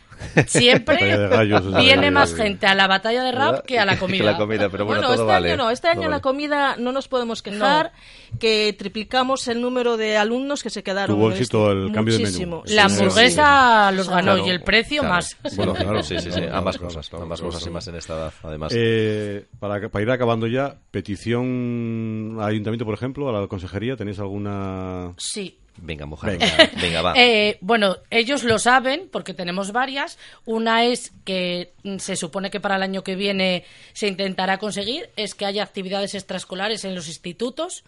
Siempre 0.47 1.17
gallos, 1.29 1.77
viene 1.79 2.11
más 2.11 2.35
gente 2.35 2.67
a 2.67 2.75
la 2.75 2.87
batalla 2.87 3.23
de 3.23 3.33
rap 3.33 3.65
que 3.65 3.79
a 3.79 3.85
la 3.85 3.99
comida. 3.99 4.25
la 4.33 4.37
comida, 4.37 4.69
pero 4.69 4.85
bueno, 4.85 5.01
Bueno, 5.03 5.15
todo 5.15 5.15
este 5.15 5.27
vale. 5.27 5.49
año 5.53 5.57
no, 5.65 5.71
este 5.71 5.89
año 5.89 6.01
vale. 6.03 6.11
la 6.11 6.21
comida 6.21 6.77
no 6.79 6.93
nos 6.93 7.09
podemos 7.09 7.43
quejar, 7.43 7.93
que 8.39 8.75
triplicamos 8.79 9.47
el 9.49 9.61
número 9.61 9.97
de 9.97 10.17
alumnos 10.17 10.63
que 10.63 10.71
se 10.71 10.83
quedaron. 10.83 11.17
Tuvo 11.17 11.31
éxito 11.31 11.71
este- 11.73 11.83
el 11.87 11.93
cambio 11.93 12.19
de 12.19 12.25
menú. 12.31 12.63
La 12.67 12.89
Sí, 12.89 12.95
hamburguesa 13.01 13.93
los 13.93 14.09
ganó 14.09 14.33
Claro, 14.35 14.47
y 14.47 14.51
el 14.51 14.63
precio 14.63 15.03
claro. 15.03 15.15
más. 15.17 15.37
Bueno, 15.57 15.75
claro. 15.75 16.03
Sí, 16.03 16.19
sí, 16.19 16.31
sí. 16.33 16.41
Ambas 16.53 16.79
cosas. 16.79 17.11
ambas 17.15 17.41
cosas 17.41 17.67
y 17.67 17.71
más 17.71 17.87
en 17.89 17.97
esta 17.97 18.15
edad, 18.15 18.33
además. 18.43 18.73
Eh, 18.75 19.47
para, 19.59 19.89
para 19.89 20.03
ir 20.03 20.11
acabando 20.11 20.47
ya, 20.47 20.77
petición 20.91 22.37
al 22.41 22.49
ayuntamiento, 22.49 22.85
por 22.85 22.95
ejemplo, 22.95 23.29
a 23.29 23.41
la 23.41 23.47
consejería, 23.47 23.97
¿tenéis 23.97 24.19
alguna...? 24.19 25.13
Sí. 25.19 25.59
Venga, 25.79 26.07
mujer. 26.07 26.39
Venga. 26.81 27.03
Va. 27.03 27.15
Eh, 27.17 27.59
bueno, 27.61 27.99
ellos 28.11 28.45
lo 28.45 28.59
saben 28.59 29.09
porque 29.11 29.35
tenemos 29.35 29.73
varias. 29.73 30.19
Una 30.45 30.85
es 30.85 31.13
que 31.25 31.73
mm, 31.83 31.99
se 31.99 32.17
supone 32.17 32.51
que 32.51 32.61
para 32.61 32.77
el 32.77 32.83
año 32.83 33.03
que 33.03 33.17
viene 33.17 33.65
se 33.93 34.09
intentará 34.09 34.59
conseguir, 34.59 35.11
es 35.17 35.35
que 35.35 35.45
haya 35.45 35.63
actividades 35.63 36.15
extraescolares 36.15 36.85
en 36.85 36.95
los 36.95 37.09
institutos. 37.09 37.85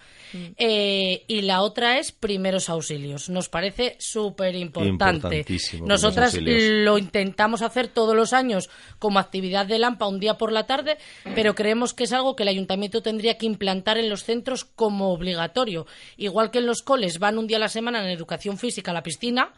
Eh, 0.59 1.25
y 1.27 1.43
la 1.43 1.63
otra 1.63 1.99
es 1.99 2.13
primeros 2.13 2.69
auxilios. 2.69 3.31
Nos 3.31 3.49
parece 3.49 3.97
súper 3.99 4.55
importante. 4.55 5.47
Nosotras 5.83 6.35
lo 6.35 6.99
intentamos 6.99 7.63
hacer 7.63 7.89
todos 7.89 8.15
los 8.15 8.33
años 8.33 8.69
como 8.99 9.19
actividad 9.19 9.67
de 9.67 9.79
Lampa 9.79 10.07
un 10.07 10.21
día 10.21 10.37
por 10.37 10.53
la 10.53 10.67
tarde, 10.67 10.99
pero 11.35 11.55
creemos 11.55 11.95
que 11.95 12.05
es 12.05 12.13
algo 12.13 12.37
que 12.37 12.43
el 12.43 12.51
ayuntamiento 12.51 13.03
tendría 13.03 13.39
que 13.39 13.47
implantar 13.47 13.97
en 13.97 14.11
los 14.11 14.25
centros 14.25 14.65
como 14.65 15.13
obligatorio. 15.13 15.87
Igual 16.17 16.51
que 16.51 16.59
en 16.59 16.67
los 16.67 16.83
coles 16.83 17.19
van 17.19 17.39
un 17.39 17.47
día 17.47 17.57
a 17.57 17.61
la 17.61 17.69
semana 17.69 17.78
en 17.79 18.11
educación 18.11 18.59
física 18.59 18.91
a 18.91 18.95
la 18.95 19.03
piscina, 19.03 19.53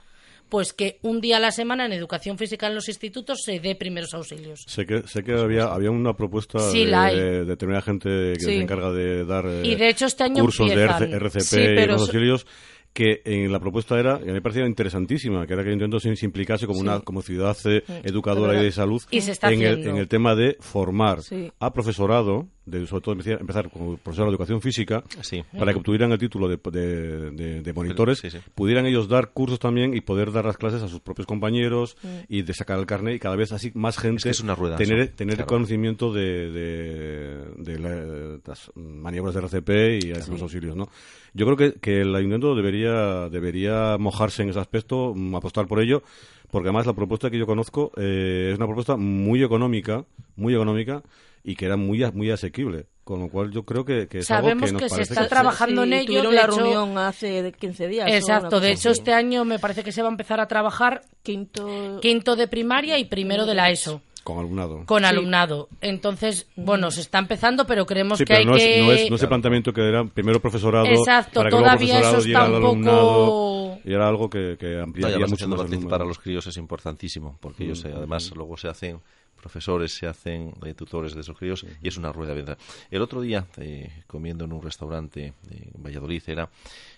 pues 0.48 0.72
que 0.72 0.98
un 1.02 1.20
día 1.20 1.36
a 1.36 1.40
la 1.40 1.52
semana 1.52 1.86
en 1.86 1.92
educación 1.92 2.36
física 2.36 2.66
en 2.66 2.74
los 2.74 2.88
institutos 2.88 3.38
se 3.44 3.60
dé 3.60 3.76
primeros 3.76 4.14
auxilios. 4.14 4.64
Sé 4.66 4.84
que, 4.84 5.02
sé 5.06 5.22
que 5.22 5.32
había, 5.34 5.66
había 5.66 5.90
una 5.92 6.14
propuesta 6.14 6.58
Sí, 6.58 6.86
de, 6.86 7.44
determinada 7.44 7.82
gente 7.82 8.08
que 8.34 8.40
Sí. 8.40 8.46
se 8.46 8.56
encarga 8.60 8.90
de 8.90 9.24
dar 9.24 9.44
eh, 9.46 9.62
Y 9.64 9.76
de 9.76 9.88
hecho 9.88 10.06
este 10.06 10.24
año 10.24 10.42
cursos 10.42 10.68
empiezan. 10.70 11.00
de 11.00 11.06
RC- 11.06 11.14
RCP 11.16 11.40
Sí, 11.40 11.60
y 11.60 11.86
los 11.86 12.00
auxilios 12.02 12.46
que 12.92 13.22
en 13.24 13.52
la 13.52 13.60
propuesta 13.60 14.00
era, 14.00 14.18
y 14.18 14.22
a 14.24 14.26
mí 14.26 14.32
me 14.32 14.42
parecía 14.42 14.66
interesantísima, 14.66 15.46
que 15.46 15.52
era 15.52 15.62
que 15.62 15.68
el 15.68 15.74
intento 15.74 16.00
se, 16.00 16.16
se 16.16 16.26
implicase 16.26 16.66
como 16.66 16.80
una 16.80 16.98
como 16.98 17.22
ciudad 17.22 17.56
eh, 17.66 17.84
educadora 18.02 18.60
y 18.60 18.64
de 18.64 18.72
salud 18.72 19.00
Y 19.12 19.18
en, 19.20 19.62
el, 19.62 19.86
en 19.86 19.96
el 19.98 20.08
tema 20.08 20.34
de 20.34 20.56
formar 20.58 21.20
a 21.60 21.72
profesorado 21.72 22.48
de, 22.70 22.86
sobre 22.86 23.02
todo 23.02 23.12
empezar, 23.12 23.40
empezar 23.40 23.70
como 23.70 23.96
profesor 23.96 24.26
de 24.26 24.30
educación 24.30 24.60
física, 24.60 25.02
Sí. 25.20 25.42
para 25.58 25.72
que 25.72 25.78
obtuvieran 25.78 26.12
el 26.12 26.18
título 26.18 26.48
de, 26.48 26.58
de- 26.70 27.30
de- 27.32 27.62
de 27.62 27.72
monitores, 27.72 28.18
Sí, 28.18 28.30
sí. 28.30 28.38
pudieran 28.54 28.86
ellos 28.86 29.08
dar 29.08 29.30
cursos 29.32 29.58
también 29.58 29.94
y 29.94 30.00
poder 30.00 30.32
dar 30.32 30.44
las 30.44 30.56
clases 30.56 30.82
a 30.82 30.88
sus 30.88 31.00
propios 31.00 31.26
compañeros 31.26 31.96
Mm. 32.02 32.08
y 32.28 32.42
de 32.42 32.54
sacar 32.54 32.78
el 32.78 32.86
carnet 32.86 33.16
y 33.16 33.18
cada 33.18 33.36
vez 33.36 33.52
así 33.52 33.70
más 33.74 33.98
gente 33.98 34.22
que 34.22 34.30
es 34.30 34.40
una 34.40 34.54
rueda 34.54 34.76
tener, 34.76 34.98
eso, 35.00 35.12
tener 35.16 35.36
claro. 35.36 35.48
conocimiento 35.48 36.12
de, 36.12 36.50
de, 36.50 37.44
de 37.56 37.78
la- 37.78 38.38
las 38.46 38.70
maniobras 38.74 39.34
de 39.34 39.40
RCP 39.40 39.98
y 40.02 40.08
los 40.30 40.42
auxilios, 40.42 40.76
¿no? 40.76 40.88
Yo 41.34 41.46
creo 41.46 41.56
que, 41.56 41.78
que 41.80 42.00
el 42.00 42.14
ayuntamiento 42.14 42.54
debería, 42.54 43.28
debería 43.28 43.96
mojarse 43.98 44.42
en 44.42 44.50
ese 44.50 44.58
aspecto, 44.58 45.12
mm, 45.14 45.34
apostar 45.36 45.66
por 45.66 45.80
ello, 45.80 46.02
porque 46.50 46.68
además 46.68 46.86
la 46.86 46.94
propuesta 46.94 47.30
que 47.30 47.38
yo 47.38 47.46
conozco 47.46 47.92
eh, 47.96 48.48
es 48.52 48.56
una 48.58 48.66
propuesta 48.66 48.96
muy 48.96 49.42
económica, 49.42 50.04
muy 50.36 50.54
económica 50.54 51.02
y 51.44 51.56
que 51.56 51.66
era 51.66 51.76
muy, 51.76 52.02
a- 52.02 52.10
muy 52.12 52.30
asequible. 52.30 52.86
Con 53.04 53.18
lo 53.20 53.28
cual 53.28 53.50
yo 53.50 53.64
creo 53.64 53.84
que, 53.84 54.06
que 54.06 54.18
es 54.18 54.30
algo 54.30 54.48
Sabemos 54.50 54.66
que 54.66 54.72
nos 54.72 54.82
que 54.82 54.88
se 54.90 55.02
está 55.02 55.22
que- 55.22 55.28
trabajando 55.28 55.82
en 55.82 55.92
ello. 55.94 56.06
Tuvieron 56.06 56.34
la 56.34 56.42
hecho- 56.44 56.56
reunión 56.58 56.98
hace 56.98 57.52
15 57.58 57.88
días. 57.88 58.08
Exacto, 58.08 58.60
de 58.60 58.70
hecho 58.72 58.90
así. 58.90 59.00
este 59.00 59.12
año 59.12 59.44
me 59.44 59.58
parece 59.58 59.82
que 59.82 59.90
se 59.90 60.02
va 60.02 60.08
a 60.08 60.12
empezar 60.12 60.38
a 60.38 60.46
trabajar 60.46 61.02
Quinto... 61.22 61.98
quinto 62.00 62.36
de 62.36 62.46
primaria 62.46 62.98
y 62.98 63.04
primero 63.06 63.46
de 63.46 63.54
la 63.54 63.70
ESO. 63.70 64.00
Con 64.22 64.38
alumnado. 64.38 64.84
con 64.84 65.00
Sí. 65.00 65.04
alumnado. 65.06 65.68
Entonces, 65.80 66.46
bueno, 66.54 66.90
se 66.90 67.00
está 67.00 67.18
empezando, 67.18 67.66
pero 67.66 67.86
creemos 67.86 68.18
Sí, 68.18 68.24
que 68.24 68.34
pero 68.34 68.38
hay 68.40 68.46
no, 68.46 68.52
que... 68.54 68.78
es, 68.80 68.84
no, 68.86 68.92
es, 68.92 69.10
no 69.10 69.16
es 69.16 69.22
el 69.22 69.28
planteamiento 69.28 69.72
que 69.72 69.80
era 69.88 70.04
primero 70.04 70.40
profesorado 70.40 70.84
Exacto, 70.86 71.40
para 71.40 71.48
que 71.48 71.56
luego 71.56 71.64
todavía 71.64 71.94
profesorado 72.00 72.18
eso 72.18 72.26
está 72.28 72.48
un 72.48 72.54
alumnado 72.54 72.98
poco- 73.26 73.80
y 73.82 73.92
era 73.94 74.06
algo 74.08 74.28
que, 74.30 74.56
que 74.60 74.66
No, 74.76 74.82
ampliaría 74.84 75.16
además 75.16 75.30
mucho 75.30 75.48
más 75.48 75.60
participar 75.60 76.02
a 76.02 76.04
los 76.04 76.18
críos 76.18 76.46
es 76.46 76.56
importantísimo, 76.58 77.38
porque 77.40 77.64
ellos 77.64 77.82
eh, 77.86 77.92
además 77.96 78.30
luego 78.36 78.56
se 78.58 78.68
hacen 78.68 79.00
profesores, 79.40 79.94
se 79.94 80.06
hacen 80.06 80.52
eh, 80.64 80.74
tutores 80.74 81.14
de 81.14 81.20
esos 81.22 81.36
críos 81.36 81.64
y 81.82 81.88
es 81.88 81.96
una 81.96 82.12
rueda 82.12 82.34
de 82.34 82.56
El 82.90 83.02
otro 83.02 83.20
día, 83.20 83.46
eh, 83.56 84.02
comiendo 84.06 84.44
en 84.44 84.52
un 84.52 84.62
restaurante 84.62 85.32
en 85.50 85.82
Valladolid, 85.82 86.22
era 86.26 86.48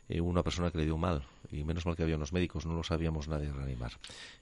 eh, 0.08 0.20
una 0.20 0.42
persona 0.42 0.70
que 0.70 0.78
le 0.78 0.84
dio 0.84 0.96
mal 0.98 1.22
y 1.50 1.64
menos 1.64 1.84
mal 1.86 1.96
que 1.96 2.02
había 2.02 2.16
unos 2.16 2.32
médicos, 2.32 2.64
no 2.66 2.74
lo 2.74 2.82
sabíamos 2.82 3.28
nadie 3.28 3.52
reanimar. 3.52 3.92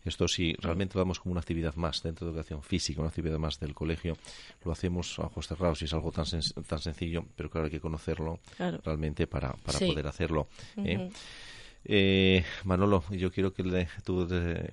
Esto 0.05 0.29
si 0.29 0.53
realmente 0.55 0.97
vamos 0.99 1.19
como 1.21 1.33
una 1.33 1.41
actividad 1.41 1.75
más 1.75 2.03
dentro 2.03 2.27
de 2.27 2.33
educación 2.33 2.63
física, 2.63 3.01
una 3.01 3.09
actividad 3.09 3.39
más 3.39 3.59
del 3.59 3.75
colegio, 3.75 4.17
lo 4.65 4.73
hacemos 4.73 5.19
a 5.19 5.23
ojos 5.23 5.47
cerrados 5.49 5.83
y 5.83 5.87
es 5.87 5.93
algo 5.93 6.13
tan, 6.13 6.25
sen- 6.25 6.67
tan 6.67 6.79
sencillo, 6.79 7.25
pero 7.37 7.51
claro, 7.51 7.65
hay 7.67 7.71
que 7.71 7.81
conocerlo 7.81 8.41
Claro. 8.57 8.81
realmente 8.85 9.27
para, 9.27 9.53
para 9.55 9.79
Sí. 9.79 9.87
poder 9.87 10.07
hacerlo. 10.07 10.49
¿eh? 10.77 11.11
Eh, 11.83 12.45
Manolo, 12.65 13.03
yo 13.11 13.31
quiero 13.33 13.53
que 13.55 13.63
le- 13.65 13.89
tú 14.05 14.27
te- 14.29 14.69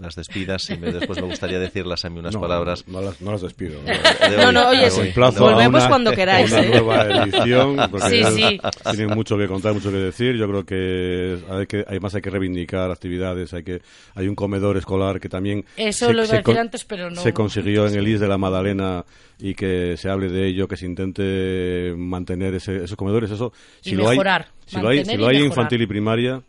las 0.00 0.16
despidas 0.16 0.68
y 0.70 0.76
me- 0.78 0.90
después 0.92 1.20
me 1.20 1.28
gustaría 1.28 1.60
decirlas 1.60 2.04
a 2.04 2.10
mí 2.10 2.18
unas 2.18 2.34
No, 2.34 2.40
palabras. 2.40 2.86
No, 2.88 3.00
las, 3.00 3.20
no 3.20 3.30
las 3.30 3.42
despido. 3.42 3.80
de 3.82 4.36
No, 4.36 4.48
hoy, 4.48 4.54
no, 4.54 4.68
oye, 4.70 4.90
sí. 4.90 5.00
Volvemos 5.38 5.80
una- 5.82 5.88
cuando 5.88 6.12
queráis, 6.12 6.50
Una 6.50 6.62
¿eh? 6.62 6.68
nueva 6.70 7.04
edición, 7.04 7.76
porque 7.90 8.08
Sí, 8.08 8.24
sí. 8.36 8.60
tienen 8.96 9.14
mucho 9.16 9.38
que 9.38 9.46
contar, 9.46 9.74
mucho 9.74 9.90
que 9.92 9.98
decir. 9.98 10.34
Yo 10.36 10.48
creo 10.48 10.64
que 10.66 11.38
hay 11.48 11.66
que, 11.66 11.84
además 11.86 12.14
hay 12.16 12.20
que 12.20 12.30
reivindicar 12.30 12.90
actividades, 12.90 13.54
hay 13.54 13.62
que 13.62 13.80
hay 14.16 14.26
un 14.26 14.34
comedor 14.34 14.76
escolar 14.76 15.20
que 15.20 15.28
también 15.28 15.64
Eso 15.76 16.06
lo 16.06 16.12
iba 16.12 16.22
a 16.22 16.26
decir 16.26 16.42
con- 16.42 16.58
antes, 16.58 16.84
pero 16.84 17.10
no. 17.10 17.20
se 17.22 17.32
consiguió 17.32 17.86
en 17.86 17.94
el 17.94 18.08
IS 18.08 18.18
de 18.20 18.28
la 18.28 18.38
Madalena 18.38 19.04
y 19.38 19.54
que 19.54 19.96
se 19.96 20.10
hable 20.10 20.28
de 20.28 20.48
ello, 20.48 20.66
que 20.66 20.76
se 20.76 20.84
intente 20.84 21.94
mantener 21.96 22.54
ese- 22.56 22.84
esos 22.84 22.96
comedores. 22.96 23.30
Eso, 23.30 23.52
Y 23.84 23.90
si 23.90 23.94
lo 23.94 24.04
hay, 24.08 24.10
mejorar, 24.16 24.48
si 24.70 24.80
lo 24.82 24.88
hay, 24.88 24.98
si 25.04 25.16
lo 25.16 25.26
hay 25.26 25.36
infantil 25.48 25.82
y 25.82 25.86
primaria, 25.86 26.42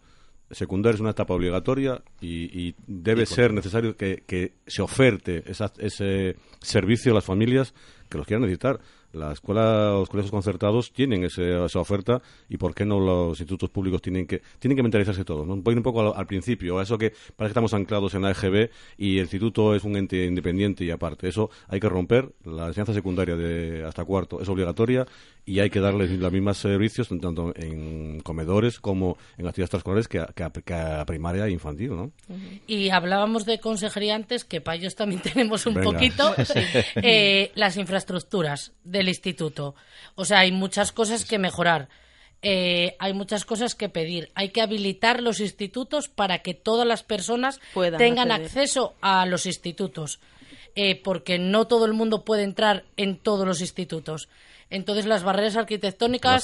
secundaria 0.49 0.95
es 0.95 1.01
una 1.01 1.11
etapa 1.11 1.33
obligatoria 1.33 2.01
y, 2.19 2.67
y 2.67 2.75
debe 2.87 3.25
ser 3.25 3.53
necesario 3.53 3.95
que, 3.95 4.23
que 4.27 4.53
se 4.67 4.81
oferte 4.81 5.43
esa- 5.49 5.71
ese 5.77 6.35
servicio 6.59 7.11
a 7.11 7.15
las 7.15 7.25
familias 7.25 7.73
que 8.09 8.17
los 8.17 8.27
quieran 8.27 8.41
necesitar. 8.41 8.79
La 9.13 9.33
escuela, 9.33 9.91
los 9.91 10.07
colegios 10.09 10.31
concertados 10.31 10.93
tienen 10.93 11.25
ese- 11.25 11.65
esa 11.65 11.79
oferta 11.79 12.21
y 12.47 12.55
por 12.55 12.73
qué 12.73 12.85
no 12.85 12.97
los 12.99 13.37
institutos 13.39 13.69
públicos 13.69 14.01
tienen 14.01 14.25
que 14.25 14.41
tienen 14.59 14.77
que 14.77 14.83
mentalizarse 14.83 15.25
todos. 15.25 15.45
¿no? 15.45 15.57
Voy 15.57 15.75
un 15.75 15.83
poco 15.83 15.99
al, 16.01 16.13
al 16.17 16.27
principio, 16.27 16.79
a 16.79 16.83
eso 16.83 16.97
que 16.97 17.09
parece 17.09 17.35
que 17.35 17.47
estamos 17.47 17.73
anclados 17.73 18.13
en 18.13 18.21
la 18.21 18.31
EGB 18.31 18.69
y 18.97 19.15
el 19.17 19.23
instituto 19.23 19.75
es 19.75 19.83
un 19.83 19.97
ente 19.97 20.25
independiente 20.25 20.85
y 20.85 20.91
aparte. 20.91 21.27
Eso 21.27 21.49
hay 21.67 21.79
que 21.81 21.89
romper. 21.89 22.29
La 22.45 22.67
enseñanza 22.67 22.93
secundaria 22.93 23.35
de 23.35 23.83
hasta 23.85 24.05
cuarto 24.05 24.39
es 24.41 24.47
obligatoria 24.47 25.05
y 25.45 25.59
hay 25.59 25.69
que 25.69 25.79
darles 25.79 26.11
los 26.11 26.31
mismos 26.31 26.57
servicios 26.57 27.07
tanto 27.09 27.51
en 27.55 28.19
comedores 28.21 28.79
como 28.79 29.17
en 29.37 29.47
actividades 29.47 29.73
extraescolares 29.73 30.07
que 30.07 30.19
a, 30.19 30.27
que 30.27 30.43
a- 30.43 30.49
que 30.51 30.73
a 30.73 31.05
primaria 31.05 31.45
e 31.47 31.51
infantil, 31.51 31.95
¿no? 31.95 32.11
Y 32.67 32.89
hablábamos 32.89 33.45
de 33.45 33.59
consejería 33.59 34.15
antes, 34.15 34.45
que 34.45 34.61
para 34.61 34.77
ellos 34.77 34.95
también 34.95 35.21
tenemos 35.33 35.65
un 35.65 35.73
Venga. 35.73 35.91
poquito, 35.91 36.35
eh, 36.95 37.51
las 37.55 37.77
infraestructuras 37.77 38.71
del 38.83 39.07
instituto. 39.07 39.75
O 40.15 40.25
sea, 40.25 40.39
hay 40.39 40.51
muchas 40.51 40.91
cosas 40.91 41.25
que 41.25 41.39
mejorar. 41.39 41.89
Eh, 42.43 42.95
hay 42.99 43.13
muchas 43.13 43.45
cosas 43.45 43.75
que 43.75 43.87
pedir. 43.89 44.29
Hay 44.33 44.49
que 44.49 44.61
habilitar 44.61 45.21
los 45.21 45.39
institutos 45.39 46.07
para 46.07 46.39
que 46.39 46.53
todas 46.55 46.87
las 46.87 47.03
personas 47.03 47.59
Puedan 47.73 47.99
tengan 47.99 48.31
acceder. 48.31 48.47
acceso 48.63 48.93
a 49.01 49.25
los 49.25 49.45
institutos. 49.45 50.19
Eh, 50.73 50.95
porque 51.03 51.37
no 51.37 51.67
todo 51.67 51.85
el 51.85 51.93
mundo 51.93 52.23
puede 52.23 52.43
entrar 52.43 52.85
en 52.95 53.17
todos 53.17 53.45
los 53.45 53.59
institutos. 53.61 54.29
Entonces, 54.73 55.05
las 55.05 55.23
barreras 55.23 55.57
arquitectónicas 55.57 56.43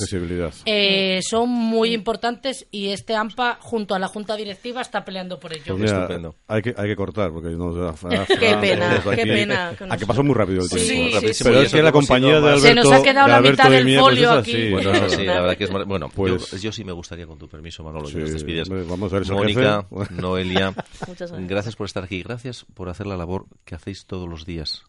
eh, 0.66 1.20
son 1.24 1.50
muy 1.50 1.94
importantes 1.94 2.68
y 2.72 2.90
este 2.90 3.16
AMPA, 3.16 3.58
junto 3.62 3.96
a 3.96 4.00
la 4.00 4.08
Junta 4.10 4.36
Directiva, 4.36 4.82
está 4.82 5.06
peleando 5.06 5.40
por 5.40 5.54
ello. 5.54 5.64
Pues 5.68 5.80
mira, 5.80 6.00
Estupendo. 6.02 6.36
hay 6.48 6.62
que, 6.62 6.76
hay 6.78 6.90
que 6.90 6.96
cortar 6.98 7.32
porque 7.32 7.50
no 7.52 7.74
Qué 8.28 8.58
pena, 8.60 9.02
qué 9.16 9.26
pena 9.26 9.74
que 9.78 9.86
nos- 9.86 10.04
pasó 10.06 10.24
muy 10.24 10.36
rápido 10.36 10.62
el 10.62 10.68
Sí, 10.70 10.76
tiempo. 10.76 10.92
sí, 11.10 11.14
rapidísimo. 11.16 11.34
sí. 11.34 11.44
Pero 11.46 11.62
Y 11.62 11.66
es 11.66 11.72
que 11.72 11.78
eso 11.78 11.84
la 11.84 11.90
hemos 11.90 11.92
compañía 11.94 12.30
ido 12.32 12.42
de 12.42 12.52
más- 12.52 12.62
Se 12.62 12.76
nos 12.76 12.92
ha 12.92 13.02
quedado 13.02 13.28
de 13.28 13.34
la 13.34 13.42
mitad 13.42 13.72
del 13.72 13.86
mía, 13.86 14.00
pues 14.02 14.14
folio 14.14 14.34
es 14.34 14.38
aquí. 14.40 14.70
Bueno, 14.72 14.94
No, 14.94 15.10
sí, 15.10 15.24
la 15.26 15.42
verdad 15.42 15.58
que 15.58 15.64
es 15.64 15.72
mar- 15.72 15.86
bueno. 15.86 16.10
Pues- 16.14 16.52
yo, 16.52 16.58
yo 16.58 16.72
sí 16.74 16.84
me 16.84 16.92
gustaría 16.92 17.26
con 17.26 17.38
tu 17.38 17.48
permiso, 17.48 17.82
Manolo, 17.84 18.08
Sí, 18.08 18.16
que 18.16 18.20
nos 18.20 18.32
despides. 18.34 18.68
vamos 18.70 19.14
a 19.14 19.20
ver, 19.20 19.32
Mónica, 19.32 19.86
jefe. 19.90 20.14
Noelia, 20.22 20.72
Muchas 21.08 21.32
gracias. 21.32 21.48
gracias 21.50 21.76
por 21.78 21.86
estar 21.86 22.04
aquí, 22.04 22.22
gracias 22.24 22.66
por 22.74 22.90
hacer 22.90 23.08
la 23.08 23.16
labor 23.16 23.46
que 23.64 23.76
hacéis 23.76 24.06
todos 24.06 24.28
los 24.28 24.46
días, 24.46 24.84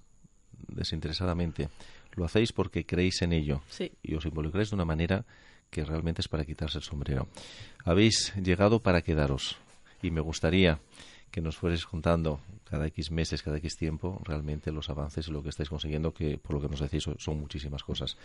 desinteresadamente. 0.67 1.69
Lo 2.15 2.25
hacéis 2.25 2.53
porque 2.53 2.85
creéis 2.85 3.23
en 3.23 3.33
ello 3.33 3.63
Sí. 3.69 3.93
y 4.03 4.15
os 4.15 4.25
involucráis 4.27 4.71
de 4.71 4.75
una 4.77 4.85
manera 4.85 5.25
que 5.71 5.85
realmente 5.85 6.21
es 6.23 6.29
para 6.29 6.45
quitarse 6.45 6.79
el 6.79 6.85
sombrero. 6.85 7.29
Habéis 7.85 8.35
llegado 8.37 8.81
para 8.81 9.03
quedaros 9.03 9.57
y 10.03 10.11
me 10.11 10.21
gustaría 10.21 10.81
que 11.31 11.41
nos 11.43 11.57
fuerais 11.59 11.85
contando 11.85 12.41
cada 12.65 12.87
X 12.87 13.11
meses, 13.11 13.43
cada 13.43 13.59
X 13.59 13.77
tiempo, 13.77 14.21
realmente 14.25 14.73
los 14.73 14.89
avances 14.91 15.29
y 15.29 15.31
lo 15.31 15.43
que 15.43 15.51
estáis 15.51 15.69
consiguiendo, 15.69 16.13
que 16.15 16.39
por 16.39 16.55
lo 16.55 16.61
que 16.63 16.69
nos 16.69 16.81
decís 16.81 17.03
son- 17.03 17.19
son 17.19 17.39
muchísimas 17.39 17.83
cosas. 17.85 18.17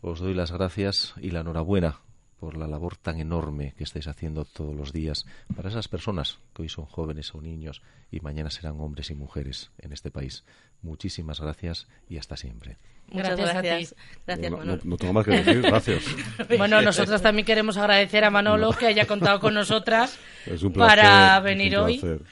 Os 0.00 0.20
doy 0.20 0.32
las 0.34 0.52
gracias 0.52 1.14
y 1.20 1.30
la 1.30 1.40
enhorabuena 1.40 1.98
por 2.40 2.56
la 2.56 2.66
labor 2.66 2.96
tan 2.96 3.20
enorme 3.20 3.74
que 3.76 3.84
estáis 3.84 4.08
haciendo 4.08 4.44
todos 4.46 4.74
los 4.74 4.92
días 4.92 5.26
para 5.54 5.68
esas 5.68 5.86
personas 5.88 6.38
que 6.54 6.62
hoy 6.62 6.68
son 6.70 6.86
jóvenes 6.86 7.34
o 7.34 7.40
niños 7.42 7.82
y 8.10 8.20
mañana 8.20 8.50
serán 8.50 8.80
hombres 8.80 9.10
y 9.10 9.14
mujeres 9.14 9.70
en 9.78 9.92
este 9.92 10.10
país. 10.10 10.44
Muchísimas 10.82 11.38
gracias 11.40 11.86
y 12.08 12.16
hasta 12.16 12.36
siempre. 12.38 12.78
Muchas 13.12 13.36
Gracias 13.36 13.50
a 13.56 13.60
ti. 13.62 13.68
gracias. 13.68 13.94
Gracias, 14.26 14.50
No, 14.50 14.56
no, 14.56 14.64
Manolo. 14.64 14.82
no 14.84 14.96
tengo 14.96 15.12
más 15.12 15.24
que 15.26 15.30
decir, 15.32 15.60
gracias. 15.62 16.02
Bueno, 16.58 16.80
nosotros 16.80 17.20
también 17.20 17.44
queremos 17.44 17.76
agradecer 17.76 18.24
a 18.24 18.30
Manolo 18.30 18.72
que 18.72 18.86
haya 18.86 19.06
contado 19.06 19.38
con 19.40 19.52
nosotras 19.60 20.18
Es 20.46 20.62
un 20.62 20.72
placer, 20.72 20.96
para 20.96 21.32
es 21.34 21.38
un 21.40 21.44
venir 21.44 21.76
hoy 21.76 21.98
placer. 21.98 22.22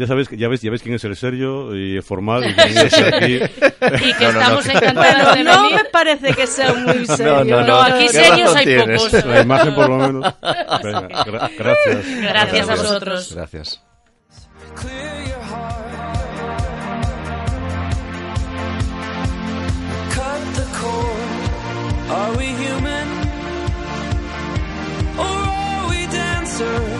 Ya 0.00 0.06
sabéis, 0.06 0.28
que- 0.30 0.38
ya 0.38 0.48
ves, 0.48 0.62
ya 0.62 0.70
ves 0.70 0.80
quién 0.82 0.94
es 0.94 1.04
el 1.04 1.14
serio 1.14 1.76
y 1.76 2.00
formal 2.00 2.42
y 2.48 2.54
quién 2.54 2.78
es 2.86 2.94
aquí. 2.98 3.34
y 4.08 4.12
que 4.14 4.24
No, 4.24 4.32
no, 4.32 4.32
no, 4.32 4.40
estamos 4.40 4.64
que- 4.64 4.72
encantados 4.72 5.34
de 5.36 5.44
No 5.44 5.62
venir. 5.64 5.76
me 5.76 5.84
parece 5.90 6.32
que 6.32 6.46
sea 6.46 6.72
muy 6.72 7.04
serio. 7.06 7.44
no, 7.44 7.66
No, 7.66 7.80
aquí 7.82 8.06
¿Qué 8.06 8.12
serios 8.14 8.56
hay 8.56 8.64
tienes? 8.64 9.02
pocos. 9.02 9.24
La 9.26 9.40
imagen, 9.42 9.74
por 9.74 9.88
lo 9.90 9.96
menos. 9.98 10.34
Venga, 10.82 11.08
gra- 11.08 11.50
gracias. 11.58 12.22
Gracias 12.22 12.68
a 12.70 12.74
vosotros. 12.76 13.34
Gracias. 13.34 13.82
Are 22.12 22.36
we 22.36 22.46
human? 22.48 23.08
Or 25.18 25.24
are 25.24 25.88
we 25.90 26.06
dancer? 26.06 26.99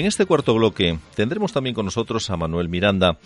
En 0.00 0.06
este 0.06 0.24
cuarto 0.24 0.54
bloque 0.54 0.98
tendremos 1.14 1.52
también 1.52 1.74
con 1.74 1.84
nosotros 1.84 2.30
a 2.30 2.36
Manuel 2.38 2.70
Miranda 2.70 3.18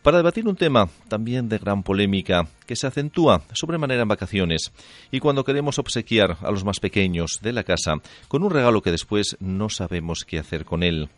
para 0.00 0.18
debatir 0.18 0.46
un 0.46 0.54
tema 0.54 0.88
también 1.08 1.48
de 1.48 1.58
gran 1.58 1.82
polémica 1.82 2.46
que 2.66 2.76
se 2.76 2.86
acentúa 2.86 3.42
sobremanera 3.52 4.02
en 4.02 4.08
vacaciones 4.08 4.70
y 5.10 5.18
cuando 5.18 5.42
queremos 5.42 5.80
obsequiar 5.80 6.36
a 6.40 6.52
los 6.52 6.64
más 6.64 6.78
pequeños 6.78 7.40
de 7.42 7.52
la 7.52 7.64
casa 7.64 7.96
con 8.28 8.44
un 8.44 8.52
regalo 8.52 8.80
que 8.80 8.92
después 8.92 9.36
no 9.40 9.70
sabemos 9.70 10.24
qué 10.24 10.38
hacer 10.38 10.64
con 10.64 10.84
él. 10.84 11.08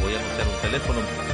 Voy 0.00 0.14
a 0.14 0.16
un 0.16 0.62
teléfono. 0.62 1.25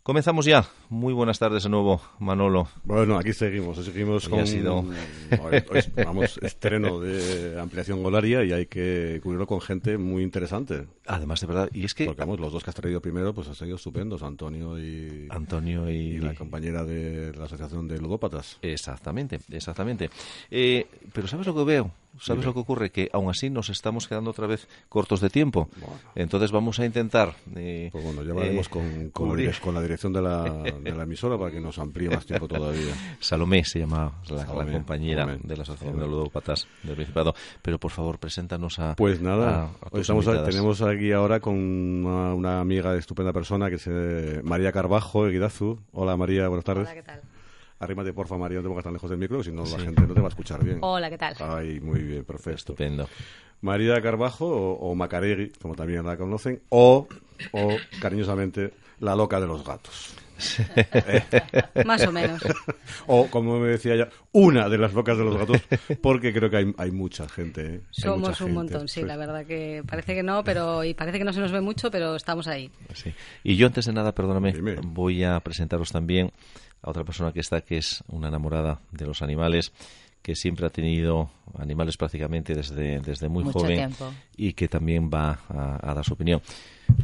Comenzamos 0.10 0.46
ya. 0.46 0.66
Muy 0.90 1.14
buenas 1.14 1.38
tardes 1.38 1.62
de 1.62 1.70
nuevo, 1.70 2.02
Manolo. 2.18 2.68
Bueno, 2.84 3.20
aquí 3.20 3.32
seguimos, 3.32 3.78
seguimos 3.78 4.28
con 4.28 4.40
ha 4.40 4.46
sido- 4.48 4.84
vamos, 6.04 6.40
estreno 6.42 7.00
de 7.00 7.60
ampliación 7.60 8.02
golaria 8.02 8.44
y 8.44 8.52
hay 8.52 8.66
que 8.66 9.20
cubrirlo 9.22 9.46
con 9.46 9.62
gente 9.62 10.00
muy 10.00 10.24
interesante. 10.24 10.88
Además, 11.06 11.42
de 11.42 11.46
verdad, 11.46 11.70
y 11.72 11.86
es 11.86 11.94
que 11.94 12.06
Porque 12.06 12.22
vamos, 12.22 12.40
los 12.40 12.52
dos 12.52 12.64
que 12.64 12.72
has 12.72 12.76
traído 12.76 13.00
primero 13.04 13.36
pues 13.36 13.50
han 13.50 13.54
sido 13.54 13.76
estupendos, 13.76 14.24
Antonio 14.24 14.80
y, 14.80 15.28
Antonio 15.30 15.88
y, 15.92 15.94
y 15.94 16.18
la 16.18 16.34
compañera 16.34 16.84
de 16.84 17.32
la 17.38 17.46
Asociación 17.46 17.88
de 17.88 18.00
Ludópatas. 18.00 18.58
Exactamente, 18.64 19.40
exactamente. 19.52 20.10
Eh, 20.50 20.88
pero 21.14 21.28
¿sabes 21.28 21.46
lo 21.46 21.54
que 21.54 21.64
veo? 21.66 21.92
¿Sabes 22.22 22.42
Dime. 22.42 22.46
lo 22.46 22.54
que 22.54 22.60
ocurre? 22.60 22.90
Que 22.92 23.10
aún 23.14 23.30
así 23.30 23.50
nos 23.50 23.70
estamos 23.70 24.08
quedando 24.08 24.32
otra 24.32 24.46
vez 24.48 24.68
cortos 24.90 25.22
de 25.22 25.30
tiempo. 25.30 25.70
Bueno. 25.80 25.96
Entonces 26.16 26.52
vamos 26.52 26.80
a 26.80 26.86
intentar... 26.86 27.34
eh, 27.56 27.90
Pues 27.92 28.04
bueno, 28.04 28.24
ya 28.24 28.32
hablaremos 28.32 28.68
eh, 28.68 28.70
con, 28.70 29.10
con, 29.12 29.30
la, 29.38 29.44
direc- 29.44 29.60
con 29.60 29.74
la 29.74 29.82
dirección 29.82 30.14
de 30.14 30.22
la, 30.22 30.44
de 30.44 30.92
la 30.92 31.04
emisora 31.04 31.38
para 31.38 31.52
que 31.52 31.60
nos 31.60 31.78
amplíe 31.80 32.10
más 32.10 32.26
tiempo 32.26 32.48
todavía. 32.48 32.94
Salomé 33.20 33.64
se 33.66 33.80
llama 33.80 34.12
la, 34.30 34.36
la 34.38 34.46
Salomé, 34.46 34.72
compañera 34.74 35.24
Salomé, 35.26 35.42
de 35.44 35.58
la 35.58 35.64
Asociación 35.64 35.92
Salomé. 35.96 36.04
de 36.04 36.10
Ludópatas 36.18 36.68
del 36.84 36.96
Principado. 36.96 37.34
Pero 37.62 37.80
por 37.80 37.92
favor, 37.92 38.20
preséntanos 38.20 38.80
a... 38.80 38.96
Pues 38.96 39.22
nada, 39.22 39.72
a 39.82 39.98
estamos 39.98 40.28
a- 40.28 40.32
invitadas. 40.32 40.50
tenemos 40.50 40.82
aquí 40.82 41.12
ahora 41.12 41.40
con 41.40 41.56
una, 41.56 42.34
una 42.34 42.60
amiga 42.60 42.96
estupenda 42.96 43.34
persona 43.34 43.70
que 43.70 43.76
es 43.76 43.88
eh, 43.88 44.42
María 44.44 44.72
Carbajo, 44.72 45.26
de 45.26 45.32
Guidazu. 45.32 45.80
Hola 45.94 46.18
María, 46.18 46.48
buenas 46.48 46.66
tardes. 46.66 46.86
Hola, 46.88 46.96
¿qué 46.96 47.04
tal? 47.04 47.22
Arrímate 47.80 48.12
porfa 48.14 48.38
María, 48.38 48.58
no 48.58 48.64
te 48.64 48.68
pongas 48.70 48.84
tan 48.84 48.94
lejos 48.94 49.10
del 49.10 49.20
micro, 49.20 49.38
que 49.38 49.46
si 49.46 49.52
no 49.52 49.64
la 49.64 49.80
gente 49.80 50.02
no 50.02 50.14
te 50.14 50.20
va 50.20 50.28
a 50.28 50.30
escuchar 50.30 50.64
bien. 50.64 50.80
Hola, 50.82 51.10
¿qué 51.10 51.18
tal? 51.18 51.36
Ay, 51.40 51.80
muy 51.80 52.02
bien, 52.04 52.26
perfecto. 52.26 52.58
Estupendo. 52.74 53.08
María 53.62 54.02
Carbajo 54.02 54.46
o, 54.48 54.74
o 54.92 54.96
Macaregui, 54.96 55.52
como 55.62 55.76
también 55.76 56.06
la 56.06 56.18
conocen, 56.18 56.62
o, 56.70 57.08
o 57.54 57.76
cariñosamente 58.02 58.74
la 59.00 59.16
loca 59.16 59.40
de 59.40 59.48
los 59.48 59.64
gatos. 59.66 60.14
Más 61.86 62.06
o 62.08 62.12
menos. 62.12 62.42
O, 63.08 63.28
como 63.28 63.60
me 63.60 63.70
decía 63.70 63.96
ya, 63.96 64.10
una 64.34 64.70
de 64.70 64.78
las 64.78 64.94
locas 64.94 65.18
de 65.18 65.24
los 65.24 65.36
gatos, 65.38 65.58
porque 66.02 66.32
creo 66.32 66.50
que 66.50 66.58
hay, 66.58 66.74
hay 66.78 66.92
mucha 66.92 67.28
gente. 67.28 67.76
¿eh? 67.76 67.82
Somos 67.92 68.20
mucha 68.20 68.44
un 68.44 68.50
gente. 68.52 68.54
montón, 68.54 68.88
sí, 68.88 69.00
Pues- 69.02 69.08
la 69.08 69.18
verdad 69.18 69.46
que 69.46 69.84
parece 69.88 70.14
que 70.16 70.22
no, 70.24 70.44
pero 70.44 70.84
y 70.84 70.94
parece 70.94 71.18
que 71.18 71.24
no 71.24 71.34
se 71.34 71.40
nos 71.40 71.52
ve 71.52 71.60
mucho, 71.62 71.90
pero 71.90 72.16
estamos 72.16 72.48
ahí. 72.48 72.70
Sí. 72.94 73.12
Y 73.44 73.56
yo 73.56 73.68
antes 73.68 73.86
de 73.86 73.94
nada, 73.94 74.14
perdóname, 74.14 74.52
Dime. 74.54 74.76
voy 74.84 75.24
a 75.24 75.40
presentaros 75.40 75.92
también 75.92 76.32
a 76.82 76.90
otra 76.90 77.04
persona 77.04 77.32
que 77.32 77.40
está, 77.42 77.62
que 77.62 77.78
es 77.78 78.04
una 78.08 78.28
enamorada 78.30 78.80
de 78.92 79.06
los 79.06 79.22
animales, 79.22 79.72
que 80.22 80.36
siempre 80.36 80.66
ha 80.66 80.70
tenido 80.70 81.30
animales 81.58 81.98
prácticamente 81.98 82.54
desde, 82.54 83.00
desde 83.00 83.30
muy 83.30 83.44
Mucho 83.44 83.60
joven 83.60 83.78
tiempo. 83.78 84.12
y 84.36 84.54
que 84.54 84.68
también 84.68 85.10
va 85.10 85.40
a, 85.50 85.92
a 85.92 85.94
dar 85.94 86.04
su 86.06 86.14
opinión. 86.14 86.42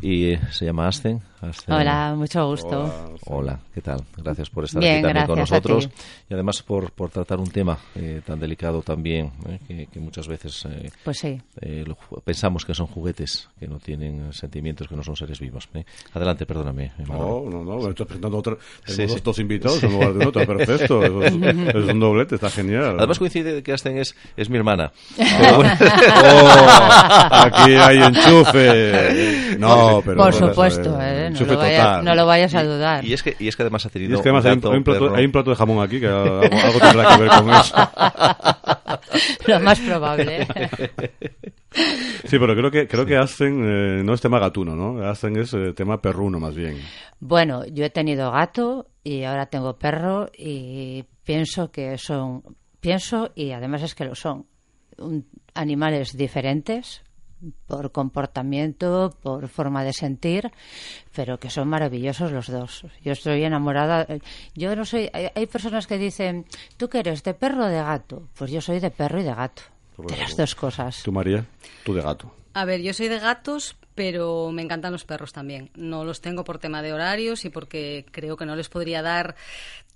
Y 0.02 0.32
eh, 0.34 0.40
se 0.52 0.66
llama 0.66 0.88
Asten. 0.88 1.22
Asten. 1.42 1.74
Hola, 1.76 2.14
mucho 2.16 2.48
gusto. 2.48 3.18
Hola, 3.28 3.60
¿qué 3.74 3.82
tal? 3.82 4.02
Gracias 4.18 4.50
por 4.50 4.64
estar 4.66 4.82
Bien, 4.82 4.96
aquí 4.98 5.04
también 5.04 5.26
con 5.28 5.40
nosotros 5.40 5.90
y 6.30 6.34
además 6.34 6.62
por, 6.64 6.92
por 6.92 7.10
tratar 7.10 7.40
un 7.40 7.50
tema 7.52 7.78
eh, 7.96 8.22
tan 8.26 8.40
delicado 8.40 8.82
también, 8.82 9.32
eh, 9.48 9.60
que, 9.68 9.88
que 9.88 10.00
muchas 10.00 10.28
veces 10.28 10.66
eh, 10.70 10.90
Pues 11.04 11.20
sí. 11.20 11.40
eh, 11.62 11.84
lo 11.86 11.96
pensamos 12.22 12.66
que 12.66 12.74
son 12.74 12.88
juguetes, 12.88 13.48
que 13.60 13.68
no 13.68 13.80
tienen 13.80 14.32
sentimientos, 14.34 14.88
que 14.88 14.96
no 14.96 15.04
son 15.04 15.16
seres 15.16 15.40
vivos. 15.40 15.68
¿eh? 15.76 15.86
Adelante, 16.14 16.46
perdóname. 16.46 16.86
eh. 16.86 16.92
No, 17.08 17.44
no, 17.50 17.64
no, 17.64 17.78
me 17.78 17.90
estoy 17.90 18.06
presentando 18.06 18.38
otra. 18.38 18.56
Sí, 18.86 18.94
Tenemos 18.96 19.12
sí. 19.12 19.16
dos, 19.18 19.24
dos 19.24 19.40
invitados 19.40 19.84
en 19.84 19.92
lugar 19.92 20.14
de 20.14 20.20
uno, 20.20 20.28
está 20.30 20.46
perfecto. 20.48 21.04
Es, 21.24 21.34
es 21.34 21.76
un 21.94 22.00
doblete, 22.00 22.36
está 22.36 22.50
genial. 22.50 22.96
Además 22.98 23.20
coincide 23.20 23.62
que 23.62 23.72
Asten 23.74 23.98
es, 23.98 24.16
es 24.36 24.50
mi 24.50 24.58
hermana. 24.58 24.92
Pero 25.18 25.56
bueno. 25.58 25.72
Oh, 25.80 27.30
aquí 27.32 27.74
hay 27.74 27.98
enchufe. 27.98 29.56
No, 29.56 29.75
pero. 30.06 30.18
Por 30.18 30.34
supuesto, 30.34 30.98
eh, 31.02 31.30
no, 31.32 31.40
lo 31.46 31.58
vayas, 31.58 31.82
total. 31.86 32.06
no 32.06 32.16
lo 32.16 32.26
vayas 32.26 32.56
a 32.56 32.64
dudar. 32.64 33.06
Y 33.06 33.14
es 33.14 33.24
que, 33.24 33.36
y 33.40 33.48
es 33.48 33.56
que 33.56 33.64
además 33.64 33.86
ha 33.86 33.90
Y 33.90 33.92
tenido 33.92 34.16
es 34.16 34.22
que 34.22 34.30
además 34.30 34.46
hay 34.46 34.52
un, 34.54 34.58
gato, 34.60 34.72
hay 34.72 34.78
un 34.78 34.84
plato, 34.84 35.00
perro. 35.06 35.16
hay 35.16 35.26
un 35.26 35.32
plato 35.32 35.50
de 35.52 35.56
jamón 35.56 35.84
aquí 35.86 36.00
que 36.00 36.08
algo, 36.08 36.42
algo 36.42 36.80
tendrá 36.80 37.16
que 37.16 37.22
ver 37.22 37.30
con 37.30 37.50
eso. 37.52 37.76
lo 39.48 39.60
más 39.60 39.80
probable. 39.80 40.48
Sí, 42.26 42.40
pero 42.40 42.56
creo 42.56 42.72
que 42.72 42.88
creo 42.88 43.06
que 43.06 43.18
hacen 43.18 43.64
eh, 43.64 44.04
no 44.04 44.14
es 44.14 44.22
tema 44.22 44.40
gatuno, 44.40 44.76
¿no? 44.76 45.04
Hacen 45.08 45.36
es 45.38 45.54
eh, 45.54 45.74
tema 45.76 46.02
perruno 46.02 46.40
más 46.40 46.56
bien. 46.56 46.78
Bueno, 47.20 47.66
yo 47.66 47.84
he 47.86 47.90
tenido 47.90 48.32
gato 48.32 48.88
y 49.04 49.24
ahora 49.24 49.48
tengo 49.48 49.78
perro 49.78 50.28
y 50.38 51.04
pienso 51.24 51.72
que 51.72 51.98
son, 51.98 52.44
pienso 52.80 53.32
y 53.36 53.52
además 53.52 53.84
es 53.84 53.94
que 53.96 54.06
lo 54.06 54.16
son, 54.16 54.46
un- 54.98 55.28
animales 55.54 56.16
diferentes 56.18 57.04
por 57.68 57.92
comportamiento, 57.92 59.16
por 59.22 59.48
forma 59.48 59.84
de 59.84 59.94
sentir, 59.94 60.52
pero 61.16 61.40
que 61.40 61.50
son 61.50 61.68
maravillosos 61.68 62.32
los 62.32 62.48
dos. 62.48 62.86
Yo 63.04 63.12
estoy 63.12 63.44
enamorada. 63.44 64.08
Yo 64.54 64.76
no 64.76 64.86
soy. 64.86 65.10
Hay, 65.14 65.30
hay 65.34 65.46
personas 65.48 65.88
que 65.88 65.98
dicen, 65.98 66.46
¿tú 66.78 66.90
qué 66.90 67.00
eres, 67.00 67.24
de 67.24 67.34
perro 67.34 67.66
o 67.66 67.68
de 67.68 67.82
gato? 67.82 68.28
Pues 68.38 68.52
yo 68.52 68.62
soy 68.62 68.80
de 68.80 68.92
perro 68.92 69.20
y 69.20 69.24
de 69.24 69.34
gato. 69.34 69.64
De 69.98 70.18
las 70.18 70.36
dos 70.36 70.56
cosas. 70.56 71.04
Tú, 71.04 71.12
María, 71.12 71.46
tú 71.84 71.94
de 71.94 72.02
gato. 72.02 72.34
A 72.54 72.64
ver, 72.64 72.82
yo 72.82 72.94
soy 72.94 73.10
de 73.10 73.20
gatos, 73.20 73.76
pero 73.96 74.50
me 74.52 74.62
encantan 74.62 74.94
los 74.94 75.04
perros 75.04 75.34
también. 75.34 75.72
No 75.76 76.06
los 76.06 76.22
tengo 76.22 76.44
por 76.44 76.58
tema 76.58 76.82
de 76.82 76.94
horarios 76.94 77.44
y 77.44 77.50
porque 77.50 78.06
creo 78.12 78.38
que 78.38 78.46
no 78.46 78.56
les 78.56 78.70
podría 78.70 79.02
dar 79.02 79.36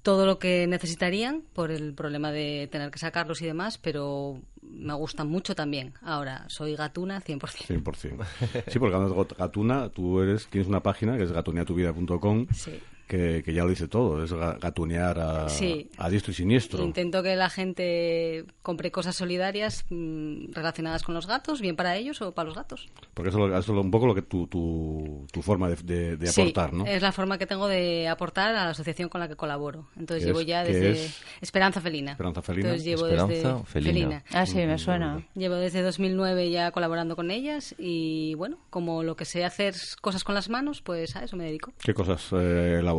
todo 0.02 0.26
lo 0.26 0.40
que 0.40 0.66
necesitarían 0.68 1.44
por 1.54 1.72
el 1.72 1.94
problema 1.94 2.32
de 2.32 2.68
tener 2.72 2.90
que 2.92 3.00
sacarlos 3.00 3.42
y 3.42 3.46
demás, 3.46 3.78
pero 3.78 4.42
me 4.62 4.94
gustan 4.94 5.28
mucho 5.30 5.56
también. 5.56 5.94
Ahora, 6.02 6.46
soy 6.48 6.76
gatuna 6.76 7.22
100%. 7.22 7.40
100%. 7.66 8.26
Sí, 8.68 8.80
porque 8.80 8.96
gat- 8.96 9.38
Gatuna, 9.38 9.90
tú 9.90 10.22
eres, 10.22 10.48
tienes 10.48 10.68
una 10.68 10.82
página 10.82 11.18
que 11.18 11.24
es 11.24 11.32
gatuneatuvida.com 11.32 12.48
Sí. 12.54 12.80
Que, 13.10 13.42
que 13.44 13.54
ya 13.54 13.64
lo 13.64 13.70
dice 13.72 13.88
todo, 13.88 14.24
es 14.24 14.32
ga- 14.32 14.60
gatunear 14.60 15.20
a, 15.20 15.50
Sí. 15.50 15.90
a 15.98 16.10
diestro 16.10 16.32
y 16.32 16.36
siniestro. 16.36 16.84
Intento 16.84 17.24
que 17.24 17.36
la 17.36 17.50
gente 17.50 18.46
compre 18.62 18.92
cosas 18.92 19.16
solidarias 19.16 19.84
mm, 19.90 20.52
relacionadas 20.54 21.02
con 21.02 21.16
los 21.16 21.26
gatos, 21.26 21.60
bien 21.60 21.76
para 21.76 21.96
ellos 21.98 22.22
o 22.22 22.34
para 22.34 22.46
los 22.50 22.56
gatos. 22.56 22.88
Porque 23.16 23.30
eso, 23.30 23.44
es 23.44 23.50
lo- 23.50 23.58
eso 23.58 23.74
es 23.74 23.84
un 23.84 23.90
poco 23.90 24.06
lo 24.06 24.14
que 24.14 24.22
tu, 24.22 24.46
tu, 24.46 25.26
tu 25.34 25.42
forma 25.42 25.70
de, 25.70 25.76
de- 25.78 26.18
de 26.18 26.28
Sí, 26.28 26.42
aportar, 26.42 26.72
¿no? 26.72 26.86
es 26.86 27.02
la 27.02 27.12
forma 27.12 27.40
que 27.40 27.48
tengo 27.48 27.68
de 27.68 28.08
aportar 28.08 28.50
a 28.52 28.66
la 28.66 28.70
asociación 28.70 29.10
con 29.10 29.20
la 29.22 29.28
que 29.28 29.36
colaboro. 29.36 29.90
Entonces 29.98 30.24
¿Qué 30.24 30.28
llevo 30.30 30.42
es- 30.42 30.46
ya 30.48 30.64
desde 30.64 30.92
es? 30.92 31.22
Esperanza 31.42 31.82
Felina. 31.82 32.12
Esperanza 32.12 32.44
Felina. 32.44 32.68
Entonces 32.70 32.86
llevo 32.86 33.08
Esperanza 33.08 33.34
desde 33.34 33.64
Felina. 33.66 34.24
Ah, 34.32 34.46
sí, 34.46 34.58
me 34.58 34.78
suena. 34.78 35.28
Llevo 35.34 35.56
desde 35.56 35.82
2009 35.82 36.52
ya 36.52 36.70
colaborando 36.70 37.16
con 37.16 37.32
ellas 37.32 37.74
y 37.80 38.36
bueno, 38.36 38.60
como 38.70 39.02
lo 39.02 39.16
que 39.16 39.26
sé 39.26 39.44
hacer 39.46 39.74
cosas 40.00 40.24
con 40.24 40.36
las 40.36 40.48
manos, 40.48 40.84
pues 40.84 41.16
a 41.16 41.24
eso 41.24 41.36
me 41.36 41.46
dedico. 41.46 41.74
¿Qué 41.82 41.96
cosas 41.96 42.28
eh, 42.34 42.78
elaboras? 42.80 42.99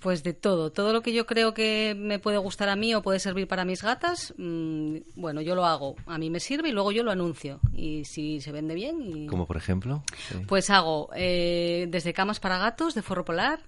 Pues 0.00 0.22
de 0.22 0.32
todo, 0.32 0.70
todo 0.70 0.92
lo 0.92 1.02
que 1.02 1.12
yo 1.12 1.26
creo 1.26 1.54
que 1.54 1.94
me 1.96 2.18
puede 2.18 2.38
gustar 2.38 2.68
a 2.68 2.76
mí 2.76 2.94
o 2.94 3.02
puede 3.02 3.18
servir 3.18 3.48
para 3.48 3.64
mis 3.64 3.82
gatas, 3.82 4.34
mm, 4.36 4.96
bueno, 5.16 5.40
yo 5.40 5.54
lo 5.54 5.64
hago, 5.64 5.96
a 6.06 6.18
mí 6.18 6.30
me 6.30 6.40
sirve 6.40 6.68
y 6.68 6.72
luego 6.72 6.92
yo 6.92 7.02
lo 7.02 7.10
anuncio. 7.10 7.60
Y 7.72 8.04
si 8.04 8.40
se 8.40 8.52
vende 8.52 8.74
bien 8.74 9.00
y 9.02 9.26
Como 9.26 9.46
por 9.46 9.56
ejemplo. 9.56 10.02
Sí. 10.28 10.36
pues 10.46 10.70
hago 10.70 11.10
eh, 11.14 11.86
desde 11.88 12.12
camas 12.12 12.40
para 12.40 12.58
gatos 12.58 12.94
de 12.94 13.02
forro 13.02 13.24
polar 13.24 13.60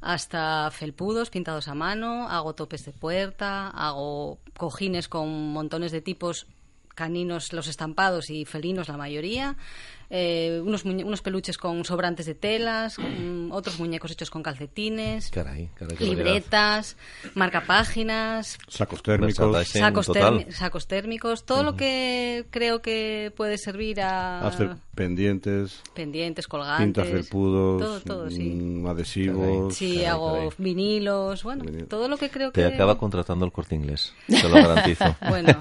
hasta 0.00 0.70
felpudos 0.70 1.30
pintados 1.30 1.68
a 1.68 1.74
mano, 1.74 2.28
hago 2.28 2.54
topes 2.54 2.84
de 2.84 2.92
puerta, 2.92 3.68
hago 3.70 4.38
cojines 4.56 5.08
con 5.08 5.52
montones 5.52 5.92
de 5.92 6.02
tipos 6.02 6.46
caninos 6.94 7.52
los 7.52 7.66
estampados 7.66 8.30
y 8.30 8.44
felinos 8.44 8.88
la 8.88 8.96
mayoría, 8.96 9.56
eh, 10.16 10.62
unos, 10.64 10.84
muñe- 10.86 11.04
unos 11.04 11.22
peluches 11.22 11.58
con 11.58 11.84
sobrantes 11.84 12.24
de 12.26 12.36
telas, 12.36 12.98
mm, 13.00 13.50
otros 13.50 13.80
muñecos 13.80 14.12
hechos 14.12 14.30
con 14.30 14.44
calcetines, 14.44 15.28
Caray, 15.32 15.70
caray, 15.74 15.96
libretas, 15.98 16.96
marcapáginas, 17.34 18.58
Sacos 18.68 19.02
térmicos. 19.02 19.38
Merchandising 19.38 20.52
sacos, 20.52 20.86
térmicos, 20.86 21.44
todo 21.44 21.62
lo 21.62 21.76
que 21.76 22.46
creo 22.50 22.80
que 22.82 23.32
puede 23.36 23.58
servir 23.58 24.00
a 24.02 24.46
Hacer 24.46 24.76
pendientes, 24.94 25.82
pendientes, 25.94 26.46
colgantes, 26.46 26.84
tintas 26.84 27.08
felpudos, 27.08 27.82
todo, 27.82 28.00
todo, 28.00 28.30
sí. 28.30 28.50
mm, 28.50 28.86
adhesivos. 28.86 29.74
Sí, 29.74 29.94
Caray, 29.94 30.04
hago 30.06 30.32
caray. 30.34 30.48
vinilos, 30.58 31.42
bueno, 31.42 31.64
Vinil. 31.64 31.86
todo 31.86 32.06
lo 32.08 32.16
que 32.16 32.30
creo 32.30 32.52
Te 32.52 32.60
que... 32.60 32.66
acaba 32.74 32.96
contratando 32.98 33.44
el 33.44 33.50
corte 33.52 33.74
inglés, 33.74 34.12
te 34.28 34.42
lo 34.48 34.54
garantizo. 34.54 35.16
Bueno, 35.28 35.58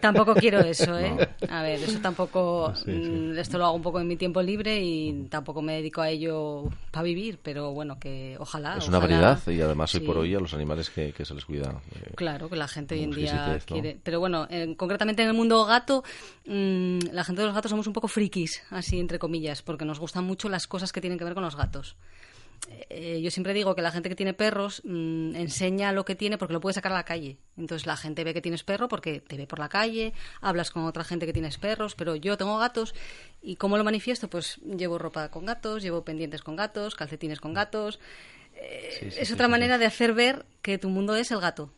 tampoco 0.00 0.34
quiero 0.34 0.60
eso, 0.60 0.98
¿eh? 0.98 1.28
A 1.48 1.62
ver, 1.62 1.80
eso 1.82 1.98
tampoco... 2.00 2.72
mm, 2.86 3.38
Esto 3.38 3.58
lo 3.58 3.66
hago 3.66 3.76
un 3.76 3.82
poco 3.82 3.91
en 4.00 4.08
mi 4.08 4.16
tiempo 4.16 4.42
libre 4.42 4.80
y 4.82 5.26
tampoco 5.30 5.62
me 5.62 5.74
dedico 5.74 6.00
a 6.00 6.08
ello 6.10 6.64
para 6.90 7.02
vivir, 7.04 7.38
pero 7.42 7.72
bueno, 7.72 7.98
que 7.98 8.36
ojalá... 8.38 8.76
es 8.78 8.88
una 8.88 8.98
variedad 8.98 9.40
y 9.48 9.60
además 9.60 9.94
hoy 9.94 10.00
Sí. 10.00 10.06
por 10.06 10.18
hoy 10.18 10.34
a 10.34 10.40
los 10.40 10.54
animales 10.54 10.90
que, 10.90 11.12
que 11.12 11.24
se 11.24 11.34
les 11.34 11.44
cuida. 11.44 11.80
eh, 11.94 12.12
Claro, 12.16 12.48
que 12.48 12.56
la 12.56 12.68
gente 12.68 12.94
hoy 12.94 13.02
en 13.04 13.10
día 13.12 13.58
quiere. 13.66 13.98
Pero 14.02 14.20
bueno, 14.20 14.46
en- 14.50 14.74
concretamente 14.74 15.22
en 15.22 15.28
el 15.28 15.34
mundo 15.34 15.64
gato, 15.64 16.04
mm, 16.46 16.98
la 17.12 17.24
gente 17.24 17.42
de 17.42 17.46
los 17.46 17.54
gatos 17.54 17.70
somos 17.70 17.86
un 17.86 17.92
poco 17.92 18.08
frikis, 18.08 18.62
así 18.70 18.98
entre 18.98 19.18
comillas, 19.18 19.62
porque 19.62 19.84
nos 19.84 19.98
gustan 19.98 20.24
mucho 20.24 20.48
las 20.48 20.66
cosas 20.66 20.92
que 20.92 21.00
tienen 21.00 21.18
que 21.18 21.24
ver 21.24 21.34
con 21.34 21.42
los 21.42 21.56
gatos. 21.56 21.96
Eh, 22.90 23.20
yo 23.22 23.30
siempre 23.30 23.54
digo 23.54 23.74
que 23.74 23.82
la 23.82 23.90
gente 23.90 24.08
que 24.08 24.14
tiene 24.14 24.34
perros 24.34 24.82
mm, 24.84 25.34
enseña 25.36 25.92
lo 25.92 26.04
que 26.04 26.14
tiene 26.14 26.38
porque 26.38 26.52
lo 26.52 26.60
puede 26.60 26.74
sacar 26.74 26.92
a 26.92 26.96
la 26.96 27.04
calle. 27.04 27.38
Entonces 27.56 27.86
la 27.86 27.96
gente 27.96 28.24
ve 28.24 28.34
que 28.34 28.40
tienes 28.40 28.64
perro 28.64 28.88
porque 28.88 29.20
te 29.20 29.36
ve 29.36 29.46
por 29.46 29.58
la 29.58 29.68
calle, 29.68 30.12
hablas 30.40 30.70
con 30.70 30.84
otra 30.84 31.04
gente 31.04 31.26
que 31.26 31.32
tienes 31.32 31.58
perros, 31.58 31.94
pero 31.94 32.16
yo 32.16 32.36
tengo 32.36 32.58
gatos 32.58 32.94
y 33.40 33.56
¿cómo 33.56 33.76
lo 33.76 33.84
manifiesto? 33.84 34.28
Pues 34.28 34.58
llevo 34.58 34.98
ropa 34.98 35.30
con 35.30 35.46
gatos, 35.46 35.82
llevo 35.82 36.04
pendientes 36.04 36.42
con 36.42 36.56
gatos, 36.56 36.94
calcetines 36.94 37.40
con 37.40 37.54
gatos. 37.54 38.00
Eh, 38.54 39.14
es 39.18 39.32
otra 39.32 39.48
manera 39.48 39.78
de 39.78 39.86
hacer 39.86 40.12
ver 40.12 40.44
que 40.60 40.78
tu 40.78 40.88
mundo 40.88 41.16
es 41.16 41.30
el 41.30 41.40
gato. 41.40 41.72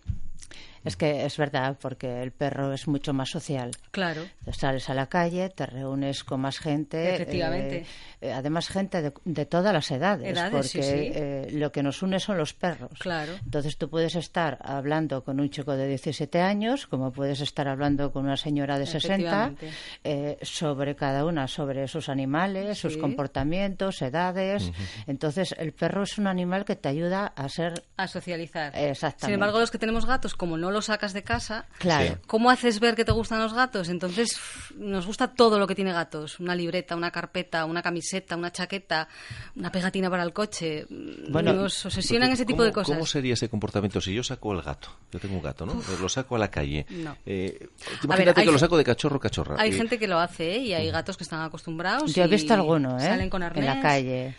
Es 0.84 0.96
que 0.96 1.24
es 1.24 1.36
verdad, 1.38 1.76
porque 1.80 2.22
el 2.22 2.30
perro 2.32 2.72
es 2.72 2.86
mucho 2.86 3.12
más 3.12 3.30
social. 3.30 3.70
Claro. 3.90 4.22
Te 4.44 4.52
sales 4.52 4.88
a 4.90 4.94
la 4.94 5.06
calle, 5.06 5.48
te 5.48 5.66
reúnes 5.66 6.24
con 6.24 6.40
más 6.40 6.58
gente. 6.58 7.14
Efectivamente. 7.14 7.76
eh, 7.78 7.86
eh, 8.20 8.32
además, 8.32 8.68
gente 8.68 9.00
de, 9.02 9.12
de 9.24 9.46
todas 9.46 9.72
las 9.72 9.90
edades, 9.90 10.32
Edades, 10.32 10.50
porque 10.52 10.68
sí, 10.68 10.82
sí. 10.82 11.10
eh, 11.14 11.48
lo 11.52 11.72
que 11.72 11.82
nos 11.82 12.02
une 12.02 12.20
son 12.20 12.38
los 12.38 12.54
perros. 12.54 12.98
Claro. 12.98 13.32
Entonces 13.44 13.76
tú 13.76 13.88
puedes 13.88 14.14
estar 14.14 14.58
hablando 14.62 15.24
con 15.24 15.40
un 15.40 15.50
chico 15.50 15.76
de 15.76 15.88
17 15.88 16.40
años, 16.40 16.86
como 16.86 17.12
puedes 17.12 17.40
estar 17.40 17.68
hablando 17.68 18.12
con 18.12 18.24
una 18.24 18.36
señora 18.36 18.78
de 18.78 18.86
60, 18.86 19.14
Efectivamente. 19.14 19.70
eh, 20.04 20.38
sobre 20.42 20.94
cada 20.96 21.24
una, 21.24 21.48
sobre 21.48 21.88
sus 21.88 22.08
animales, 22.08 22.78
sus 22.78 22.96
comportamientos, 22.96 24.02
edades. 24.02 24.70
Entonces 25.06 25.54
el 25.58 25.72
perro 25.72 26.02
es 26.02 26.18
un 26.18 26.26
animal 26.26 26.64
que 26.64 26.76
te 26.76 26.88
ayuda 26.88 27.26
a 27.26 27.48
ser... 27.48 27.82
a 27.96 28.06
socializar. 28.06 28.72
Exactamente. 28.76 29.26
Sin 29.26 29.34
embargo, 29.34 29.58
los 29.60 29.70
que 29.70 29.78
tenemos 29.78 30.06
gatos, 30.06 30.34
como 30.34 30.56
no 30.56 30.70
los 30.74 30.84
sacas 30.86 31.14
de 31.14 31.22
casa, 31.22 31.66
Claro. 31.78 32.18
¿cómo 32.26 32.50
haces 32.50 32.78
ver 32.80 32.94
que 32.94 33.06
te 33.06 33.12
gustan 33.12 33.38
los 33.40 33.54
gatos? 33.54 33.88
Entonces, 33.88 34.38
nos 34.76 35.06
gusta 35.06 35.28
todo 35.32 35.58
lo 35.58 35.66
que 35.66 35.74
tiene 35.74 35.92
gatos. 35.92 36.38
Una 36.40 36.54
libreta, 36.54 36.94
una 36.96 37.10
carpeta, 37.10 37.64
una 37.64 37.80
camiseta, 37.82 38.36
una 38.36 38.52
chaqueta, 38.52 39.08
una 39.56 39.72
pegatina 39.72 40.10
para 40.10 40.22
el 40.24 40.32
coche. 40.34 40.86
Bueno, 41.30 41.54
nos 41.54 41.86
obsesionan 41.86 42.30
ese 42.32 42.44
tipo 42.44 42.58
¿Cómo- 42.58 42.66
de 42.66 42.72
cosas. 42.72 42.94
¿Cómo 42.94 43.06
sería 43.06 43.32
ese 43.32 43.48
comportamiento 43.48 44.00
si 44.02 44.12
yo 44.12 44.22
saco 44.22 44.52
el 44.52 44.60
gato? 44.60 44.88
Yo 45.10 45.18
tengo 45.18 45.36
un 45.36 45.42
gato, 45.42 45.64
¿no? 45.64 45.80
Lo 46.00 46.08
saco 46.10 46.36
a 46.36 46.38
la 46.38 46.50
calle. 46.50 46.84
No. 46.90 47.16
Eh, 47.24 47.58
A 47.62 48.04
imagínate 48.04 48.24
ver, 48.24 48.38
hay 48.40 48.44
que 48.46 48.52
lo 48.52 48.58
saco 48.58 48.76
de 48.76 48.84
cachorro 48.84 49.18
cachorra. 49.18 49.56
Hay 49.58 49.70
Eh, 49.70 49.72
gente 49.74 49.98
que 49.98 50.06
lo 50.08 50.18
hace, 50.18 50.56
¿eh? 50.56 50.58
Y 50.58 50.74
hay 50.74 50.90
gatos 50.90 51.16
que 51.16 51.22
están 51.24 51.40
acostumbrados. 51.42 52.12
Yo 52.14 52.24
he 52.24 52.26
visto 52.28 52.52
alguno, 52.52 52.98
¿eh? 52.98 53.02
Salen 53.02 53.30
con 53.30 53.42
en 53.42 53.46
arnés. 53.46 53.64
la 53.64 53.80
calle. 53.80 54.34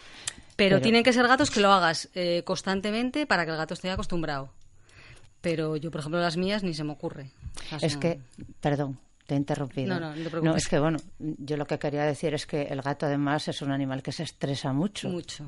Pero, 0.57 0.75
Pero- 0.77 0.81
tienen 0.81 1.03
que 1.03 1.11
ser 1.11 1.27
gatos 1.27 1.51
que 1.51 1.59
lo 1.59 1.71
hagas 1.71 2.09
eh, 2.15 2.41
constantemente 2.45 3.25
para 3.25 3.45
que 3.45 3.51
el 3.51 3.57
gato 3.57 3.73
esté 3.73 3.89
acostumbrado. 3.91 4.51
Pero 5.45 5.75
yo, 5.77 5.91
por 5.91 5.99
ejemplo, 6.01 6.19
las 6.19 6.35
mías 6.37 6.63
ni 6.63 6.73
se 6.73 6.83
me 6.83 6.91
ocurre. 6.93 7.29
O 7.73 7.79
sea, 7.79 7.87
Es 7.87 7.93
son- 7.93 8.01
que, 8.01 8.19
perdón, 8.59 8.97
te 9.27 9.35
he 9.35 9.37
interrumpido. 9.37 9.87
No, 9.93 9.99
no, 9.99 10.15
no 10.15 10.23
te 10.23 10.29
preocupes. 10.29 10.63
es 10.63 10.67
que, 10.67 10.79
bueno, 10.79 10.97
yo 11.19 11.55
lo 11.57 11.65
que 11.65 11.79
quería 11.79 12.03
decir 12.03 12.33
es 12.33 12.45
que 12.45 12.63
el 12.63 12.81
gato 12.81 13.05
además 13.05 13.47
es 13.47 13.61
un 13.61 13.71
animal 13.71 14.01
que 14.03 14.11
se 14.11 14.23
estresa 14.23 14.73
mucho. 14.73 15.09
Mucho. 15.09 15.45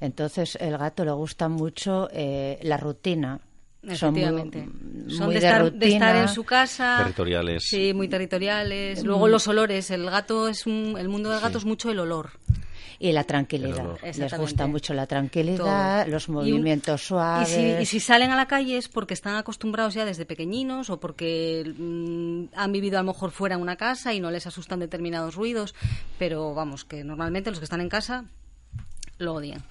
Entonces, 0.00 0.56
el 0.60 0.76
gato 0.78 1.04
le 1.04 1.12
gusta 1.12 1.48
mucho 1.48 2.08
eh, 2.12 2.58
la 2.62 2.76
rutina. 2.76 3.40
Son 3.94 4.12
muy- 4.12 4.20
Efectivamente. 4.22 4.68
Son 5.08 5.26
muy 5.26 5.34
de, 5.34 5.38
estar, 5.40 5.72
de 5.72 5.88
estar 5.88 6.16
en 6.16 6.28
su 6.28 6.44
casa. 6.44 6.98
Territoriales. 6.98 7.62
Sí, 7.66 7.92
muy 7.94 8.08
territoriales. 8.08 9.02
Luego 9.04 9.26
los 9.28 9.48
olores. 9.48 9.90
El 9.90 10.08
gato 10.10 10.48
es 10.48 10.66
un, 10.66 10.96
el 10.98 11.08
mundo 11.08 11.30
del 11.30 11.40
gato 11.40 11.58
es 11.58 11.64
mucho 11.64 11.90
el 11.90 11.98
olor. 11.98 12.30
Y 13.02 13.12
la 13.12 13.24
tranquilidad. 13.24 13.96
Les 14.02 14.36
gusta 14.36 14.66
mucho 14.66 14.92
la 14.92 15.06
tranquilidad, 15.06 16.02
Todo. 16.04 16.12
los 16.12 16.28
Y 16.28 16.30
un- 16.30 16.34
movimientos 16.36 17.02
Y 17.02 17.06
suaves. 17.06 17.48
si, 17.48 17.60
y 17.82 17.86
si 17.86 17.98
salen 17.98 18.30
a 18.30 18.36
la 18.36 18.46
calle 18.46 18.76
es 18.76 18.88
porque 18.88 19.14
están 19.14 19.36
acostumbrados 19.36 19.94
ya 19.94 20.04
desde 20.04 20.26
pequeñinos 20.26 20.90
o 20.90 21.00
porque 21.00 21.64
mm, 21.78 22.54
han 22.54 22.72
vivido 22.72 22.98
a 22.98 23.02
lo 23.02 23.06
mejor 23.12 23.30
fuera 23.30 23.54
en 23.54 23.62
una 23.62 23.76
casa 23.76 24.12
y 24.12 24.20
no 24.20 24.30
les 24.30 24.46
asustan 24.46 24.80
determinados 24.80 25.34
ruidos. 25.34 25.74
Pero 26.18 26.52
vamos, 26.54 26.84
que 26.84 27.02
normalmente 27.02 27.48
los 27.50 27.58
que 27.58 27.64
están 27.64 27.80
en 27.80 27.88
casa 27.88 28.26
lo 29.16 29.32
odian. 29.32 29.62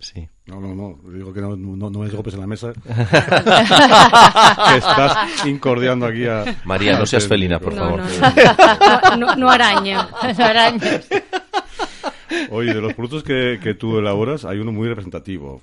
Sí. 0.00 0.28
No, 0.46 0.60
no, 0.60 0.74
no. 0.74 0.98
Digo 1.12 1.32
que 1.32 1.40
no, 1.40 1.56
no, 1.56 1.90
no 1.90 1.98
me 2.00 2.08
golpes 2.08 2.34
en 2.34 2.40
la 2.40 2.46
mesa. 2.46 2.72
que 2.84 4.76
estás 4.76 5.46
incordiando 5.46 6.06
aquí 6.06 6.26
a... 6.26 6.56
María, 6.64 6.98
no 6.98 7.06
seas 7.06 7.28
felina, 7.28 7.58
por 7.60 7.74
No, 7.74 7.82
favor. 7.98 8.00
no, 9.10 9.16
no, 9.16 9.26
no, 9.26 9.36
no 9.36 9.50
araña. 9.50 10.08
arañas. 10.38 11.06
Oye, 12.50 12.74
de 12.74 12.80
los 12.80 12.94
productos 12.94 13.22
que, 13.22 13.58
que 13.62 13.74
tú 13.74 13.98
elaboras, 13.98 14.44
hay 14.44 14.58
uno 14.58 14.72
muy 14.72 14.88
representativo. 14.88 15.60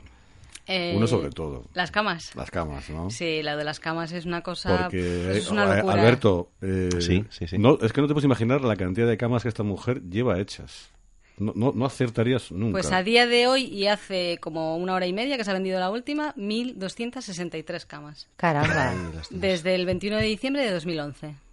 Eh, 0.69 0.93
Uno 0.97 1.07
sobre 1.07 1.29
todo. 1.29 1.63
Las 1.73 1.91
camas. 1.91 2.35
Las 2.35 2.51
camas, 2.51 2.89
¿no? 2.89 3.09
Sí, 3.09 3.41
la 3.41 3.55
de 3.55 3.63
las 3.63 3.79
camas 3.79 4.11
es 4.11 4.25
una 4.25 4.41
cosa. 4.41 4.83
Porque, 4.83 5.37
es 5.37 5.49
una 5.49 5.63
eh, 5.63 5.77
locura. 5.77 5.93
Alberto, 5.93 6.51
eh, 6.61 6.89
Sí, 6.99 7.23
sí, 7.29 7.47
sí. 7.47 7.57
No, 7.57 7.77
es 7.81 7.93
que 7.93 8.01
no 8.01 8.07
te 8.07 8.13
puedes 8.13 8.25
imaginar 8.25 8.59
la 8.61 8.75
cantidad 8.75 9.07
de 9.07 9.15
camas 9.15 9.43
que 9.43 9.49
esta 9.49 9.63
mujer 9.63 10.01
lleva 10.09 10.37
hechas. 10.39 10.89
No, 11.37 11.53
no, 11.55 11.71
no 11.75 11.85
acertarías 11.85 12.51
nunca. 12.51 12.71
Pues 12.73 12.91
a 12.91 13.03
día 13.03 13.27
de 13.27 13.47
hoy 13.47 13.65
y 13.65 13.87
hace 13.87 14.39
como 14.41 14.75
una 14.77 14.95
hora 14.95 15.05
y 15.05 15.13
media 15.13 15.37
que 15.37 15.43
se 15.43 15.51
ha 15.51 15.53
vendido 15.53 15.79
la 15.79 15.91
última, 15.91 16.33
1.263 16.35 17.85
camas. 17.85 18.27
Caramba. 18.37 18.93
Desde 19.29 19.75
el 19.75 19.85
21 19.85 20.17
de 20.17 20.23
diciembre 20.23 20.65
de 20.65 20.71
2011. 20.71 21.46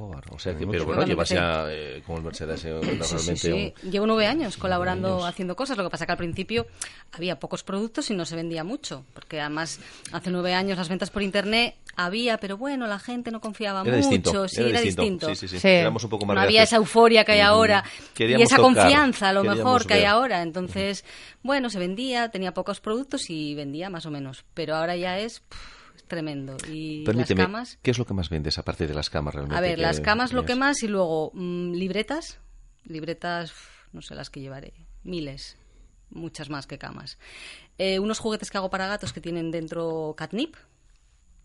O 0.00 0.38
sea 0.38 0.56
que, 0.56 0.66
pero 0.66 0.84
bueno, 0.86 1.04
llevas 1.04 1.28
ya 1.28 1.64
eh, 1.68 2.02
como 2.06 2.18
el 2.18 2.24
Mercedes 2.24 2.64
eh, 2.64 2.78
Sí, 2.80 2.86
realmente 2.86 3.36
sí, 3.36 3.36
sí. 3.36 3.74
un- 3.84 3.90
Llevo 3.90 4.06
nueve 4.06 4.26
años 4.26 4.56
colaborando, 4.56 5.14
años. 5.16 5.24
haciendo 5.26 5.56
cosas. 5.56 5.76
Lo 5.76 5.82
que 5.84 5.90
pasa 5.90 6.06
que 6.06 6.12
al 6.12 6.18
principio 6.18 6.66
había 7.12 7.38
pocos 7.40 7.64
productos 7.64 8.08
y 8.10 8.14
no 8.14 8.24
se 8.24 8.36
vendía 8.36 8.62
mucho. 8.62 9.04
Porque 9.12 9.40
además, 9.40 9.80
hace 10.12 10.30
nueve 10.30 10.54
años 10.54 10.78
las 10.78 10.88
ventas 10.88 11.10
por 11.10 11.22
internet 11.22 11.74
había, 11.96 12.38
pero 12.38 12.56
bueno, 12.56 12.86
la 12.86 13.00
gente 13.00 13.32
no 13.32 13.40
confiaba 13.40 13.80
Era 13.82 13.96
mucho. 13.96 14.08
distinto, 14.10 14.48
sí, 14.48 14.60
era 14.60 14.68
era 14.70 14.80
distinto. 14.82 15.26
distinto. 15.26 15.34
Sí, 15.34 15.48
sí, 15.48 15.56
sí. 15.56 15.60
Sí. 15.60 15.68
Éramos 15.68 16.04
un 16.04 16.10
poco 16.10 16.26
más 16.26 16.36
no 16.36 16.42
había 16.42 16.62
esa 16.62 16.76
euforia 16.76 17.24
que 17.24 17.32
hay 17.32 17.40
Mm, 17.40 17.44
ahora 17.44 17.84
y 18.16 18.42
esa 18.42 18.56
tocar, 18.56 18.60
confianza 18.74 19.28
a 19.30 19.32
lo 19.32 19.42
mejor 19.42 19.84
que 19.84 19.94
hay 19.94 20.04
ahora. 20.04 20.42
Entonces, 20.42 21.04
bueno, 21.42 21.70
se 21.70 21.80
vendía, 21.80 22.28
tenía 22.30 22.54
pocos 22.54 22.80
productos 22.80 23.30
y 23.30 23.54
vendía 23.56 23.90
más 23.90 24.06
o 24.06 24.10
menos. 24.12 24.44
Pero 24.54 24.76
ahora 24.76 24.94
ya 24.96 25.18
es 25.18 25.40
pff, 25.40 25.58
tremendo. 26.08 26.56
Y 26.68 27.04
Permíteme, 27.04 27.42
las 27.42 27.46
camas... 27.46 27.78
¿qué 27.82 27.90
es 27.90 27.98
lo 27.98 28.06
que 28.06 28.14
más 28.14 28.28
vendes 28.30 28.58
aparte 28.58 28.86
de 28.86 28.94
las 28.94 29.10
camas 29.10 29.34
realmente? 29.34 29.56
A 29.56 29.60
ver, 29.60 29.78
las 29.78 30.00
camas 30.00 30.32
lo 30.32 30.44
que 30.44 30.56
más 30.56 30.82
y 30.82 30.88
luego 30.88 31.30
mm, 31.34 31.72
libretas, 31.74 32.38
libretas, 32.84 33.52
no 33.92 34.02
sé 34.02 34.14
las 34.14 34.30
que 34.30 34.40
llevaré, 34.40 34.72
miles, 35.04 35.56
muchas 36.10 36.50
más 36.50 36.66
que 36.66 36.78
camas. 36.78 37.18
Eh, 37.78 37.98
unos 37.98 38.18
juguetes 38.18 38.50
que 38.50 38.58
hago 38.58 38.70
para 38.70 38.86
gatos 38.86 39.12
que 39.12 39.20
tienen 39.20 39.50
dentro 39.50 40.14
catnip, 40.16 40.56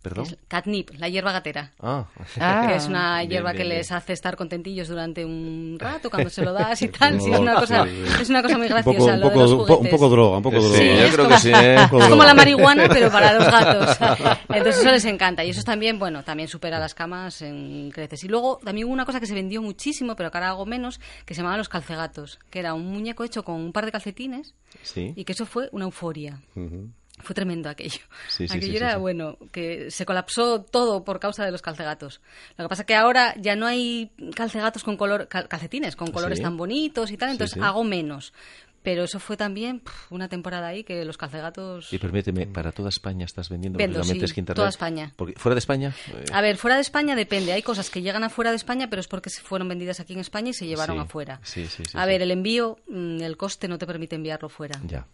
¿Perdón? 0.03 0.25
es 0.27 0.37
catnip, 0.47 0.91
la 0.99 1.09
hierba 1.09 1.31
gatera. 1.31 1.71
Ah. 1.79 2.05
Ah. 2.39 2.65
que 2.69 2.75
es 2.75 2.85
una 2.87 3.23
hierba 3.23 3.51
bien, 3.53 3.61
que 3.63 3.67
bien. 3.67 3.77
les 3.79 3.91
hace 3.91 4.13
estar 4.13 4.35
contentillos 4.35 4.87
durante 4.89 5.25
un 5.25 5.77
rato 5.79 6.09
cuando 6.11 6.29
se 6.29 6.43
lo 6.43 6.53
das 6.53 6.79
y 6.83 6.87
tal. 6.89 7.19
Sí, 7.19 7.31
es, 7.31 7.39
una 7.39 7.55
cosa, 7.55 7.87
es 8.21 8.29
una 8.29 8.43
cosa 8.43 8.57
muy 8.57 8.67
un 8.67 8.73
graciosa 8.73 8.97
poco, 8.99 9.05
un, 9.13 9.19
lo 9.19 9.25
de 9.29 9.33
poco, 9.33 9.41
los 9.67 9.79
un 9.79 9.89
poco 9.89 10.09
droga, 10.09 10.37
un 10.37 10.43
poco 10.43 10.59
droga. 10.59 10.77
Sí, 10.77 10.85
yo 10.85 10.93
es 10.93 11.13
creo 11.13 11.25
como- 11.25 11.35
que 11.37 11.41
sí, 11.41 11.51
¿eh? 11.55 11.75
Es 11.81 11.89
como 12.09 12.23
la 12.23 12.33
marihuana, 12.35 12.87
pero 12.89 13.09
para 13.09 13.33
los 13.33 13.45
gatos. 13.49 13.97
Entonces 14.49 14.81
eso 14.81 14.91
les 14.91 15.05
encanta. 15.05 15.43
Y 15.43 15.49
eso 15.51 15.63
también, 15.63 15.97
bueno, 15.97 16.23
también 16.23 16.47
supera 16.49 16.77
las 16.79 16.93
camas 16.93 17.41
en 17.41 17.89
creces. 17.91 18.23
Y 18.25 18.27
luego 18.27 18.59
también 18.63 18.85
hubo 18.87 18.93
una 18.93 19.05
cosa 19.05 19.19
que 19.21 19.25
se 19.25 19.33
vendió 19.33 19.61
muchísimo, 19.61 20.15
pero 20.17 20.29
que 20.31 20.37
ahora 20.37 20.49
hago 20.49 20.65
menos, 20.65 20.99
que 21.25 21.33
se 21.33 21.39
llamaba 21.41 21.57
los 21.57 21.69
calcegatos, 21.69 22.39
que 22.49 22.59
era 22.59 22.73
un 22.73 22.85
muñeco 22.91 23.23
hecho 23.23 23.43
con 23.43 23.55
un 23.55 23.71
par 23.71 23.85
de 23.85 23.91
calcetines 23.93 24.53
Sí. 24.81 25.13
y 25.15 25.23
que 25.23 25.31
eso 25.31 25.45
fue 25.45 25.69
una 25.71 25.85
euforia. 25.85 26.41
Ujú. 26.55 26.89
Fue 27.19 27.35
tremendo 27.35 27.69
aquello. 27.69 27.99
Sí, 28.27 28.47
sí, 28.47 28.57
aquello 28.57 28.71
sí, 28.71 28.77
era, 28.77 28.97
bueno, 28.97 29.37
que 29.51 29.91
se 29.91 30.05
colapsó 30.05 30.61
todo 30.63 31.03
por 31.05 31.19
causa 31.19 31.45
de 31.45 31.51
los 31.51 31.61
calcegatos. 31.61 32.21
Lo 32.57 32.65
que 32.65 32.69
pasa 32.69 32.85
que 32.85 32.95
ahora 32.95 33.35
ya 33.39 33.55
no 33.55 33.65
hay 33.67 34.11
calcegatos 34.35 34.83
con 34.83 34.97
color, 34.97 35.27
cal- 35.27 35.47
calcetines 35.47 35.95
con 35.95 36.11
colores 36.11 36.41
tan 36.41 36.57
bonitos 36.57 37.11
y 37.11 37.17
tal, 37.17 37.29
entonces 37.29 37.61
hago 37.61 37.83
menos. 37.83 38.33
Pero 38.81 39.05
eso 39.05 39.19
fue 39.21 39.37
también 39.37 39.81
una 40.09 40.27
temporada 40.27 40.67
ahí 40.67 40.83
que 40.83 41.05
los 41.05 41.15
calcegatos... 41.17 41.93
Y 41.93 41.99
permíteme, 41.99 42.47
¿para 42.47 42.73
toda 42.73 42.89
España 42.89 43.23
estás 43.25 43.47
vendiendo? 43.47 43.77
Vendo, 43.77 44.03
sí, 44.03 44.19
es 44.21 44.33
que 44.33 44.41
Internet- 44.41 44.57
toda 44.57 44.67
España. 44.67 45.13
Porque, 45.15 45.35
¿Fuera 45.39 45.53
de 45.55 45.59
España? 45.59 45.95
Eh, 46.13 46.25
A 46.33 46.41
ver, 46.41 46.57
fuera 46.57 46.75
de 46.75 46.81
España 46.81 47.15
depende. 47.15 47.53
Hay 47.53 47.61
cosas 47.61 47.89
que 47.89 48.01
llegan 48.01 48.25
afuera 48.25 48.49
de 48.49 48.57
España, 48.57 48.89
pero 48.89 48.99
es 48.99 49.07
porque 49.07 49.29
se 49.29 49.41
fueron 49.41 49.69
vendidas 49.69 50.01
aquí 50.01 50.11
en 50.11 50.19
España 50.19 50.49
y 50.49 50.53
se 50.53 50.65
llevaron 50.67 50.97
Sí, 50.97 51.01
afuera. 51.03 51.39
sí, 51.43 51.65
sí, 51.67 51.83
sí, 51.85 51.97
a 51.97 52.01
sí. 52.03 52.07
ver, 52.09 52.21
el 52.23 52.31
envío, 52.31 52.77
mm, 52.89 53.21
el 53.21 53.37
coste 53.37 53.69
no 53.69 53.77
te 53.77 53.87
permite 53.87 54.17
enviarlo 54.17 54.49
fuera. 54.49 54.77
Ya. 54.85 55.07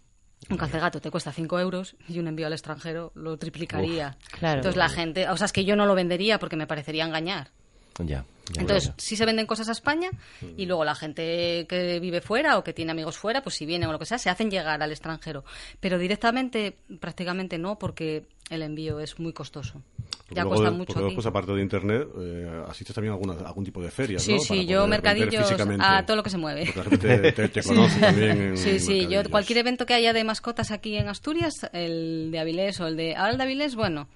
Un 0.50 0.58
calcegato 0.58 1.02
te 1.02 1.12
cuesta 1.12 1.32
5 1.32 1.60
euros 1.60 1.96
y 2.08 2.20
un 2.20 2.28
envío 2.28 2.48
al 2.48 2.54
extranjero 2.54 3.12
lo 3.16 3.38
triplicaría. 3.38 4.18
Uf, 4.18 4.40
claro. 4.40 4.58
Entonces 4.58 4.78
la 4.78 4.90
gente, 4.90 5.28
o 5.30 5.38
sea, 5.38 5.46
es 5.46 5.52
que 5.52 5.66
yo 5.66 5.76
no 5.76 5.86
lo 5.86 5.96
vendería 5.96 6.40
porque 6.40 6.56
me 6.56 6.66
parecería 6.66 7.06
engañar. 7.06 7.52
Ya. 8.00 8.26
ya, 8.54 8.62
Entonces, 8.62 8.94
sí 8.98 9.18
se 9.18 9.26
venden 9.26 9.46
cosas 9.46 9.68
a 9.68 9.74
España 9.74 10.10
y 10.56 10.66
luego 10.66 10.86
la 10.86 10.96
gente 10.96 11.66
que 11.68 12.00
vive 12.00 12.22
fuera 12.22 12.58
o 12.58 12.64
que 12.64 12.72
tiene 12.72 12.92
amigos 12.92 13.18
fuera, 13.18 13.44
pues 13.44 13.56
si 13.56 13.66
vienen 13.66 13.90
o 13.90 13.92
lo 13.92 14.00
que 14.00 14.06
sea, 14.06 14.18
se 14.18 14.30
hacen 14.30 14.50
llegar 14.50 14.82
al 14.82 14.92
extranjero. 14.92 15.44
Pero 15.82 15.98
directamente, 15.98 16.78
prácticamente 17.02 17.58
no, 17.58 17.78
porque 17.78 18.26
el 18.50 18.62
envío 18.62 19.02
es 19.02 19.20
muy 19.20 19.34
costoso. 19.34 19.82
Porque 20.10 20.36
Ya 20.36 20.44
luego 20.44 20.58
cuesta 20.58 20.72
mucho 20.78 20.94
porque 20.94 21.06
después, 21.06 21.26
aparte 21.26 21.52
de 21.54 21.62
Internet, 21.62 22.08
eh, 22.20 22.64
asistes 22.68 22.94
también 22.94 23.12
a 23.14 23.16
alguna, 23.16 23.34
algún 23.48 23.66
tipo 23.66 23.82
de 23.82 23.90
ferias, 23.90 24.22
Sí, 24.22 24.34
¿no? 24.34 24.40
sí, 24.40 24.48
Para 24.50 24.62
yo 24.62 24.88
mercadillos 24.88 25.52
a 25.80 26.06
todo 26.06 26.18
lo 26.18 26.22
que 26.24 26.30
se 26.30 26.38
mueve. 26.38 26.66
Porque 26.66 26.78
la 26.78 26.84
gente 26.84 27.18
te, 27.18 27.32
te- 27.32 27.50
te 27.50 27.64
conoce 27.68 28.00
también 28.00 28.42
en 28.42 28.58
Sí, 28.58 28.80
sí, 28.80 29.08
yo 29.08 29.28
cualquier 29.30 29.58
evento 29.60 29.88
que 29.88 29.96
haya 29.96 30.14
de 30.14 30.24
mascotas 30.24 30.70
aquí 30.72 30.96
en 30.98 31.08
Asturias, 31.10 31.68
el 31.74 32.30
de 32.32 32.40
Avilés 32.40 32.80
o 32.80 32.86
el 32.88 32.96
de... 32.96 33.16
Ahora 33.16 33.32
el 33.32 33.38
de 33.38 33.44
Avilés, 33.44 33.76
bueno... 33.76 34.08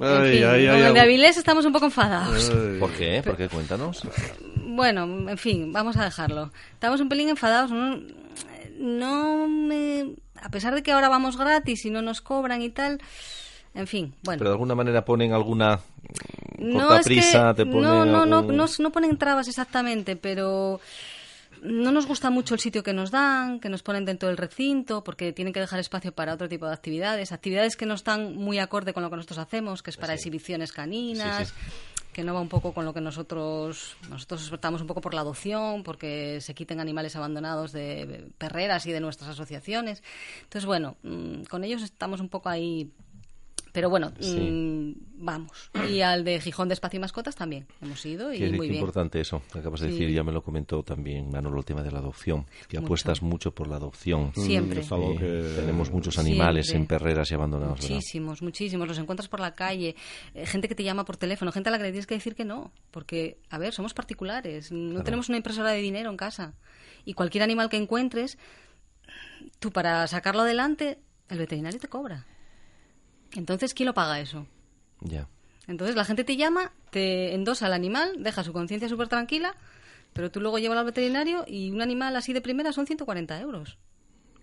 en 0.00 0.06
Ay, 0.06 0.38
fin, 0.38 0.44
ay, 0.44 0.66
con 0.66 0.74
ay, 0.74 0.82
el 0.82 0.94
de. 0.94 1.00
Avilés 1.00 1.36
estamos 1.36 1.64
un 1.64 1.72
poco 1.72 1.84
enfadados. 1.86 2.50
Ay. 2.50 2.78
¿Por 2.80 2.90
qué? 2.92 3.22
¿Por 3.24 3.36
qué? 3.36 3.48
Cuéntanos. 3.48 4.02
Bueno, 4.56 5.04
en 5.30 5.38
fin, 5.38 5.72
vamos 5.72 5.96
a 5.96 6.04
dejarlo. 6.04 6.50
Estamos 6.72 7.00
un 7.00 7.08
pelín 7.08 7.28
enfadados. 7.28 7.70
No, 7.70 8.00
no 8.80 9.46
me... 9.46 10.14
A 10.42 10.48
pesar 10.50 10.74
de 10.74 10.82
que 10.82 10.90
ahora 10.90 11.08
vamos 11.08 11.36
gratis 11.38 11.84
y 11.84 11.90
no 11.90 12.02
nos 12.02 12.20
cobran 12.20 12.60
y 12.60 12.70
tal... 12.70 13.00
En 13.74 13.86
fin, 13.86 14.14
bueno. 14.22 14.38
Pero 14.38 14.50
de 14.50 14.54
alguna 14.54 14.74
manera 14.74 15.04
ponen 15.04 15.32
alguna 15.32 15.80
No, 16.58 16.80
corta 16.88 17.00
es 17.00 17.06
que 17.06 17.14
prisa, 17.14 17.54
te 17.54 17.66
ponen 17.66 17.82
no, 17.82 18.04
no, 18.04 18.24
no, 18.26 18.36
algún- 18.38 18.56
no, 18.56 18.66
no 18.78 18.92
ponen 18.92 19.16
trabas 19.18 19.48
exactamente, 19.48 20.14
pero 20.16 20.80
no 21.62 21.92
nos 21.92 22.06
gusta 22.06 22.30
mucho 22.30 22.54
el 22.54 22.60
sitio 22.60 22.82
que 22.82 22.92
nos 22.92 23.10
dan, 23.10 23.58
que 23.58 23.68
nos 23.68 23.82
ponen 23.82 24.04
dentro 24.04 24.28
del 24.28 24.36
recinto, 24.36 25.02
porque 25.02 25.32
tienen 25.32 25.52
que 25.54 25.60
dejar 25.60 25.80
espacio 25.80 26.12
para 26.12 26.34
otro 26.34 26.48
tipo 26.48 26.66
de 26.66 26.74
actividades, 26.74 27.32
actividades 27.32 27.76
que 27.76 27.86
no 27.86 27.94
están 27.94 28.36
muy 28.36 28.58
acorde 28.58 28.92
con 28.92 29.02
lo 29.02 29.10
que 29.10 29.16
nosotros 29.16 29.38
hacemos, 29.38 29.82
que 29.82 29.90
es 29.90 29.96
para 29.96 30.14
exhibiciones 30.14 30.72
caninas. 30.72 31.48
Sí, 31.48 31.54
que 32.12 32.22
no 32.22 32.32
va 32.32 32.40
un 32.40 32.48
poco 32.48 32.72
con 32.72 32.84
lo 32.84 32.94
que 32.94 33.00
nosotros 33.00 33.96
nosotros 34.08 34.48
estamos 34.52 34.80
un 34.80 34.86
poco 34.86 35.00
por 35.00 35.14
la 35.14 35.22
adopción 35.22 35.82
porque 35.82 36.38
se 36.40 36.54
quiten 36.54 36.78
animales 36.78 37.16
abandonados 37.16 37.72
de 37.72 38.30
perreras 38.38 38.86
y 38.86 38.92
de 38.92 39.00
nuestras 39.00 39.30
asociaciones 39.30 40.00
entonces 40.44 40.64
bueno 40.64 40.94
mm, 41.02 41.42
con 41.50 41.64
ellos 41.64 41.82
estamos 41.82 42.20
un 42.20 42.28
poco 42.28 42.48
ahí 42.50 42.88
pero 43.74 43.90
bueno, 43.90 44.12
Sí. 44.20 44.38
mm, 44.38 45.24
vamos. 45.24 45.70
Y 45.90 46.00
al 46.00 46.22
de 46.24 46.40
Gijón 46.40 46.68
de 46.68 46.74
Espacio 46.74 46.98
y 46.98 47.00
Mascotas 47.00 47.34
también 47.34 47.66
hemos 47.82 48.06
ido 48.06 48.32
y 48.32 48.38
Qué, 48.38 48.48
muy 48.50 48.52
qué 48.60 48.62
bien. 48.68 48.74
importante 48.74 49.20
eso 49.20 49.42
que 49.52 49.58
acabas 49.58 49.80
de 49.80 49.88
Sí. 49.88 49.92
decir, 49.94 50.14
ya 50.14 50.22
me 50.22 50.30
lo 50.30 50.42
comentó 50.44 50.84
también 50.84 51.28
Manolo 51.30 51.58
el 51.58 51.64
tema 51.64 51.82
de 51.82 51.90
la 51.90 51.98
adopción, 51.98 52.46
que 52.68 52.78
Mucho. 52.78 52.86
apuestas 52.86 53.20
mucho 53.22 53.52
por 53.52 53.66
la 53.66 53.74
adopción. 53.76 54.32
Siempre. 54.36 54.80
Es 54.82 54.92
algo 54.92 55.14
Eh, 55.14 55.16
que- 55.18 55.60
Tenemos 55.60 55.90
muchos 55.90 56.16
animales 56.18 56.66
Siempre. 56.68 56.82
en 56.82 56.86
perreras 57.00 57.30
y 57.32 57.34
abandonados, 57.34 57.80
¿verdad? 57.80 57.90
Muchísimos, 57.96 58.42
muchísimos. 58.42 58.86
Los 58.86 58.98
encuentras 58.98 59.28
por 59.28 59.40
la 59.40 59.56
calle, 59.56 59.96
eh, 60.34 60.46
gente 60.46 60.68
que 60.68 60.76
te 60.76 60.84
llama 60.84 61.04
por 61.04 61.16
teléfono, 61.16 61.50
gente 61.50 61.68
a 61.68 61.72
la 61.72 61.78
que 61.78 61.84
le 61.84 61.90
tienes 61.90 62.06
que 62.06 62.14
decir 62.14 62.36
que 62.36 62.44
no. 62.44 62.70
Porque, 62.92 63.38
a 63.50 63.58
ver, 63.58 63.72
somos 63.74 63.92
particulares, 63.92 64.70
no 64.70 65.02
tenemos 65.02 65.28
una 65.28 65.38
impresora 65.38 65.70
de 65.72 65.80
dinero 65.80 66.10
en 66.10 66.16
casa. 66.16 66.54
Y 67.04 67.14
cualquier 67.14 67.42
animal 67.42 67.68
que 67.68 67.76
encuentres, 67.76 68.38
tú 69.58 69.72
para 69.72 70.06
sacarlo 70.06 70.42
adelante, 70.42 70.98
el 71.28 71.38
veterinario 71.38 71.80
te 71.80 71.88
cobra. 71.88 72.24
Entonces, 73.34 73.74
¿quién 73.74 73.86
lo 73.86 73.94
paga 73.94 74.20
eso? 74.20 74.46
Ya. 75.00 75.28
Entonces 75.66 75.96
la 75.96 76.04
gente 76.04 76.24
te 76.24 76.36
llama, 76.36 76.72
te 76.90 77.34
endosa 77.34 77.66
al 77.66 77.72
animal, 77.72 78.22
deja 78.22 78.44
su 78.44 78.52
conciencia 78.52 78.88
súper 78.88 79.08
tranquila, 79.08 79.54
pero 80.12 80.30
tú 80.30 80.40
luego 80.40 80.58
llevas 80.58 80.78
al 80.78 80.84
veterinario 80.84 81.44
y 81.46 81.70
un 81.70 81.82
animal 81.82 82.14
así 82.16 82.32
de 82.32 82.40
primera 82.40 82.72
son 82.72 82.86
140 82.86 83.40
euros. 83.40 83.78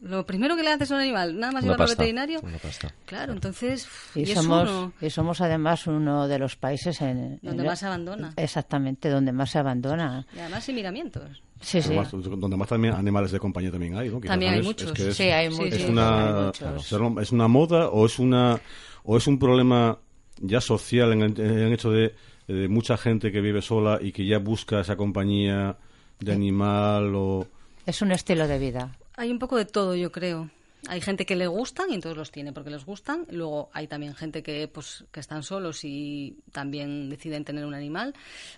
Lo 0.02 0.26
primero 0.26 0.56
que 0.56 0.64
le 0.64 0.72
haces 0.72 0.92
a 0.92 0.96
un 0.96 1.02
animal, 1.02 1.40
nada 1.40 1.52
más 1.54 1.64
llevarlo 1.64 1.84
al 1.84 1.90
veterinario. 1.92 2.40
una 2.42 2.58
pasta. 2.58 2.92
Claro, 3.06 3.34
entonces. 3.34 3.88
Y, 4.16 4.22
y 4.22 4.24
es 4.24 4.34
somos, 4.34 4.68
uno 4.70 4.94
y 5.00 5.10
somos 5.12 5.42
además 5.42 5.86
uno 5.86 6.28
de 6.28 6.40
los 6.40 6.56
países 6.56 7.00
en, 7.02 7.40
donde 7.44 7.62
en- 7.62 7.68
más 7.68 7.80
se 7.80 7.86
abandona. 7.86 8.34
Exactamente, 8.36 9.10
donde 9.10 9.32
más 9.32 9.52
se 9.52 9.60
abandona. 9.60 10.26
Y 10.36 10.40
además 10.40 10.64
sin 10.64 10.76
miramientos. 10.76 11.44
Sí, 11.62 11.80
sí. 11.84 11.90
Además, 11.96 12.12
donde 12.12 12.58
más 12.58 12.68
también 12.70 12.96
animales 12.96 13.32
de 13.32 13.38
compañía 13.40 13.70
también 13.70 13.96
hay, 13.96 14.10
¿no? 14.10 14.20
Quizás, 14.20 14.32
También 14.34 14.54
hay 14.54 14.64
¿sabes? 14.64 14.66
muchos. 14.68 14.88
Es 14.90 14.94
que 14.98 15.10
es, 15.12 15.16
Sí, 15.18 15.24
hay 15.26 15.52
Sí, 15.52 15.56
muchos. 15.58 15.70
sí. 15.70 15.76
es 15.76 15.84
hay 15.86 15.92
una 15.92 16.52
claro, 16.58 17.22
es 17.22 17.32
una 17.32 17.48
moda 17.48 17.90
o 17.90 18.06
es 18.08 18.18
una 18.18 18.60
o 19.04 19.18
es 19.18 19.28
un 19.28 19.38
problema 19.38 20.00
ya 20.40 20.60
social 20.62 21.12
en 21.14 21.22
el, 21.22 21.40
en 21.40 21.60
el 21.60 21.74
hecho 21.74 21.92
de, 21.92 22.16
de 22.48 22.68
mucha 22.68 22.98
gente 22.98 23.32
que 23.32 23.40
vive 23.42 23.62
sola 23.62 24.00
y 24.02 24.12
que 24.12 24.26
ya 24.26 24.40
busca 24.40 24.82
esa 24.82 24.96
compañía 24.96 25.78
de 26.20 26.34
animal 26.34 27.14
o 27.16 27.48
Es 27.86 28.02
un 28.02 28.12
estilo 28.12 28.48
de 28.48 28.58
vida. 28.58 28.92
Hay 29.22 29.32
un 29.32 29.38
poco 29.38 29.56
de 29.56 29.66
todo, 29.66 29.96
yo 29.96 30.12
creo. 30.12 30.50
Hay 30.88 31.00
gente 31.00 31.28
que 31.28 31.36
le 31.36 31.46
gustan 31.46 31.92
y 31.92 31.94
entonces 31.94 32.18
los 32.18 32.32
tiene 32.32 32.54
porque 32.54 32.72
les 32.72 32.86
gustan. 32.86 33.28
Luego 33.30 33.70
hay 33.72 33.86
también 33.86 34.16
gente 34.16 34.42
que, 34.42 34.68
pues, 34.68 35.06
que 35.12 35.20
están 35.20 35.44
solos 35.44 35.82
y 35.84 36.40
también 36.52 37.08
deciden 37.08 37.46
tener 37.46 37.66
un 37.66 37.76
animal. 37.76 38.16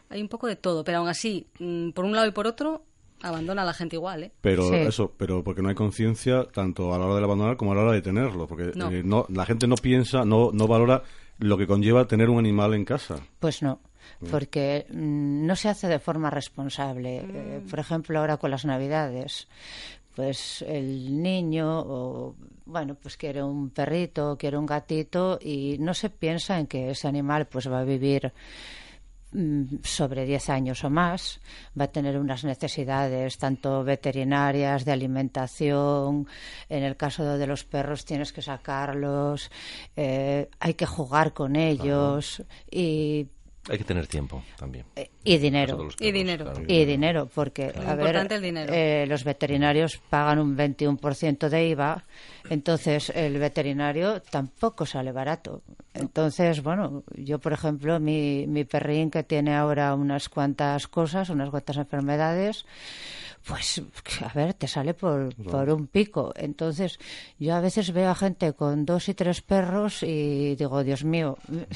Hay 0.10 0.22
un 0.22 0.30
poco 0.30 0.48
de 0.48 0.56
todo, 0.56 0.86
pero 0.86 1.00
aún 1.00 1.10
así, 1.10 1.48
mm, 1.60 1.90
por 1.90 2.06
un 2.06 2.14
lado 2.16 2.28
y 2.28 2.32
por 2.32 2.48
otro, 2.48 2.82
abandona 3.22 3.64
a 3.64 3.66
la 3.66 3.74
gente 3.74 3.98
igual, 3.98 4.24
¿eh? 4.24 4.32
pero 4.40 4.70
Sí. 4.70 4.76
eso 4.76 5.12
pero 5.18 5.44
porque 5.44 5.62
no 5.62 5.68
hay 5.68 5.76
conciencia 5.76 6.46
tanto 6.46 6.94
a 6.94 6.98
la 6.98 7.06
hora 7.08 7.16
de 7.18 7.24
abandonar 7.26 7.58
como 7.58 7.74
a 7.74 7.76
la 7.76 7.82
hora 7.82 7.92
de 7.94 8.02
tenerlo 8.02 8.48
porque 8.48 8.72
No. 8.76 8.90
eh, 8.90 9.02
no, 9.04 9.26
la 9.30 9.46
gente 9.46 9.66
no 9.68 9.76
piensa 9.76 10.26
no 10.26 10.52
no 10.52 10.68
valora 10.68 11.04
lo 11.40 11.58
que 11.58 11.66
conlleva 11.66 12.06
tener 12.06 12.30
un 12.30 12.38
animal 12.40 12.74
en 12.74 12.84
casa 12.84 13.16
Pues 13.40 13.62
no, 13.62 13.80
porque 14.30 14.86
mm, 14.90 15.46
no 15.46 15.56
se 15.56 15.70
hace 15.70 15.88
de 15.88 16.00
forma 16.00 16.30
responsable. 16.30 17.22
Eh, 17.24 17.62
por 17.70 17.80
ejemplo, 17.80 18.20
ahora 18.20 18.36
con 18.38 18.52
las 18.52 18.66
Navidades, 18.66 19.48
pues 20.16 20.64
el 20.68 21.22
niño, 21.22 21.80
o, 21.80 22.36
bueno, 22.66 22.96
pues 22.96 23.18
quiere 23.18 23.44
un 23.44 23.70
perrito, 23.72 24.38
quiere 24.38 24.58
un 24.58 24.66
gatito 24.66 25.40
y 25.42 25.78
no 25.80 25.94
se 25.94 26.10
piensa 26.10 26.60
en 26.60 26.68
que 26.68 26.92
ese 26.92 27.08
animal 27.08 27.48
pues 27.48 27.70
va 27.72 27.80
a 27.80 27.84
vivir 27.84 28.32
mm, 29.32 29.78
sobre 29.84 30.26
10 30.26 30.50
años 30.50 30.84
o 30.84 30.90
más, 30.90 31.40
va 31.80 31.86
a 31.86 31.92
tener 31.92 32.18
unas 32.18 32.44
necesidades 32.44 33.38
tanto 33.38 33.84
veterinarias, 33.84 34.86
de 34.86 34.92
alimentación, 34.92 36.28
en 36.70 36.84
el 36.84 36.96
caso 36.96 37.38
de 37.38 37.48
los 37.48 37.64
perros 37.64 38.06
tienes 38.06 38.32
que 38.32 38.42
sacarlos, 38.42 39.50
eh, 39.96 40.50
hay 40.60 40.74
que 40.76 40.86
jugar 40.86 41.34
con 41.34 41.56
ellos 41.56 42.44
y, 42.70 43.28
Hay 43.70 43.78
que 43.78 43.84
tener 43.86 44.08
tiempo 44.08 44.44
también. 44.58 44.86
eh, 44.98 45.10
y 45.24 45.38
dinero. 45.38 45.88
Y 46.00 46.12
dinero. 46.12 46.46
claro. 46.46 46.64
Y 46.68 46.84
dinero, 46.84 47.30
porque 47.34 47.66
a 47.68 47.96
ver, 47.96 48.08
importante, 48.08 48.36
el 48.36 48.42
dinero. 48.42 48.74
eh, 48.74 49.06
los 49.08 49.24
veterinarios 49.24 50.02
pagan 50.10 50.40
un 50.40 50.58
21% 50.58 51.48
de 51.48 51.68
IVA, 51.70 52.04
entonces 52.50 53.10
el 53.16 53.38
veterinario 53.38 54.22
tampoco 54.22 54.86
sale 54.86 55.14
barato. 55.14 55.62
Entonces, 55.94 56.62
bueno, 56.62 57.04
yo 57.16 57.40
por 57.40 57.54
ejemplo, 57.54 58.00
mi, 58.02 58.46
mi 58.48 58.66
perrín 58.66 59.10
que 59.10 59.24
tiene 59.24 59.56
ahora 59.56 59.96
unas 59.96 60.28
cuantas 60.28 60.88
cosas, 60.88 61.30
unas 61.30 61.50
cuantas 61.50 61.78
enfermedades, 61.78 62.66
pues 63.48 63.82
a 64.22 64.34
ver, 64.34 64.54
te 64.54 64.68
sale 64.68 64.94
por, 64.94 65.36
por 65.36 65.70
un 65.70 65.88
pico. 65.88 66.32
Entonces, 66.36 66.98
yo 67.40 67.56
a 67.56 67.60
veces 67.62 67.92
veo 67.92 68.10
a 68.10 68.16
gente 68.16 68.54
con 68.54 68.86
dos 68.86 69.10
y 69.10 69.14
tres 69.14 69.42
perros 69.42 70.02
y 70.04 70.56
digo, 70.56 70.84
Dios 70.84 71.04
mío. 71.04 71.38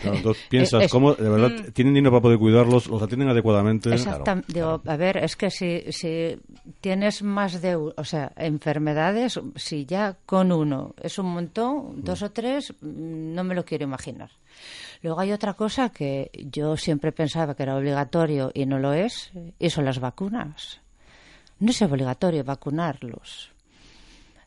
Claro, 0.00 0.16
entonces 0.18 0.44
piensas 0.50 0.82
Es- 0.84 0.90
cómo 0.92 1.14
de 1.14 1.28
verdad 1.28 1.50
Mm. 1.50 1.72
tienen 1.72 1.94
dinero 1.94 2.10
para 2.12 2.22
poder 2.22 2.38
cuidarlos 2.38 2.86
los 2.88 3.02
atienden 3.02 3.28
adecuadamente 3.28 3.90
Exactam- 3.90 4.44
digo, 4.46 4.82
a 4.86 4.96
ver, 4.96 5.16
es 5.18 5.34
que 5.36 5.50
si, 5.50 5.82
si 5.92 6.36
tienes 6.80 7.22
más 7.22 7.60
de, 7.62 7.76
o 7.76 8.04
sea, 8.04 8.32
enfermedades, 8.36 9.40
si 9.56 9.86
ya 9.86 10.16
con 10.26 10.52
uno 10.52 10.94
es 11.02 11.18
un 11.18 11.26
montón, 11.26 12.02
dos 12.02 12.22
o 12.22 12.30
tres, 12.30 12.72
mm, 12.82 13.34
no 13.34 13.44
me 13.44 13.54
lo 13.54 13.64
quiero 13.64 13.84
imaginar. 13.84 14.30
Luego 15.02 15.20
hay 15.20 15.32
otra 15.32 15.54
cosa 15.54 15.88
que 15.90 16.30
yo 16.50 16.76
siempre 16.76 17.12
pensaba 17.12 17.54
que 17.54 17.62
era 17.62 17.76
obligatorio 17.76 18.50
y 18.54 18.66
no 18.66 18.78
lo 18.78 18.92
es, 18.92 19.30
y 19.58 19.70
son 19.70 19.84
las 19.84 19.98
vacunas. 20.00 20.80
No 21.60 21.70
es 21.70 21.80
obligatorio 21.82 22.44
vacunarlos. 22.44 23.50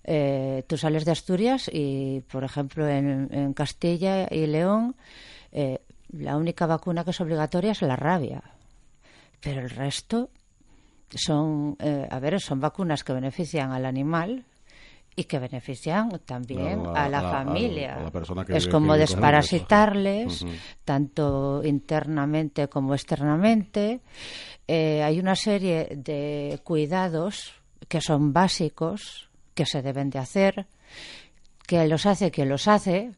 Eh, 0.04 0.64
tú 0.68 0.78
sales 0.78 1.04
de 1.06 1.12
Asturias 1.12 1.70
y, 1.74 2.22
por 2.32 2.44
ejemplo, 2.44 2.88
en, 2.88 3.28
en 3.32 3.54
Castilla 3.54 4.28
y 4.32 4.46
León, 4.48 4.96
eh, 5.52 5.82
la 6.12 6.38
única 6.38 6.66
vacuna 6.66 7.04
que 7.04 7.12
es 7.12 7.20
obligatoria 7.22 7.72
es 7.72 7.82
la 7.82 7.96
rabia. 7.98 8.42
Pero 9.42 9.62
el 9.62 9.70
resto 9.70 10.30
son, 11.14 11.76
eh, 11.80 12.08
a 12.10 12.20
ver, 12.20 12.40
son 12.40 12.60
vacunas 12.60 13.04
que 13.04 13.14
benefician 13.14 13.72
al 13.72 13.86
animal 13.86 14.46
y 15.16 15.24
que 15.26 15.40
benefician 15.40 16.10
también 16.26 16.84
a 16.94 17.10
la 17.10 17.20
a- 17.20 17.32
familia. 17.44 17.96
a 17.96 18.04
la 18.04 18.12
persona 18.12 18.46
que 18.46 18.56
es 18.56 18.66
vive- 18.66 18.72
como 18.72 18.88
que 18.94 18.98
ellos. 19.00 19.10
desparasitarles, 19.10 20.46
tanto 20.86 21.62
internamente 21.66 22.68
como 22.70 22.94
externamente. 22.94 24.00
Eh, 24.68 25.02
hay 25.03 25.19
una 25.19 25.35
serie 25.35 25.88
de 25.95 26.60
cuidados 26.64 27.53
que 27.88 28.02
son 28.02 28.34
básicos, 28.34 29.30
que 29.53 29.65
se 29.65 29.81
deben 29.81 30.10
de 30.10 30.19
hacer, 30.19 30.68
que 31.65 31.88
los 31.88 32.06
hace 32.06 32.31
quien 32.31 32.49
los 32.49 32.68
hace. 32.68 33.11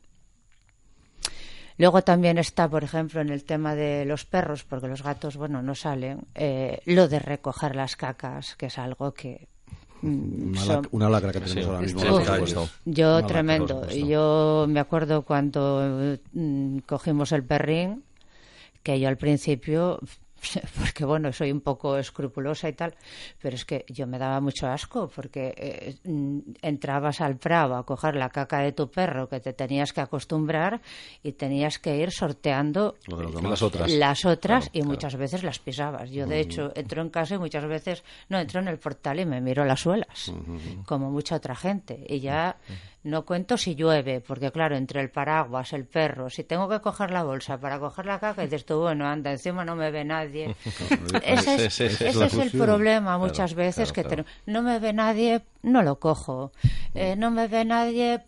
Luego 1.78 2.02
también 2.02 2.38
está, 2.38 2.68
por 2.70 2.84
ejemplo, 2.84 3.22
en 3.22 3.30
el 3.30 3.46
tema 3.46 3.74
de 3.74 4.04
los 4.06 4.26
perros, 4.26 4.64
porque 4.66 4.88
los 4.88 5.02
gatos, 5.02 5.38
bueno, 5.38 5.62
no 5.62 5.76
salen, 5.76 6.26
eh, 6.36 6.82
lo 6.86 7.08
de 7.08 7.20
recoger 7.20 7.76
las 7.76 7.96
cacas, 7.96 8.56
que 8.58 8.66
es 8.66 8.78
algo 8.78 9.14
que 9.14 9.48
mm, 10.02 10.50
Una, 10.50 10.62
son- 10.62 10.84
lac- 10.84 10.88
una 10.92 11.10
lacra 11.10 11.32
que 11.32 11.40
tenemos 11.40 11.54
Sí, 11.64 11.70
ahora 11.70 11.80
mismo 11.82 12.02
yo 12.86 13.18
Una 13.18 13.28
tremendo. 13.28 13.88
Yo 13.90 14.66
me 14.68 14.80
acuerdo 14.82 15.22
cuando 15.24 16.18
mm, 16.34 16.80
cogimos 16.80 17.32
el 17.32 17.44
perrín, 17.46 18.04
que 18.84 19.00
yo 19.00 19.08
al 19.08 19.18
principio, 19.18 20.00
porque 20.80 21.06
bueno, 21.06 21.32
soy 21.32 21.52
un 21.52 21.62
poco 21.62 21.98
escrupulosa 21.98 22.70
y 22.70 22.74
tal, 22.74 22.96
pero 23.42 23.56
es 23.56 23.66
que 23.66 23.86
yo 23.90 24.08
me 24.08 24.18
daba 24.18 24.40
mucho 24.40 24.68
asco 24.68 25.10
porque 25.14 25.54
eh, 25.58 25.96
mm, 26.04 26.40
entrabas 26.62 27.22
al 27.22 27.38
prado 27.38 27.76
a 27.76 27.86
coger 27.86 28.16
la 28.16 28.30
caca 28.30 28.60
de 28.60 28.72
tu 28.72 28.90
perro 28.90 29.30
que 29.30 29.40
te 29.40 29.54
tenías 29.54 29.94
que 29.94 30.02
acostumbrar 30.02 30.82
y 31.24 31.34
tenías 31.34 31.80
que 31.80 31.98
ir 31.98 32.12
sorteando 32.12 32.96
Lo 33.08 33.18
de 33.18 33.24
los 33.24 33.44
Las 33.44 33.62
otras. 33.62 33.92
las 33.92 34.26
otras 34.26 34.66
Claro, 34.66 34.72
y 34.74 34.80
claro. 34.80 34.90
muchas 34.90 35.16
veces 35.16 35.44
las 35.44 35.60
pisabas. 35.60 36.10
Yo, 36.10 36.26
de 36.26 36.40
hecho, 36.40 36.72
entro 36.76 37.02
en 37.02 37.10
casa 37.10 37.36
y 37.36 37.38
muchas 37.38 37.66
veces, 37.66 38.04
no, 38.30 38.40
entro 38.40 38.62
en 38.62 38.68
el 38.68 38.78
portal 38.78 39.20
y 39.20 39.26
me 39.26 39.42
miro 39.42 39.66
las 39.66 39.82
suelas, 39.82 40.32
como 40.86 41.12
mucha 41.12 41.36
otra 41.36 41.56
gente. 41.56 42.06
Y 42.08 42.20
ya 42.20 42.58
no 43.04 43.26
cuento 43.26 43.58
si 43.58 43.76
llueve, 43.76 44.20
porque 44.22 44.52
claro, 44.52 44.76
entre 44.76 45.00
el 45.02 45.10
paraguas, 45.10 45.72
el 45.74 45.86
perro, 45.86 46.30
si 46.30 46.44
tengo 46.44 46.68
que 46.68 46.82
coger 46.82 47.12
la 47.12 47.24
bolsa 47.24 47.58
para 47.58 47.80
coger 47.80 48.06
la 48.06 48.20
caca, 48.20 48.42
y 48.44 48.48
dices 48.48 48.66
tú, 48.66 48.80
bueno, 48.80 49.08
anda, 49.08 49.32
encima 49.32 49.64
no 49.64 49.76
me 49.76 49.90
ve 49.92 50.04
nadie. 50.04 50.54
ese 51.24 51.56
es, 51.66 51.74
Sí, 51.74 51.90
sí, 51.90 51.96
sí. 51.96 52.06
ese 52.06 52.26
es 52.26 52.34
el 52.34 52.52
problema 52.52 53.18
muchas 53.18 53.54
Claro, 53.54 53.68
veces, 53.68 53.92
claro, 53.92 54.10
que 54.10 54.16
claro. 54.16 54.24
te- 54.46 54.52
no 54.52 54.62
me 54.62 54.80
ve 54.80 54.94
nadie, 54.94 55.42
no 55.64 55.82
lo 55.82 56.00
cojo. 56.00 56.52
Eh, 56.94 57.16
no 57.16 57.32
me 57.32 57.48
ve 57.48 57.64
nadie, 57.66 58.22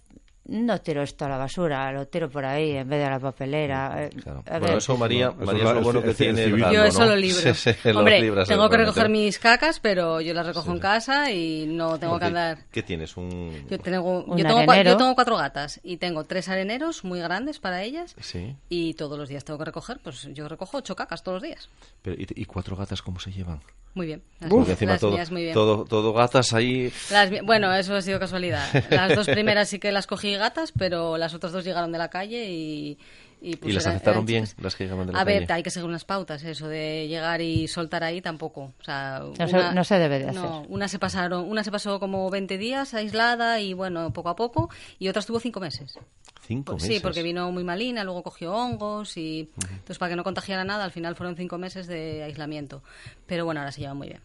no 0.45 0.81
tiro 0.81 1.03
esto 1.03 1.25
a 1.25 1.29
la 1.29 1.37
basura, 1.37 1.91
lo 1.91 2.07
tiro 2.07 2.29
por 2.29 2.43
ahí 2.45 2.71
en 2.71 2.89
vez 2.89 2.99
de 2.99 3.05
a 3.05 3.09
la 3.11 3.19
papelera. 3.19 4.05
Eh, 4.05 4.09
Claro. 4.09 4.39
a 4.47 4.51
Bueno, 4.51 4.65
ver, 4.67 4.77
eso 4.77 4.97
María, 4.97 5.27
es 5.39 5.47
lo 5.47 5.81
bueno 5.81 5.99
es- 5.99 6.05
que 6.05 6.13
tiene 6.15 6.49
Yo 6.49 6.83
eso 6.83 6.99
¿no? 7.01 7.05
lo 7.07 7.15
libro. 7.15 7.39
Sí, 7.55 7.73
sí, 7.73 7.91
lo 7.91 7.99
Hombre, 7.99 8.19
libras 8.21 8.47
tengo 8.47 8.69
que 8.69 8.77
recoger 8.77 9.09
mis 9.09 9.37
cacas, 9.39 9.79
pero 9.79 10.19
yo 10.19 10.33
las 10.33 10.45
recojo 10.45 10.71
en 10.71 10.79
casa 10.79 11.31
y 11.31 11.67
no 11.67 11.99
tengo 11.99 12.17
que 12.19 12.25
andar. 12.25 12.57
¿Qué 12.71 12.81
tienes? 12.83 13.15
Un... 13.17 13.65
Yo 13.69 13.77
tengo, 13.79 14.23
Un 14.23 14.37
yo, 14.37 14.45
tengo 14.45 14.61
cua- 14.61 14.83
yo 14.83 14.97
tengo 14.97 15.15
cuatro 15.15 15.37
gatas 15.37 15.79
y 15.83 15.97
tengo 15.97 16.23
tres 16.25 16.49
areneros 16.49 17.03
muy 17.03 17.19
grandes 17.19 17.59
para 17.59 17.83
ellas 17.83 18.15
Sí. 18.19 18.55
y 18.67 18.95
todos 18.95 19.17
los 19.19 19.29
días 19.29 19.45
tengo 19.45 19.59
que 19.59 19.65
recoger, 19.65 19.99
pues 20.03 20.27
yo 20.33 20.47
recojo 20.47 20.77
ocho 20.77 20.95
cacas 20.95 21.23
todos 21.23 21.35
los 21.35 21.43
días. 21.43 21.69
Pero, 22.01 22.15
¿y, 22.19 22.27
y 22.35 22.45
cuatro 22.45 22.75
gatas 22.75 23.01
cómo 23.01 23.19
se 23.19 23.31
llevan? 23.31 23.61
Muy 23.93 24.05
bien. 24.05 24.21
Las, 24.39 24.69
encima 24.69 24.93
las 24.93 25.01
todo, 25.01 25.11
mías 25.11 25.31
muy 25.31 25.43
bien. 25.43 25.53
todo, 25.53 25.83
todo 25.85 26.13
gatas 26.13 26.53
ahí. 26.53 26.91
Las 27.11 27.29
bueno, 27.43 27.73
eso 27.73 27.95
ha 27.95 28.01
sido 28.01 28.19
casualidad. 28.19 28.65
Las 28.89 29.15
dos 29.15 29.27
primeras 29.27 29.69
sí 29.69 29.79
que 29.79 29.91
las 29.91 30.07
cogí 30.07 30.33
gatas, 30.35 30.71
pero 30.77 31.17
las 31.17 31.33
otras 31.33 31.51
dos 31.51 31.65
llegaron 31.65 31.91
de 31.91 31.97
la 31.97 32.09
calle 32.09 32.49
y... 32.49 32.97
Y, 33.43 33.55
pues 33.55 33.71
¿Y 33.71 33.75
las 33.75 33.87
aceptaron 33.87 34.23
bien, 34.25 34.45
chicas. 34.45 34.63
las 34.63 34.75
que 34.75 34.83
llegaban 34.83 35.07
de 35.07 35.13
la 35.13 35.19
A 35.19 35.23
ver, 35.23 35.51
hay 35.51 35.63
que 35.63 35.71
seguir 35.71 35.89
unas 35.89 36.05
pautas, 36.05 36.43
eso 36.43 36.67
de 36.67 37.07
llegar 37.07 37.41
y 37.41 37.67
soltar 37.67 38.03
ahí 38.03 38.21
tampoco. 38.21 38.71
O 38.79 38.83
sea, 38.83 39.23
No 39.39 39.47
se- 39.47 39.73
no 39.73 39.83
se 39.83 39.97
debe 39.97 40.19
de 40.19 40.31
no, 40.31 40.59
hacer. 40.59 40.69
una 40.71 40.87
se 40.87 40.99
pasaron, 40.99 41.49
una 41.49 41.63
se 41.63 41.71
pasó 41.71 41.99
como 41.99 42.29
20 42.29 42.59
días 42.59 42.93
aislada 42.93 43.59
y 43.59 43.73
bueno, 43.73 44.13
poco 44.13 44.29
a 44.29 44.35
poco, 44.35 44.69
y 44.99 45.07
otra 45.07 45.21
estuvo 45.21 45.39
cinco 45.39 45.59
meses. 45.59 45.97
Cinco 46.45 46.77
Sí, 46.79 46.87
meses. 46.87 47.01
porque 47.01 47.23
vino 47.23 47.51
muy 47.51 47.63
malina, 47.63 48.03
luego 48.03 48.21
cogió 48.23 48.53
hongos 48.53 49.15
y 49.17 49.49
entonces 49.71 49.97
para 49.97 50.11
que 50.11 50.15
no 50.17 50.23
contagiara 50.23 50.63
nada, 50.63 50.83
al 50.83 50.91
final 50.91 51.15
fueron 51.15 51.35
cinco 51.35 51.57
meses 51.57 51.87
de 51.87 52.23
aislamiento. 52.23 52.83
Pero 53.25 53.45
bueno, 53.45 53.61
ahora 53.61 53.71
se 53.71 53.81
llevan 53.81 53.97
muy 53.97 54.09
bien. 54.09 54.21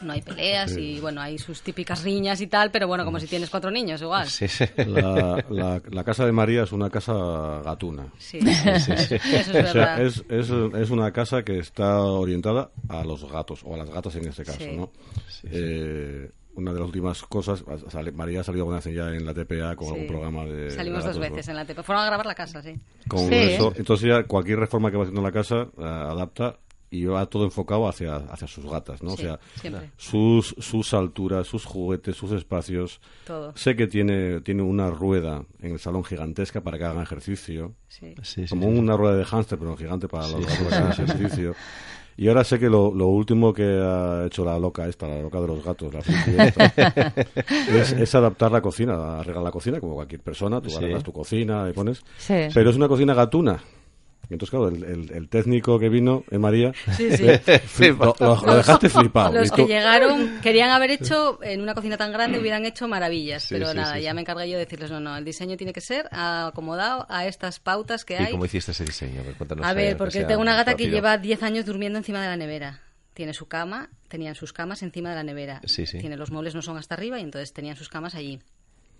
No 0.00 0.12
hay 0.12 0.22
peleas 0.22 0.76
y 0.76 1.00
bueno, 1.00 1.20
hay 1.20 1.38
sus 1.38 1.62
típicas 1.62 2.02
riñas 2.04 2.40
y 2.40 2.46
tal, 2.46 2.70
pero 2.70 2.86
bueno, 2.86 3.04
como 3.04 3.18
si 3.20 3.26
tienes 3.26 3.48
cuatro 3.50 3.70
niños 3.70 4.00
igual. 4.02 4.28
Sí, 4.28 4.46
sí. 4.48 4.64
La, 4.86 5.44
la- 5.48 5.82
la 5.90 6.04
casa 6.04 6.26
de 6.26 6.32
María 6.32 6.62
es 6.64 6.72
una 6.72 6.90
casa 6.90 7.12
gatuna. 7.64 8.06
Sí, 8.18 8.38
eso 8.44 8.92
es 8.92 9.48
O 9.48 9.52
verdad. 9.52 9.72
sea, 9.72 10.02
es, 10.02 10.24
es, 10.28 10.50
es 10.50 10.90
una 10.90 11.12
casa 11.12 11.42
que 11.42 11.58
está 11.58 12.00
orientada 12.02 12.70
a 12.88 13.04
los 13.04 13.30
gatos, 13.30 13.60
o 13.64 13.74
a 13.74 13.78
las 13.78 13.90
gatas 13.90 14.14
en 14.16 14.28
este 14.28 14.44
caso, 14.44 14.58
Sí. 14.58 14.76
¿no? 14.76 14.90
Eh, 15.44 16.30
una 16.54 16.72
de 16.72 16.78
las 16.80 16.86
últimas 16.86 17.22
cosas, 17.24 17.62
sale- 17.90 18.12
María 18.12 18.40
ha 18.40 18.44
salido 18.44 18.62
alguna 18.64 18.80
vez 18.80 18.94
ya 18.94 19.08
en 19.10 19.26
la 19.26 19.34
TPA 19.34 19.76
con 19.76 19.88
Sí. 19.88 19.92
algún 19.94 20.06
programa 20.06 20.44
de... 20.46 20.70
Salimos 20.70 21.04
de 21.04 21.10
dos 21.10 21.18
veces 21.18 21.46
¿no? 21.48 21.52
en 21.52 21.56
la 21.58 21.64
TP. 21.66 21.82
Fueron 21.82 22.02
a 22.02 22.06
grabar 22.06 22.24
la 22.26 22.34
casa, 22.34 22.62
sí. 22.62 22.74
Con 23.08 23.28
Sí. 23.28 23.34
eso, 23.34 23.72
entonces 23.76 24.08
ya 24.08 24.22
cualquier 24.24 24.58
reforma 24.60 24.90
que 24.90 24.96
va 24.96 25.02
haciendo 25.02 25.20
en 25.20 25.26
la 25.26 25.32
casa 25.32 25.68
eh, 25.78 25.82
adapta 25.84 26.58
y 26.90 27.04
va 27.06 27.26
todo 27.26 27.44
enfocado 27.44 27.88
hacia, 27.88 28.16
hacia 28.16 28.46
sus 28.46 28.64
gatas, 28.64 29.02
¿no? 29.02 29.10
Sí, 29.16 29.22
o 29.22 29.26
sea, 29.26 29.40
siempre. 29.60 29.90
sus, 29.96 30.54
sus 30.58 30.94
alturas, 30.94 31.46
sus 31.46 31.64
juguetes, 31.64 32.16
sus 32.16 32.32
espacios. 32.32 33.00
Todo. 33.26 33.52
Sé 33.56 33.74
que 33.76 33.86
tiene, 33.86 34.40
tiene 34.40 34.62
una 34.62 34.90
rueda 34.90 35.44
en 35.60 35.72
el 35.72 35.78
salón 35.78 36.04
gigantesca 36.04 36.60
para 36.62 36.78
que 36.78 36.84
hagan 36.84 37.02
ejercicio. 37.02 37.74
Sí. 37.88 38.14
Sí, 38.22 38.46
como 38.48 38.68
sí. 38.70 38.78
una 38.78 38.96
rueda 38.96 39.16
de 39.16 39.24
hámster, 39.24 39.58
pero 39.58 39.76
gigante 39.76 40.08
para 40.08 40.28
los 40.28 40.40
gatos 40.46 40.68
que 40.68 40.74
hagan 40.74 40.92
ejercicio. 40.92 41.54
Y 42.18 42.28
ahora 42.28 42.44
sé 42.44 42.58
que 42.58 42.70
lo, 42.70 42.94
lo 42.94 43.08
último 43.08 43.52
que 43.52 43.62
ha 43.62 44.24
hecho 44.24 44.42
la 44.42 44.58
loca 44.58 44.88
esta, 44.88 45.06
la 45.06 45.20
loca 45.20 45.38
de 45.38 45.46
los 45.48 45.62
gatos, 45.62 45.92
la 45.92 46.00
esta, 46.46 46.64
es, 47.74 47.92
es 47.92 48.14
adaptar 48.14 48.50
la 48.52 48.62
cocina, 48.62 49.18
arreglar 49.18 49.44
la 49.44 49.50
cocina 49.50 49.80
como 49.80 49.96
cualquier 49.96 50.22
persona, 50.22 50.62
tú 50.62 50.70
Sí. 50.70 50.76
arreglas 50.78 51.02
tu 51.02 51.12
cocina 51.12 51.68
y 51.68 51.74
pones... 51.74 52.02
Sí. 52.16 52.34
Pero 52.54 52.70
es 52.70 52.76
una 52.76 52.88
cocina 52.88 53.12
gatuna. 53.12 53.62
Y 54.28 54.32
entonces, 54.34 54.50
claro, 54.50 54.68
el, 54.68 54.82
el- 54.82 55.12
el 55.12 55.28
técnico 55.28 55.78
que 55.78 55.88
vino, 55.88 56.24
eh, 56.30 56.38
María, 56.38 56.72
Sí, 56.96 57.10
sí. 57.16 57.24
eh, 57.28 57.40
fli- 57.44 57.96
lo, 58.46 58.54
dejaste 58.56 58.88
flipado. 58.88 59.32
Los 59.38 59.52
que 59.52 59.66
llegaron 59.66 60.40
querían 60.42 60.70
haber 60.70 60.90
hecho, 60.90 61.38
en 61.42 61.60
una 61.60 61.74
cocina 61.74 61.96
tan 61.96 62.12
grande, 62.12 62.38
hubieran 62.40 62.64
hecho 62.64 62.88
maravillas. 62.88 63.44
Sí, 63.44 63.54
pero 63.54 63.70
sí, 63.70 63.76
nada, 63.76 63.94
sí, 63.96 64.02
ya 64.02 64.10
sí. 64.10 64.14
me 64.16 64.20
encargué 64.22 64.48
yo 64.50 64.58
de 64.58 64.64
decirles, 64.64 64.90
no, 64.90 64.98
no, 65.00 65.16
el 65.16 65.24
diseño 65.24 65.56
tiene 65.56 65.72
que 65.72 65.80
ser 65.80 66.08
acomodado 66.10 67.06
a 67.08 67.26
estas 67.26 67.60
pautas 67.60 68.04
que 68.04 68.14
¿Y 68.14 68.16
hay. 68.16 68.30
cómo 68.32 68.44
hiciste 68.44 68.72
ese 68.72 68.84
diseño? 68.84 69.20
A 69.20 69.24
ver, 69.24 69.34
cuéntanos 69.34 69.64
A 69.66 69.74
porque 69.96 70.24
tengo 70.24 70.40
una 70.40 70.56
gata 70.56 70.74
que 70.74 70.88
lleva 70.88 71.18
10 71.18 71.42
años 71.42 71.64
durmiendo 71.64 71.98
encima 71.98 72.20
de 72.20 72.28
la 72.28 72.36
nevera. 72.36 72.80
Tiene 73.14 73.32
su 73.32 73.46
cama, 73.48 73.88
tenían 74.08 74.34
sus 74.34 74.52
camas 74.52 74.82
encima 74.82 75.08
de 75.10 75.14
la 75.16 75.22
nevera. 75.22 75.60
Sí, 75.64 75.86
sí. 75.86 75.98
Tiene 75.98 76.16
los 76.16 76.30
muebles 76.30 76.54
no 76.54 76.62
son 76.62 76.76
hasta 76.76 76.94
arriba 76.94 77.18
y 77.18 77.22
entonces 77.22 77.52
tenían 77.52 77.76
sus 77.76 77.88
camas 77.88 78.14
allí. 78.14 78.40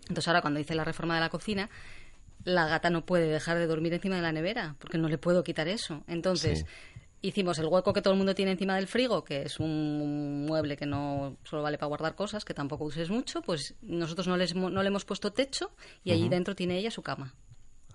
Entonces 0.08 0.28
ahora 0.28 0.40
cuando 0.40 0.58
hice 0.60 0.74
la 0.74 0.84
reforma 0.84 1.14
de 1.16 1.20
la 1.20 1.28
cocina, 1.28 1.68
la 2.46 2.66
gata 2.66 2.88
no 2.90 3.04
puede 3.04 3.26
dejar 3.26 3.58
de 3.58 3.66
dormir 3.66 3.92
encima 3.92 4.16
de 4.16 4.22
la 4.22 4.32
nevera 4.32 4.76
porque 4.78 4.96
no 4.98 5.08
le 5.08 5.18
puedo 5.18 5.42
quitar 5.44 5.68
eso. 5.68 6.02
Entonces 6.06 6.60
Sí. 6.60 6.64
hicimos 7.22 7.58
el 7.58 7.66
hueco 7.66 7.92
que 7.92 8.00
todo 8.02 8.12
el 8.14 8.18
mundo 8.18 8.34
tiene 8.36 8.52
encima 8.52 8.76
del 8.76 8.86
frigo, 8.86 9.24
que 9.24 9.42
es 9.42 9.58
un 9.58 10.46
mueble 10.46 10.76
que 10.76 10.86
no 10.86 11.36
solo 11.42 11.62
vale 11.62 11.76
para 11.76 11.88
guardar 11.88 12.14
cosas, 12.14 12.44
que 12.44 12.54
tampoco 12.54 12.84
uses 12.84 13.10
mucho, 13.10 13.42
pues 13.42 13.74
nosotros 13.82 14.28
no, 14.28 14.36
les, 14.36 14.54
no 14.54 14.80
le 14.82 14.86
hemos 14.88 15.04
puesto 15.04 15.32
techo 15.32 15.72
y 16.04 16.12
allí 16.12 16.28
dentro 16.28 16.54
tiene 16.54 16.78
ella 16.78 16.90
su 16.92 17.02
cama. 17.02 17.34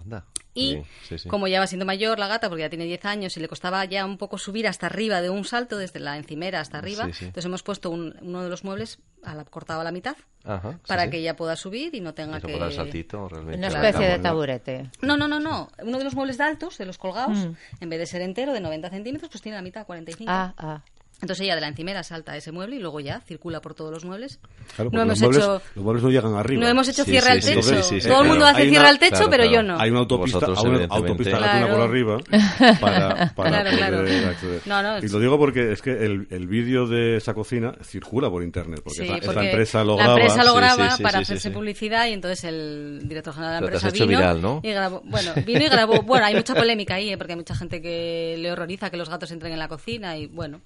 Anda. 0.03 0.26
Y 0.53 0.73
Bien, 0.73 0.86
sí, 1.07 1.18
sí. 1.18 1.30
como 1.30 1.48
ya 1.48 1.61
va 1.61 1.68
siendo 1.68 1.86
mayor 1.86 2.19
la 2.19 2.28
gata, 2.28 2.49
porque 2.49 2.64
ya 2.64 2.69
tiene 2.69 2.84
10 2.84 3.06
años 3.06 3.38
y 3.38 3.40
le 3.40 3.48
costaba 3.48 3.86
ya 3.86 4.06
un 4.06 4.18
poco 4.18 4.38
subir 4.38 4.68
hasta 4.68 4.88
arriba 4.88 5.22
de 5.22 5.30
un 5.30 5.45
salto, 5.45 5.78
desde 5.78 6.02
la 6.02 6.18
encimera 6.18 6.60
hasta 6.60 6.78
arriba, 6.80 7.06
Sí, 7.06 7.14
sí. 7.14 7.26
entonces 7.26 7.45
hemos 7.45 7.64
puesto 7.64 7.90
un- 7.90 8.18
uno 8.22 8.44
de 8.44 8.49
los 8.49 8.65
muebles 8.65 8.99
a 9.23 9.34
la, 9.34 9.45
cortado 9.45 9.80
a 9.80 9.84
la 9.86 9.94
mitad 9.94 10.18
Ajá, 10.44 10.73
sí, 10.73 10.78
para 10.88 11.06
sí. 11.06 11.10
que 11.11 11.18
ella 11.19 11.38
pueda 11.38 11.56
subir 11.56 11.95
y 11.95 12.02
no 12.02 12.14
tenga 12.14 12.41
que... 12.41 12.49
pueda 12.52 12.65
dar 12.65 12.73
saltito, 12.73 13.30
realmente. 13.30 13.60
Una 13.60 13.68
especie 13.68 14.10
de 14.10 14.19
taburete. 14.19 14.90
No, 15.02 15.15
no, 15.15 15.30
no, 15.30 15.40
no. 15.40 15.69
Uno 15.84 15.98
de 15.99 16.03
los 16.03 16.15
muebles 16.15 16.38
de 16.38 16.44
altos, 16.44 16.78
de 16.78 16.86
los 16.86 16.98
colgados, 16.98 17.38
Mm. 17.38 17.53
en 17.80 17.90
vez 17.90 17.99
de 17.99 18.06
ser 18.07 18.22
entero, 18.22 18.52
de 18.52 18.60
90 18.60 18.90
centímetros, 18.90 19.32
pues 19.32 19.41
tiene 19.41 19.56
la 19.57 19.61
mitad, 19.61 19.86
45. 19.86 20.30
Ah, 20.30 20.53
ah. 20.57 20.82
Entonces 21.22 21.41
ella 21.45 21.53
de 21.56 21.61
la 21.61 21.68
encimera 21.68 22.02
salta 22.03 22.31
a 22.31 22.38
ese 22.38 22.52
mueble 22.52 22.77
y 22.77 22.80
luego 22.80 22.99
ya 22.99 23.19
circula 23.22 23.61
por 23.61 23.76
todos 23.76 23.91
los 23.91 24.03
muebles. 24.06 24.39
Claro, 24.76 24.89
no 24.91 25.02
hemos 25.03 25.19
los, 25.19 25.30
muebles, 25.30 25.43
hecho... 25.43 25.61
los 25.76 25.84
muebles 25.84 26.03
no 26.03 26.10
llegan 26.10 26.34
arriba. 26.35 26.61
No 26.64 26.68
hemos 26.68 26.88
hecho 26.88 27.03
Sí, 27.03 27.11
cierre 27.11 27.26
sí, 27.27 27.31
al 27.31 27.41
sí, 27.43 27.49
techo. 27.49 27.61
sí, 27.64 27.76
sí, 27.84 28.02
sí, 28.02 28.07
Todo 28.10 28.22
el 28.23 28.27
mundo 28.30 28.45
hace 28.45 28.68
cierre 28.69 28.88
al 28.88 28.98
techo, 28.99 29.11
claro, 29.15 29.30
pero 29.30 29.45
yo 29.45 29.61
no. 29.64 29.80
Hay 29.80 29.91
una 29.91 29.99
autopista, 29.99 30.39
Vosotros, 30.39 30.64
una 30.64 30.85
autopista 30.89 31.38
Claro. 31.38 31.60
gatuna 31.60 31.73
por 31.76 31.81
arriba 31.89 32.18
para, 32.81 33.34
para 33.35 33.49
Claro, 33.49 33.69
poder 33.69 33.77
claro. 33.77 34.30
acceder. 34.30 34.61
No, 34.65 34.81
no, 34.84 34.98
y 34.99 35.07
lo 35.10 35.19
digo 35.19 35.38
porque 35.38 35.72
es 35.72 35.81
que 35.81 35.91
el, 35.91 36.27
el 36.31 36.48
vídeo 36.48 36.88
de 36.88 37.18
esa 37.18 37.34
cocina 37.34 37.73
circula 37.84 38.30
por 38.30 38.43
internet, 38.43 38.81
porque 38.84 39.02
Sí, 39.06 39.11
esta, 39.11 39.26
porque 39.26 39.45
empresa 39.49 39.84
lo 39.84 39.98
la 39.98 40.03
graba. 40.03 40.19
empresa 40.19 40.43
lo 40.43 40.56
graba 40.56 40.89
sí, 40.91 40.98
sí, 40.98 41.03
para 41.03 41.19
hacerse 41.19 41.49
sí. 41.49 41.53
publicidad 41.53 42.07
y 42.07 42.14
entonces 42.14 42.43
el 42.45 43.02
director 43.07 43.34
general 43.34 43.56
de 43.56 43.61
la 43.61 43.65
empresa 43.68 43.89
hecho 43.89 44.07
vino 44.07 44.18
viral, 44.19 44.41
¿no? 44.41 44.60
y 44.64 44.72
grabó, 44.72 45.02
bueno, 45.06 45.34
vino 45.45 45.61
y 45.65 45.69
grabó, 45.69 46.02
bueno, 46.03 46.26
hay 46.26 46.35
mucha 46.35 46.56
polémica 46.56 46.95
ahí, 46.95 47.11
¿eh? 47.11 47.18
porque 47.18 47.34
hay 47.34 47.38
mucha 47.38 47.56
gente 47.56 47.80
que 47.81 48.35
le 48.39 48.52
horroriza 48.52 48.89
que 48.89 48.98
los 48.98 49.10
gatos 49.10 49.30
entren 49.31 49.53
en 49.53 49.60
la 49.60 49.68
cocina 49.68 50.18
y 50.18 50.26
bueno, 50.27 50.61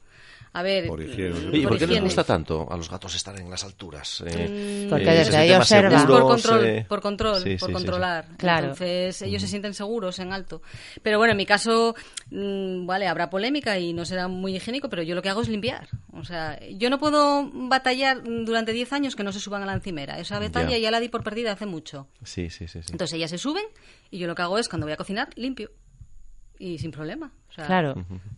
a 0.58 0.64
ver, 0.64 0.88
Por 0.88 1.02
higiene. 1.02 1.32
mm, 1.32 1.48
Oye, 1.50 1.58
¿y 1.58 1.68
¿por 1.68 1.78
qué 1.78 1.86
les 1.88 2.02
gusta 2.02 2.24
tanto 2.24 2.66
a 2.72 2.78
los 2.78 2.90
gatos 2.90 3.14
estar 3.14 3.38
en 3.38 3.50
las 3.50 3.64
alturas? 3.66 4.24
Eh, 4.26 4.88
Porque 4.90 5.04
eh, 5.04 5.08
desde 5.08 5.26
se 5.26 5.32
sienten 5.32 5.40
ahí 5.42 5.52
observan. 5.52 5.94
Es 5.94 6.06
por 6.06 6.22
control, 6.22 6.66
eh. 6.66 6.86
por 6.88 7.02
control, 7.02 7.36
Sí, 7.44 7.50
sí, 7.52 7.58
por 7.58 7.60
sí, 7.60 7.66
sí. 7.68 7.74
controlar. 7.74 8.26
Claro. 8.38 8.64
Entonces 8.68 9.22
ellos 9.22 9.42
se 9.42 9.48
sienten 9.50 9.74
seguros 9.74 10.18
en 10.20 10.32
alto. 10.32 10.62
Pero 11.04 11.18
bueno, 11.18 11.32
en 11.32 11.38
mi 11.38 11.46
caso, 11.46 11.94
mm, 12.32 12.86
vale, 12.86 13.08
habrá 13.08 13.30
polémica 13.30 13.78
y 13.78 13.92
no 13.92 14.06
será 14.06 14.28
muy 14.30 14.56
higiénico, 14.56 14.88
pero 14.90 15.04
yo 15.04 15.14
lo 15.14 15.22
que 15.22 15.28
hago 15.30 15.42
es 15.42 15.50
limpiar. 15.50 15.90
O 16.14 16.24
sea, 16.24 16.58
yo 16.70 16.90
no 16.90 17.00
puedo 17.00 17.50
batallar 17.54 18.24
durante 18.24 18.72
10 18.72 18.94
años 18.94 19.16
que 19.18 19.24
no 19.24 19.34
se 19.34 19.42
suban 19.42 19.62
a 19.64 19.66
la 19.66 19.74
encimera. 19.74 20.20
Esa 20.20 20.40
batalla 20.40 20.70
Ya. 20.72 20.78
ya 20.78 20.92
la 20.92 21.02
di 21.02 21.10
por 21.10 21.24
perdida 21.24 21.52
hace 21.52 21.66
mucho. 21.66 22.08
Sí, 22.24 22.50
sí, 22.50 22.68
sí. 22.70 22.82
sí. 22.82 22.92
Entonces 22.94 23.14
ellas 23.16 23.30
se 23.32 23.38
suben 23.38 23.66
y 24.10 24.20
yo 24.20 24.28
lo 24.28 24.36
que 24.36 24.42
hago 24.44 24.58
es, 24.58 24.70
cuando 24.70 24.86
voy 24.86 24.94
a 24.94 24.98
cocinar, 24.98 25.28
limpio. 25.36 25.70
Y 26.58 26.78
sin 26.78 26.92
problema. 26.92 27.34
O 27.56 27.58
sea, 27.58 27.68
Claro. 27.68 27.96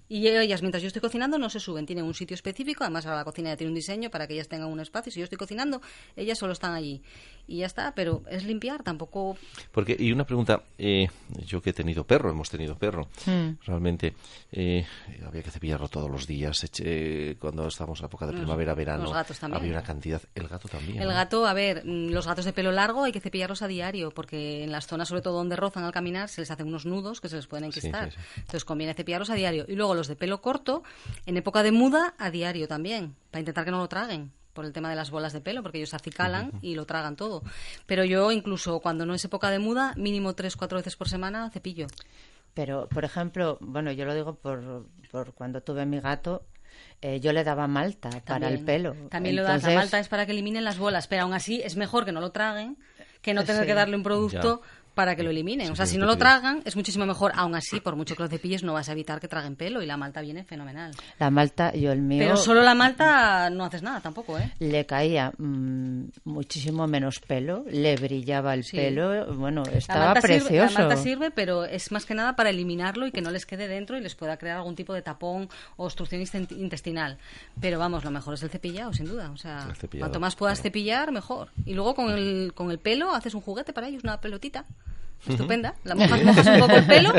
Y 0.10 0.28
ellas, 0.28 0.62
mientras 0.62 0.82
yo 0.84 0.88
estoy 0.88 1.02
cocinando, 1.02 1.38
no 1.40 1.50
se 1.50 1.60
suben. 1.60 1.86
Tienen 1.88 2.06
un 2.06 2.14
sitio 2.14 2.36
específico. 2.36 2.84
Además, 2.84 3.06
ahora 3.08 3.18
la 3.18 3.24
cocina 3.26 3.50
ya 3.50 3.58
tiene 3.58 3.72
un 3.72 3.76
diseño 3.76 4.10
para 4.12 4.28
que 4.28 4.36
ellas 4.36 4.48
tengan 4.48 4.70
un 4.70 4.80
espacio. 4.80 5.12
Si 5.12 5.20
yo 5.20 5.24
estoy 5.24 5.38
cocinando, 5.40 5.82
ellas 6.16 6.38
solo 6.38 6.54
están 6.54 6.74
allí. 6.74 7.02
Y 7.48 7.58
ya 7.58 7.66
está. 7.66 7.94
Pero 7.96 8.22
es 8.30 8.44
limpiar, 8.46 8.84
tampoco. 8.84 9.38
Porque, 9.72 9.96
y 10.00 10.12
una 10.12 10.24
pregunta, 10.26 10.64
eh, 10.78 11.08
yo 11.46 11.62
que 11.62 11.72
he 11.72 11.74
tenido 11.74 12.06
perro, 12.06 12.30
hemos 12.30 12.50
tenido 12.50 12.76
perro, 12.78 13.08
Mm. 13.26 13.58
realmente, 13.66 14.14
eh, 14.52 14.86
había 15.26 15.42
que 15.42 15.50
cepillarlo 15.52 15.88
todos 15.90 16.10
los 16.12 16.28
días, 16.28 16.64
eche- 16.64 17.36
cuando 17.40 17.68
estábamos 17.68 18.00
en 18.00 18.04
la 18.04 18.08
época 18.08 18.28
de 18.28 18.34
Los- 18.34 18.42
primavera, 18.42 18.76
verano, 18.76 19.04
los 19.06 19.14
gatos 19.14 19.40
también. 19.40 19.62
había 19.62 19.72
una 19.74 19.84
cantidad, 19.84 20.22
el 20.36 20.48
gato 20.48 20.68
también. 20.70 21.02
El 21.02 21.08
¿no? 21.10 21.14
gato, 21.16 21.46
a 21.48 21.54
ver, 21.54 21.84
mm, 21.86 22.10
los 22.12 22.28
gatos 22.28 22.46
de 22.46 22.54
pelo 22.54 22.72
largo 22.72 23.04
hay 23.04 23.12
que 23.12 23.20
cepillarlos 23.20 23.62
a 23.64 23.68
diario. 23.68 24.12
Porque 24.12 24.64
en 24.64 24.72
las 24.72 24.86
zonas, 24.88 25.08
sobre 25.10 25.22
todo 25.22 25.34
donde 25.38 25.56
rozan 25.56 25.84
al 25.84 25.92
caminar, 25.92 26.30
se 26.30 26.42
les 26.42 26.52
hacen 26.52 26.68
unos 26.68 26.86
nudos 26.86 27.20
que 27.20 27.30
se 27.30 27.36
les 27.38 27.48
pueden 27.48 27.72
Sí, 27.72 27.80
enquistar. 27.80 28.12
sí, 28.12 28.18
sí. 28.20 28.32
Entonces 28.42 28.64
conviene 28.66 28.94
cepillarlos 28.94 29.07
a 29.16 29.34
diario. 29.36 29.66
Y 29.68 29.76
luego 29.76 29.96
los 29.96 30.08
de 30.08 30.16
pelo 30.16 30.42
corto, 30.42 30.84
en 31.26 31.38
época 31.38 31.64
de 31.64 31.72
muda, 31.72 32.14
a 32.18 32.30
diario 32.32 32.68
también. 32.68 33.16
Para 33.32 33.40
intentar 33.40 33.66
que 33.66 33.72
no 33.72 33.78
lo 33.78 33.88
traguen. 33.88 34.32
Por 34.54 34.66
el 34.66 34.74
tema 34.74 34.90
de 34.90 34.96
las 34.96 35.12
bolas 35.12 35.34
de 35.34 35.42
pelo, 35.42 35.62
porque 35.62 35.78
ellos 35.78 35.92
se 35.92 35.96
acicalan 35.98 36.52
y 36.64 36.74
lo 36.74 36.86
tragan 36.88 37.16
todo. 37.16 37.44
Pero 37.86 38.04
yo, 38.04 38.32
incluso 38.32 38.80
cuando 38.80 39.06
no 39.06 39.14
es 39.14 39.24
época 39.24 39.52
de 39.52 39.60
muda, 39.60 39.94
mínimo 39.98 40.34
tres, 40.34 40.56
cuatro 40.56 40.78
veces 40.80 40.96
por 40.96 41.08
semana 41.08 41.50
cepillo. 41.52 41.86
Pero, 42.56 42.88
por 42.90 43.06
ejemplo, 43.06 43.60
bueno, 43.62 43.92
yo 43.92 44.06
lo 44.06 44.16
digo 44.16 44.34
por, 44.36 44.88
por 45.12 45.34
cuando 45.34 45.62
tuve 45.62 45.86
mi 45.86 46.00
gato, 46.00 46.44
eh, 47.02 47.20
yo 47.20 47.34
le 47.34 47.44
daba 47.44 47.68
malta 47.68 48.10
para 48.26 48.48
el 48.50 48.56
También. 48.64 48.66
pelo. 48.66 48.96
También 49.10 49.36
lo 49.36 49.44
das. 49.44 49.62
La 49.64 49.76
malta 49.76 50.00
es 50.00 50.08
para 50.08 50.26
que 50.26 50.32
eliminen 50.32 50.64
las 50.64 50.80
bolas, 50.80 51.08
pero 51.08 51.22
aún 51.24 51.34
así 51.34 51.62
es 51.64 51.76
mejor 51.76 52.04
que 52.06 52.12
no 52.12 52.20
lo 52.20 52.32
traguen 52.32 52.78
que 53.22 53.34
no 53.34 53.44
tener 53.44 53.64
Sí. 53.64 53.68
que 53.68 53.74
darle 53.74 53.96
un 53.98 54.04
producto 54.04 54.62
para 54.98 55.16
que 55.16 55.22
lo 55.22 55.30
eliminen. 55.30 55.68
Sí, 55.68 55.74
o 55.74 55.76
sea, 55.76 55.86
si 55.86 56.00
no 56.00 56.08
lo 56.08 56.18
tragan, 56.18 56.64
es 56.66 56.76
muchísimo 56.76 57.06
mejor. 57.06 57.32
Aún 57.36 57.54
así, 57.54 57.80
por 57.80 57.96
mucho 57.96 58.16
que 58.16 58.24
lo 58.24 58.30
cepilles, 58.30 58.64
no 58.64 58.74
vas 58.74 58.90
a 58.90 58.94
evitar 58.94 59.20
que 59.20 59.28
traguen 59.28 59.56
pelo 59.56 59.84
y 59.84 59.86
la 59.86 59.96
malta 59.96 60.22
viene 60.22 60.44
fenomenal. 60.44 60.92
La 61.20 61.30
malta, 61.30 61.72
yo 61.76 61.92
el 61.92 62.02
mío... 62.02 62.18
Pero 62.24 62.36
solo 62.36 62.64
la 62.64 62.74
malta 62.74 63.52
no 63.52 63.64
haces 63.66 63.84
nada 63.84 64.02
tampoco, 64.02 64.40
¿eh? 64.40 64.52
Le 64.58 64.88
caía 64.88 65.32
mm, 65.38 66.06
muchísimo 66.24 66.88
menos 66.88 67.20
pelo, 67.20 67.64
le 67.70 67.96
brillaba 67.96 68.56
el 68.56 68.64
Sí. 68.64 68.76
pelo, 68.76 69.34
bueno, 69.36 69.62
La 69.72 69.78
estaba 69.78 70.06
malta, 70.06 70.22
sirve, 70.22 70.40
precioso. 70.40 70.74
la 70.74 70.80
malta 70.88 70.98
sirve, 71.04 71.30
pero 71.32 71.64
es 71.64 71.92
más 71.92 72.06
que 72.08 72.16
nada 72.16 72.36
para 72.36 72.50
eliminarlo 72.50 73.06
y 73.06 73.12
que 73.12 73.22
no 73.22 73.30
les 73.30 73.46
quede 73.46 73.68
dentro 73.68 73.98
y 73.98 74.02
les 74.02 74.16
pueda 74.16 74.38
crear 74.38 74.58
algún 74.58 74.76
tipo 74.76 74.96
de 74.96 75.04
tapón 75.04 75.48
o 75.76 75.86
obstrucción 75.86 76.24
intestinal. 76.58 77.20
Pero 77.62 77.78
vamos, 77.78 78.04
lo 78.04 78.10
mejor 78.10 78.34
es 78.34 78.42
el 78.42 78.50
cepillado, 78.50 78.94
sin 78.94 79.06
duda. 79.06 79.30
O 79.30 79.38
sea, 79.38 79.68
cuanto 80.00 80.20
más 80.20 80.36
puedas 80.36 80.60
cepillar, 80.60 81.12
mejor. 81.12 81.50
Y 81.66 81.76
luego 81.76 81.94
con 81.94 82.10
el, 82.10 82.54
con 82.56 82.72
el 82.72 82.80
pelo 82.80 83.14
haces 83.14 83.36
un 83.36 83.42
juguete 83.42 83.74
para 83.74 83.88
ellos, 83.88 84.04
una 84.04 84.20
pelotita. 84.20 84.66
Estupenda. 85.28 85.74
La 85.84 85.96
mojas, 85.96 86.24
mojas 86.24 86.48
un 86.48 86.60
poco 86.60 86.74
el 86.76 86.86
pelo, 86.88 87.14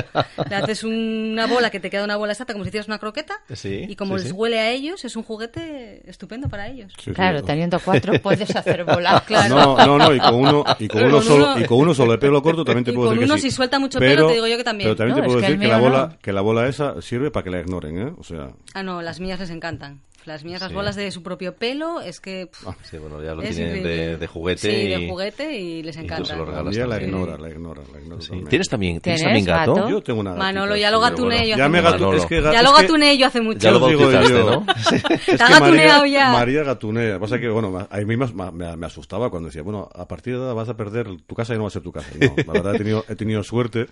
le 0.49 0.55
haces 0.57 0.85
una 0.85 1.47
bola 1.47 1.71
que 1.71 1.81
te 1.81 1.91
queda 1.91 2.05
una 2.05 2.17
bola 2.17 2.33
exacta 2.33 2.53
como 2.53 2.65
si 2.65 2.69
hicieras 2.69 2.89
una 2.89 2.99
croqueta. 2.99 3.35
Sí, 3.55 3.85
y 3.89 3.97
como 3.97 4.17
sí, 4.19 4.25
les 4.25 4.33
sí. 4.33 4.37
huele 4.39 4.59
a 4.61 4.71
ellos, 4.71 5.05
es 5.05 5.17
un 5.17 5.23
juguete 5.25 6.09
estupendo 6.09 6.49
para 6.49 6.69
ellos. 6.69 6.93
Sí, 6.97 7.05
sí. 7.07 7.13
Claro, 7.13 7.43
teniendo 7.43 7.79
cuatro 7.81 8.15
puedes 8.23 8.55
hacer 8.55 8.85
volar. 8.85 9.23
Claro. 9.27 9.55
No, 9.77 9.87
no, 9.87 9.99
no, 9.99 10.15
y 10.15 10.19
con 10.21 10.35
uno, 10.35 10.65
y 10.79 10.89
con 10.89 11.01
Con 11.01 11.09
uno, 11.11 11.23
solo, 11.23 11.53
uno- 11.53 11.61
y 11.61 11.65
con 11.67 11.79
uno 11.79 11.95
solo 11.95 12.13
de 12.13 12.19
pelo 12.19 12.43
corto 12.43 12.65
también 12.65 12.85
te 12.85 12.91
Y 12.93 12.95
puedo 12.95 13.09
con 13.09 13.17
decir 13.17 13.27
que 13.27 13.33
uno, 13.33 13.41
sí. 13.43 13.51
si 13.51 13.57
suelta 13.57 13.79
mucho 13.79 13.99
pelo, 13.99 14.27
te 14.29 14.35
digo 14.35 14.47
yo 14.47 14.57
que 14.57 14.65
también. 14.65 14.87
Pero 14.89 14.97
también 14.97 15.17
No, 15.17 15.23
te 15.23 15.27
puedo 15.27 15.41
que 15.41 15.47
decir 15.47 15.61
que, 15.61 15.67
la 15.69 15.79
bola, 15.79 16.07
no. 16.13 16.19
que 16.21 16.33
la 16.33 16.41
bola 16.41 16.67
esa 16.69 17.03
sirve 17.03 17.31
para 17.31 17.45
que 17.45 17.51
la 17.51 17.61
ignoren, 17.61 17.99
¿eh? 18.09 18.13
O 18.19 18.23
sea, 18.25 18.51
Ah, 18.75 18.83
no, 18.83 19.03
las 19.03 19.21
mías 19.21 19.39
les 19.41 19.51
encantan. 19.51 20.01
Las 20.25 20.45
mías, 20.45 20.61
las 20.61 20.69
Sí. 20.71 20.75
bolas 20.75 20.95
de 20.97 21.11
su 21.11 21.23
propio 21.23 21.55
pelo, 21.55 22.01
es 22.03 22.21
que... 22.21 22.49
pff, 22.49 22.67
Sí, 22.83 22.99
bueno, 22.99 23.23
ya 23.23 23.35
lo 23.35 23.41
es 23.43 23.57
tienen 23.57 23.83
de, 23.83 24.19
de 24.19 24.27
juguete. 24.27 24.61
Sí, 24.61 24.77
y, 24.77 24.89
de 24.89 25.09
juguete 25.09 25.59
y 25.59 25.83
les 25.83 25.97
encanta. 25.97 26.35
lo 26.37 26.45
la 26.45 26.51
regalas 26.51 26.75
mía 26.77 26.87
la 26.87 27.03
ignora, 27.03 27.39
la 27.39 27.49
ignora, 27.49 27.81
la 27.93 27.99
ignora 28.01 28.21
Sí. 28.21 28.29
también. 28.29 28.49
¿Tienes 28.49 28.69
también, 28.69 29.01
¿tienes 29.01 29.21
¿Tienes 29.23 29.45
también 29.45 29.47
gato? 29.47 29.75
gato? 29.75 29.89
Yo 29.91 30.03
tengo 30.03 30.21
una 30.21 30.35
Manolo, 30.35 30.77
ya 30.77 30.89
sí, 30.89 30.93
lo 30.93 30.99
bueno. 31.01 31.17
gatuné 31.17 31.49
yo 31.49 31.57
Ya 31.57 31.65
hace 31.65 31.71
me 31.73 31.83
mucho. 31.83 31.97
gatu- 32.11 32.15
es 32.17 32.27
que 32.27 32.43
Ya 32.43 32.51
es 32.53 32.63
lo 32.63 32.75
que- 32.75 32.83
gatuné 32.83 33.17
yo 33.19 33.27
hace 33.27 33.41
mucho. 33.41 33.59
Ya 33.61 33.71
lo 33.71 33.81
bautizaste, 33.81 34.33
yo. 34.33 34.51
¿no? 34.51 34.67
Es 34.93 35.03
Te 35.25 35.37
que 35.37 35.43
ha 35.43 35.49
gatuneado 35.49 36.01
María, 36.01 36.19
ya. 36.19 36.33
María 36.33 36.63
gatunea. 36.65 37.19
Pasa 37.19 37.39
que, 37.39 37.49
bueno, 37.49 37.87
a 37.91 37.97
mí 37.99 38.17
me, 38.17 38.27
me- 38.53 38.77
me 38.77 38.87
asustaba 38.87 39.31
cuando 39.31 39.47
decía, 39.49 39.63
bueno, 39.63 39.89
a 39.95 40.07
partir 40.07 40.35
de 40.35 40.41
ahora 40.41 40.53
vas 40.53 40.69
a 40.69 40.77
perder, 40.77 41.07
tu 41.27 41.35
casa 41.35 41.55
ya 41.55 41.57
no 41.59 41.63
va 41.65 41.69
a 41.69 41.71
ser 41.71 41.83
tu 41.83 41.93
casa. 41.93 42.09
Y 42.15 42.27
No, 42.27 42.35
la 42.47 42.53
verdad 42.53 42.75
he 42.75 42.79
tenido, 42.79 43.05
he 43.09 43.15
tenido 43.15 43.43
suerte 43.45 43.87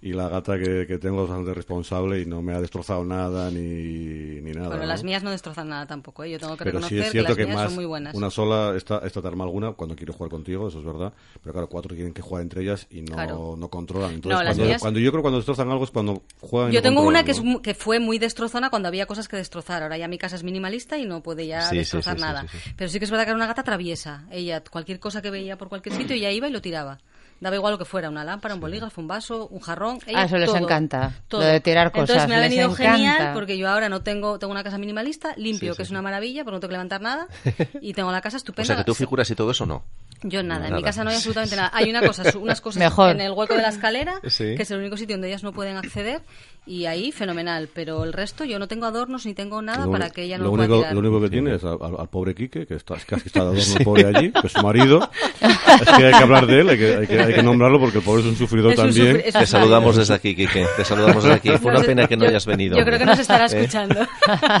y 0.00 0.12
la 0.12 0.28
gata 0.28 0.56
que, 0.58 0.86
que 0.86 0.98
tengo 0.98 1.24
es 1.24 1.28
bastante 1.28 1.54
responsable 1.54 2.20
y 2.20 2.26
no 2.26 2.40
me 2.40 2.52
ha 2.54 2.60
destrozado 2.60 3.04
nada 3.04 3.50
ni, 3.50 4.40
ni 4.40 4.52
nada. 4.52 4.68
Bueno, 4.68 4.82
¿no? 4.82 4.88
las 4.88 5.02
mías 5.02 5.22
no 5.24 5.30
destrozan 5.30 5.68
nada 5.68 5.86
tampoco, 5.86 6.22
¿eh? 6.24 6.30
Yo 6.30 6.38
tengo 6.38 6.56
que 6.56 6.64
Pero 6.64 6.78
sí 6.82 6.94
reconocer 6.96 7.02
es 7.06 7.10
cierto 7.12 7.34
que 7.36 7.42
las 7.42 7.48
mías 7.48 7.56
más 7.56 7.66
son 7.66 7.74
muy 7.74 7.84
buenas. 7.84 8.14
una 8.14 8.30
sola 8.30 8.76
está, 8.76 8.98
está 9.00 9.20
tan 9.20 9.36
mal 9.36 9.48
alguna 9.48 9.72
cuando 9.72 9.96
quiere 9.96 10.12
jugar 10.12 10.30
contigo, 10.30 10.68
eso 10.68 10.78
es 10.78 10.84
verdad. 10.84 11.12
Pero 11.42 11.52
claro, 11.52 11.68
cuatro 11.68 11.94
tienen 11.96 12.12
que 12.14 12.22
jugar 12.22 12.42
entre 12.42 12.62
ellas 12.62 12.86
y 12.90 13.02
no, 13.02 13.14
Claro. 13.14 13.54
no 13.58 13.68
controlan. 13.68 14.14
Entonces, 14.14 14.38
No, 14.38 14.44
cuando, 14.46 14.64
mías- 14.66 14.80
cuando 14.80 15.00
yo 15.00 15.10
creo 15.10 15.20
que 15.20 15.22
cuando 15.24 15.38
destrozan 15.38 15.70
algo 15.70 15.82
es 15.84 15.90
cuando 15.90 16.22
juegan 16.40 16.70
Yo 16.70 16.80
tengo 16.82 17.02
una 17.02 17.24
que, 17.24 17.32
es 17.32 17.42
que 17.62 17.74
fue 17.74 17.98
muy 17.98 18.18
destrozona 18.18 18.70
cuando 18.70 18.88
había 18.88 19.06
cosas 19.06 19.26
que 19.26 19.36
destrozar. 19.36 19.82
Ahora 19.82 19.98
ya 19.98 20.06
mi 20.06 20.18
casa 20.18 20.36
es 20.36 20.44
minimalista 20.44 20.96
y 20.96 21.06
no 21.06 21.22
puede 21.24 21.46
ya 21.48 21.62
Sí, 21.62 21.70
sí, 21.70 21.78
destrozar 21.78 22.14
sí, 22.14 22.20
sí, 22.20 22.26
nada. 22.26 22.42
sí, 22.42 22.48
sí. 22.62 22.72
Pero 22.76 22.88
sí 22.90 22.98
que 23.00 23.04
es 23.04 23.10
verdad 23.10 23.24
que 23.24 23.30
era 23.30 23.36
una 23.36 23.46
gata 23.48 23.64
traviesa. 23.64 24.26
Ella, 24.30 24.62
cualquier 24.62 25.00
cosa 25.00 25.22
que 25.22 25.30
veía 25.30 25.58
por 25.58 25.68
cualquier 25.68 25.94
sitio, 25.96 26.14
ella 26.14 26.30
iba 26.30 26.46
y 26.48 26.52
lo 26.52 26.60
tiraba. 26.62 26.98
Daba 27.40 27.54
igual 27.54 27.72
lo 27.72 27.78
que 27.78 27.84
fuera, 27.84 28.08
una 28.10 28.24
lámpara, 28.24 28.54
un 28.54 28.60
bolígrafo, 28.60 29.00
un 29.00 29.06
vaso, 29.06 29.46
un 29.48 29.60
jarrón. 29.60 29.98
Ella 30.06 30.22
Ah, 30.22 30.24
eso 30.24 30.36
les 30.38 30.46
todo, 30.46 30.56
encanta, 30.58 31.12
todo. 31.28 31.40
lo 31.42 31.46
de 31.46 31.60
tirar 31.60 31.92
cosas, 31.92 32.08
Entonces 32.10 32.28
me 32.28 32.34
ha 32.36 32.40
venido 32.40 32.64
encanta. 32.70 32.92
genial 32.96 33.30
porque 33.34 33.56
yo 33.56 33.68
ahora 33.68 33.88
no 33.88 34.02
tengo, 34.02 34.38
tengo 34.40 34.50
una 34.52 34.64
casa 34.64 34.76
minimalista, 34.78 35.34
limpio, 35.36 35.72
Sí, 35.74 35.76
que 35.76 35.84
sí, 35.84 35.88
es 35.88 35.90
una 35.92 36.02
maravilla, 36.02 36.42
porque 36.42 36.56
no 36.56 36.60
tengo 36.60 36.70
que 36.70 36.74
levantar 36.74 37.00
nada, 37.00 37.28
y 37.80 37.92
tengo 37.92 38.10
la 38.10 38.20
casa 38.20 38.36
O 38.36 38.38
estupenda. 38.38 38.66
sea, 38.66 38.76
que 38.76 38.84
tú 38.84 38.94
figuras 38.94 39.30
y 39.30 39.36
todo 39.36 39.52
eso 39.52 39.66
no. 39.66 39.84
Yo 40.24 40.42
nada, 40.42 40.66
en 40.66 40.74
mi 40.74 40.82
casa 40.82 41.04
no 41.04 41.10
hay 41.10 41.16
absolutamente 41.16 41.54
nada. 41.56 41.70
Hay 41.72 41.88
una 41.88 42.00
cosa, 42.04 42.24
unas 42.38 42.60
cosas 42.60 42.80
Mejor. 42.80 43.10
en 43.12 43.20
el 43.20 43.30
hueco 43.30 43.54
de 43.54 43.62
la 43.62 43.68
escalera, 43.68 44.14
Sí. 44.28 44.56
que 44.56 44.62
es 44.64 44.70
el 44.72 44.80
único 44.80 44.96
sitio 44.96 45.14
donde 45.14 45.28
ellas 45.28 45.44
no 45.44 45.52
pueden 45.52 45.76
acceder, 45.76 46.22
y 46.68 46.86
ahí 46.86 47.10
fenomenal. 47.12 47.68
Pero 47.74 48.04
el 48.04 48.12
resto 48.12 48.44
yo 48.44 48.58
no 48.58 48.68
tengo 48.68 48.86
adornos 48.86 49.26
ni 49.26 49.34
tengo 49.34 49.62
nada 49.62 49.86
Lo 49.86 49.92
para 49.92 50.10
que 50.10 50.22
ella 50.24 50.38
no 50.38 50.44
lo 50.44 50.50
lo 50.50 50.56
pueda 50.56 50.64
único, 50.68 50.78
tirar. 50.80 50.92
lo 50.94 51.00
único 51.00 51.20
que 51.22 51.30
tiene 51.30 51.54
es 51.54 51.64
al, 51.64 51.78
al- 51.82 52.08
pobre 52.08 52.34
Quique, 52.34 52.66
que 52.66 52.74
está, 52.74 52.94
es 52.96 53.04
casi 53.04 53.26
está 53.28 53.40
de 53.40 53.46
adorno 53.46 53.62
el 53.78 53.84
pobre 53.84 54.04
allí, 54.06 54.32
que 54.32 54.46
es 54.46 54.52
su 54.52 54.62
marido. 54.62 55.10
Es 55.40 55.88
que 55.96 56.04
hay 56.06 56.12
que 56.12 56.22
hablar 56.22 56.46
de 56.46 56.60
él, 56.60 56.68
hay 56.68 56.78
que, 56.78 56.96
hay 56.96 57.06
que, 57.06 57.20
hay 57.20 57.34
que 57.34 57.42
nombrarlo 57.42 57.78
porque 57.80 57.98
el 57.98 58.04
pobre 58.04 58.22
es 58.22 58.28
un 58.28 58.36
sufridor 58.36 58.72
Es 58.72 58.78
un 58.78 58.86
también. 58.86 59.16
sufri- 59.16 59.22
es 59.26 59.34
Te 59.34 59.46
saludamos 59.46 59.96
desde 59.96 60.14
aquí, 60.14 60.34
Quique. 60.34 60.66
Te 60.76 60.84
saludamos 60.84 61.22
desde 61.22 61.36
aquí. 61.36 61.48
Fue 61.58 61.70
una 61.70 61.80
sé, 61.80 61.86
pena 61.86 62.06
que 62.06 62.16
no 62.16 62.24
hayas 62.26 62.46
venido. 62.46 62.76
Yo 62.76 62.84
creo 62.84 62.98
que 62.98 63.06
nos 63.06 63.18
estará 63.18 63.44
¿Eh? 63.46 63.48
escuchando. 63.48 64.06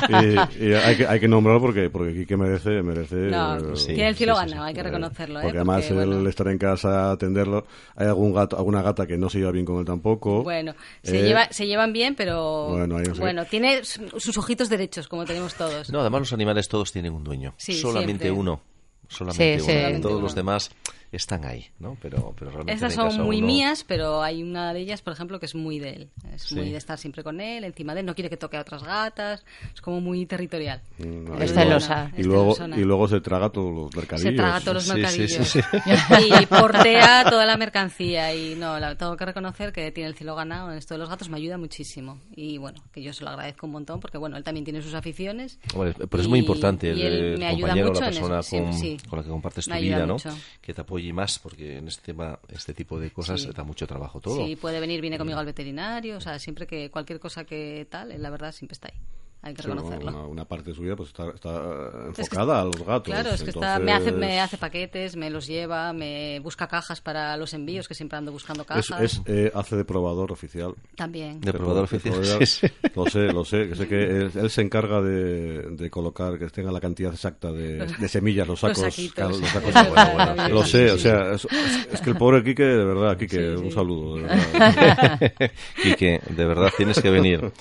Y, 0.08 0.64
y 0.68 0.74
hay, 0.74 0.96
que, 0.96 1.06
hay 1.06 1.20
que 1.20 1.28
nombrarlo 1.28 1.60
porque, 1.60 1.90
porque 1.90 2.12
Quique 2.14 2.36
merece... 2.36 2.82
merece 2.82 3.16
No, 3.16 3.56
eh, 3.58 3.76
Sí, 3.76 3.86
tiene 3.94 4.08
el 4.08 4.16
cielo 4.16 4.34
sí, 4.36 4.40
sí, 4.44 4.48
ganado, 4.50 4.64
hay 4.66 4.74
que 4.74 4.80
eh, 4.80 4.84
reconocerlo. 4.84 5.40
¿eh? 5.40 5.42
Porque 5.42 5.58
además 5.58 5.84
Porque, 5.86 6.02
él 6.02 6.08
bueno, 6.08 6.28
estar 6.28 6.48
en 6.48 6.58
casa, 6.58 7.10
atenderlo. 7.12 7.66
Hay 7.96 8.06
algún 8.06 8.32
gato, 8.32 8.56
alguna 8.56 8.82
gata 8.82 9.06
que 9.06 9.16
no 9.18 9.28
se 9.28 9.38
lleva 9.38 9.50
bien 9.52 9.64
con 9.64 9.78
él 9.78 9.84
tampoco. 9.84 10.42
Bueno, 10.42 10.74
se, 11.02 11.18
Eh, 11.20 11.22
lleva, 11.22 11.48
se 11.50 11.66
llevan 11.66 11.92
bien, 11.92 11.97
pero 12.16 12.68
Bueno, 12.70 12.96
bueno, 13.18 13.44
tiene 13.44 13.84
su- 13.84 14.08
sus 14.20 14.36
ojitos 14.38 14.68
derechos, 14.68 15.08
como 15.08 15.24
tenemos 15.24 15.54
todos. 15.54 15.90
No, 15.90 16.00
además 16.00 16.20
los 16.20 16.32
animales 16.32 16.68
todos 16.68 16.92
tienen 16.92 17.12
un 17.12 17.24
dueño. 17.24 17.54
Sí, 17.56 17.74
Solamente 17.80 18.24
siempre. 18.24 18.30
uno. 18.32 18.60
Solamente 19.08 19.58
Sí, 19.58 19.62
uno. 19.62 19.64
sí. 19.64 19.70
Y 19.70 19.74
Solamente 19.74 20.02
Todos 20.02 20.14
uno. 20.16 20.22
los 20.24 20.34
demás 20.34 20.70
están 21.10 21.44
ahí, 21.44 21.66
¿no? 21.78 21.96
Pero, 22.02 22.34
pero 22.38 22.50
realmente 22.50 22.74
Estas 22.74 22.94
son 22.94 23.24
muy 23.24 23.38
uno- 23.38 23.46
mías, 23.46 23.84
pero 23.86 24.22
hay 24.22 24.42
una 24.42 24.72
de 24.74 24.80
ellas, 24.80 25.00
por 25.02 25.12
ejemplo, 25.14 25.40
que 25.40 25.46
es 25.46 25.54
muy 25.54 25.78
de 25.78 25.90
él. 25.90 26.10
Es 26.34 26.42
Sí. 26.42 26.54
muy 26.54 26.70
de 26.70 26.76
estar 26.76 26.98
siempre 26.98 27.22
con 27.24 27.40
él, 27.40 27.64
encima 27.64 27.94
de 27.94 28.00
él. 28.00 28.06
No 28.06 28.14
quiere 28.14 28.28
que 28.28 28.36
toque 28.36 28.56
a 28.56 28.60
otras 28.60 28.82
gatas. 28.82 29.44
Es 29.74 29.80
como 29.80 30.00
muy 30.00 30.26
territorial. 30.26 30.82
Mm, 30.98 31.40
Es 31.42 31.52
celosa. 31.54 32.10
Y 32.16 32.22
luego, 32.24 32.56
y 32.76 32.80
luego 32.80 33.08
se 33.08 33.20
traga 33.20 33.50
todos 33.50 33.72
los 33.74 33.96
mercadillos. 33.96 34.30
Se 34.30 34.36
traga 34.36 34.60
todos 34.60 34.74
los 34.74 34.84
Sí, 34.84 34.90
sí, 34.90 34.96
mercadillos. 34.96 35.48
sí, 35.48 35.60
Y 36.42 36.46
portea 36.46 37.24
toda 37.28 37.46
la 37.46 37.56
mercancía. 37.56 38.34
Y 38.34 38.54
no, 38.56 38.78
la- 38.78 38.96
tengo 38.96 39.16
que 39.16 39.24
reconocer 39.24 39.72
que 39.72 39.90
tiene 39.92 40.08
el 40.10 40.14
cielo 40.16 40.34
ganado 40.34 40.70
en 40.72 40.78
esto 40.78 40.94
de 40.94 40.98
los 40.98 41.08
gatos. 41.08 41.28
Me 41.28 41.36
ayuda 41.38 41.56
muchísimo. 41.58 42.20
Y 42.36 42.58
bueno, 42.58 42.82
que 42.92 43.02
yo 43.02 43.12
se 43.12 43.24
lo 43.24 43.30
agradezco 43.30 43.66
un 43.66 43.72
montón 43.72 44.00
porque, 44.00 44.18
bueno, 44.18 44.36
él 44.36 44.44
también 44.44 44.64
tiene 44.64 44.82
sus 44.82 44.94
aficiones. 44.94 45.58
Hombre, 45.74 45.94
pero 46.08 46.22
es 46.22 46.28
muy 46.28 46.38
Y- 46.38 46.42
importante 46.42 46.90
el, 46.90 47.00
el 47.00 47.32
compañero, 47.60 47.92
la 47.92 48.00
persona 48.00 48.40
con, 48.42 48.72
sí. 48.74 48.96
con 49.08 49.18
la 49.18 49.22
que 49.24 49.30
compartes 49.30 49.64
tu 49.66 49.74
vida, 49.74 50.06
¿no? 50.06 50.14
mucho. 50.14 50.30
Que 50.60 50.74
te 50.74 50.82
apoye 50.98 51.12
más, 51.12 51.38
porque 51.38 51.78
en 51.78 51.88
este 51.88 52.02
tema, 52.02 52.38
este 52.48 52.74
tipo 52.74 52.98
de 52.98 53.10
cosas 53.10 53.42
Sí. 53.42 53.50
da 53.54 53.62
mucho 53.62 53.86
trabajo 53.86 54.20
todo. 54.20 54.44
Si 54.44 54.56
puede 54.56 54.80
venir, 54.80 55.00
viene 55.00 55.16
conmigo 55.18 55.38
al 55.38 55.46
veterinario. 55.46 56.16
O 56.16 56.20
sea, 56.20 56.38
siempre 56.38 56.66
que 56.66 56.90
cualquier 56.90 57.20
cosa 57.20 57.44
que 57.44 57.86
tal, 57.90 58.10
él, 58.12 58.20
la 58.22 58.30
verdad, 58.30 58.52
siempre 58.52 58.74
está 58.74 58.88
ahí. 58.88 58.98
Hay 59.40 59.54
que 59.54 59.62
Sí, 59.62 59.68
reconocerlo. 59.68 60.08
una, 60.10 60.26
una 60.26 60.44
parte 60.46 60.70
de 60.70 60.74
su 60.76 60.82
vida 60.82 60.96
pues 60.96 61.10
está, 61.10 61.28
está 61.32 61.48
eh, 61.50 62.08
Es 62.10 62.14
que 62.16 62.22
enfocada 62.22 62.60
a 62.60 62.64
los 62.64 62.76
gatos. 62.84 63.04
Claro, 63.14 63.30
es 63.30 63.42
que 63.44 63.50
está, 63.50 63.78
me, 63.78 63.92
hace, 63.92 64.08
entonces- 64.08 64.18
me 64.28 64.40
hace 64.40 64.58
paquetes, 64.58 65.14
me 65.16 65.30
los 65.30 65.46
lleva, 65.46 65.92
me 65.92 66.40
busca 66.40 66.66
cajas 66.66 67.00
para 67.00 67.36
los 67.36 67.54
envíos, 67.54 67.86
que 67.86 67.94
siempre 67.94 68.18
ando 68.18 68.32
buscando 68.32 68.62
Es, 68.62 68.66
cajas. 68.88 69.00
es, 69.00 69.22
eh, 69.26 69.52
hace 69.54 69.76
de 69.76 69.84
probador 69.84 70.32
oficial. 70.32 70.74
También. 70.96 71.40
De 71.40 71.52
probador 71.52 71.84
oficial. 71.84 72.14
probador- 72.14 72.46
sí, 72.46 72.66
sí. 72.66 72.88
Lo 72.96 73.06
sé, 73.06 73.18
lo 73.32 73.44
sé. 73.44 73.68
que 73.68 73.76
sé 73.76 73.86
que 73.86 74.02
él, 74.02 74.32
él 74.34 74.50
se 74.50 74.60
encarga 74.60 75.00
de, 75.00 75.62
de 75.70 75.88
colocar, 75.88 76.36
que 76.36 76.46
tenga 76.48 76.72
la 76.72 76.80
cantidad 76.80 77.12
exacta 77.12 77.52
de, 77.52 77.86
de 77.86 78.08
semillas, 78.08 78.46
los 78.48 78.60
Los 78.60 78.76
sacos. 78.76 78.92
saquitos. 78.94 79.14
claro, 79.14 79.38
los 79.38 79.48
sacos. 79.48 79.68
Es 79.68 79.74
verdad. 79.94 80.50
Lo 80.50 80.64
sé, 80.64 80.88
sí, 80.88 80.94
o 80.94 80.98
sea, 80.98 81.32
es, 81.32 81.44
es- 81.44 81.88
es 81.94 82.00
que 82.00 82.10
el 82.10 82.16
pobre 82.16 82.42
Quique, 82.42 82.64
de 82.64 82.84
verdad, 82.84 83.16
Quique, 83.16 83.36
Sí, 83.36 83.56
sí. 83.56 83.64
un 83.66 83.70
saludo. 83.72 84.16
De 84.16 84.22
verdad. 84.26 85.20
Quique, 85.82 86.20
de 86.28 86.44
verdad 86.44 86.70
tienes 86.76 87.00
que 87.00 87.10
venir. 87.10 87.52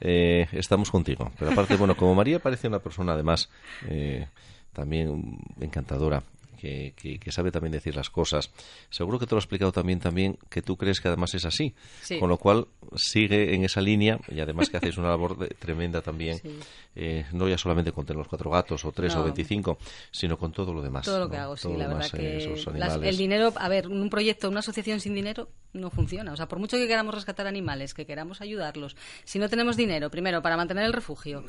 Eh, 0.00 0.46
estamos 0.52 0.90
contigo. 0.90 1.30
Pero 1.38 1.52
aparte, 1.52 1.76
bueno, 1.76 1.96
como 1.96 2.14
María 2.14 2.38
parece 2.38 2.68
una 2.68 2.78
persona 2.80 3.12
además 3.12 3.48
eh, 3.88 4.26
también 4.72 5.38
encantadora, 5.60 6.22
que 6.64 6.74
que, 6.74 6.92
que- 6.96 7.18
que 7.18 7.30
sabe 7.32 7.50
también 7.50 7.72
decir 7.72 7.94
las 7.94 8.08
cosas. 8.10 8.50
Seguro 8.90 9.18
que 9.18 9.26
te 9.26 9.32
lo 9.34 9.36
ha 9.38 9.40
explicado 9.40 9.70
también, 9.72 10.00
también 10.00 10.38
que 10.48 10.62
tú 10.62 10.76
crees 10.76 11.00
que 11.00 11.08
además 11.08 11.34
es 11.34 11.44
así. 11.44 11.74
Sí. 12.02 12.18
Con 12.18 12.28
lo 12.30 12.38
cual 12.38 12.66
sigue 12.96 13.54
en 13.54 13.64
esa 13.64 13.80
línea 13.80 14.18
y 14.28 14.40
además 14.40 14.70
que 14.70 14.78
hacéis 14.78 14.96
una 14.96 15.08
labor 15.08 15.36
de- 15.38 15.48
tremenda 15.48 16.00
también, 16.00 16.38
Sí. 16.38 16.58
eh, 16.96 17.26
no 17.32 17.48
ya 17.48 17.58
solamente 17.58 17.92
con 17.92 18.06
tener 18.06 18.18
los 18.18 18.28
cuatro 18.28 18.50
gatos 18.50 18.84
o 18.84 18.92
tres 18.92 19.14
No. 19.14 19.20
o 19.20 19.24
veinticinco, 19.24 19.78
sino 20.10 20.38
con 20.38 20.52
todo 20.52 20.72
lo 20.72 20.80
demás. 20.82 21.04
Todo 21.04 21.18
lo 21.20 21.28
que 21.30 21.36
hago, 21.36 21.56
sí, 21.56 21.64
Todo 21.68 21.76
la 21.78 21.88
verdad 21.88 22.08
eh, 22.14 22.54
que 22.64 22.78
las- 22.78 22.96
el 23.02 23.16
dinero, 23.16 23.52
a 23.56 23.68
ver, 23.68 23.88
un 23.88 24.08
proyecto, 24.08 24.48
una 24.48 24.60
asociación 24.60 25.00
sin 25.00 25.14
dinero 25.14 25.48
no 25.74 25.90
funciona. 25.90 26.32
O 26.32 26.36
sea, 26.36 26.46
por 26.48 26.58
mucho 26.60 26.76
que 26.76 26.86
queramos 26.88 27.14
rescatar 27.14 27.46
animales, 27.46 27.94
que 27.94 28.06
queramos 28.06 28.40
ayudarlos, 28.40 28.96
si 29.24 29.38
no 29.38 29.48
tenemos 29.48 29.76
dinero, 29.76 30.10
primero 30.10 30.40
para 30.40 30.56
mantener 30.56 30.84
el 30.84 30.92
refugio 30.92 31.44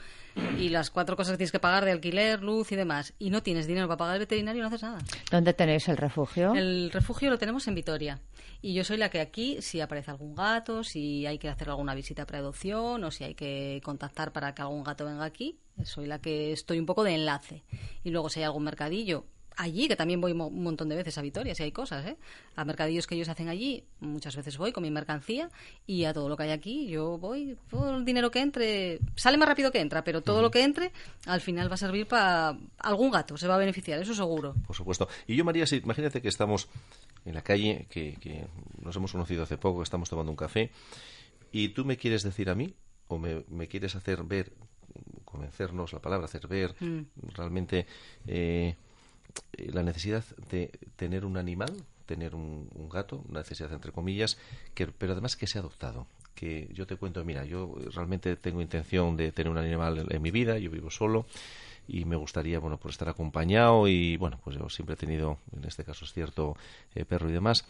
y 0.59 0.69
las 0.69 0.89
cuatro 0.89 1.15
cosas 1.15 1.33
que 1.33 1.37
tienes 1.37 1.51
que 1.51 1.59
pagar 1.59 1.85
de 1.85 1.91
alquiler, 1.91 2.41
luz 2.43 2.71
y 2.71 2.75
demás, 2.75 3.13
y 3.19 3.29
no 3.29 3.41
tienes 3.43 3.67
dinero 3.67 3.87
para 3.87 3.97
pagar 3.97 4.15
el 4.15 4.19
veterinario, 4.21 4.61
no 4.63 4.67
haces 4.67 4.81
nada. 4.81 4.99
¿Dónde 5.31 5.53
tenéis 5.53 5.87
el 5.87 5.97
refugio? 5.97 6.53
El 6.53 6.91
refugio 6.91 7.29
lo 7.29 7.37
tenemos 7.37 7.67
en 7.67 7.75
Vitoria. 7.75 8.21
Y 8.61 8.73
yo 8.73 8.83
soy 8.83 8.97
la 8.97 9.09
que 9.09 9.19
aquí, 9.19 9.61
si 9.61 9.81
aparece 9.81 10.11
algún 10.11 10.35
gato, 10.35 10.83
si 10.83 11.25
hay 11.25 11.37
que 11.37 11.49
hacer 11.49 11.69
alguna 11.69 11.93
visita 11.93 12.25
pre-adopción 12.25 13.03
o 13.03 13.11
si 13.11 13.23
hay 13.23 13.35
que 13.35 13.81
contactar 13.83 14.31
para 14.31 14.55
que 14.55 14.61
algún 14.61 14.83
gato 14.83 15.05
venga 15.05 15.25
aquí, 15.25 15.59
soy 15.83 16.07
la 16.07 16.19
que 16.19 16.51
estoy 16.51 16.79
un 16.79 16.85
poco 16.85 17.03
de 17.03 17.15
enlace. 17.15 17.63
Y 18.03 18.09
luego 18.09 18.29
si 18.29 18.39
hay 18.39 18.45
algún 18.45 18.63
mercadillo, 18.63 19.25
allí, 19.57 19.87
que 19.87 19.95
también 19.95 20.19
voy 20.21 20.33
mo- 20.33 20.47
un 20.47 20.63
montón 20.63 20.89
de 20.89 20.95
veces 20.95 21.17
a 21.17 21.21
Vitoria, 21.21 21.55
si 21.55 21.63
hay 21.63 21.71
cosas, 21.71 22.05
¿eh? 22.05 22.17
A 22.55 22.65
mercadillos 22.65 23.07
que 23.07 23.15
ellos 23.15 23.29
hacen 23.29 23.47
allí, 23.49 23.83
muchas 23.99 24.35
veces 24.35 24.57
voy 24.57 24.71
con 24.71 24.83
mi 24.83 24.91
mercancía 24.91 25.49
y 25.87 26.03
a 26.05 26.13
todo 26.13 26.29
lo 26.29 26.37
que 26.37 26.43
hay 26.43 26.51
aquí, 26.51 26.87
yo 26.87 27.17
voy, 27.17 27.57
todo 27.69 27.95
el 27.97 28.05
dinero 28.05 28.31
que 28.31 28.39
entre, 28.41 28.99
sale 29.15 29.37
más 29.37 29.47
rápido 29.47 29.71
que 29.71 29.79
entra, 29.79 30.03
pero 30.03 30.21
todo 30.21 30.41
lo 30.41 30.51
que 30.51 30.63
entre 30.63 30.91
al 31.25 31.41
final 31.41 31.69
va 31.69 31.75
a 31.75 31.77
servir 31.77 32.07
para 32.07 32.57
algún 32.79 33.11
gato, 33.11 33.37
se 33.37 33.47
va 33.47 33.55
a 33.55 33.59
beneficiar, 33.59 33.99
eso 33.99 34.13
seguro. 34.13 34.55
Por 34.65 34.75
supuesto. 34.75 35.07
Y 35.27 35.35
yo, 35.35 35.45
María, 35.45 35.65
si, 35.65 35.77
imagínate 35.77 36.21
que 36.21 36.27
estamos 36.29 36.67
en 37.25 37.33
la 37.33 37.41
calle, 37.41 37.87
que, 37.89 38.15
que 38.19 38.45
nos 38.81 38.95
hemos 38.95 39.11
conocido 39.11 39.43
hace 39.43 39.57
poco, 39.57 39.79
que 39.79 39.83
estamos 39.83 40.09
tomando 40.09 40.31
un 40.31 40.37
café, 40.37 40.71
y 41.51 41.69
tú 41.69 41.85
me 41.85 41.97
quieres 41.97 42.23
decir 42.23 42.49
a 42.49 42.55
mí, 42.55 42.73
o 43.07 43.17
me, 43.17 43.43
me 43.49 43.67
quieres 43.67 43.95
hacer 43.95 44.23
ver, 44.23 44.51
convencernos, 45.23 45.93
la 45.93 45.99
palabra 46.01 46.25
hacer 46.25 46.47
ver, 46.47 46.75
Mm. 46.79 47.01
realmente 47.33 47.85
eh, 48.27 48.75
la 49.57 49.83
necesidad 49.83 50.23
de 50.49 50.71
tener 50.95 51.25
un 51.25 51.37
animal, 51.37 51.71
tener 52.05 52.35
un, 52.35 52.69
un 52.73 52.89
gato, 52.89 53.23
una 53.29 53.39
necesidad 53.39 53.71
entre 53.73 53.91
comillas, 53.91 54.37
que, 54.73 54.87
pero 54.87 55.13
además 55.13 55.35
que 55.35 55.47
sea 55.47 55.61
adoptado. 55.61 56.07
Que 56.35 56.69
yo 56.73 56.85
te 56.85 56.97
cuento, 56.97 57.23
mira, 57.23 57.45
yo 57.45 57.75
realmente 57.93 58.35
tengo 58.35 58.61
intención 58.61 59.15
de 59.15 59.31
tener 59.31 59.51
un 59.51 59.57
animal 59.57 60.05
en 60.09 60.21
mi 60.21 60.31
vida, 60.31 60.57
yo 60.57 60.69
vivo 60.69 60.91
solo 60.91 61.25
y 61.87 62.05
me 62.05 62.15
gustaría, 62.15 62.59
bueno, 62.59 62.77
por 62.77 62.91
estar 62.91 63.09
acompañado 63.09 63.87
y, 63.87 64.17
bueno, 64.17 64.39
pues 64.43 64.57
yo 64.57 64.69
siempre 64.69 64.95
he 64.95 64.97
tenido, 64.97 65.37
en 65.55 65.65
este 65.65 65.83
caso 65.83 66.05
es 66.05 66.13
cierto, 66.13 66.57
eh, 66.93 67.05
perro 67.05 67.29
y 67.29 67.33
demás, 67.33 67.65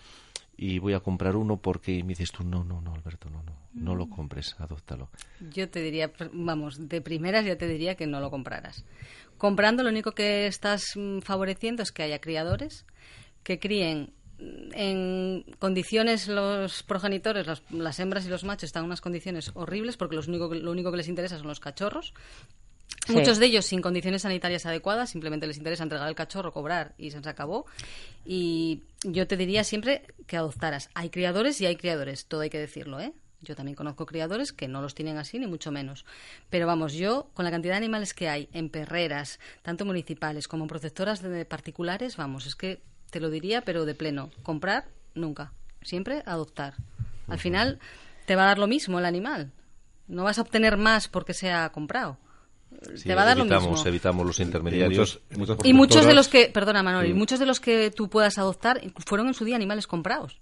y 0.58 0.80
voy 0.80 0.94
a 0.94 1.02
comprar 1.02 1.36
uno 1.36 1.58
porque 1.58 2.04
me 2.04 2.10
dices 2.10 2.32
tú, 2.32 2.44
no, 2.44 2.64
no, 2.64 2.82
no, 2.82 2.94
Alberto, 2.94 3.30
no, 3.30 3.44
no, 3.44 3.58
no 3.74 3.96
lo 3.96 4.10
compres, 4.10 4.56
adóptalo. 4.60 5.10
Yo 5.52 5.70
te 5.70 5.82
diría, 5.82 6.12
vamos, 6.32 6.88
de 6.88 7.02
primeras 7.02 7.46
ya 7.46 7.58
te 7.58 7.68
diría 7.68 7.96
que 7.96 8.08
no 8.08 8.20
lo 8.20 8.32
compraras. 8.32 8.86
Comprando 9.38 9.84
lo 9.84 9.90
único 9.90 10.14
que 10.14 10.48
estás 10.48 10.94
mm, 10.96 11.20
favoreciendo 11.20 11.84
es 11.84 11.92
que 11.92 12.04
haya 12.04 12.22
criadores 12.22 12.86
que 13.44 13.60
críen 13.60 14.14
mm, 14.40 14.74
en 14.74 15.46
condiciones 15.60 16.30
los 16.30 16.84
progenitores, 16.84 17.48
las, 17.48 17.62
las 17.72 18.00
hembras 18.00 18.26
y 18.26 18.30
los 18.30 18.46
machos 18.46 18.68
están 18.68 18.84
en 18.84 18.88
unas 18.88 19.02
condiciones 19.02 19.52
horribles 19.56 19.98
porque 19.98 20.16
los 20.16 20.30
único, 20.30 20.54
lo 20.54 20.72
único 20.72 20.92
que 20.92 20.98
les 20.98 21.10
interesa 21.10 21.38
son 21.38 21.48
los 21.48 21.60
cachorros. 21.60 22.14
Sí. 23.08 23.14
Muchos 23.14 23.38
de 23.38 23.46
ellos 23.46 23.66
sin 23.66 23.82
condiciones 23.82 24.24
sanitarias 24.24 24.66
adecuadas, 24.66 25.12
simplemente 25.12 25.46
les 25.46 25.58
interesa 25.58 25.84
entregar 25.84 26.08
el 26.08 26.16
cachorro, 26.16 26.52
cobrar 26.52 26.96
y 26.98 27.12
se 27.12 27.18
acabó. 27.30 27.68
Y 28.26 28.82
yo 29.04 29.28
te 29.28 29.38
diría 29.38 29.64
siempre 29.64 30.04
que 30.26 30.38
adoptaras. 30.38 30.90
Hay 30.96 31.12
criadores 31.12 31.62
y 31.62 31.68
hay 31.68 31.76
criadores, 31.76 32.26
todo 32.26 32.42
hay 32.42 32.50
que 32.50 32.58
decirlo, 32.58 33.00
¿eh? 33.00 33.14
Yo 33.42 33.56
también 33.56 33.76
conozco 33.76 34.08
criadores 34.08 34.52
que 34.52 34.68
no 34.68 34.82
los 34.82 34.96
tienen 34.96 35.18
así, 35.18 35.38
ni 35.38 35.46
mucho 35.46 35.72
menos. 35.72 36.06
Pero 36.50 36.66
vamos, 36.66 36.94
yo, 36.94 37.30
con 37.36 37.46
la 37.46 37.52
cantidad 37.52 37.74
de 37.74 37.78
animales 37.78 38.14
que 38.14 38.28
hay 38.28 38.50
en 38.54 38.70
perreras, 38.70 39.40
tanto 39.62 39.86
municipales 39.86 40.48
como 40.48 40.66
protectoras 40.66 41.22
de 41.22 41.46
particulares, 41.46 42.18
vamos, 42.18 42.48
es 42.48 42.56
que 42.56 42.82
te 43.12 43.20
lo 43.20 43.30
diría, 43.30 43.62
pero 43.62 43.86
de 43.86 43.94
pleno. 43.94 44.32
Comprar, 44.42 44.86
nunca. 45.14 45.54
Siempre 45.84 46.24
adoptar. 46.26 46.74
Al 47.28 47.40
final, 47.40 47.80
te 48.26 48.36
va 48.36 48.44
a 48.44 48.48
dar 48.48 48.58
lo 48.58 48.68
mismo 48.68 48.98
el 48.98 49.06
animal. 49.06 49.52
No 50.08 50.24
vas 50.24 50.40
a 50.40 50.42
obtener 50.42 50.78
más 50.78 51.08
porque 51.08 51.34
sea 51.34 51.70
comprado. 51.72 52.18
Sí, 52.96 53.08
te 53.08 53.16
va 53.16 53.24
a 53.24 53.26
dar 53.26 53.38
evitamos, 53.40 53.64
lo 53.66 53.72
mismo. 53.72 53.88
evitamos 53.88 54.26
los 54.28 54.40
intermediarios. 54.40 55.20
Y 55.64 55.74
muchos 55.74 56.06
de 56.06 56.14
los 56.14 56.28
que, 56.28 56.50
perdona 56.54 56.84
Manoli, 56.84 57.10
Sí. 57.10 57.14
muchos 57.14 57.40
de 57.40 57.46
los 57.46 57.60
que 57.60 57.90
tú 57.92 58.10
puedas 58.10 58.38
adoptar 58.38 58.82
fueron 59.06 59.28
en 59.28 59.34
su 59.34 59.44
día 59.46 59.56
animales 59.56 59.88
comprados. 59.88 60.40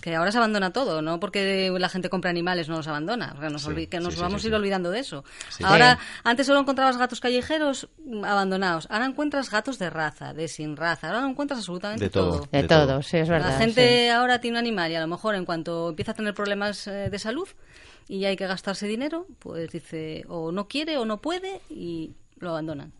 Que 0.00 0.14
ahora 0.16 0.32
se 0.32 0.38
abandona 0.38 0.72
todo, 0.72 1.02
no 1.02 1.20
porque 1.20 1.70
la 1.78 1.88
gente 1.90 2.08
compra 2.08 2.30
animales 2.30 2.70
no 2.70 2.76
los 2.76 2.88
abandona, 2.88 3.36
que 3.38 3.50
nos, 3.50 3.62
Sí, 3.64 3.86
que 3.86 4.00
nos 4.00 4.14
sí, 4.14 4.20
vamos 4.20 4.40
sí, 4.40 4.46
a 4.46 4.48
ir 4.48 4.52
sí. 4.54 4.56
olvidando 4.56 4.90
de 4.90 5.00
eso. 5.00 5.24
Sí. 5.50 5.62
Ahora, 5.66 5.98
antes 6.24 6.46
solo 6.46 6.60
encontrabas 6.60 6.96
gatos 6.96 7.20
callejeros 7.20 7.86
mm, 8.02 8.24
abandonados, 8.24 8.86
ahora 8.88 9.04
encuentras 9.04 9.50
gatos 9.50 9.78
de 9.78 9.90
raza, 9.90 10.32
de 10.32 10.48
sin 10.48 10.74
raza, 10.78 11.08
ahora 11.08 11.28
encuentras 11.28 11.58
absolutamente 11.58 12.04
De 12.04 12.10
todo. 12.10 12.48
De, 12.50 12.62
De 12.62 12.68
todo, 12.68 12.86
todo. 12.86 13.02
sí, 13.02 13.18
es 13.18 13.28
verdad. 13.28 13.50
la 13.50 13.58
gente 13.58 14.04
sí. 14.04 14.08
ahora 14.08 14.40
tiene 14.40 14.56
un 14.56 14.64
animal 14.64 14.90
y 14.90 14.94
a 14.94 15.00
lo 15.02 15.06
mejor 15.06 15.34
en 15.34 15.44
cuanto 15.44 15.90
empieza 15.90 16.12
a 16.12 16.14
tener 16.14 16.32
problemas 16.32 16.86
eh, 16.86 17.10
de 17.10 17.18
salud 17.18 17.48
y 18.10 18.24
hay 18.24 18.36
que 18.36 18.46
gastarse 18.46 18.86
dinero, 18.88 19.26
pues 19.38 19.70
dice 19.70 20.24
o 20.28 20.50
no 20.52 20.66
quiere 20.66 20.96
o 20.98 21.04
no 21.04 21.18
puede 21.18 21.60
y 21.70 22.10
lo 22.38 22.50
abandonan. 22.50 22.92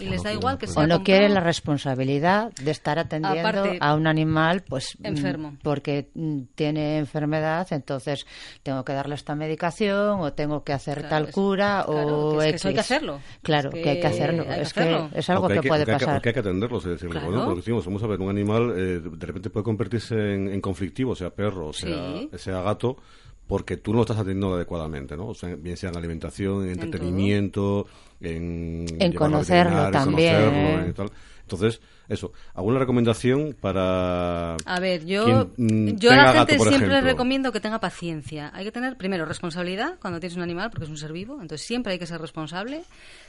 Y 0.00 0.04
les 0.04 0.18
da 0.22 0.30
quiere, 0.30 0.38
igual 0.38 0.58
que 0.58 0.66
sea 0.68 0.82
O 0.82 0.86
no 0.86 0.96
comprado. 0.96 1.04
quiere 1.04 1.28
la 1.34 1.40
responsabilidad 1.40 2.52
de 2.62 2.70
estar 2.70 2.98
atendiendo 3.00 3.40
Aparte, 3.40 3.78
a 3.80 3.94
un 3.94 4.06
animal 4.06 4.62
pues 4.68 4.96
mm, 5.00 5.06
enfermo. 5.06 5.56
porque 5.62 6.10
mm, 6.14 6.40
tiene 6.54 6.98
enfermedad, 6.98 7.66
entonces 7.72 8.24
tengo 8.62 8.84
que 8.84 8.92
darle 8.92 9.14
esta 9.16 9.34
medicación 9.34 10.20
o 10.20 10.32
tengo 10.34 10.62
que 10.62 10.72
hacer 10.72 10.98
Claro, 10.98 11.08
tal 11.08 11.24
es- 11.28 11.34
cura 11.34 11.84
claro, 11.86 12.28
o 12.28 12.38
que 12.38 12.44
es 12.46 12.50
que 12.52 12.56
eso 12.56 12.68
hay 12.68 12.74
que 12.74 12.80
hacerlo. 12.80 13.20
Claro, 13.42 13.70
Es 13.70 13.82
que, 13.82 13.90
hay 13.90 14.00
que 14.00 14.06
hacerlo. 14.06 14.42
hay 14.42 14.48
que 14.56 14.60
es 14.62 14.68
hacerlo. 14.68 15.10
que 15.12 15.18
es 15.18 15.30
algo 15.30 15.48
que, 15.48 15.62
puede 15.62 15.86
pasar. 15.86 16.14
porque 16.14 16.28
hay 16.28 16.34
que 16.34 16.40
atenderlos, 16.40 16.84
es 16.84 16.90
decir, 16.92 17.08
Claro. 17.08 17.26
bueno, 17.26 17.44
porque 17.46 17.60
decimos, 17.60 17.84
vamos 17.86 18.02
a 18.02 18.06
ver, 18.06 18.20
un 18.20 18.30
animal 18.30 18.72
eh, 18.76 19.00
de 19.00 19.26
repente 19.26 19.50
puede 19.50 19.64
convertirse 19.64 20.14
en, 20.34 20.48
en 20.48 20.60
conflictivo, 20.60 21.16
sea 21.16 21.30
perro, 21.30 21.72
sea, 21.72 22.18
Sí. 22.20 22.30
sea 22.36 22.60
gato, 22.60 22.98
porque 23.48 23.78
tú 23.78 23.92
no 23.92 23.96
lo 23.96 24.02
estás 24.02 24.18
atendiendo 24.18 24.54
adecuadamente, 24.54 25.16
¿no? 25.16 25.28
O 25.28 25.34
sea, 25.34 25.56
bien 25.56 25.76
sea 25.76 25.88
en 25.88 25.96
alimentación, 25.96 26.64
en 26.64 26.72
En 26.72 26.82
entretenimiento, 26.82 27.86
en... 28.20 28.84
En 29.00 29.12
conocerlo 29.14 29.90
también, 29.90 30.34
conocerlo, 30.34 30.84
¿eh? 30.84 30.90
y 30.90 30.92
tal. 30.92 31.10
Entonces, 31.40 31.80
eso, 32.10 32.32
¿alguna 32.52 32.78
recomendación 32.78 33.56
para 33.58 34.54
A 34.66 34.80
ver, 34.80 35.06
yo, 35.06 35.50
quien, 35.56 35.94
mm, 35.94 35.96
yo 35.96 36.10
a 36.10 36.16
la 36.16 36.32
gente 36.34 36.58
siempre 36.58 36.76
ejemplo? 36.76 37.00
recomiendo 37.00 37.50
que 37.50 37.60
tenga 37.60 37.80
paciencia. 37.80 38.50
Hay 38.52 38.66
que 38.66 38.72
tener, 38.72 38.98
primero, 38.98 39.24
responsabilidad 39.24 39.94
cuando 39.98 40.20
tienes 40.20 40.36
un 40.36 40.42
animal, 40.42 40.68
porque 40.70 40.84
es 40.84 40.90
un 40.90 40.98
ser 40.98 41.14
vivo, 41.14 41.40
entonces 41.40 41.66
siempre 41.66 41.94
hay 41.94 41.98
que 41.98 42.06
ser 42.06 42.20
responsable. 42.20 42.82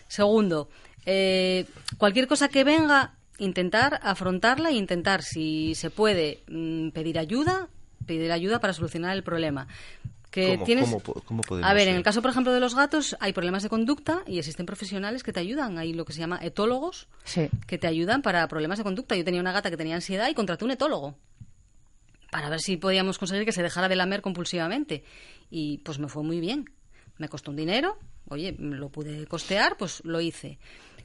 Segundo, 0.10 0.68
eh, 1.06 1.66
cualquier 1.98 2.28
cosa 2.28 2.50
que 2.50 2.66
venga, 2.66 3.14
intentar 3.38 4.02
afrontarla 4.04 4.72
e 4.72 4.74
intentar, 4.74 5.24
si 5.24 5.76
se 5.76 5.90
puede, 5.90 6.44
mm, 6.50 6.90
pedir 6.90 7.18
ayuda, 7.20 7.70
pedir 8.18 8.32
ayuda 8.32 8.60
para 8.60 8.74
solucionar 8.74 9.16
el 9.16 9.24
problema. 9.24 9.68
Que 10.32 10.54
¿Cómo- 10.54 10.66
tienes... 10.66 10.90
cómo 10.90 11.02
cómo 11.26 11.42
podemos, 11.42 11.70
a 11.70 11.74
ver, 11.74 11.88
en 11.88 11.96
el 11.96 12.04
caso, 12.04 12.22
por 12.22 12.30
ejemplo, 12.32 12.54
de 12.54 12.60
los 12.60 12.76
gatos, 12.76 13.16
hay 13.20 13.34
problemas 13.34 13.64
de 13.64 13.70
conducta 13.70 14.22
y 14.28 14.38
existen 14.38 14.66
profesionales 14.66 15.24
que 15.24 15.34
te 15.34 15.40
ayudan. 15.40 15.78
Hay 15.80 15.94
lo 15.94 16.06
que 16.06 16.14
se 16.14 16.20
llama 16.20 16.40
etólogos, 16.42 17.08
Sí. 17.24 17.50
que 17.68 17.78
te 17.80 17.88
ayudan 17.88 18.22
para 18.22 18.48
problemas 18.48 18.78
de 18.78 18.84
conducta. 18.84 19.16
Yo 19.16 19.24
tenía 19.26 19.42
una 19.42 19.52
gata 19.52 19.70
que 19.72 19.78
tenía 19.78 19.96
ansiedad 19.96 20.28
y 20.30 20.34
contraté 20.36 20.66
un 20.66 20.72
etólogo 20.72 21.16
para 22.32 22.50
ver 22.50 22.60
si 22.60 22.78
podíamos 22.78 23.18
conseguir 23.18 23.44
que 23.46 23.52
se 23.52 23.64
dejara 23.64 23.90
de 23.90 23.96
lamer 23.96 24.22
compulsivamente. 24.22 25.04
Y 25.50 25.80
pues 25.80 25.98
me 25.98 26.08
fue 26.10 26.24
muy 26.24 26.40
bien. 26.40 26.66
Me 27.18 27.28
costó 27.28 27.50
un 27.52 27.58
dinero, 27.58 27.98
oye, 28.30 28.56
lo 28.60 28.90
pude 28.90 29.26
costear, 29.26 29.78
pues 29.78 30.02
lo 30.06 30.22
hice. 30.22 30.60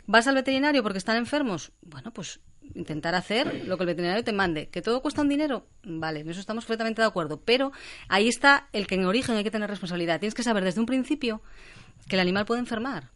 ¿Vas 0.06 0.26
al 0.26 0.35
veterinario 0.35 0.82
porque 0.82 0.98
están 0.98 1.16
enfermos? 1.16 1.72
Bueno, 1.81 2.12
pues 2.12 2.40
intentar 2.74 3.14
hacer 3.14 3.66
lo 3.66 3.76
que 3.76 3.84
el 3.84 3.88
veterinario 3.88 4.24
te 4.24 4.32
mande. 4.32 4.68
¿Que 4.68 4.82
todo 4.82 5.02
cuesta 5.02 5.22
un 5.22 5.28
dinero? 5.28 5.66
Vale, 5.82 6.20
en 6.20 6.30
eso 6.30 6.40
estamos 6.40 6.64
completamente 6.64 7.02
de 7.02 7.08
acuerdo. 7.08 7.40
Pero 7.44 7.72
ahí 8.08 8.28
está 8.28 8.68
el 8.72 8.86
que 8.86 8.94
en 8.94 9.06
origen 9.06 9.36
hay 9.36 9.44
que 9.44 9.50
tener 9.50 9.68
responsabilidad. 9.68 10.20
Tienes 10.20 10.34
que 10.34 10.42
saber 10.42 10.64
desde 10.64 10.80
un 10.80 10.86
principio 10.86 11.42
que 12.08 12.16
el 12.16 12.20
animal 12.20 12.44
puede 12.46 12.60
enfermar 12.60 13.10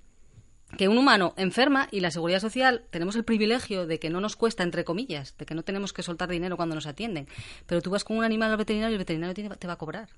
que 0.77 0.89
un 0.89 0.99
humano 0.99 1.33
enferma 1.37 1.89
y 1.91 2.01
la 2.01 2.11
seguridad 2.11 2.41
social 2.41 2.85
tenemos 2.91 3.17
el 3.17 3.25
privilegio 3.25 3.87
de 3.87 3.99
que 3.99 4.11
no 4.11 4.21
nos 4.21 4.37
cuesta, 4.37 4.63
entre 4.63 4.85
comillas, 4.85 5.35
de 5.39 5.47
que 5.47 5.55
no 5.55 5.63
tenemos 5.63 5.93
que 5.93 6.03
soltar 6.03 6.29
dinero 6.29 6.57
cuando 6.57 6.75
nos 6.75 6.87
atienden. 6.87 7.27
Pero 7.67 7.81
tú 7.81 7.91
vas 7.91 8.05
con 8.05 8.19
un 8.19 8.25
animal 8.25 8.51
al 8.51 8.59
veterinario 8.59 8.93
y 8.93 8.97
el 8.97 8.99
veterinario 8.99 9.35
te, 9.35 9.67
va 9.67 9.73
a 9.73 9.79
cobrar. 9.79 10.11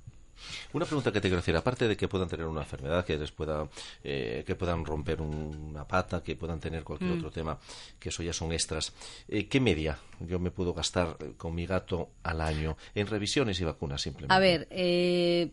Una 0.73 0.85
pregunta 0.87 1.13
que 1.13 1.21
te 1.21 1.29
quiero 1.29 1.37
decir, 1.41 1.57
aparte 1.57 1.89
de 1.89 1.97
que 1.97 2.09
puedan 2.09 2.29
tener 2.29 2.47
una 2.47 2.61
enfermedad, 2.63 3.05
que 3.05 3.17
les 3.19 3.31
pueda, 3.33 3.69
eh, 4.05 4.43
que 4.47 4.55
puedan 4.55 4.85
romper 4.85 5.21
un- 5.21 5.71
una 5.71 5.87
pata, 5.87 6.23
que 6.23 6.37
puedan 6.37 6.61
tener 6.61 6.85
cualquier 6.85 7.11
Mm. 7.13 7.15
otro 7.15 7.31
tema, 7.31 7.59
que 7.99 8.09
eso 8.11 8.23
ya 8.23 8.33
son 8.33 8.53
extras, 8.53 8.93
eh, 9.29 9.47
¿qué 9.49 9.61
media 9.61 9.99
yo 10.21 10.39
me 10.39 10.51
puedo 10.51 10.73
gastar 10.75 11.17
eh, 11.21 11.33
con 11.37 11.55
mi 11.55 11.67
gato 11.67 12.11
al 12.23 12.41
año 12.41 12.77
en 12.95 13.07
revisiones 13.07 13.61
y 13.61 13.65
vacunas 13.65 14.01
simplemente? 14.03 14.35
A 14.35 14.39
ver, 14.39 14.67
eh, 14.71 15.51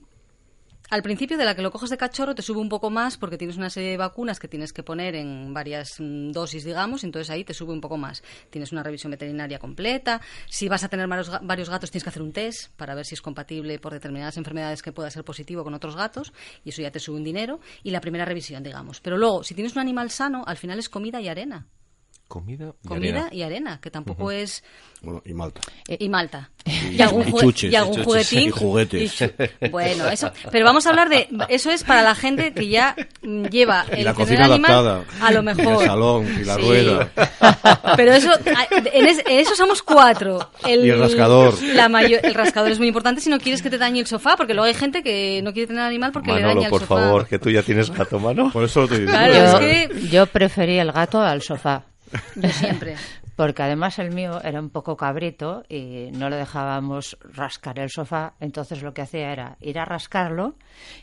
Al 0.89 1.03
principio 1.03 1.38
de 1.38 1.43
la 1.43 1.53
que 1.53 1.61
lo 1.61 1.69
coges 1.69 1.89
de 1.89 1.97
cachorro 1.97 2.34
te 2.34 2.41
sube 2.41 2.61
un 2.61 2.69
poco 2.69 2.89
más 2.89 3.18
porque 3.18 3.38
tienes 3.38 3.57
una 3.57 3.69
serie 3.69 3.89
de 3.89 3.97
vacunas 3.97 4.39
que 4.39 4.47
tienes 4.47 4.72
que 4.72 4.84
poner 4.84 5.15
en 5.15 5.53
varias 5.53 5.99
mm, 5.99 6.31
dosis, 6.31 6.64
digamos, 6.64 7.03
entonces 7.03 7.30
ahí 7.30 7.43
te 7.43 7.53
sube 7.53 7.73
un 7.73 7.81
poco 7.81 7.97
más. 7.97 8.23
Tienes 8.49 8.72
una 8.72 8.84
revisión 8.84 9.11
veterinaria 9.11 9.59
completa. 9.59 10.22
Si 10.47 10.69
vas 10.69 10.85
a 10.85 10.88
tener 10.88 11.07
varios 11.07 11.69
gatos 11.69 11.91
tienes 11.91 12.03
que 12.03 12.09
hacer 12.09 12.22
un 12.22 12.31
test 12.31 12.72
para 12.77 12.95
ver 12.95 13.05
si 13.05 13.15
es 13.15 13.22
compatible 13.22 13.80
por 13.80 13.91
determinadas 13.91 14.38
enfermedades 14.38 14.81
que 14.81 14.93
pueda 14.93 15.11
ser 15.11 15.26
positivo 15.26 15.65
con 15.65 15.73
otros 15.73 15.97
gatos 15.97 16.31
y 16.64 16.69
eso 16.69 16.81
ya 16.81 16.89
te 16.89 17.01
sube 17.01 17.18
un 17.18 17.26
dinero 17.26 17.59
y 17.84 17.91
la 17.91 17.99
primera 17.99 18.23
revisión, 18.23 18.64
digamos. 18.64 19.01
Pero 19.01 19.18
luego, 19.18 19.43
si 19.43 19.55
tienes 19.55 19.73
un 19.73 19.80
animal 19.80 20.09
sano, 20.09 20.45
al 20.47 20.55
final 20.55 20.80
es 20.80 20.88
comida 20.88 21.19
y 21.19 21.27
arena. 21.27 21.68
Comida 22.27 22.73
y 22.83 22.87
Comida 22.87 23.11
arena. 23.21 23.29
y 23.31 23.41
arena, 23.43 23.79
que 23.81 23.89
tampoco 23.89 24.31
es 24.31 24.63
Bueno, 25.01 25.21
y 25.25 25.33
Malta. 25.33 25.61
y 25.87 26.09
Malta. 26.09 26.49
Y- 26.65 26.71
Y 26.97 27.01
algún, 27.01 27.27
y 27.27 27.31
chuches. 27.31 27.71
y 27.71 27.75
algún 27.75 27.99
Y 27.99 28.03
juguetín. 28.03 28.39
Y 28.47 28.49
juguetes. 28.49 29.01
Y 29.01 29.25
chu- 29.25 29.31
Bueno, 29.71 30.07
eso. 30.09 30.31
Pero 30.51 30.65
vamos 30.65 30.85
a 30.85 30.89
hablar 30.89 31.07
de. 31.09 31.29
Eso 31.49 31.71
es 31.71 31.83
para 31.83 32.01
la 32.01 32.15
gente 32.15 32.53
que 32.53 32.67
ya 32.67 32.95
lleva 33.23 33.85
Y 33.91 33.99
el 33.99 34.05
la 34.05 34.13
tener 34.13 34.15
cocina 34.15 34.45
animal 34.45 34.71
adaptada. 34.71 35.25
a 35.27 35.31
lo 35.31 35.39
Y 35.39 35.43
mejor. 35.43 35.81
el 35.83 35.87
salón, 35.89 36.37
y 36.41 36.43
la 36.43 36.55
Sí. 36.55 36.61
rueda. 36.61 37.11
Pero 37.95 38.13
eso, 38.13 38.31
en, 38.93 39.05
es- 39.07 39.19
en 39.25 39.39
eso 39.39 39.55
somos 39.55 39.81
cuatro. 39.81 40.51
El, 40.65 40.85
Y 40.85 40.89
el 40.89 40.99
rascador. 40.99 41.53
La 41.63 41.85
el 42.01 42.33
rascador 42.33 42.71
es 42.71 42.77
muy 42.79 42.87
importante 42.89 43.21
si 43.21 43.29
no 43.29 43.39
quieres 43.39 43.61
que 43.61 43.69
te 43.69 43.77
dañe 43.77 43.99
el 44.01 44.07
sofá, 44.07 44.35
porque 44.35 44.53
luego 44.53 44.65
hay 44.67 44.73
gente 44.73 45.01
que 45.03 45.41
no 45.43 45.53
quiere 45.53 45.67
tener 45.67 45.83
animal 45.83 46.11
porque 46.11 46.29
le 46.33 46.41
Manolo, 46.41 46.55
daña 46.55 46.67
el 46.67 46.71
por 46.71 46.81
sofá. 46.81 46.95
favor, 46.95 47.27
que 47.27 47.39
tú 47.39 47.49
ya 47.49 47.63
tienes 47.63 47.89
gato, 47.89 48.19
mano. 48.19 48.51
Por 48.51 48.63
eso 48.65 48.81
lo 48.81 48.87
te 48.89 48.99
digo. 48.99 49.11
Claro, 49.11 49.33
yo, 49.33 49.59
es 49.59 49.89
que- 49.89 50.07
yo 50.09 50.25
preferí 50.27 50.77
el 50.79 50.91
gato 50.91 51.21
al 51.21 51.41
sofá. 51.41 51.85
Yo 52.35 52.49
siempre. 52.49 52.95
Porque 53.38 53.61
además 53.64 53.97
el 53.99 54.11
mío 54.11 54.41
era 54.43 54.59
un 54.59 54.69
poco 54.72 54.97
cabrito 54.97 55.64
y 55.69 56.09
no 56.11 56.30
le 56.30 56.35
dejábamos 56.35 57.18
rascar 57.34 57.77
el 57.80 57.89
sofá, 57.89 58.34
entonces 58.41 58.81
lo 58.81 58.93
que 58.93 59.03
hacía 59.03 59.31
era 59.31 59.57
ir 59.61 59.77
a 59.80 59.85
rascarlo 59.85 60.55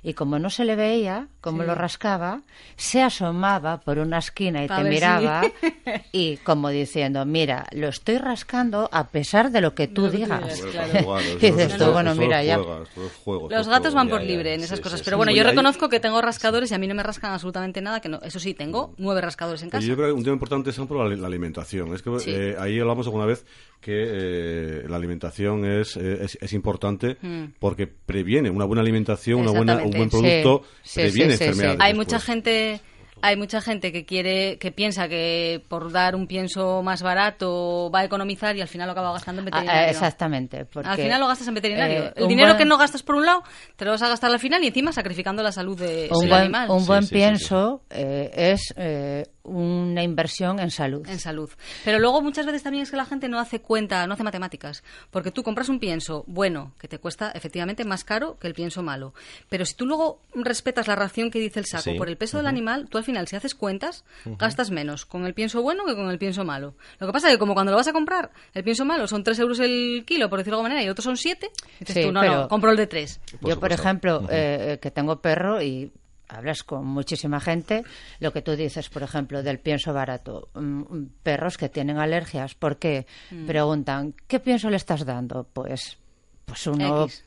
y 0.02 0.12
como 0.14 0.38
no 0.38 0.50
se 0.50 0.64
le 0.66 0.74
veía 0.76 1.28
como 1.40 1.62
Sí. 1.62 1.66
lo 1.68 1.74
rascaba, 1.76 2.42
se 2.76 3.02
asomaba 3.02 3.80
por 3.80 3.98
una 3.98 4.18
esquina 4.18 4.64
y 4.64 4.68
te 4.68 4.76
si- 4.76 4.82
miraba 4.82 5.42
y 6.12 6.36
como 6.38 6.68
diciendo, 6.70 7.24
mira, 7.24 7.66
lo 7.72 7.88
estoy 7.88 8.18
rascando 8.18 8.88
a 8.92 9.08
pesar 9.08 9.50
de 9.52 9.60
lo 9.60 9.74
que 9.76 9.86
tú 9.86 10.08
digas. 10.10 10.60
claro. 10.72 11.16
Dices 11.40 11.76
tú, 11.76 11.92
bueno, 11.92 12.14
mira, 12.16 12.42
ya- 12.42 12.56
Los 12.58 12.68
gatos 12.88 13.12
juego. 13.24 13.48
van 13.94 14.08
por 14.08 14.20
ya, 14.22 14.26
libre 14.26 14.54
en 14.54 14.62
esas 14.62 14.78
sí, 14.78 14.82
cosas. 14.82 14.98
sí. 15.00 15.04
Pero 15.04 15.16
bueno, 15.18 15.30
yo 15.32 15.44
reconozco 15.44 15.88
que 15.88 16.00
tengo 16.00 16.20
rascadores 16.20 16.70
y 16.70 16.74
a 16.74 16.78
mí 16.78 16.88
no 16.88 16.94
me 16.96 17.02
rascan 17.04 17.32
absolutamente 17.32 17.80
nada. 17.80 18.00
que 18.00 18.08
no 18.08 18.18
Eso 18.22 18.40
sí, 18.40 18.54
tengo 18.54 18.92
nueve 18.98 19.20
rascadores 19.20 19.62
en 19.62 19.70
casa. 19.70 19.78
Oye, 19.78 19.88
yo 19.88 19.96
creo 19.96 20.08
que 20.08 20.12
un 20.14 20.24
tema 20.24 20.34
importante 20.34 20.70
es 20.70 20.76
por 20.76 20.96
la, 21.08 21.14
la 21.16 21.26
alimentación. 21.28 21.94
Es 21.94 22.02
que 22.02 22.23
Sí. 22.24 22.30
eh, 22.34 22.56
ahí 22.58 22.78
hablamos 22.80 23.06
alguna 23.06 23.26
vez 23.26 23.44
que 23.80 23.92
eh, 23.92 24.82
la 24.88 24.96
alimentación 24.96 25.64
es, 25.66 25.96
eh, 25.96 26.18
es, 26.24 26.38
es 26.40 26.52
importante 26.54 27.16
Mm. 27.20 27.44
porque 27.58 27.86
previene 27.86 28.48
una 28.50 28.64
buena 28.64 28.80
alimentación, 28.82 29.40
una 29.40 29.50
buena, 29.50 29.76
un 29.76 29.90
buen 29.90 30.08
producto, 30.08 30.62
Sí, 30.82 31.00
previene 31.00 31.32
sí, 31.32 31.38
sí, 31.38 31.44
enfermedades. 31.44 31.80
hay 31.80 31.92
después. 31.92 32.06
mucha 32.06 32.20
gente 32.20 32.80
hay 33.22 33.36
mucha 33.36 33.62
gente 33.62 33.90
que 33.90 34.04
quiere 34.04 34.58
que 34.58 34.70
piensa 34.70 35.08
que 35.08 35.62
por 35.68 35.90
dar 35.92 36.14
un 36.14 36.26
pienso 36.26 36.82
más 36.82 37.02
barato 37.02 37.90
va 37.94 38.00
a 38.00 38.04
economizar 38.04 38.54
y 38.54 38.60
al 38.60 38.68
final 38.68 38.86
lo 38.86 38.92
acaba 38.92 39.12
gastando 39.12 39.40
en 39.40 39.48
Ah, 39.48 39.50
veterinario. 39.50 39.86
eh, 39.86 39.90
exactamente. 39.90 40.64
Porque, 40.66 40.88
al 40.90 40.96
final 40.98 41.20
lo 41.20 41.26
gastas 41.28 41.48
en 41.48 41.54
veterinario. 41.54 42.04
eh, 42.04 42.12
el 42.16 42.28
dinero 42.28 42.48
buen- 42.48 42.58
que 42.58 42.64
no 42.66 42.76
gastas 42.76 43.02
por 43.02 43.14
un 43.14 43.24
lado 43.24 43.42
te 43.76 43.84
lo 43.86 43.92
vas 43.92 44.02
a 44.02 44.08
gastar 44.08 44.30
al 44.30 44.40
final 44.40 44.62
y 44.62 44.66
encima 44.66 44.92
sacrificando 44.92 45.42
la 45.42 45.52
salud 45.52 45.78
de, 45.78 46.08
un 46.10 46.20
del 46.20 46.28
buen, 46.28 46.40
animal. 46.42 46.70
un 46.70 46.84
buen 46.86 47.02
Sí, 47.02 47.08
sí, 47.08 47.14
sí, 47.14 47.14
pienso 47.14 47.82
eh, 47.88 48.30
es 48.34 48.74
eh, 48.76 49.24
una 49.44 50.02
inversión 50.02 50.58
en 50.58 50.70
salud. 50.70 51.06
En 51.06 51.18
salud. 51.20 51.50
Pero 51.84 51.98
luego 51.98 52.22
muchas 52.22 52.46
veces 52.46 52.62
también 52.62 52.82
es 52.82 52.90
que 52.90 52.96
la 52.96 53.04
gente 53.04 53.28
no 53.28 53.38
hace 53.38 53.60
cuenta, 53.60 54.06
no 54.06 54.14
hace 54.14 54.24
matemáticas. 54.24 54.82
Porque 55.10 55.30
tú 55.30 55.42
compras 55.42 55.68
un 55.68 55.78
pienso 55.78 56.24
bueno, 56.26 56.72
que 56.78 56.88
te 56.88 56.98
cuesta 56.98 57.30
efectivamente 57.30 57.84
más 57.84 58.04
caro 58.04 58.38
que 58.38 58.46
el 58.46 58.54
pienso 58.54 58.82
malo. 58.82 59.12
Pero 59.50 59.66
si 59.66 59.74
tú 59.74 59.86
luego 59.86 60.20
respetas 60.34 60.88
la 60.88 60.96
ración 60.96 61.30
que 61.30 61.38
dice 61.38 61.60
el 61.60 61.66
saco 61.66 61.84
Sí. 61.84 61.94
por 61.98 62.08
el 62.08 62.16
peso 62.16 62.38
del 62.38 62.46
animal, 62.46 62.88
tú 62.88 62.96
al 62.98 63.04
final, 63.04 63.28
si 63.28 63.36
haces 63.36 63.54
cuentas, 63.54 64.04
gastas 64.24 64.70
menos 64.70 65.04
con 65.04 65.26
el 65.26 65.34
pienso 65.34 65.60
bueno 65.62 65.84
que 65.84 65.94
con 65.94 66.08
el 66.10 66.18
pienso 66.18 66.44
malo. 66.44 66.74
Lo 66.98 67.06
que 67.06 67.12
pasa 67.12 67.28
es 67.28 67.34
que 67.34 67.38
como 67.38 67.52
cuando 67.52 67.70
lo 67.70 67.76
vas 67.76 67.88
a 67.88 67.92
comprar, 67.92 68.30
el 68.54 68.64
pienso 68.64 68.84
malo 68.86 69.06
son 69.06 69.22
3 69.24 69.38
euros 69.40 69.60
el 69.60 70.04
kilo, 70.06 70.30
por 70.30 70.38
decirlo 70.38 70.56
de 70.56 70.60
alguna 70.62 70.74
manera, 70.76 70.86
y 70.86 70.90
otros 70.90 71.04
son 71.04 71.16
7, 71.18 71.50
dices 71.80 71.94
Sí, 71.94 72.02
tú, 72.02 72.12
no, 72.12 72.20
pero- 72.20 72.34
no, 72.42 72.48
compro 72.48 72.70
el 72.70 72.76
de 72.78 72.86
3. 72.86 73.20
Yo, 73.42 73.60
por 73.60 73.72
ejemplo, 73.72 74.22
eh, 74.30 74.72
eh, 74.74 74.78
que 74.80 74.90
tengo 74.90 75.20
perro 75.20 75.60
y 75.62 75.92
hablas 76.28 76.62
con 76.62 76.86
muchísima 76.86 77.40
gente, 77.40 77.84
lo 78.20 78.32
que 78.32 78.42
tú 78.42 78.56
dices, 78.56 78.88
por 78.88 79.02
ejemplo, 79.02 79.42
del 79.42 79.58
pienso 79.58 79.92
barato. 79.92 80.48
Mm, 80.54 80.60
mm, 80.80 81.10
perros 81.22 81.56
que 81.58 81.68
tienen 81.68 81.98
alergias, 81.98 82.54
¿por 82.54 82.78
qué? 82.78 83.06
Mm. 83.30 83.46
Preguntan, 83.46 84.14
¿qué 84.26 84.40
pienso 84.40 84.70
le 84.70 84.76
estás 84.76 85.04
dando? 85.04 85.44
Pues, 85.52 85.98
pues 86.44 86.66
uno 86.66 87.04
X. 87.04 87.24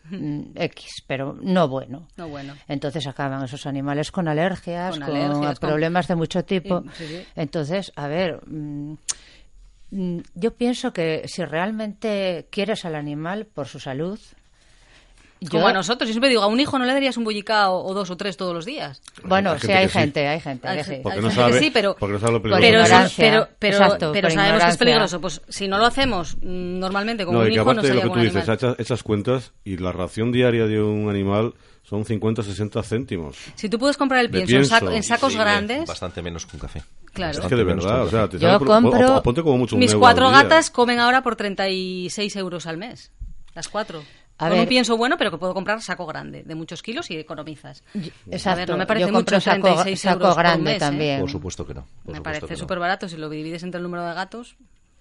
X, 0.56 1.04
pero 1.08 1.38
no 1.42 1.68
bueno. 1.68 2.08
No 2.18 2.28
bueno. 2.30 2.54
Entonces 2.68 3.08
acaban 3.08 3.44
esos 3.44 3.66
animales 3.66 4.12
con 4.12 4.28
alergias, 4.28 4.92
Con 4.98 5.08
con, 5.08 5.16
alergias, 5.16 5.60
con- 5.60 5.70
problemas 5.70 6.08
de 6.08 6.16
mucho 6.16 6.44
tipo. 6.46 6.82
Sí, 6.82 6.90
sí, 6.98 7.08
sí. 7.08 7.28
Entonces, 7.36 7.92
a 7.96 8.08
ver, 8.08 8.42
yo 9.90 10.56
pienso 10.56 10.92
que 10.92 11.24
si 11.28 11.44
realmente 11.46 12.48
quieres 12.52 12.84
al 12.86 12.96
animal 12.96 13.46
por 13.46 13.68
su 13.68 13.80
salud, 13.80 14.20
Como 15.52 15.64
yo- 15.64 15.68
a 15.68 15.74
nosotros. 15.74 16.08
Yo 16.08 16.14
siempre 16.14 16.30
digo, 16.30 16.42
a 16.42 16.48
un 16.48 16.60
hijo 16.60 16.80
no 16.80 16.86
le 16.86 16.94
darías 16.94 17.16
un 17.18 17.24
bollicao 17.24 17.84
o 17.86 17.94
dos 17.94 18.10
o 18.10 18.18
tres 18.18 18.38
todos 18.38 18.54
los 18.56 18.66
días. 18.66 19.02
Bueno, 19.24 19.52
Hay 19.52 19.60
sí, 19.60 19.68
gente 19.68 19.78
hay 19.78 19.90
gente, 19.90 20.28
hay 20.28 20.40
gente. 20.40 20.68
Hay 20.68 20.78
que 20.78 20.84
gen- 20.84 20.96
sí. 20.96 21.00
Porque 21.04 21.18
hay 21.18 21.24
no 21.24 21.30
gente 21.30 21.42
sabe- 21.50 21.60
sí, 21.60 21.72
pero, 21.72 21.96
porque 22.00 22.14
no 22.14 22.20
sabe 22.20 22.32
lo 22.34 22.42
peligroso. 22.42 22.66
pero, 22.68 23.08
pero, 23.18 23.48
pero, 23.60 23.78
Exacto, 23.78 24.12
pero 24.14 24.30
sabemos 24.32 24.64
que 24.64 24.70
es 24.70 24.78
peligroso. 24.78 25.22
Pues 25.22 25.42
si 25.50 25.68
no 25.68 25.78
lo 25.78 25.86
hacemos 25.86 26.38
mm, 26.38 26.80
normalmente 26.80 27.26
con 27.26 27.36
No, 27.36 27.42
un 27.42 27.48
hijo, 27.52 27.56
no 27.58 27.62
aparte 27.72 27.82
de 27.82 27.88
sería 27.88 28.04
lo 28.06 28.10
que 28.12 28.14
tú 28.14 28.20
un 28.20 28.26
dices, 28.26 28.50
animal. 28.50 28.56
echas, 28.56 28.76
echas 28.80 29.04
cuentas 29.04 29.52
y 29.64 29.78
la 29.78 29.92
ración 29.92 30.32
diaria 30.32 30.66
de 30.66 30.82
un 30.82 31.10
animal 31.10 31.54
son 31.84 32.04
50 32.04 32.44
60 32.44 32.84
céntimos. 32.84 33.38
Si 33.56 33.70
tú 33.70 33.78
puedes 33.80 33.96
comprar 33.96 34.20
el 34.22 34.28
De 34.32 34.40
pienso, 34.40 34.56
en, 34.56 34.60
pienso. 34.62 34.76
saco- 34.76 34.92
en 34.92 35.04
sacos 35.04 35.32
Sí, 35.34 35.40
grandes, 35.40 35.88
Bastante 35.88 36.22
menos 36.22 36.46
que 36.46 36.58
un 36.58 36.62
café. 36.62 36.84
Claro. 37.14 37.40
Es 37.40 37.46
que 37.48 37.56
de 37.56 37.64
verdad, 37.64 38.02
o 38.04 38.10
sea, 38.10 38.28
te 38.28 38.38
Yo 38.40 38.60
por- 38.60 38.68
compro- 38.68 39.10
o- 39.10 39.18
o 39.18 39.24
ponte 39.24 39.42
como 39.44 39.58
mucho 39.58 39.76
un 39.76 39.80
mis 39.80 39.92
euro 39.92 40.02
cuatro 40.02 40.30
gatas 40.30 40.70
comen 40.70 41.00
ahora 41.00 41.22
por 41.24 41.36
36 41.36 42.36
euros 42.36 42.66
al 42.66 42.78
mes. 42.78 43.12
Las 43.56 43.68
cuatro. 43.70 44.04
A 44.40 44.50
con 44.50 44.60
un 44.60 44.68
pienso 44.68 44.98
bueno, 44.98 45.18
pero 45.18 45.32
que 45.32 45.38
puedo 45.38 45.54
comprar 45.54 45.82
saco 45.82 46.06
grande, 46.06 46.44
de 46.44 46.56
muchos 46.56 46.84
kilos 46.84 47.10
y 47.10 47.18
economizas. 47.18 47.84
Exacto. 48.30 48.50
A 48.50 48.56
ver, 48.56 48.70
no 48.70 48.78
me 48.78 48.86
parece 48.86 49.08
Yo 49.08 49.14
mucho 49.14 49.42
saco, 49.42 49.64
36 49.64 50.00
saco 50.00 50.14
euros 50.16 50.36
por 50.36 50.38
un 50.38 50.44
grande 50.44 50.64
mes, 50.64 50.76
¿eh? 50.76 50.80
también. 50.80 51.20
Por 51.20 51.30
supuesto 51.30 51.66
que 51.66 51.74
no. 51.74 51.88
por 52.04 52.14
Me 52.14 52.22
parece 52.22 52.52
no. 52.52 52.58
súper 52.58 52.80
barato. 52.80 53.10
Si 53.10 53.18
lo 53.18 53.30
divides 53.30 53.64
entre 53.64 53.80
el 53.80 53.84
número 53.84 54.06
de 54.06 54.14
gatos, 54.14 54.56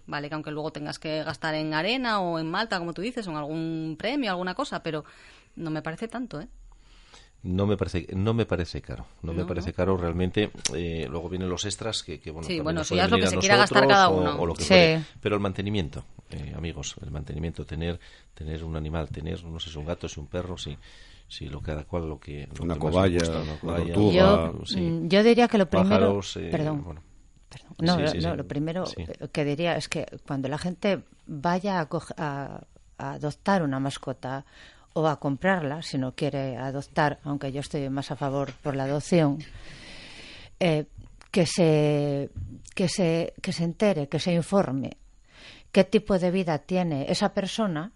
vale, 0.07 0.29
que 0.29 0.35
aunque 0.35 0.51
luego 0.51 0.71
tengas 0.73 0.99
que 0.99 1.23
gastar 1.23 1.55
en 1.55 1.75
arena 1.75 2.21
o 2.21 2.39
en 2.39 2.51
malta, 2.51 2.79
como 2.79 2.95
tú 2.95 3.03
dices, 3.03 3.27
o 3.27 3.31
en 3.31 3.37
algún 3.37 3.97
premio, 3.99 4.31
alguna 4.31 4.55
cosa, 4.55 4.83
pero 4.83 5.05
no 5.57 5.71
me 5.71 5.83
parece 5.83 6.09
tanto, 6.09 6.41
¿eh? 6.41 6.49
No 7.43 7.67
me 7.67 7.77
parece, 7.77 8.09
no 8.15 8.35
me 8.35 8.45
parece 8.45 8.83
caro. 8.83 9.07
No, 9.23 9.33
me 9.33 9.45
parece 9.45 9.73
caro 9.73 9.97
realmente. 9.97 10.51
eh, 10.75 11.07
luego 11.09 11.29
vienen 11.29 11.49
los 11.49 11.65
extras 11.65 12.03
que, 12.03 12.19
que, 12.19 12.31
bueno, 12.33 12.49
Sí, 12.49 12.59
bueno, 12.61 12.83
ya 12.83 13.05
es 13.05 13.11
lo 13.11 13.19
que 13.19 13.27
se 13.29 13.37
quiera 13.39 13.57
gastar 13.57 13.87
cada 13.87 14.09
uno. 14.09 14.37
o 14.41 14.47
lo 14.47 14.55
que 14.55 14.63
Sí. 14.63 14.69
fuere. 14.69 15.03
Pero 15.21 15.37
el 15.37 15.41
mantenimiento, 15.41 16.05
eh, 16.31 16.53
amigos, 16.57 16.97
el 17.03 17.11
mantenimiento, 17.13 17.65
tener, 17.65 18.01
tener 18.35 18.65
un 18.65 18.75
animal, 18.77 19.09
tener, 19.11 19.45
no 19.45 19.61
sé 19.61 19.71
si 19.71 19.79
un 19.79 19.87
gato, 19.87 20.09
si 20.09 20.19
un 20.19 20.27
perro, 20.27 20.59
si, 20.59 20.77
si 21.29 21.49
lo 21.49 21.61
cada 21.61 21.85
cual 21.85 22.09
lo 22.09 22.19
que. 22.19 22.49
lo 22.57 22.65
Una 22.65 22.75
que 22.75 22.81
cobaya, 22.81 23.19
gusta, 23.21 23.41
una 23.43 23.57
cobaya, 23.61 23.85
tortuga. 23.95 24.53
Yo, 24.53 24.67
sí, 24.67 24.81
mm, 24.81 25.09
yo 25.09 25.23
diría 25.23 25.47
que 25.47 25.59
lo 25.59 25.67
primero. 25.69 25.89
pájaros, 25.91 26.37
eh, 26.39 26.49
perdón. 26.51 26.83
bueno. 26.85 27.03
perdón. 27.49 27.69
No, 27.79 27.95
Sí, 27.97 28.03
no, 28.03 28.09
sí, 28.09 28.19
no, 28.19 28.31
sí. 28.33 28.37
lo 28.39 28.47
primero 28.49 28.87
Sí. 28.87 29.05
que 29.33 29.45
diría 29.45 29.77
es 29.77 29.89
que 29.89 30.05
cuando 30.27 30.49
la 30.49 30.59
gente 30.59 31.03
vaya 31.27 31.79
a, 31.81 31.89
coge- 31.89 32.15
a- 32.17 32.65
a 32.99 33.13
adoptar 33.13 33.63
una 33.63 33.79
mascota 33.79 34.45
o 34.97 35.07
a 35.07 35.21
comprarla, 35.21 35.83
si 35.83 35.99
no 35.99 36.17
quiere 36.17 36.57
adoptar, 36.57 37.21
aunque 37.23 37.53
yo 37.53 37.61
estoy 37.61 37.89
más 37.91 38.11
a 38.11 38.17
favor 38.17 38.53
por 38.63 38.75
la 38.75 38.85
adopción, 38.85 39.39
eh, 40.59 40.87
que, 41.31 41.45
se, 41.45 42.31
que, 42.75 42.89
se, 42.89 43.35
que 43.43 43.53
se 43.53 43.65
entere, 43.65 44.09
que 44.09 44.19
se 44.19 44.33
informe 44.33 44.97
qué 45.77 45.85
tipo 45.85 46.19
de 46.19 46.31
vida 46.31 46.59
tiene 46.61 47.05
esa 47.13 47.35
persona, 47.35 47.93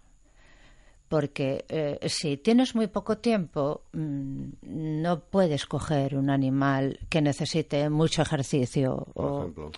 porque 1.11 1.65
eh, 1.67 1.99
si 2.07 2.37
tienes 2.37 2.73
muy 2.73 2.87
poco 2.87 3.17
tiempo, 3.17 3.81
mm, 3.91 4.45
no 4.63 5.19
puedes 5.19 5.65
coger 5.65 6.15
un 6.15 6.29
animal 6.29 7.01
que 7.09 7.21
necesite 7.21 7.89
mucho 7.89 8.21
ejercicio. 8.21 9.07
Por 9.13 9.25
o, 9.25 9.39
ejemplo. 9.41 9.71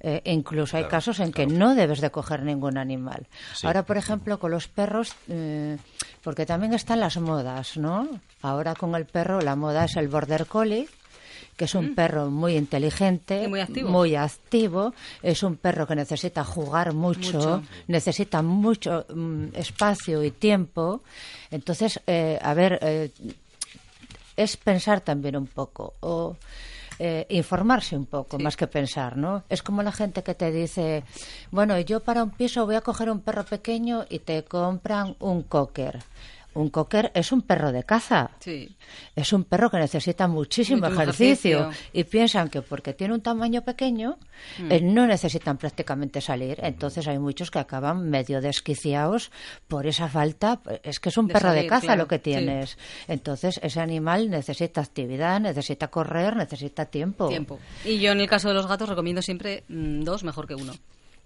Eh, 0.00 0.22
incluso 0.24 0.78
hay 0.78 0.84
casos 0.84 1.20
en 1.20 1.30
que 1.30 1.46
no 1.46 1.74
debes 1.74 2.00
de 2.00 2.10
coger 2.10 2.42
ningún 2.42 2.78
animal. 2.78 3.26
Sí. 3.54 3.66
Ahora, 3.66 3.84
por 3.84 3.98
ejemplo, 3.98 4.38
con 4.38 4.50
los 4.50 4.66
perros, 4.66 5.14
eh, 5.28 5.76
porque 6.22 6.46
también 6.46 6.72
están 6.72 7.00
las 7.00 7.18
modas, 7.18 7.76
¿no? 7.76 8.08
Ahora 8.40 8.74
con 8.74 8.94
el 8.94 9.04
perro 9.04 9.42
la 9.42 9.56
moda 9.56 9.84
es 9.84 9.94
el 9.96 10.08
border 10.08 10.46
collie 10.46 10.88
que 11.58 11.64
es 11.66 11.74
un 11.74 11.94
perro 11.94 12.30
muy 12.30 12.56
inteligente. 12.56 13.42
Y 13.44 13.48
muy 13.48 13.60
activo. 13.60 13.88
muy 13.90 14.14
activo, 14.14 14.94
es 15.22 15.42
un 15.42 15.56
perro 15.56 15.86
que 15.86 15.96
necesita 15.96 16.44
jugar 16.44 16.94
mucho, 16.94 17.32
Mucho. 17.38 17.62
necesita 17.88 18.40
mucho 18.42 19.04
mm, 19.14 19.48
espacio 19.54 20.22
y 20.24 20.30
tiempo. 20.30 21.02
Entonces, 21.50 22.00
eh, 22.06 22.38
a 22.40 22.54
ver, 22.54 22.78
eh, 22.80 23.10
es 24.36 24.56
pensar 24.56 25.00
también 25.00 25.36
un 25.36 25.48
poco 25.48 25.94
o 26.00 26.36
eh, 27.00 27.26
informarse 27.30 27.96
un 27.96 28.06
poco 28.06 28.36
Sí. 28.38 28.42
más 28.42 28.56
que 28.56 28.66
pensar, 28.66 29.16
¿no? 29.16 29.42
Es 29.48 29.62
como 29.62 29.82
la 29.82 29.92
gente 29.92 30.22
que 30.22 30.34
te 30.34 30.50
dice, 30.52 31.02
bueno, 31.50 31.78
yo 31.80 32.00
para 32.00 32.22
un 32.22 32.30
piso 32.30 32.66
voy 32.66 32.74
a 32.76 32.80
coger 32.80 33.10
un 33.10 33.20
perro 33.20 33.44
pequeño 33.44 34.04
y 34.08 34.20
te 34.20 34.44
compran 34.44 35.16
un 35.20 35.42
cocker 35.42 35.98
Un 36.54 36.70
cocker 36.70 37.12
es 37.14 37.30
un 37.30 37.42
perro 37.42 37.70
de 37.70 37.84
caza. 37.84 38.30
Sí. 38.40 38.74
Es 39.14 39.32
un 39.32 39.44
perro 39.44 39.70
que 39.70 39.76
necesita 39.78 40.26
muchísimo 40.26 40.86
ejercicio. 40.86 41.58
ejercicio. 41.70 41.88
y 41.92 42.04
piensan 42.04 42.48
que 42.48 42.62
porque 42.62 42.94
tiene 42.94 43.14
un 43.14 43.20
tamaño 43.20 43.62
pequeño 43.62 44.18
Mm. 44.58 44.70
eh, 44.72 44.80
no 44.80 45.06
necesitan 45.06 45.58
prácticamente 45.58 46.20
salir. 46.20 46.58
Entonces 46.62 47.06
hay 47.08 47.18
muchos 47.18 47.50
que 47.50 47.58
acaban 47.58 48.08
medio 48.08 48.40
desquiciados 48.40 49.30
por 49.66 49.86
esa 49.86 50.08
falta. 50.08 50.60
Es 50.84 51.00
que 51.00 51.08
es 51.08 51.18
un 51.18 51.26
De 51.26 51.32
perro 51.34 51.50
de 51.52 51.66
caza 51.66 51.86
claro, 51.86 52.02
lo 52.02 52.08
que 52.08 52.16
sí. 52.16 52.22
tienes. 52.22 52.78
Entonces 53.08 53.58
ese 53.62 53.80
animal 53.80 54.30
necesita 54.30 54.80
actividad, 54.80 55.40
necesita 55.40 55.88
correr, 55.88 56.36
necesita 56.36 56.86
tiempo. 56.86 57.28
Tiempo. 57.28 57.58
Y 57.84 57.98
yo 57.98 58.12
en 58.12 58.20
el 58.20 58.28
caso 58.28 58.48
de 58.48 58.54
los 58.54 58.66
gatos 58.66 58.88
recomiendo 58.88 59.22
siempre 59.22 59.64
mm, 59.68 60.02
dos 60.02 60.22
mejor 60.24 60.46
que 60.46 60.54
uno. 60.54 60.72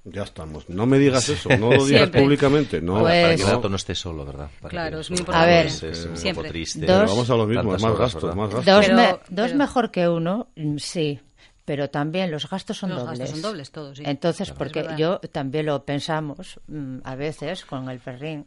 Ya 0.04 0.22
estamos. 0.24 0.68
No 0.68 0.84
me 0.84 0.98
digas 0.98 1.28
eso, 1.28 1.48
no 1.50 1.70
lo 1.70 1.84
digas 1.84 2.00
Siempre. 2.02 2.22
públicamente. 2.22 2.80
No, 2.82 2.94
Para- 2.94 3.04
para 3.04 3.14
que 3.28 3.30
el 3.34 3.40
Pues- 3.40 3.52
gato 3.52 3.68
no 3.68 3.76
esté 3.76 3.94
solo, 3.94 4.24
¿verdad? 4.24 4.50
Para 4.60 4.70
Claro, 4.70 4.96
que 4.96 5.00
es 5.02 5.10
muy 5.10 5.18
importante. 5.20 5.48
A 5.50 5.56
ver, 5.56 5.66
es, 5.66 5.82
es 5.84 6.04
un 6.06 6.16
siempre. 6.16 6.42
poco 6.42 6.52
triste. 6.52 6.80
Dos- 6.80 6.88
Pero 6.98 7.06
vamos 7.08 7.30
a 7.30 7.36
lo 7.36 7.46
mismo, 7.46 7.62
más 7.72 7.82
horas, 7.84 7.98
gasto, 7.98 8.20
¿verdad? 8.26 8.36
más 8.36 8.54
gasto. 8.54 8.70
Dos, 8.72 8.84
Pero- 8.86 8.96
me- 8.96 9.08
dos 9.12 9.20
pero- 9.46 9.56
mejor 9.56 9.90
que 9.92 10.08
uno, 10.08 10.48
mm, 10.56 10.76
sí. 10.78 11.20
Pero 11.64 11.88
también 11.88 12.32
los 12.32 12.50
gastos 12.50 12.76
son 12.76 12.90
Los 12.90 12.98
dobles. 13.04 13.20
gastos 13.20 13.38
son 13.40 13.42
dobles 13.42 13.70
todos, 13.70 13.96
sí. 13.98 14.02
Entonces, 14.04 14.48
Claro. 14.48 14.58
porque 14.58 14.84
yo 14.98 15.20
también 15.30 15.66
lo 15.66 15.84
pensamos 15.84 16.58
mm, 16.66 16.98
a 17.04 17.14
veces 17.14 17.64
con 17.64 17.88
el 17.88 18.00
perrín 18.00 18.44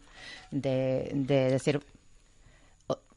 de, 0.52 1.10
de 1.14 1.52
decir, 1.52 1.80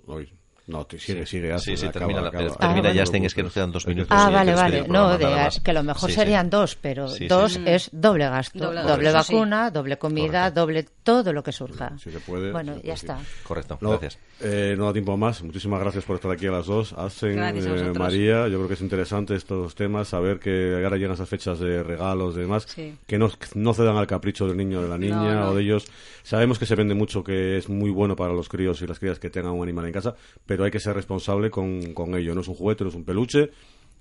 Hoy. 0.07 0.33
No, 0.69 0.85
te 0.87 0.99
sigue, 0.99 1.27
sigue. 1.27 1.49
Sí, 1.59 1.73
hazlo, 1.73 1.77
sí, 1.77 1.87
acaba, 1.87 1.93
termina, 1.93 2.21
la- 2.21 2.29
acaba. 2.29 2.45
termina 2.57 2.89
Ah, 2.89 2.93
ya, 2.93 3.01
vale. 3.01 3.07
Sten, 3.07 3.25
es 3.25 3.35
que 3.35 3.43
nos 3.43 3.53
quedan 3.55 3.73
dos 3.73 3.87
minutos. 3.87 4.09
ah, 4.11 4.31
vale, 4.31 4.51
que 4.53 4.57
vale, 4.57 4.85
no, 4.89 5.17
de, 5.19 5.49
que 5.65 5.73
lo 5.73 5.83
mejor 5.83 6.11
Sí, 6.11 6.15
sí. 6.15 6.21
serían 6.21 6.51
dos, 6.51 6.77
pero 6.77 7.09
Sí, 7.09 7.19
sí, 7.19 7.27
dos 7.29 7.53
sí. 7.55 7.63
es 7.67 7.89
doble 7.93 8.29
gasto, 8.29 8.59
Doble 8.59 8.83
doble, 8.83 9.11
gasto, 9.13 9.33
sí. 9.33 9.35
vacuna, 9.35 9.71
doble 9.71 9.99
comida, 9.99 10.51
doble 10.51 10.87
todo 11.03 11.33
lo 11.33 11.43
que 11.43 11.53
surja. 11.53 11.93
Si 11.99 12.11
se 12.13 12.21
puede. 12.21 12.53
Bueno, 12.53 12.73
se 12.75 12.79
ya 12.79 12.83
puede, 12.83 12.95
está. 12.95 13.19
Correcto, 13.45 13.79
No, 13.81 13.91
gracias. 13.91 14.19
eh, 14.41 14.75
no 14.77 14.85
da 14.87 14.93
tiempo 14.93 15.17
más. 15.17 15.43
Muchísimas 15.43 15.81
gracias 15.81 16.05
por 16.05 16.17
estar 16.17 16.31
aquí 16.31 16.47
a 16.47 16.51
las 16.53 16.67
dos. 16.67 16.93
Hacen, 16.93 17.37
vosotros. 17.55 17.99
María, 17.99 18.47
yo 18.49 18.59
creo 18.59 18.69
que 18.69 18.75
es 18.75 18.81
interesante 18.83 19.35
estos 19.35 19.75
temas, 19.75 20.09
saber 20.09 20.39
que 20.39 20.83
ahora 20.85 20.97
llegan 20.99 21.13
esas 21.15 21.29
fechas 21.29 21.59
de 21.59 21.83
regalos 21.83 22.37
y 22.37 22.41
demás, 22.41 22.67
Sí. 22.69 22.95
que 23.07 23.17
no, 23.19 23.31
no 23.55 23.73
cedan 23.73 23.97
al 23.97 24.07
capricho 24.07 24.47
del 24.47 24.57
niño 24.59 24.81
o 24.81 24.83
de 24.83 24.89
la 24.89 24.99
niña 24.99 25.17
No, 25.35 25.41
no. 25.41 25.49
o 25.51 25.55
de 25.55 25.63
ellos. 25.63 25.87
Sabemos 26.23 26.59
que 26.59 26.67
se 26.67 26.75
vende 26.75 26.95
mucho, 26.95 27.25
que 27.25 27.57
es 27.57 27.71
muy 27.71 27.91
bueno 27.91 28.15
para 28.15 28.35
los 28.35 28.51
críos 28.51 28.83
y 28.83 28.87
las 28.87 28.99
crías 28.99 29.19
que 29.19 29.31
tengan 29.31 29.53
un 29.53 29.63
animal 29.63 29.87
en 29.87 29.93
casa, 29.93 30.15
pero 30.45 30.58
hay 30.65 30.71
que 30.71 30.81
ser 30.81 30.95
responsable 30.95 31.51
con, 31.51 31.93
con 31.95 32.15
ello. 32.15 32.35
No 32.35 32.41
es 32.41 32.49
un 32.49 32.55
juguete, 32.55 32.85
no 32.85 32.91
es 32.91 32.97
un 32.97 33.05
peluche, 33.05 33.51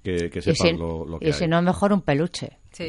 que, 0.04 0.30
que 0.30 0.40
Y 0.40 0.42
sepan 0.42 0.68
si, 0.68 0.78
lo, 0.78 1.06
lo 1.06 1.20
que 1.20 1.30
y 1.30 1.34
si 1.34 1.44
hay. 1.44 1.50
no, 1.50 1.62
mejor 1.62 1.94
un 1.94 2.02
peluche. 2.02 2.58
Sí. 2.72 2.88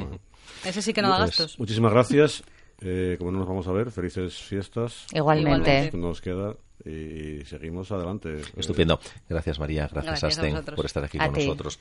Ese 0.64 0.82
sí 0.82 0.92
que 0.92 1.02
no 1.02 1.10
da 1.10 1.18
Pues, 1.18 1.30
gastos. 1.30 1.58
Muchísimas 1.58 1.92
gracias. 1.92 2.42
Eh, 2.80 3.16
como 3.18 3.32
no 3.32 3.38
nos 3.40 3.48
vamos 3.48 3.66
a 3.66 3.72
ver, 3.72 3.90
felices 3.90 4.34
fiestas. 4.34 5.06
Igualmente. 5.12 5.90
Nos 5.94 6.20
queda 6.20 6.54
y 6.84 7.44
seguimos 7.44 7.90
adelante. 7.90 8.40
Estupendo. 8.56 9.00
Gracias, 9.28 9.58
María. 9.58 9.88
Gracias, 9.92 10.20
Gracias 10.20 10.38
a 10.38 10.42
Asten, 10.58 10.74
por 10.76 10.86
estar 10.86 11.02
aquí 11.04 11.18
A 11.20 11.26
con 11.26 11.34
ti. 11.34 11.44
nosotros. 11.46 11.78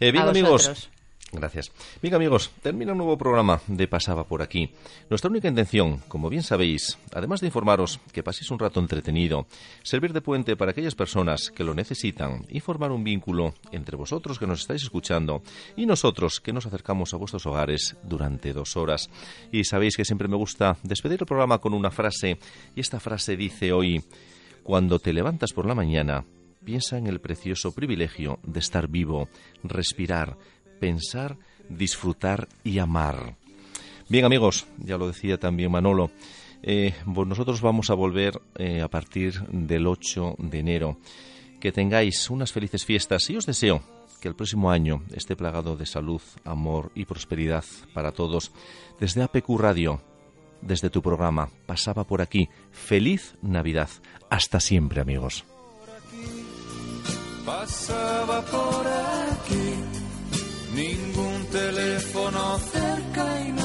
Eh, 0.00 0.10
bien, 0.10 0.24
A 0.24 0.30
amigos. 0.30 0.90
Gracias. 1.30 1.70
Bien, 2.00 2.14
amigos, 2.14 2.50
termina 2.62 2.92
un 2.92 2.98
nuevo 2.98 3.18
programa 3.18 3.60
de 3.66 3.86
Pasaba 3.86 4.24
por 4.24 4.40
aquí. 4.40 4.70
Nuestra 5.10 5.30
única 5.30 5.48
intención, 5.48 5.98
como 6.08 6.30
bien 6.30 6.42
sabéis, 6.42 6.98
además 7.12 7.40
de 7.40 7.48
informaros 7.48 8.00
que 8.12 8.22
paséis 8.22 8.50
un 8.50 8.58
rato 8.58 8.80
entretenido, 8.80 9.46
servir 9.82 10.14
de 10.14 10.22
puente 10.22 10.56
para 10.56 10.70
aquellas 10.70 10.94
personas 10.94 11.50
que 11.50 11.64
lo 11.64 11.74
necesitan 11.74 12.46
y 12.48 12.60
formar 12.60 12.92
un 12.92 13.04
vínculo 13.04 13.52
entre 13.72 13.96
vosotros 13.96 14.38
que 14.38 14.46
nos 14.46 14.60
estáis 14.60 14.82
escuchando 14.82 15.42
y 15.76 15.84
nosotros 15.84 16.40
que 16.40 16.54
nos 16.54 16.64
acercamos 16.64 17.12
a 17.12 17.18
vuestros 17.18 17.44
hogares 17.44 17.96
durante 18.02 18.54
dos 18.54 18.78
horas. 18.78 19.10
Y 19.52 19.64
sabéis 19.64 19.96
que 19.96 20.06
siempre 20.06 20.28
me 20.28 20.36
gusta 20.36 20.78
despedir 20.82 21.20
el 21.20 21.26
programa 21.26 21.58
con 21.58 21.74
una 21.74 21.90
frase, 21.90 22.38
y 22.74 22.80
esta 22.80 23.00
frase 23.00 23.36
dice 23.36 23.72
hoy, 23.72 24.02
cuando 24.62 24.98
te 24.98 25.12
levantas 25.12 25.52
por 25.52 25.66
la 25.66 25.74
mañana, 25.74 26.24
piensa 26.68 26.98
en 26.98 27.06
el 27.06 27.20
precioso 27.20 27.72
privilegio 27.72 28.38
de 28.42 28.60
estar 28.60 28.88
vivo, 28.88 29.30
respirar, 29.62 30.36
pensar, 30.78 31.36
disfrutar 31.68 32.48
y 32.64 32.78
amar. 32.78 33.36
Bien 34.08 34.24
amigos, 34.24 34.66
ya 34.78 34.96
lo 34.96 35.06
decía 35.06 35.38
también 35.38 35.70
Manolo, 35.70 36.10
eh, 36.62 36.94
pues 37.12 37.28
nosotros 37.28 37.60
vamos 37.60 37.90
a 37.90 37.94
volver 37.94 38.40
eh, 38.56 38.80
a 38.80 38.88
partir 38.88 39.40
del 39.48 39.86
8 39.86 40.36
de 40.38 40.58
enero. 40.58 40.98
Que 41.60 41.72
tengáis 41.72 42.30
unas 42.30 42.52
felices 42.52 42.84
fiestas 42.84 43.28
y 43.30 43.36
os 43.36 43.46
deseo 43.46 43.82
que 44.20 44.28
el 44.28 44.34
próximo 44.34 44.70
año 44.70 45.02
esté 45.14 45.36
plagado 45.36 45.76
de 45.76 45.86
salud, 45.86 46.22
amor 46.44 46.90
y 46.94 47.04
prosperidad 47.04 47.64
para 47.94 48.12
todos. 48.12 48.52
Desde 48.98 49.22
APQ 49.22 49.58
Radio, 49.58 50.00
desde 50.60 50.90
tu 50.90 51.02
programa, 51.02 51.50
pasaba 51.66 52.04
por 52.04 52.20
aquí. 52.20 52.48
Feliz 52.72 53.36
Navidad. 53.42 53.90
Hasta 54.30 54.60
siempre 54.60 55.00
amigos. 55.00 55.44
Ningún 60.78 61.44
teléfono 61.46 62.56
cerca 62.70 63.40
y 63.40 63.57